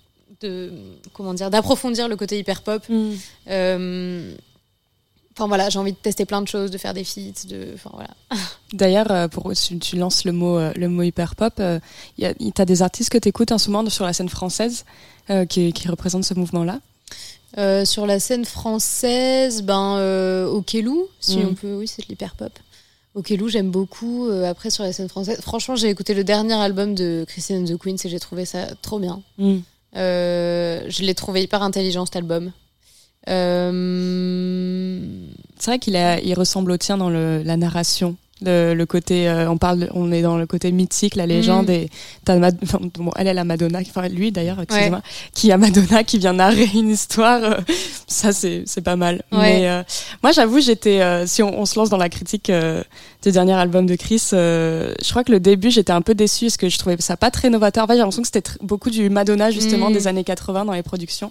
de 0.40 0.72
comment 1.12 1.34
dire, 1.34 1.50
d'approfondir 1.50 2.08
le 2.08 2.16
côté 2.16 2.38
hyper 2.38 2.62
pop. 2.62 2.82
Mm. 2.88 3.10
Euh, 3.50 4.34
Enfin 5.36 5.48
voilà, 5.48 5.68
j'ai 5.68 5.78
envie 5.80 5.92
de 5.92 5.96
tester 5.96 6.24
plein 6.26 6.40
de 6.42 6.46
choses, 6.48 6.70
de 6.70 6.78
faire 6.78 6.94
des 6.94 7.02
feats, 7.02 7.46
de, 7.48 7.68
enfin 7.74 7.90
voilà. 7.92 8.10
D'ailleurs, 8.72 9.10
euh, 9.10 9.26
pour 9.28 9.52
tu, 9.54 9.78
tu 9.80 9.96
lances 9.96 10.24
le 10.24 10.30
mot 10.32 10.58
euh, 10.58 10.72
le 10.76 10.88
mot 10.88 11.02
hyper 11.02 11.34
pop, 11.34 11.54
euh, 11.58 11.80
a- 12.22 12.32
y- 12.38 12.52
t'as 12.52 12.64
des 12.64 12.82
artistes 12.82 13.10
que 13.10 13.18
t'écoutes 13.18 13.50
en 13.50 13.58
ce 13.58 13.68
moment 13.70 13.90
sur 13.90 14.04
la 14.04 14.12
scène 14.12 14.28
française 14.28 14.84
euh, 15.30 15.44
qui, 15.44 15.72
qui 15.72 15.88
représentent 15.88 16.24
ce 16.24 16.34
mouvement-là? 16.34 16.78
Euh, 17.58 17.84
sur 17.84 18.06
la 18.06 18.20
scène 18.20 18.44
française, 18.44 19.62
ben 19.62 19.96
euh, 19.98 20.46
Okelou, 20.46 21.08
si 21.20 21.38
Mm. 21.38 21.48
on 21.50 21.54
peut, 21.54 21.76
oui, 21.78 21.88
c'est 21.88 22.02
de 22.02 22.08
l'hyper 22.08 22.34
pop. 22.36 22.52
Okelou, 23.14 23.48
j'aime 23.48 23.70
beaucoup. 23.70 24.26
Euh, 24.28 24.44
après, 24.50 24.70
sur 24.70 24.82
la 24.84 24.92
scène 24.92 25.08
française, 25.08 25.40
franchement, 25.40 25.76
j'ai 25.76 25.88
écouté 25.88 26.14
le 26.14 26.24
dernier 26.24 26.54
album 26.54 26.94
de 26.96 27.24
Christine 27.28 27.62
and 27.62 27.66
the 27.66 27.76
Queens 27.78 27.96
et 28.04 28.08
j'ai 28.08 28.18
trouvé 28.20 28.44
ça 28.44 28.66
trop 28.82 28.98
bien. 28.98 29.22
Mm. 29.38 29.58
Euh, 29.96 30.84
je 30.88 31.02
l'ai 31.02 31.14
trouvé 31.14 31.42
hyper 31.42 31.62
intelligent 31.62 32.04
cet 32.06 32.16
album. 32.16 32.50
Euh, 33.28 35.00
C'est 35.58 35.70
vrai 35.70 35.78
qu'il 35.78 35.94
il 36.24 36.34
ressemble 36.34 36.70
au 36.72 36.76
tien 36.76 36.96
dans 36.96 37.10
le, 37.10 37.42
la 37.42 37.56
narration. 37.56 38.16
Le, 38.42 38.74
le 38.74 38.84
côté, 38.84 39.28
euh, 39.28 39.48
on 39.48 39.58
parle, 39.58 39.88
on 39.94 40.10
est 40.10 40.20
dans 40.20 40.36
le 40.36 40.44
côté 40.46 40.72
mythique, 40.72 41.14
la 41.14 41.24
légende, 41.24 41.68
Mm. 41.68 41.72
et 41.72 41.88
t'as 42.24 42.36
enfin, 42.36 42.80
bon, 42.98 43.12
elle 43.16 43.28
est 43.28 43.32
la 43.32 43.44
Madonna, 43.44 43.78
enfin 43.80 44.08
lui 44.08 44.32
d'ailleurs, 44.32 44.60
excusez-moi, 44.60 45.02
qui 45.34 45.52
a 45.52 45.56
Madonna 45.56 46.02
qui 46.02 46.18
vient 46.18 46.32
narrer 46.32 46.68
une 46.74 46.90
histoire. 46.90 47.42
euh, 47.44 47.60
ça 48.08 48.32
c'est 48.32 48.64
c'est 48.66 48.80
pas 48.82 48.96
mal. 48.96 49.22
Ouais. 49.30 49.38
Mais 49.38 49.68
euh, 49.68 49.82
moi 50.24 50.32
j'avoue, 50.32 50.60
j'étais, 50.60 51.00
euh, 51.00 51.26
si 51.28 51.44
on, 51.44 51.58
on 51.60 51.64
se 51.64 51.78
lance 51.78 51.90
dans 51.90 51.96
la 51.96 52.08
critique 52.08 52.50
euh, 52.50 52.82
du 53.22 53.30
dernier 53.30 53.54
album 53.54 53.86
de 53.86 53.94
Chris, 53.94 54.22
euh, 54.32 54.92
je 55.02 55.10
crois 55.10 55.22
que 55.22 55.30
le 55.32 55.38
début 55.40 55.70
j'étais 55.70 55.92
un 55.92 56.02
peu 56.02 56.14
déçue 56.16 56.46
parce 56.46 56.56
que 56.56 56.68
je 56.68 56.76
trouvais 56.78 56.96
ça 56.98 57.16
pas 57.16 57.30
très 57.30 57.50
novateur. 57.50 57.84
En 57.84 57.86
fait, 57.86 57.92
j'ai 57.94 57.98
l'impression 58.00 58.22
que 58.22 58.28
c'était 58.32 58.50
beaucoup 58.62 58.90
du 58.90 59.08
Madonna 59.10 59.52
justement 59.52 59.90
Mm. 59.90 59.92
des 59.94 60.06
années 60.08 60.24
80 60.24 60.64
dans 60.64 60.72
les 60.72 60.82
productions. 60.82 61.30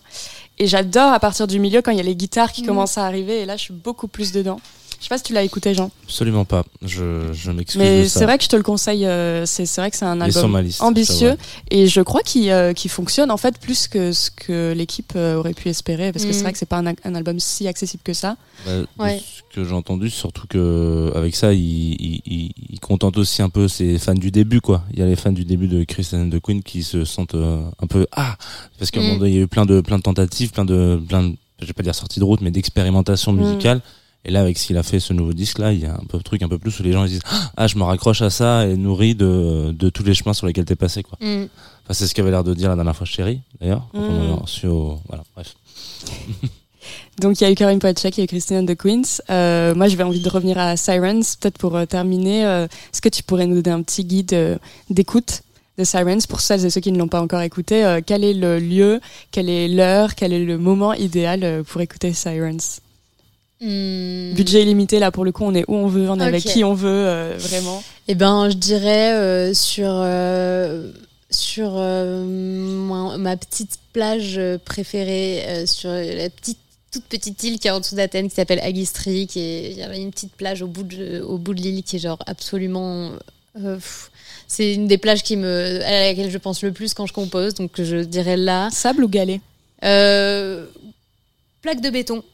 Et 0.58 0.68
j'adore 0.68 1.12
à 1.12 1.20
partir 1.20 1.48
du 1.48 1.60
milieu 1.60 1.82
quand 1.82 1.92
il 1.92 1.98
y 1.98 2.02
a 2.02 2.04
les 2.04 2.16
guitares 2.16 2.54
qui 2.54 2.64
Mm. 2.64 2.68
commencent 2.68 2.98
à 2.98 3.06
arriver. 3.06 3.42
Et 3.42 3.46
là, 3.46 3.58
je 3.58 3.64
suis 3.64 3.74
beaucoup 3.74 4.08
plus 4.08 4.32
dedans. 4.32 4.62
Je 5.04 5.08
sais 5.10 5.10
pas 5.10 5.18
si 5.18 5.26
tu 5.26 5.34
l'as 5.34 5.44
écouté, 5.44 5.74
Jean. 5.74 5.92
Absolument 6.06 6.46
pas. 6.46 6.64
Je, 6.82 7.34
je 7.34 7.52
m'excuse. 7.52 7.78
Mais 7.82 8.04
de 8.04 8.08
c'est 8.08 8.24
vrai 8.24 8.38
que 8.38 8.46
je 8.46 8.48
te 8.48 8.56
le 8.56 8.64
conseille. 8.64 9.06
euh, 9.06 9.46
c'est 9.46 9.66
c'est 9.66 9.82
vrai 9.82 9.92
que 9.92 9.98
c'est 9.98 10.06
un 10.06 10.22
album 10.22 10.62
liste, 10.62 10.82
ambitieux 10.82 11.36
et 11.72 11.88
je 11.88 12.00
crois 12.00 12.22
qu'il 12.22 12.50
euh, 12.50 12.72
qu'il 12.72 12.90
fonctionne 12.90 13.30
en 13.30 13.36
fait 13.36 13.60
plus 13.60 13.90
que 13.90 14.14
ce 14.14 14.32
que 14.32 14.72
l'équipe 14.72 15.12
euh, 15.18 15.36
aurait 15.36 15.54
pu 15.54 15.68
espérer 15.68 16.14
parce 16.14 16.24
que 16.24 16.30
Mm. 16.30 16.34
c'est 16.34 16.42
vrai 16.44 16.52
que 16.54 16.58
c'est 16.58 16.66
pas 16.70 16.78
un, 16.78 16.94
un 17.04 17.16
album 17.16 17.38
si 17.42 17.68
accessible 17.68 18.02
que 18.02 18.14
ça. 18.14 18.38
Bah, 18.66 18.78
de 18.78 18.88
Ouais. 18.98 19.20
ce 19.20 19.42
que 19.54 19.66
j'ai 19.68 19.74
entendu, 19.76 20.10
surtout 20.10 20.48
que 20.48 21.12
avec 21.16 21.36
ça, 21.36 21.52
il, 21.52 21.60
il, 21.60 22.22
il- 22.26 22.52
il 22.70 22.80
contente 22.80 23.18
aussi 23.18 23.42
un 23.42 23.50
peu 23.50 23.68
ses 23.68 24.00
fans 24.00 24.14
du 24.14 24.32
début, 24.32 24.62
quoi. 24.62 24.84
Il 24.94 25.00
y 25.00 25.02
a 25.02 25.06
les 25.06 25.18
fans 25.18 25.34
du 25.34 25.44
début 25.44 25.68
de 25.68 25.84
Christian 25.84 26.20
and 26.22 26.30
the 26.30 26.40
Queen 26.40 26.64
qui 26.64 26.82
se 26.82 27.04
sentent 27.04 27.36
euh, 27.36 27.62
un 27.82 27.88
peu 27.88 28.08
ah, 28.14 28.38
parce 28.80 28.90
qu'à 28.90 29.02
un 29.02 29.04
Mm. 29.04 29.08
moment 29.08 29.20
donné, 29.20 29.32
il 29.32 29.36
y 29.36 29.40
a 29.40 29.44
eu 29.44 29.48
plein 29.48 29.66
de 29.66 29.82
plein 29.82 29.98
de 29.98 30.04
tentatives, 30.04 30.52
plein 30.52 30.64
de 30.64 30.98
plein, 31.10 31.24
de, 31.24 31.36
je 31.60 31.66
vais 31.68 31.74
pas 31.74 31.84
dire 31.84 31.94
sortie 31.94 32.22
de 32.22 32.24
route, 32.26 32.40
mais 32.40 32.52
d'expérimentation 32.52 33.34
Mm. 33.34 33.42
musicale. 33.42 33.82
Et 34.26 34.32
là, 34.32 34.40
avec 34.42 34.58
ce 34.58 34.68
qu'il 34.68 34.78
a 34.78 34.84
fait, 34.84 35.00
ce 35.02 35.12
nouveau 35.14 35.34
disque 35.34 35.60
là, 35.60 35.74
il 35.74 35.80
y 35.82 35.86
a 35.86 35.94
un 35.94 36.06
peu 36.08 36.18
de 36.18 36.24
truc 36.24 36.42
un 36.44 36.48
peu 36.48 36.58
plus 36.58 36.80
où 36.80 36.84
les 36.84 36.94
gens 36.94 37.04
ils 37.06 37.10
disent 37.10 37.22
ah, 37.58 37.68
je 37.68 37.78
me 37.78 37.84
raccroche 37.84 38.22
à 38.22 38.30
ça 38.30 38.66
et 38.68 38.78
nourri 38.78 39.16
de 39.16 39.72
de 39.78 39.90
tous 39.90 40.04
les 40.04 40.14
chemins 40.14 40.34
sur 40.34 40.48
lesquels 40.48 40.66
t'es 40.66 40.76
passé, 40.78 41.04
quoi. 41.04 41.18
mm. 41.20 41.44
Enfin, 41.84 41.94
c'est 41.94 42.08
ce 42.08 42.16
qu'avait 42.16 42.32
l'air 42.32 42.46
de 42.46 42.54
dire 42.54 42.70
la 42.70 42.76
dernière 42.76 42.96
fois 42.96 43.06
Chéri, 43.06 43.42
d'ailleurs, 43.60 43.88
on 43.94 44.00
Mm. 44.02 44.70
au 44.70 45.00
voilà, 45.08 45.24
bref. 45.36 45.54
Donc 47.20 47.40
il 47.40 47.44
y 47.44 47.48
a 47.48 47.52
eu 47.52 47.56
Karim 47.56 47.80
Poetchek, 47.80 48.18
il 48.18 48.22
y 48.22 48.22
a 48.22 48.24
eu 48.26 48.28
Christine 48.28 48.58
and 48.58 48.66
the 48.66 48.76
Queens. 48.76 49.22
Euh, 49.30 49.74
moi, 49.76 49.88
j'avais 49.88 50.04
envie 50.04 50.20
de 50.22 50.30
revenir 50.30 50.58
à 50.58 50.76
Sirens, 50.76 51.36
peut-être 51.40 51.58
pour 51.58 51.76
euh, 51.76 51.86
terminer. 51.86 52.46
euh, 52.46 52.66
Est-ce 52.66 53.02
que 53.02 53.10
tu 53.10 53.24
pourrais 53.24 53.46
nous 53.46 53.62
donner 53.62 53.76
un 53.76 53.82
petit 53.84 54.04
guide 54.04 54.60
d'écoute 54.90 55.44
de 55.78 55.84
Sirens 55.84 56.26
pour 56.28 56.42
celles 56.42 56.66
et 56.66 56.70
ceux 56.70 56.82
qui 56.82 56.92
ne 56.92 56.98
l'ont 56.98 57.08
pas 57.08 57.22
encore 57.22 57.42
écouté 57.42 58.00
Quel 58.06 58.24
est 58.24 58.34
le 58.34 58.60
lieu, 58.60 59.00
quelle 59.32 59.50
est 59.50 59.68
l'heure, 59.68 60.16
quel 60.16 60.34
est 60.34 60.44
le 60.44 60.58
moment 60.58 60.94
idéal 60.94 61.64
pour 61.68 61.82
écouter 61.82 62.14
Sirens? 62.14 62.80
Mm. 63.64 64.34
Budget 64.34 64.62
illimité, 64.64 65.00
là 65.00 65.10
pour 65.12 65.24
le 65.24 65.32
coup, 65.32 65.46
on 65.46 65.56
est 65.56 65.64
où 65.70 65.76
on 65.76 65.88
veut, 65.88 66.10
on 66.10 66.20
est 66.20 66.24
avec 66.24 66.44
qui 66.44 66.66
on 66.66 66.74
veut, 66.74 66.90
euh, 66.90 67.38
vraiment. 67.38 67.82
Eh 68.10 68.16
ben, 68.16 68.50
je 68.50 68.58
dirais 68.58 69.14
euh, 69.14 69.54
sur 69.54 69.88
euh, 69.90 70.92
sur 71.30 71.72
ma 71.74 73.38
petite 73.38 73.80
plage 73.94 74.40
préférée, 74.66 75.66
sur 75.66 75.90
la 75.90 76.30
petite 76.30 76.58
toute 76.92 77.06
petite 77.06 77.42
île 77.44 77.58
qui 77.58 77.68
est 77.68 77.72
en 77.72 77.80
dessous 77.80 77.96
d'Athènes 77.96 78.30
qui 78.30 78.36
s'appelle 78.36 78.60
Agistri, 78.60 79.26
qui 79.26 79.40
est 79.40 79.72
il 79.72 79.78
y 79.78 79.82
a 79.82 79.96
une 79.96 80.12
petite 80.12 80.34
plage 80.34 80.62
au 80.62 80.68
bout 80.68 80.84
de 80.84 81.22
au 81.22 81.40
bout 81.40 81.56
de 81.56 81.62
l'île 81.62 81.84
qui 81.84 81.96
est 81.96 82.00
genre 82.00 82.20
absolument 82.28 83.14
c'est 84.48 84.76
une 84.76 84.88
des 84.88 85.00
plages 85.00 85.24
qui 85.24 85.38
me 85.38 85.82
à 85.84 86.08
laquelle 86.08 86.30
je 86.30 86.38
pense 86.38 86.62
le 86.64 86.72
plus 86.72 86.94
quand 86.94 87.08
je 87.08 87.14
compose, 87.14 87.56
donc 87.56 87.72
je 87.82 88.04
dirais 88.04 88.38
là. 88.38 88.70
Sable 88.72 89.06
ou 89.06 89.08
galet? 89.08 89.42
Plaque 91.64 91.82
de 91.82 91.90
béton. 91.90 92.24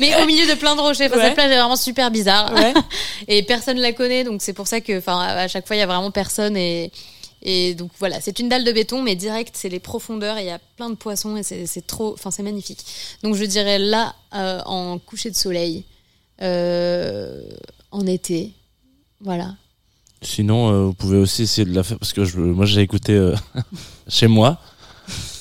Mais 0.00 0.20
au 0.22 0.26
milieu 0.26 0.46
de 0.46 0.58
plein 0.58 0.76
de 0.76 0.80
rochers. 0.80 1.06
Enfin, 1.06 1.16
Ouais. 1.16 1.24
Cette 1.26 1.34
plage 1.34 1.50
est 1.50 1.56
vraiment 1.56 1.76
super 1.76 2.10
bizarre. 2.10 2.52
Ouais. 2.52 2.74
et 3.28 3.42
personne 3.44 3.78
la 3.78 3.92
connaît, 3.92 4.24
donc 4.24 4.42
c'est 4.42 4.52
pour 4.52 4.66
ça 4.66 4.80
que, 4.82 4.98
enfin, 4.98 5.20
à 5.20 5.48
chaque 5.48 5.66
fois, 5.66 5.76
il 5.76 5.78
y 5.78 5.82
a 5.82 5.86
vraiment 5.86 6.10
personne. 6.10 6.56
Et, 6.56 6.90
et 7.42 7.74
donc 7.74 7.90
voilà, 7.98 8.20
c'est 8.20 8.38
une 8.40 8.48
dalle 8.48 8.64
de 8.64 8.72
béton, 8.72 9.00
mais 9.02 9.14
direct, 9.14 9.54
c'est 9.56 9.68
les 9.68 9.80
profondeurs. 9.80 10.36
et 10.36 10.42
Il 10.42 10.46
y 10.46 10.50
a 10.50 10.58
plein 10.76 10.90
de 10.90 10.96
poissons 10.96 11.36
et 11.36 11.42
c'est 11.42 11.66
c'est 11.66 11.86
trop, 11.86 12.12
enfin, 12.14 12.30
c'est 12.30 12.42
magnifique. 12.42 12.84
Donc 13.22 13.36
je 13.36 13.44
dirais 13.44 13.78
là, 13.78 14.14
euh, 14.34 14.60
en 14.66 14.98
coucher 14.98 15.30
de 15.30 15.36
soleil, 15.36 15.84
euh, 16.42 17.40
en 17.92 18.04
été. 18.06 18.52
Voilà. 19.20 19.54
Sinon, 20.22 20.70
euh, 20.72 20.84
vous 20.86 20.94
pouvez 20.94 21.18
aussi 21.18 21.42
essayer 21.42 21.64
de 21.66 21.74
la 21.74 21.82
faire 21.84 21.98
parce 21.98 22.12
que 22.12 22.24
je, 22.24 22.38
moi 22.38 22.64
j'ai 22.66 22.80
écouté 22.80 23.12
euh, 23.12 23.34
chez 24.08 24.26
moi 24.26 24.58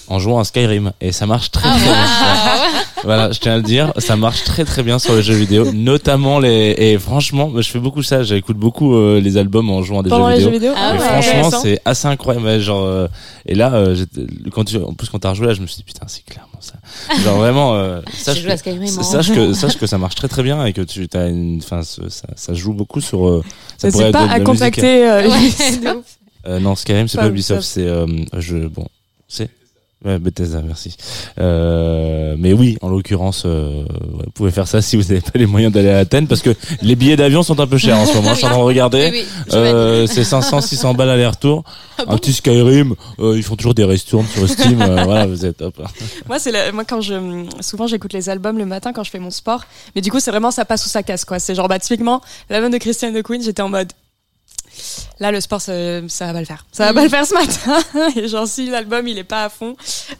en 0.07 0.19
jouant 0.19 0.39
à 0.39 0.43
Skyrim 0.43 0.91
et 1.01 1.11
ça 1.11 1.25
marche 1.25 1.51
très 1.51 1.67
Ah, 1.67 1.75
très 1.75 1.83
bien. 1.85 2.79
Voilà, 3.03 3.31
je 3.31 3.39
tiens 3.39 3.53
à 3.53 3.57
le 3.57 3.63
dire, 3.63 3.91
ça 3.97 4.15
marche 4.15 4.43
très 4.45 4.63
très 4.63 4.81
bien 4.83 4.97
sur 4.97 5.13
les 5.13 5.23
jeux 5.23 5.33
vidéo, 5.33 5.71
notamment 5.73 6.39
les 6.39 6.73
et 6.77 6.97
franchement, 6.97 7.51
je 7.57 7.69
fais 7.69 7.79
beaucoup 7.79 8.01
ça, 8.03 8.23
j'écoute 8.23 8.55
beaucoup 8.57 8.95
euh, 8.95 9.19
les 9.19 9.35
albums 9.37 9.69
en 9.69 9.81
jouant 9.83 9.99
à 9.99 10.03
des 10.03 10.09
Pendant 10.09 10.29
jeux 10.29 10.35
les 10.35 10.37
vidéo. 10.39 10.51
jeux 10.51 10.57
vidéo 10.59 10.73
Ah 10.77 10.95
Et 10.95 10.99
ouais. 10.99 11.05
franchement, 11.21 11.59
c'est 11.61 11.81
assez 11.83 12.07
incroyable. 12.07 12.59
Genre, 12.61 12.83
euh, 12.85 13.07
et 13.45 13.55
là, 13.55 13.73
euh, 13.73 13.95
j'étais- 13.95 14.25
quand 14.51 14.63
tu, 14.63 14.77
en 14.77 14.93
plus 14.93 15.09
quand 15.09 15.19
t'as 15.19 15.29
rejoué 15.31 15.47
là, 15.47 15.53
je 15.53 15.61
me 15.61 15.67
suis 15.67 15.77
dit 15.77 15.83
putain, 15.83 16.05
c'est 16.07 16.23
clairement 16.25 16.49
ça. 16.61 16.75
Genre 17.25 17.37
vraiment, 17.37 17.75
euh, 17.75 17.99
sache, 18.13 18.43
que, 18.45 18.55
Skyrim. 18.57 18.83
hein. 18.83 19.03
sache 19.03 19.31
que 19.33 19.53
sache 19.53 19.77
que 19.77 19.85
ça 19.87 19.97
marche 19.97 20.15
très 20.15 20.29
très 20.29 20.43
bien 20.43 20.63
et 20.65 20.71
que 20.71 20.81
tu 20.81 21.07
as 21.13 21.27
une, 21.27 21.59
enfin, 21.61 21.81
ça, 21.83 22.27
ça 22.35 22.53
joue 22.53 22.73
beaucoup 22.73 23.01
sur. 23.01 23.27
euh, 23.27 23.43
ça 23.77 23.89
pourrait 23.91 24.11
pas 24.11 24.29
à 24.29 24.39
contacter 24.39 25.05
euh, 25.09 25.27
Ouais. 25.27 25.49
Euh, 26.47 26.59
non, 26.59 26.75
Skyrim, 26.75 27.07
c'est 27.07 27.17
Pas 27.17 27.27
Ubisoft, 27.27 27.61
Ubisoft. 27.61 27.73
c'est 27.73 27.87
euh, 27.87 28.05
je 28.37 28.57
bon, 28.67 28.87
c'est 29.29 29.49
ouais, 30.05 30.19
Bethesda, 30.19 30.61
merci. 30.61 30.95
Euh, 31.39 32.35
mais 32.37 32.53
oui, 32.53 32.77
en 32.81 32.89
l'occurrence, 32.89 33.43
euh, 33.45 33.83
vous 34.25 34.31
pouvez 34.33 34.51
faire 34.51 34.67
ça 34.67 34.81
si 34.81 34.95
vous 34.95 35.03
n'avez 35.03 35.21
pas 35.21 35.31
les 35.35 35.45
moyens 35.45 35.71
d'aller 35.73 35.89
à 35.89 35.99
Athènes, 35.99 36.27
parce 36.27 36.41
que 36.41 36.55
les 36.81 36.95
billets 36.95 37.15
d'avion 37.15 37.43
sont 37.43 37.59
un 37.59 37.67
peu 37.67 37.77
chers 37.77 37.97
en 37.97 38.05
ce 38.05 38.13
moment. 38.15 38.29
Je 38.31 38.35
suis 38.37 38.45
en 38.45 38.49
train 38.49 38.57
de 38.59 38.63
regarder. 38.63 39.09
Oui, 39.11 39.19
oui, 39.21 39.25
je 39.51 39.55
Euh, 39.57 40.07
c'est 40.07 40.23
500, 40.23 40.61
600 40.61 40.93
balles 40.93 41.09
aller-retour. 41.09 41.63
Ah 41.99 42.03
un 42.07 42.17
petit 42.17 42.33
Skyrim, 42.33 42.95
euh, 43.19 43.37
ils 43.37 43.43
font 43.43 43.55
toujours 43.55 43.73
des 43.75 43.83
restournes 43.83 44.25
sur 44.27 44.47
Steam. 44.49 44.81
euh, 44.81 45.03
voilà, 45.05 45.27
vous 45.27 45.45
êtes 45.45 45.57
top. 45.57 45.79
Moi, 46.27 46.39
c'est 46.39 46.51
la- 46.51 46.71
moi 46.71 46.83
quand 46.85 47.01
je 47.01 47.45
souvent 47.61 47.85
j'écoute 47.87 48.13
les 48.13 48.29
albums 48.29 48.57
le 48.57 48.65
matin 48.65 48.93
quand 48.93 49.03
je 49.03 49.11
fais 49.11 49.19
mon 49.19 49.29
sport, 49.29 49.63
mais 49.95 50.01
du 50.01 50.09
coup 50.11 50.19
c'est 50.19 50.31
vraiment 50.31 50.49
ça 50.51 50.65
passe 50.65 50.85
ou 50.85 50.89
ça 50.89 51.03
casse 51.03 51.23
quoi. 51.23 51.37
C'est 51.39 51.53
genre 51.55 51.67
bah 51.67 51.77
typiquement 51.79 52.21
l'album 52.49 52.71
de 52.71 52.77
Christian 52.77 53.11
de 53.11 53.21
Queen, 53.21 53.41
j'étais 53.43 53.61
en 53.61 53.69
mode 53.69 53.91
là 55.19 55.31
le 55.31 55.39
sport 55.41 55.61
ça, 55.61 55.73
ça 56.07 56.27
va 56.27 56.33
pas 56.33 56.39
le 56.39 56.45
faire, 56.45 56.65
ça 56.71 56.85
va 56.85 56.91
Mm. 56.91 56.95
pas 56.95 57.03
le 57.03 57.09
faire 57.09 57.25
ce 57.25 57.33
matin. 57.33 58.09
Et 58.21 58.27
genre 58.27 58.47
si 58.47 58.69
l'album 58.69 59.07
il 59.07 59.17
est 59.17 59.23
pas 59.23 59.45
à 59.45 59.49
fond, 59.49 59.75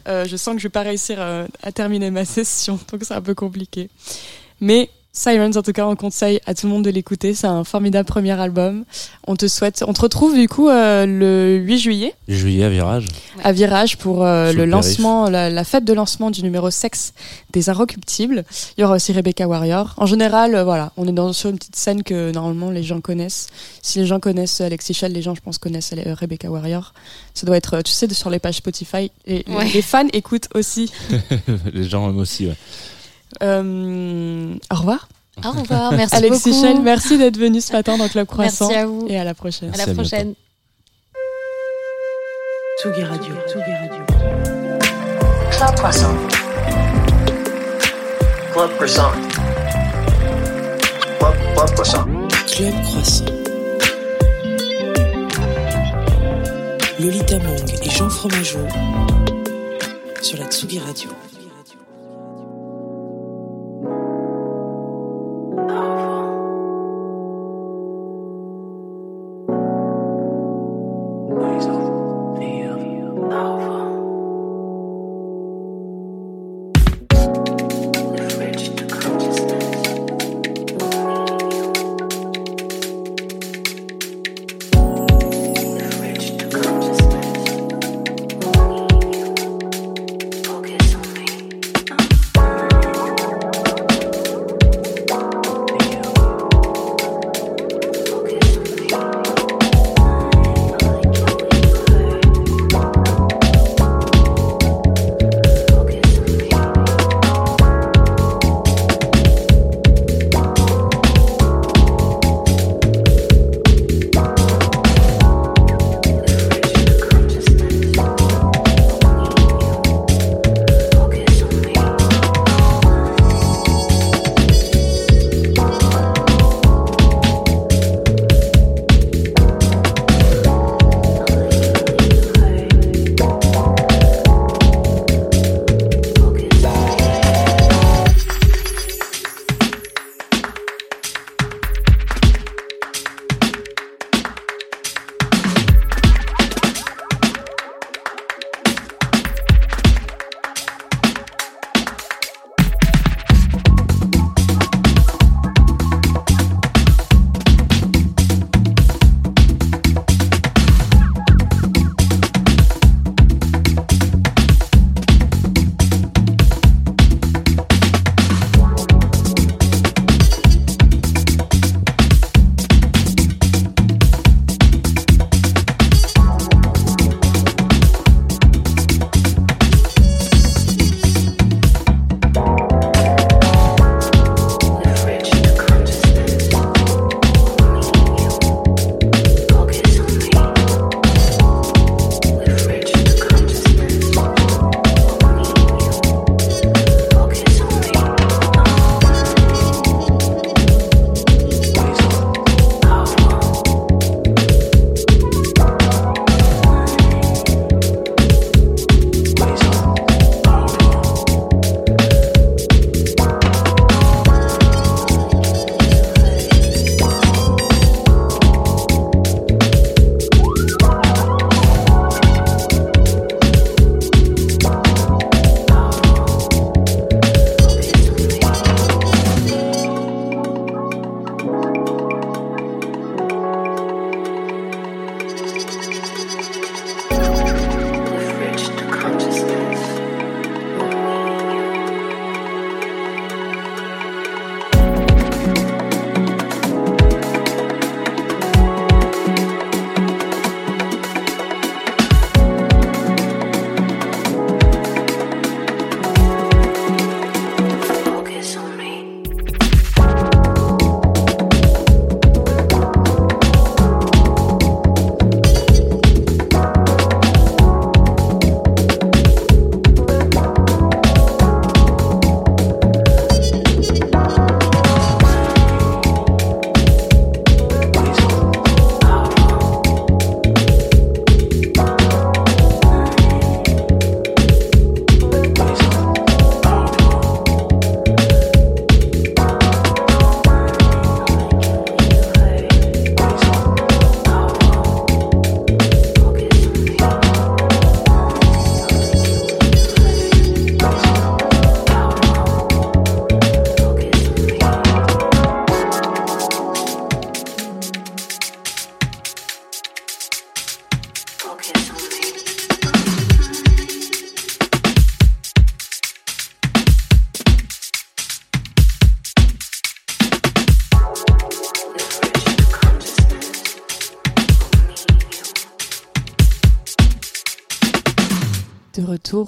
euh, 0.08 0.24
je 0.26 0.36
sens 0.36 0.54
que 0.54 0.60
je 0.60 0.64
vais 0.66 0.70
pas 0.72 0.82
réussir 0.82 1.16
euh, 1.20 1.46
à 1.62 1.72
terminer 1.72 2.10
ma 2.10 2.24
session, 2.24 2.78
donc 2.90 3.02
c'est 3.04 3.14
un 3.14 3.20
peu 3.22 3.34
compliqué. 3.34 3.90
Mais 4.60 4.88
Sirens, 5.16 5.56
en 5.56 5.62
tout 5.62 5.72
cas, 5.72 5.86
on 5.86 5.94
conseille 5.94 6.40
à 6.44 6.54
tout 6.54 6.66
le 6.66 6.72
monde 6.72 6.84
de 6.84 6.90
l'écouter. 6.90 7.34
C'est 7.34 7.46
un 7.46 7.62
formidable 7.62 8.04
premier 8.06 8.32
album. 8.32 8.84
On 9.28 9.36
te 9.36 9.46
souhaite, 9.46 9.84
on 9.86 9.92
te 9.92 10.00
retrouve 10.00 10.34
du 10.34 10.48
coup 10.48 10.68
euh, 10.68 11.06
le 11.06 11.56
8 11.58 11.78
juillet 11.78 12.14
Juillet 12.26 12.64
à 12.64 12.68
Virage. 12.68 13.06
à 13.44 13.52
Virage 13.52 13.96
pour 13.96 14.24
euh, 14.24 14.52
le 14.52 14.64
le 14.64 14.70
lancement, 14.70 15.30
la, 15.30 15.50
la 15.50 15.62
fête 15.64 15.84
de 15.84 15.92
lancement 15.92 16.30
du 16.32 16.42
numéro 16.42 16.68
sexe 16.70 17.12
des 17.52 17.70
Inrecuptibles. 17.70 18.44
Il 18.76 18.80
y 18.80 18.84
aura 18.84 18.96
aussi 18.96 19.12
Rebecca 19.12 19.46
Warrior. 19.46 19.94
En 19.98 20.06
général, 20.06 20.54
euh, 20.56 20.64
voilà, 20.64 20.90
on 20.96 21.06
est 21.06 21.12
dans, 21.12 21.32
sur 21.32 21.48
une 21.50 21.58
petite 21.58 21.76
scène 21.76 22.02
que 22.02 22.32
normalement 22.32 22.70
les 22.70 22.82
gens 22.82 23.00
connaissent. 23.00 23.46
Si 23.82 24.00
les 24.00 24.06
gens 24.06 24.18
connaissent 24.18 24.60
Alexis 24.60 24.94
Shell, 24.94 25.12
les 25.12 25.22
gens, 25.22 25.36
je 25.36 25.40
pense, 25.42 25.58
connaissent 25.58 25.92
euh, 25.92 26.14
Rebecca 26.14 26.50
Warrior. 26.50 26.92
Ça 27.34 27.46
doit 27.46 27.56
être, 27.56 27.82
tu 27.82 27.92
sais, 27.92 28.12
sur 28.12 28.30
les 28.30 28.40
pages 28.40 28.56
Spotify. 28.56 29.12
Et 29.26 29.44
Ouais. 29.48 29.66
les 29.72 29.82
fans 29.82 30.08
écoutent 30.12 30.48
aussi. 30.54 30.90
les 31.72 31.88
gens 31.88 32.10
aiment 32.10 32.18
aussi. 32.18 32.46
Ouais. 32.48 32.56
Euh, 33.42 34.54
au 34.70 34.74
revoir. 34.74 35.08
Au 35.44 35.50
revoir, 35.50 35.92
merci 35.92 36.14
Alexis 36.14 36.50
beaucoup. 36.50 36.62
Shell, 36.64 36.80
merci 36.82 37.18
d'être 37.18 37.36
venu 37.36 37.60
ce 37.60 37.72
matin 37.72 37.98
dans 37.98 38.08
Club 38.08 38.26
Croissant. 38.26 38.68
Merci 38.68 38.80
à 38.80 38.86
vous. 38.86 39.06
Et 39.08 39.18
à 39.18 39.24
la 39.24 39.34
prochaine. 39.34 39.68
À 39.70 39.76
Merci, 39.76 39.86
la 39.86 39.92
à 39.92 39.94
prochaine. 39.94 40.34
Tsugi 42.80 43.02
Radio. 43.02 43.34
Tsugi 43.48 43.72
Radio. 43.72 44.04
Club 45.50 45.74
Croissant. 45.76 46.14
Club 48.52 48.70
Croissant. 48.76 49.10
Club, 51.18 51.34
Club 51.56 51.70
Croissant. 51.74 52.04
Club 52.46 52.74
Croissant. 52.84 53.24
Lolita 57.00 57.38
Mong 57.38 57.74
et 57.82 57.90
Jean 57.90 58.08
Fromageau 58.08 58.60
sur 60.22 60.38
la 60.38 60.46
Tsugi 60.46 60.78
Radio. 60.78 61.10
De 65.66 66.33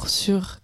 retour 0.07 0.09
sur 0.11 0.59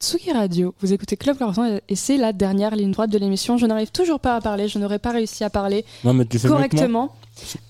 Tsugi 0.00 0.32
Radio. 0.32 0.74
Vous 0.80 0.92
écoutez 0.92 1.16
Club 1.16 1.36
Croissant 1.36 1.78
et 1.88 1.96
c'est 1.96 2.16
la 2.16 2.32
dernière 2.32 2.74
ligne 2.74 2.90
droite 2.90 3.10
de 3.10 3.18
l'émission. 3.18 3.56
Je 3.56 3.66
n'arrive 3.66 3.90
toujours 3.92 4.20
pas 4.20 4.36
à 4.36 4.40
parler. 4.40 4.68
Je 4.68 4.78
n'aurais 4.78 4.98
pas 4.98 5.12
réussi 5.12 5.44
à 5.44 5.50
parler 5.50 5.84
Non, 6.04 6.12
mais 6.12 6.26
correctement. 6.26 7.14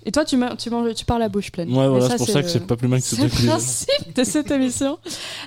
Et 0.05 0.11
toi, 0.11 0.25
tu, 0.25 0.37
me- 0.37 0.57
tu, 0.57 0.71
manges- 0.71 0.95
tu 0.95 1.05
parles 1.05 1.21
la 1.21 1.29
bouche 1.29 1.53
pleine. 1.53 1.69
Ouais, 1.69 1.87
voilà, 1.87 2.09
c'est 2.11 2.17
pour 2.17 2.29
ça 2.29 2.43
que 2.43 2.49
c'est 2.49 2.67
pas 2.67 2.77
plus 2.77 2.89
mal 2.89 3.01
que 3.01 3.07
c'est 3.07 3.15
c'était 3.17 3.43
le 3.43 3.47
principe 3.49 4.17
de 4.17 4.25
cette 4.25 4.51
émission. 4.51 4.99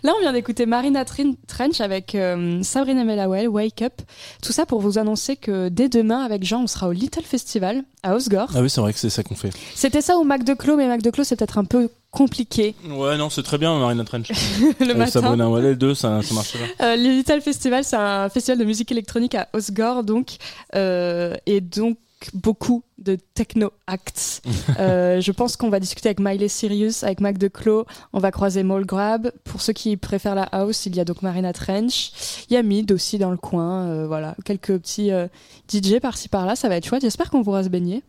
Là, 0.03 0.13
on 0.17 0.21
vient 0.21 0.31
d'écouter 0.31 0.65
Marina 0.65 1.03
Trench 1.03 1.81
avec 1.81 2.15
euh, 2.15 2.61
Sabrina 2.63 3.03
Melawell, 3.03 3.49
Wake 3.49 3.81
Up. 3.81 4.01
Tout 4.41 4.53
ça 4.53 4.65
pour 4.65 4.79
vous 4.79 4.97
annoncer 4.97 5.35
que 5.35 5.67
dès 5.69 5.89
demain, 5.89 6.23
avec 6.23 6.43
Jean, 6.45 6.63
on 6.63 6.67
sera 6.67 6.87
au 6.87 6.91
Little 6.93 7.23
Festival 7.25 7.83
à 8.03 8.15
Osgore. 8.15 8.51
Ah 8.55 8.61
oui, 8.61 8.69
c'est 8.69 8.79
vrai 8.79 8.93
que 8.93 8.99
c'est 8.99 9.09
ça 9.09 9.21
qu'on 9.23 9.35
fait. 9.35 9.49
C'était 9.73 10.01
ça 10.01 10.15
au 10.17 10.23
Mac 10.23 10.43
de 10.45 10.53
Clos, 10.53 10.77
mais 10.77 10.87
Mac 10.87 11.01
de 11.01 11.09
Clos, 11.09 11.25
c'est 11.25 11.35
peut-être 11.35 11.57
un 11.57 11.65
peu 11.65 11.89
compliqué 12.15 12.73
Ouais, 12.89 13.17
non, 13.17 13.29
c'est 13.29 13.43
très 13.43 13.57
bien, 13.57 13.77
Marina 13.77 14.03
Trench. 14.05 14.29
le 14.29 14.85
Avec 14.85 14.97
matin. 14.97 15.11
Sabrina 15.11 15.49
Wallet, 15.49 15.75
deux, 15.75 15.93
ça, 15.93 16.21
ça 16.21 16.33
marche 16.33 16.55
bien. 16.55 16.65
Euh, 16.81 16.95
le 16.95 17.17
Little 17.17 17.41
Festival, 17.41 17.83
c'est 17.83 17.97
un 17.97 18.29
festival 18.29 18.57
de 18.57 18.63
musique 18.65 18.91
électronique 18.91 19.35
à 19.35 19.47
Osgore, 19.53 20.03
donc, 20.03 20.37
euh, 20.75 21.35
et 21.45 21.61
donc 21.61 21.97
beaucoup 22.33 22.83
de 22.97 23.17
techno 23.33 23.71
acts. 23.87 24.41
Euh, 24.79 25.21
je 25.21 25.31
pense 25.31 25.55
qu'on 25.55 25.69
va 25.69 25.79
discuter 25.79 26.09
avec 26.09 26.19
Miley 26.19 26.47
Cyrus, 26.47 27.03
avec 27.03 27.21
Mac 27.21 27.37
Declos, 27.37 27.85
on 28.13 28.19
va 28.19 28.31
croiser 28.31 28.63
Mole 28.63 28.85
Grab. 28.85 29.31
Pour 29.43 29.61
ceux 29.61 29.73
qui 29.73 29.95
préfèrent 29.95 30.35
la 30.35 30.43
house, 30.43 30.85
il 30.85 30.95
y 30.95 30.99
a 30.99 31.05
donc 31.05 31.21
Marina 31.21 31.53
Trench, 31.53 32.11
il 32.49 32.53
y 32.53 32.57
a 32.57 32.63
Mid 32.63 32.91
aussi 32.91 33.17
dans 33.17 33.31
le 33.31 33.37
coin, 33.37 33.85
euh, 33.85 34.07
voilà, 34.07 34.35
quelques 34.43 34.77
petits 34.79 35.11
euh, 35.11 35.27
DJ 35.71 35.99
par-ci 36.01 36.27
par-là, 36.29 36.55
ça 36.55 36.67
va 36.67 36.75
être 36.75 36.85
chouette. 36.85 37.03
J'espère 37.03 37.29
qu'on 37.29 37.43
pourra 37.43 37.63
se 37.63 37.69
baigner. 37.69 38.03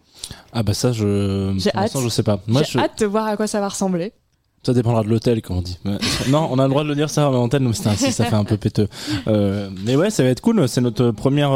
Ah 0.52 0.62
bah 0.62 0.74
ça, 0.74 0.92
je. 0.92 1.54
J'ai 1.58 1.74
hâte. 1.74 1.96
je 2.00 2.08
sais 2.08 2.22
pas. 2.22 2.40
Moi, 2.46 2.62
J'ai 2.62 2.72
je... 2.72 2.78
hâte 2.78 2.98
de 2.98 3.06
voir 3.06 3.26
à 3.26 3.36
quoi 3.36 3.46
ça 3.46 3.60
va 3.60 3.68
ressembler. 3.68 4.12
Ça 4.64 4.72
dépendra 4.72 5.04
de 5.04 5.08
l'hôtel, 5.08 5.42
comme 5.42 5.58
on 5.58 5.62
dit. 5.62 5.78
Non, 6.28 6.48
on 6.50 6.58
a 6.58 6.64
le 6.64 6.70
droit 6.70 6.82
de 6.82 6.88
le 6.88 6.96
dire 6.96 7.10
ça 7.10 7.30
en 7.30 7.34
antenne, 7.34 7.68
mais 7.68 7.74
c'est 7.74 7.88
ainsi, 7.88 8.10
ça 8.10 8.24
fait 8.24 8.34
un 8.34 8.44
peu 8.44 8.56
péteux. 8.56 8.88
Mais 9.26 9.94
ouais, 9.94 10.10
ça 10.10 10.24
va 10.24 10.30
être 10.30 10.40
cool. 10.40 10.68
C'est 10.68 10.80
notre 10.80 11.10
première 11.12 11.52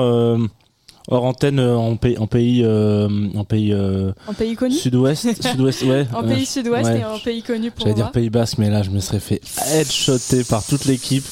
hors 1.10 1.24
antenne 1.24 1.58
euh, 1.58 1.76
en 1.76 1.96
pays, 1.96 2.16
en 2.18 2.26
pays, 2.26 2.62
euh, 2.64 3.08
en 3.36 3.44
pays 3.44 3.72
euh, 3.72 4.12
En 4.26 4.34
pays 4.34 4.54
connu 4.54 4.74
sud-ouest, 4.74 5.42
sud-ouest, 5.50 5.82
ouais. 5.82 6.06
En 6.14 6.22
pays 6.22 6.46
sud-ouest 6.46 6.88
ouais. 6.88 7.00
et 7.00 7.04
en 7.04 7.18
pays 7.18 7.42
connu 7.42 7.70
pour 7.70 7.80
J'allais 7.82 7.94
dire 7.94 8.10
Pays 8.12 8.30
Basque, 8.30 8.58
mais 8.58 8.70
là, 8.70 8.82
je 8.82 8.90
me 8.90 9.00
serais 9.00 9.20
fait 9.20 9.40
headshotter 9.72 10.44
par 10.44 10.64
toute 10.64 10.84
l'équipe. 10.84 11.24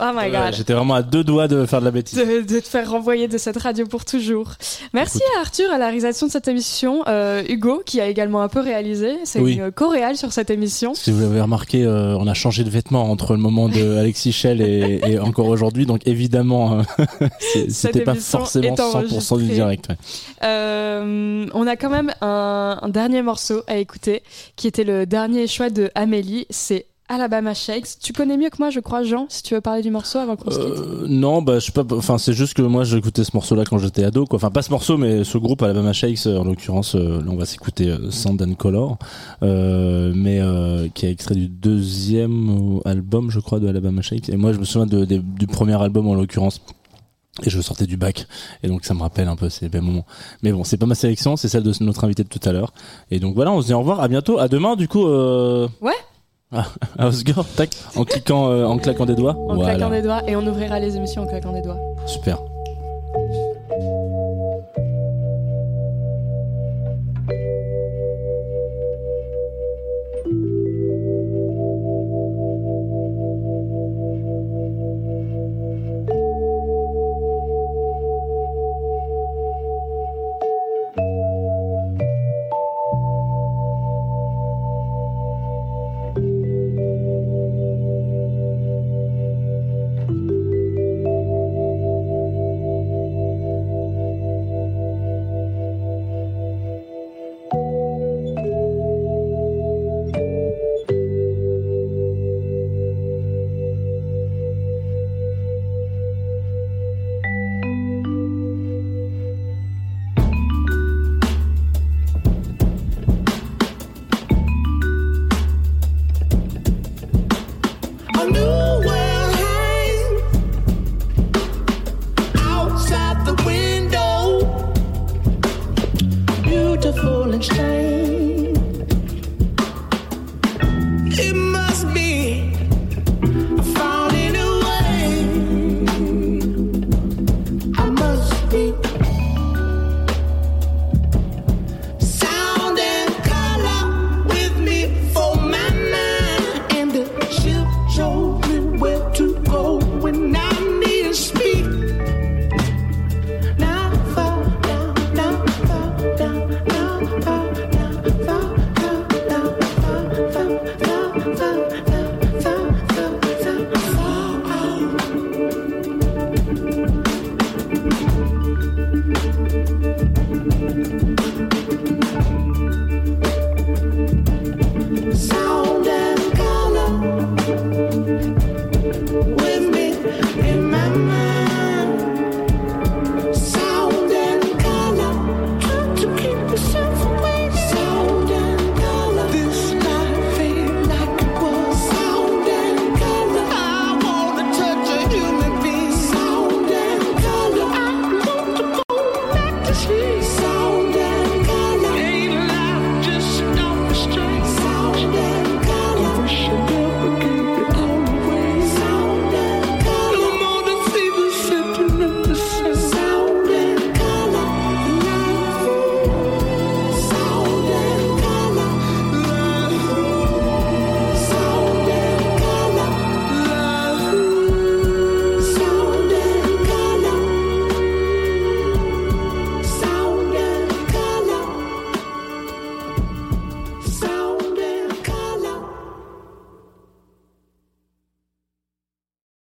Oh 0.00 0.04
my 0.14 0.30
god. 0.30 0.54
J'étais 0.54 0.72
vraiment 0.72 0.94
à 0.94 1.02
deux 1.02 1.24
doigts 1.24 1.48
de 1.48 1.66
faire 1.66 1.80
de 1.80 1.86
la 1.86 1.90
bêtise. 1.90 2.18
de, 2.18 2.42
de 2.42 2.60
te 2.60 2.68
faire 2.68 2.90
renvoyer 2.90 3.28
de 3.28 3.38
cette 3.38 3.56
radio 3.58 3.86
pour 3.86 4.04
toujours. 4.04 4.52
Merci 4.94 5.20
à 5.36 5.40
Arthur 5.40 5.70
à 5.72 5.78
la 5.78 5.86
réalisation 5.86 6.26
de 6.26 6.32
cette 6.32 6.48
émission. 6.48 7.02
Euh, 7.08 7.42
Hugo, 7.48 7.82
qui 7.84 8.00
a 8.00 8.06
également 8.08 8.42
un 8.42 8.48
peu 8.48 8.60
réalisé. 8.60 9.16
C'est 9.24 9.40
Oui. 9.40 9.54
une 9.54 9.70
co-réal 9.72 10.16
sur 10.16 10.32
cette 10.32 10.50
émission. 10.50 10.94
Si 10.94 11.10
vous 11.10 11.20
l'avez 11.20 11.40
remarqué, 11.40 11.84
euh, 11.84 12.16
on 12.18 12.26
a 12.26 12.34
changé 12.34 12.64
de 12.64 12.70
vêtements 12.70 13.10
entre 13.10 13.32
le 13.32 13.38
moment 13.40 13.68
de 13.68 13.96
Alexis 13.98 14.32
Schell 14.32 14.60
et, 14.60 15.00
et 15.06 15.18
encore 15.18 15.48
aujourd'hui, 15.48 15.86
donc 15.86 16.02
évidemment, 16.06 16.80
euh, 17.00 17.26
c'était 17.68 18.00
pas 18.02 18.14
forcément 18.14 18.74
est 18.74 18.80
100% 19.20 19.28
du 19.28 19.32
enregistrée. 19.34 19.54
direct. 19.54 19.88
ouais. 19.88 19.96
Euh, 20.44 21.46
on 21.54 21.66
a 21.66 21.76
quand 21.76 21.90
même 21.90 22.12
un, 22.20 22.78
un 22.82 22.88
dernier 22.88 23.22
morceau 23.22 23.62
à 23.66 23.76
écouter, 23.78 24.22
qui 24.56 24.66
était 24.66 24.84
le 24.84 25.06
dernier 25.06 25.46
choix 25.46 25.70
de 25.70 25.90
Amélie. 25.94 26.46
C'est 26.50 26.86
Alabama 27.08 27.54
Shakes. 27.54 27.98
Tu 28.02 28.12
connais 28.12 28.36
mieux 28.36 28.50
que 28.50 28.56
moi, 28.58 28.70
je 28.70 28.80
crois, 28.80 29.04
Jean, 29.04 29.26
si 29.28 29.42
tu 29.42 29.54
veux 29.54 29.60
parler 29.60 29.82
du 29.82 29.90
morceau 29.90 30.18
avant 30.18 30.34
qu'on 30.36 30.50
se 30.50 30.58
quitte. 30.58 30.68
Euh, 30.68 31.06
non, 31.08 31.40
bah 31.40 31.60
je 31.60 31.66
sais 31.66 31.72
pas. 31.72 31.84
Enfin, 31.92 32.18
c'est 32.18 32.32
juste 32.32 32.54
que 32.54 32.62
moi 32.62 32.82
j'écoutais 32.84 33.22
ce 33.22 33.30
morceau-là 33.34 33.64
quand 33.64 33.78
j'étais 33.78 34.02
ado, 34.02 34.24
quoi. 34.24 34.36
Enfin, 34.36 34.50
pas 34.50 34.62
ce 34.62 34.70
morceau, 34.70 34.96
mais 34.96 35.22
ce 35.22 35.38
groupe 35.38 35.62
Alabama 35.62 35.92
Shakes, 35.92 36.26
euh, 36.26 36.38
en 36.38 36.44
l'occurrence, 36.44 36.96
euh, 36.96 37.20
là 37.20 37.26
on 37.28 37.36
va 37.36 37.44
s'écouter 37.44 37.94
Sand 38.10 38.42
and 38.42 38.54
Color, 38.54 38.98
euh, 39.42 40.12
mais 40.16 40.40
qui 40.94 41.06
est 41.06 41.10
extrait 41.12 41.36
du 41.36 41.48
deuxième 41.48 42.80
album, 42.84 43.30
je 43.30 43.38
crois, 43.38 43.60
de 43.60 43.68
Alabama 43.68 44.02
Shakes. 44.02 44.28
Et 44.28 44.36
moi, 44.36 44.52
je 44.52 44.58
me 44.58 44.64
souviens 44.64 44.86
de, 44.86 45.04
du 45.04 45.46
premier 45.46 45.80
album 45.80 46.08
en 46.08 46.14
l'occurrence. 46.14 46.60
Et 47.44 47.50
je 47.50 47.60
sortais 47.60 47.86
du 47.86 47.96
bac, 47.96 48.26
et 48.62 48.68
donc 48.68 48.84
ça 48.84 48.94
me 48.94 49.00
rappelle 49.00 49.28
un 49.28 49.36
peu 49.36 49.50
ces 49.50 49.68
bons 49.68 49.82
moments. 49.82 50.06
Mais 50.42 50.52
bon, 50.52 50.64
c'est 50.64 50.78
pas 50.78 50.86
ma 50.86 50.94
sélection, 50.94 51.36
c'est 51.36 51.48
celle 51.48 51.62
de 51.64 51.72
notre 51.80 52.04
invité 52.04 52.24
de 52.24 52.28
tout 52.28 52.40
à 52.48 52.52
l'heure. 52.52 52.72
Et 53.10 53.20
donc 53.20 53.34
voilà, 53.34 53.52
on 53.52 53.60
se 53.60 53.66
dit 53.66 53.74
au 53.74 53.78
revoir, 53.80 54.00
à 54.00 54.08
bientôt, 54.08 54.38
à 54.38 54.48
demain, 54.48 54.74
du 54.74 54.88
coup. 54.88 55.06
Euh... 55.06 55.68
Ouais. 55.82 55.92
Ah, 56.52 56.64
à 56.98 57.08
Osgore, 57.08 57.44
tac, 57.56 57.70
en 57.94 58.04
cliquant, 58.04 58.48
euh, 58.48 58.64
en 58.64 58.78
claquant 58.78 59.04
des 59.04 59.14
doigts. 59.14 59.36
En 59.36 59.56
Voilà. 59.56 59.74
claquant 59.74 59.90
des 59.90 60.02
doigts, 60.02 60.22
et 60.28 60.34
on 60.36 60.46
ouvrira 60.46 60.80
les 60.80 60.96
émissions 60.96 61.22
en 61.22 61.26
claquant 61.26 61.52
des 61.52 61.62
doigts. 61.62 61.78
Super. 62.06 62.38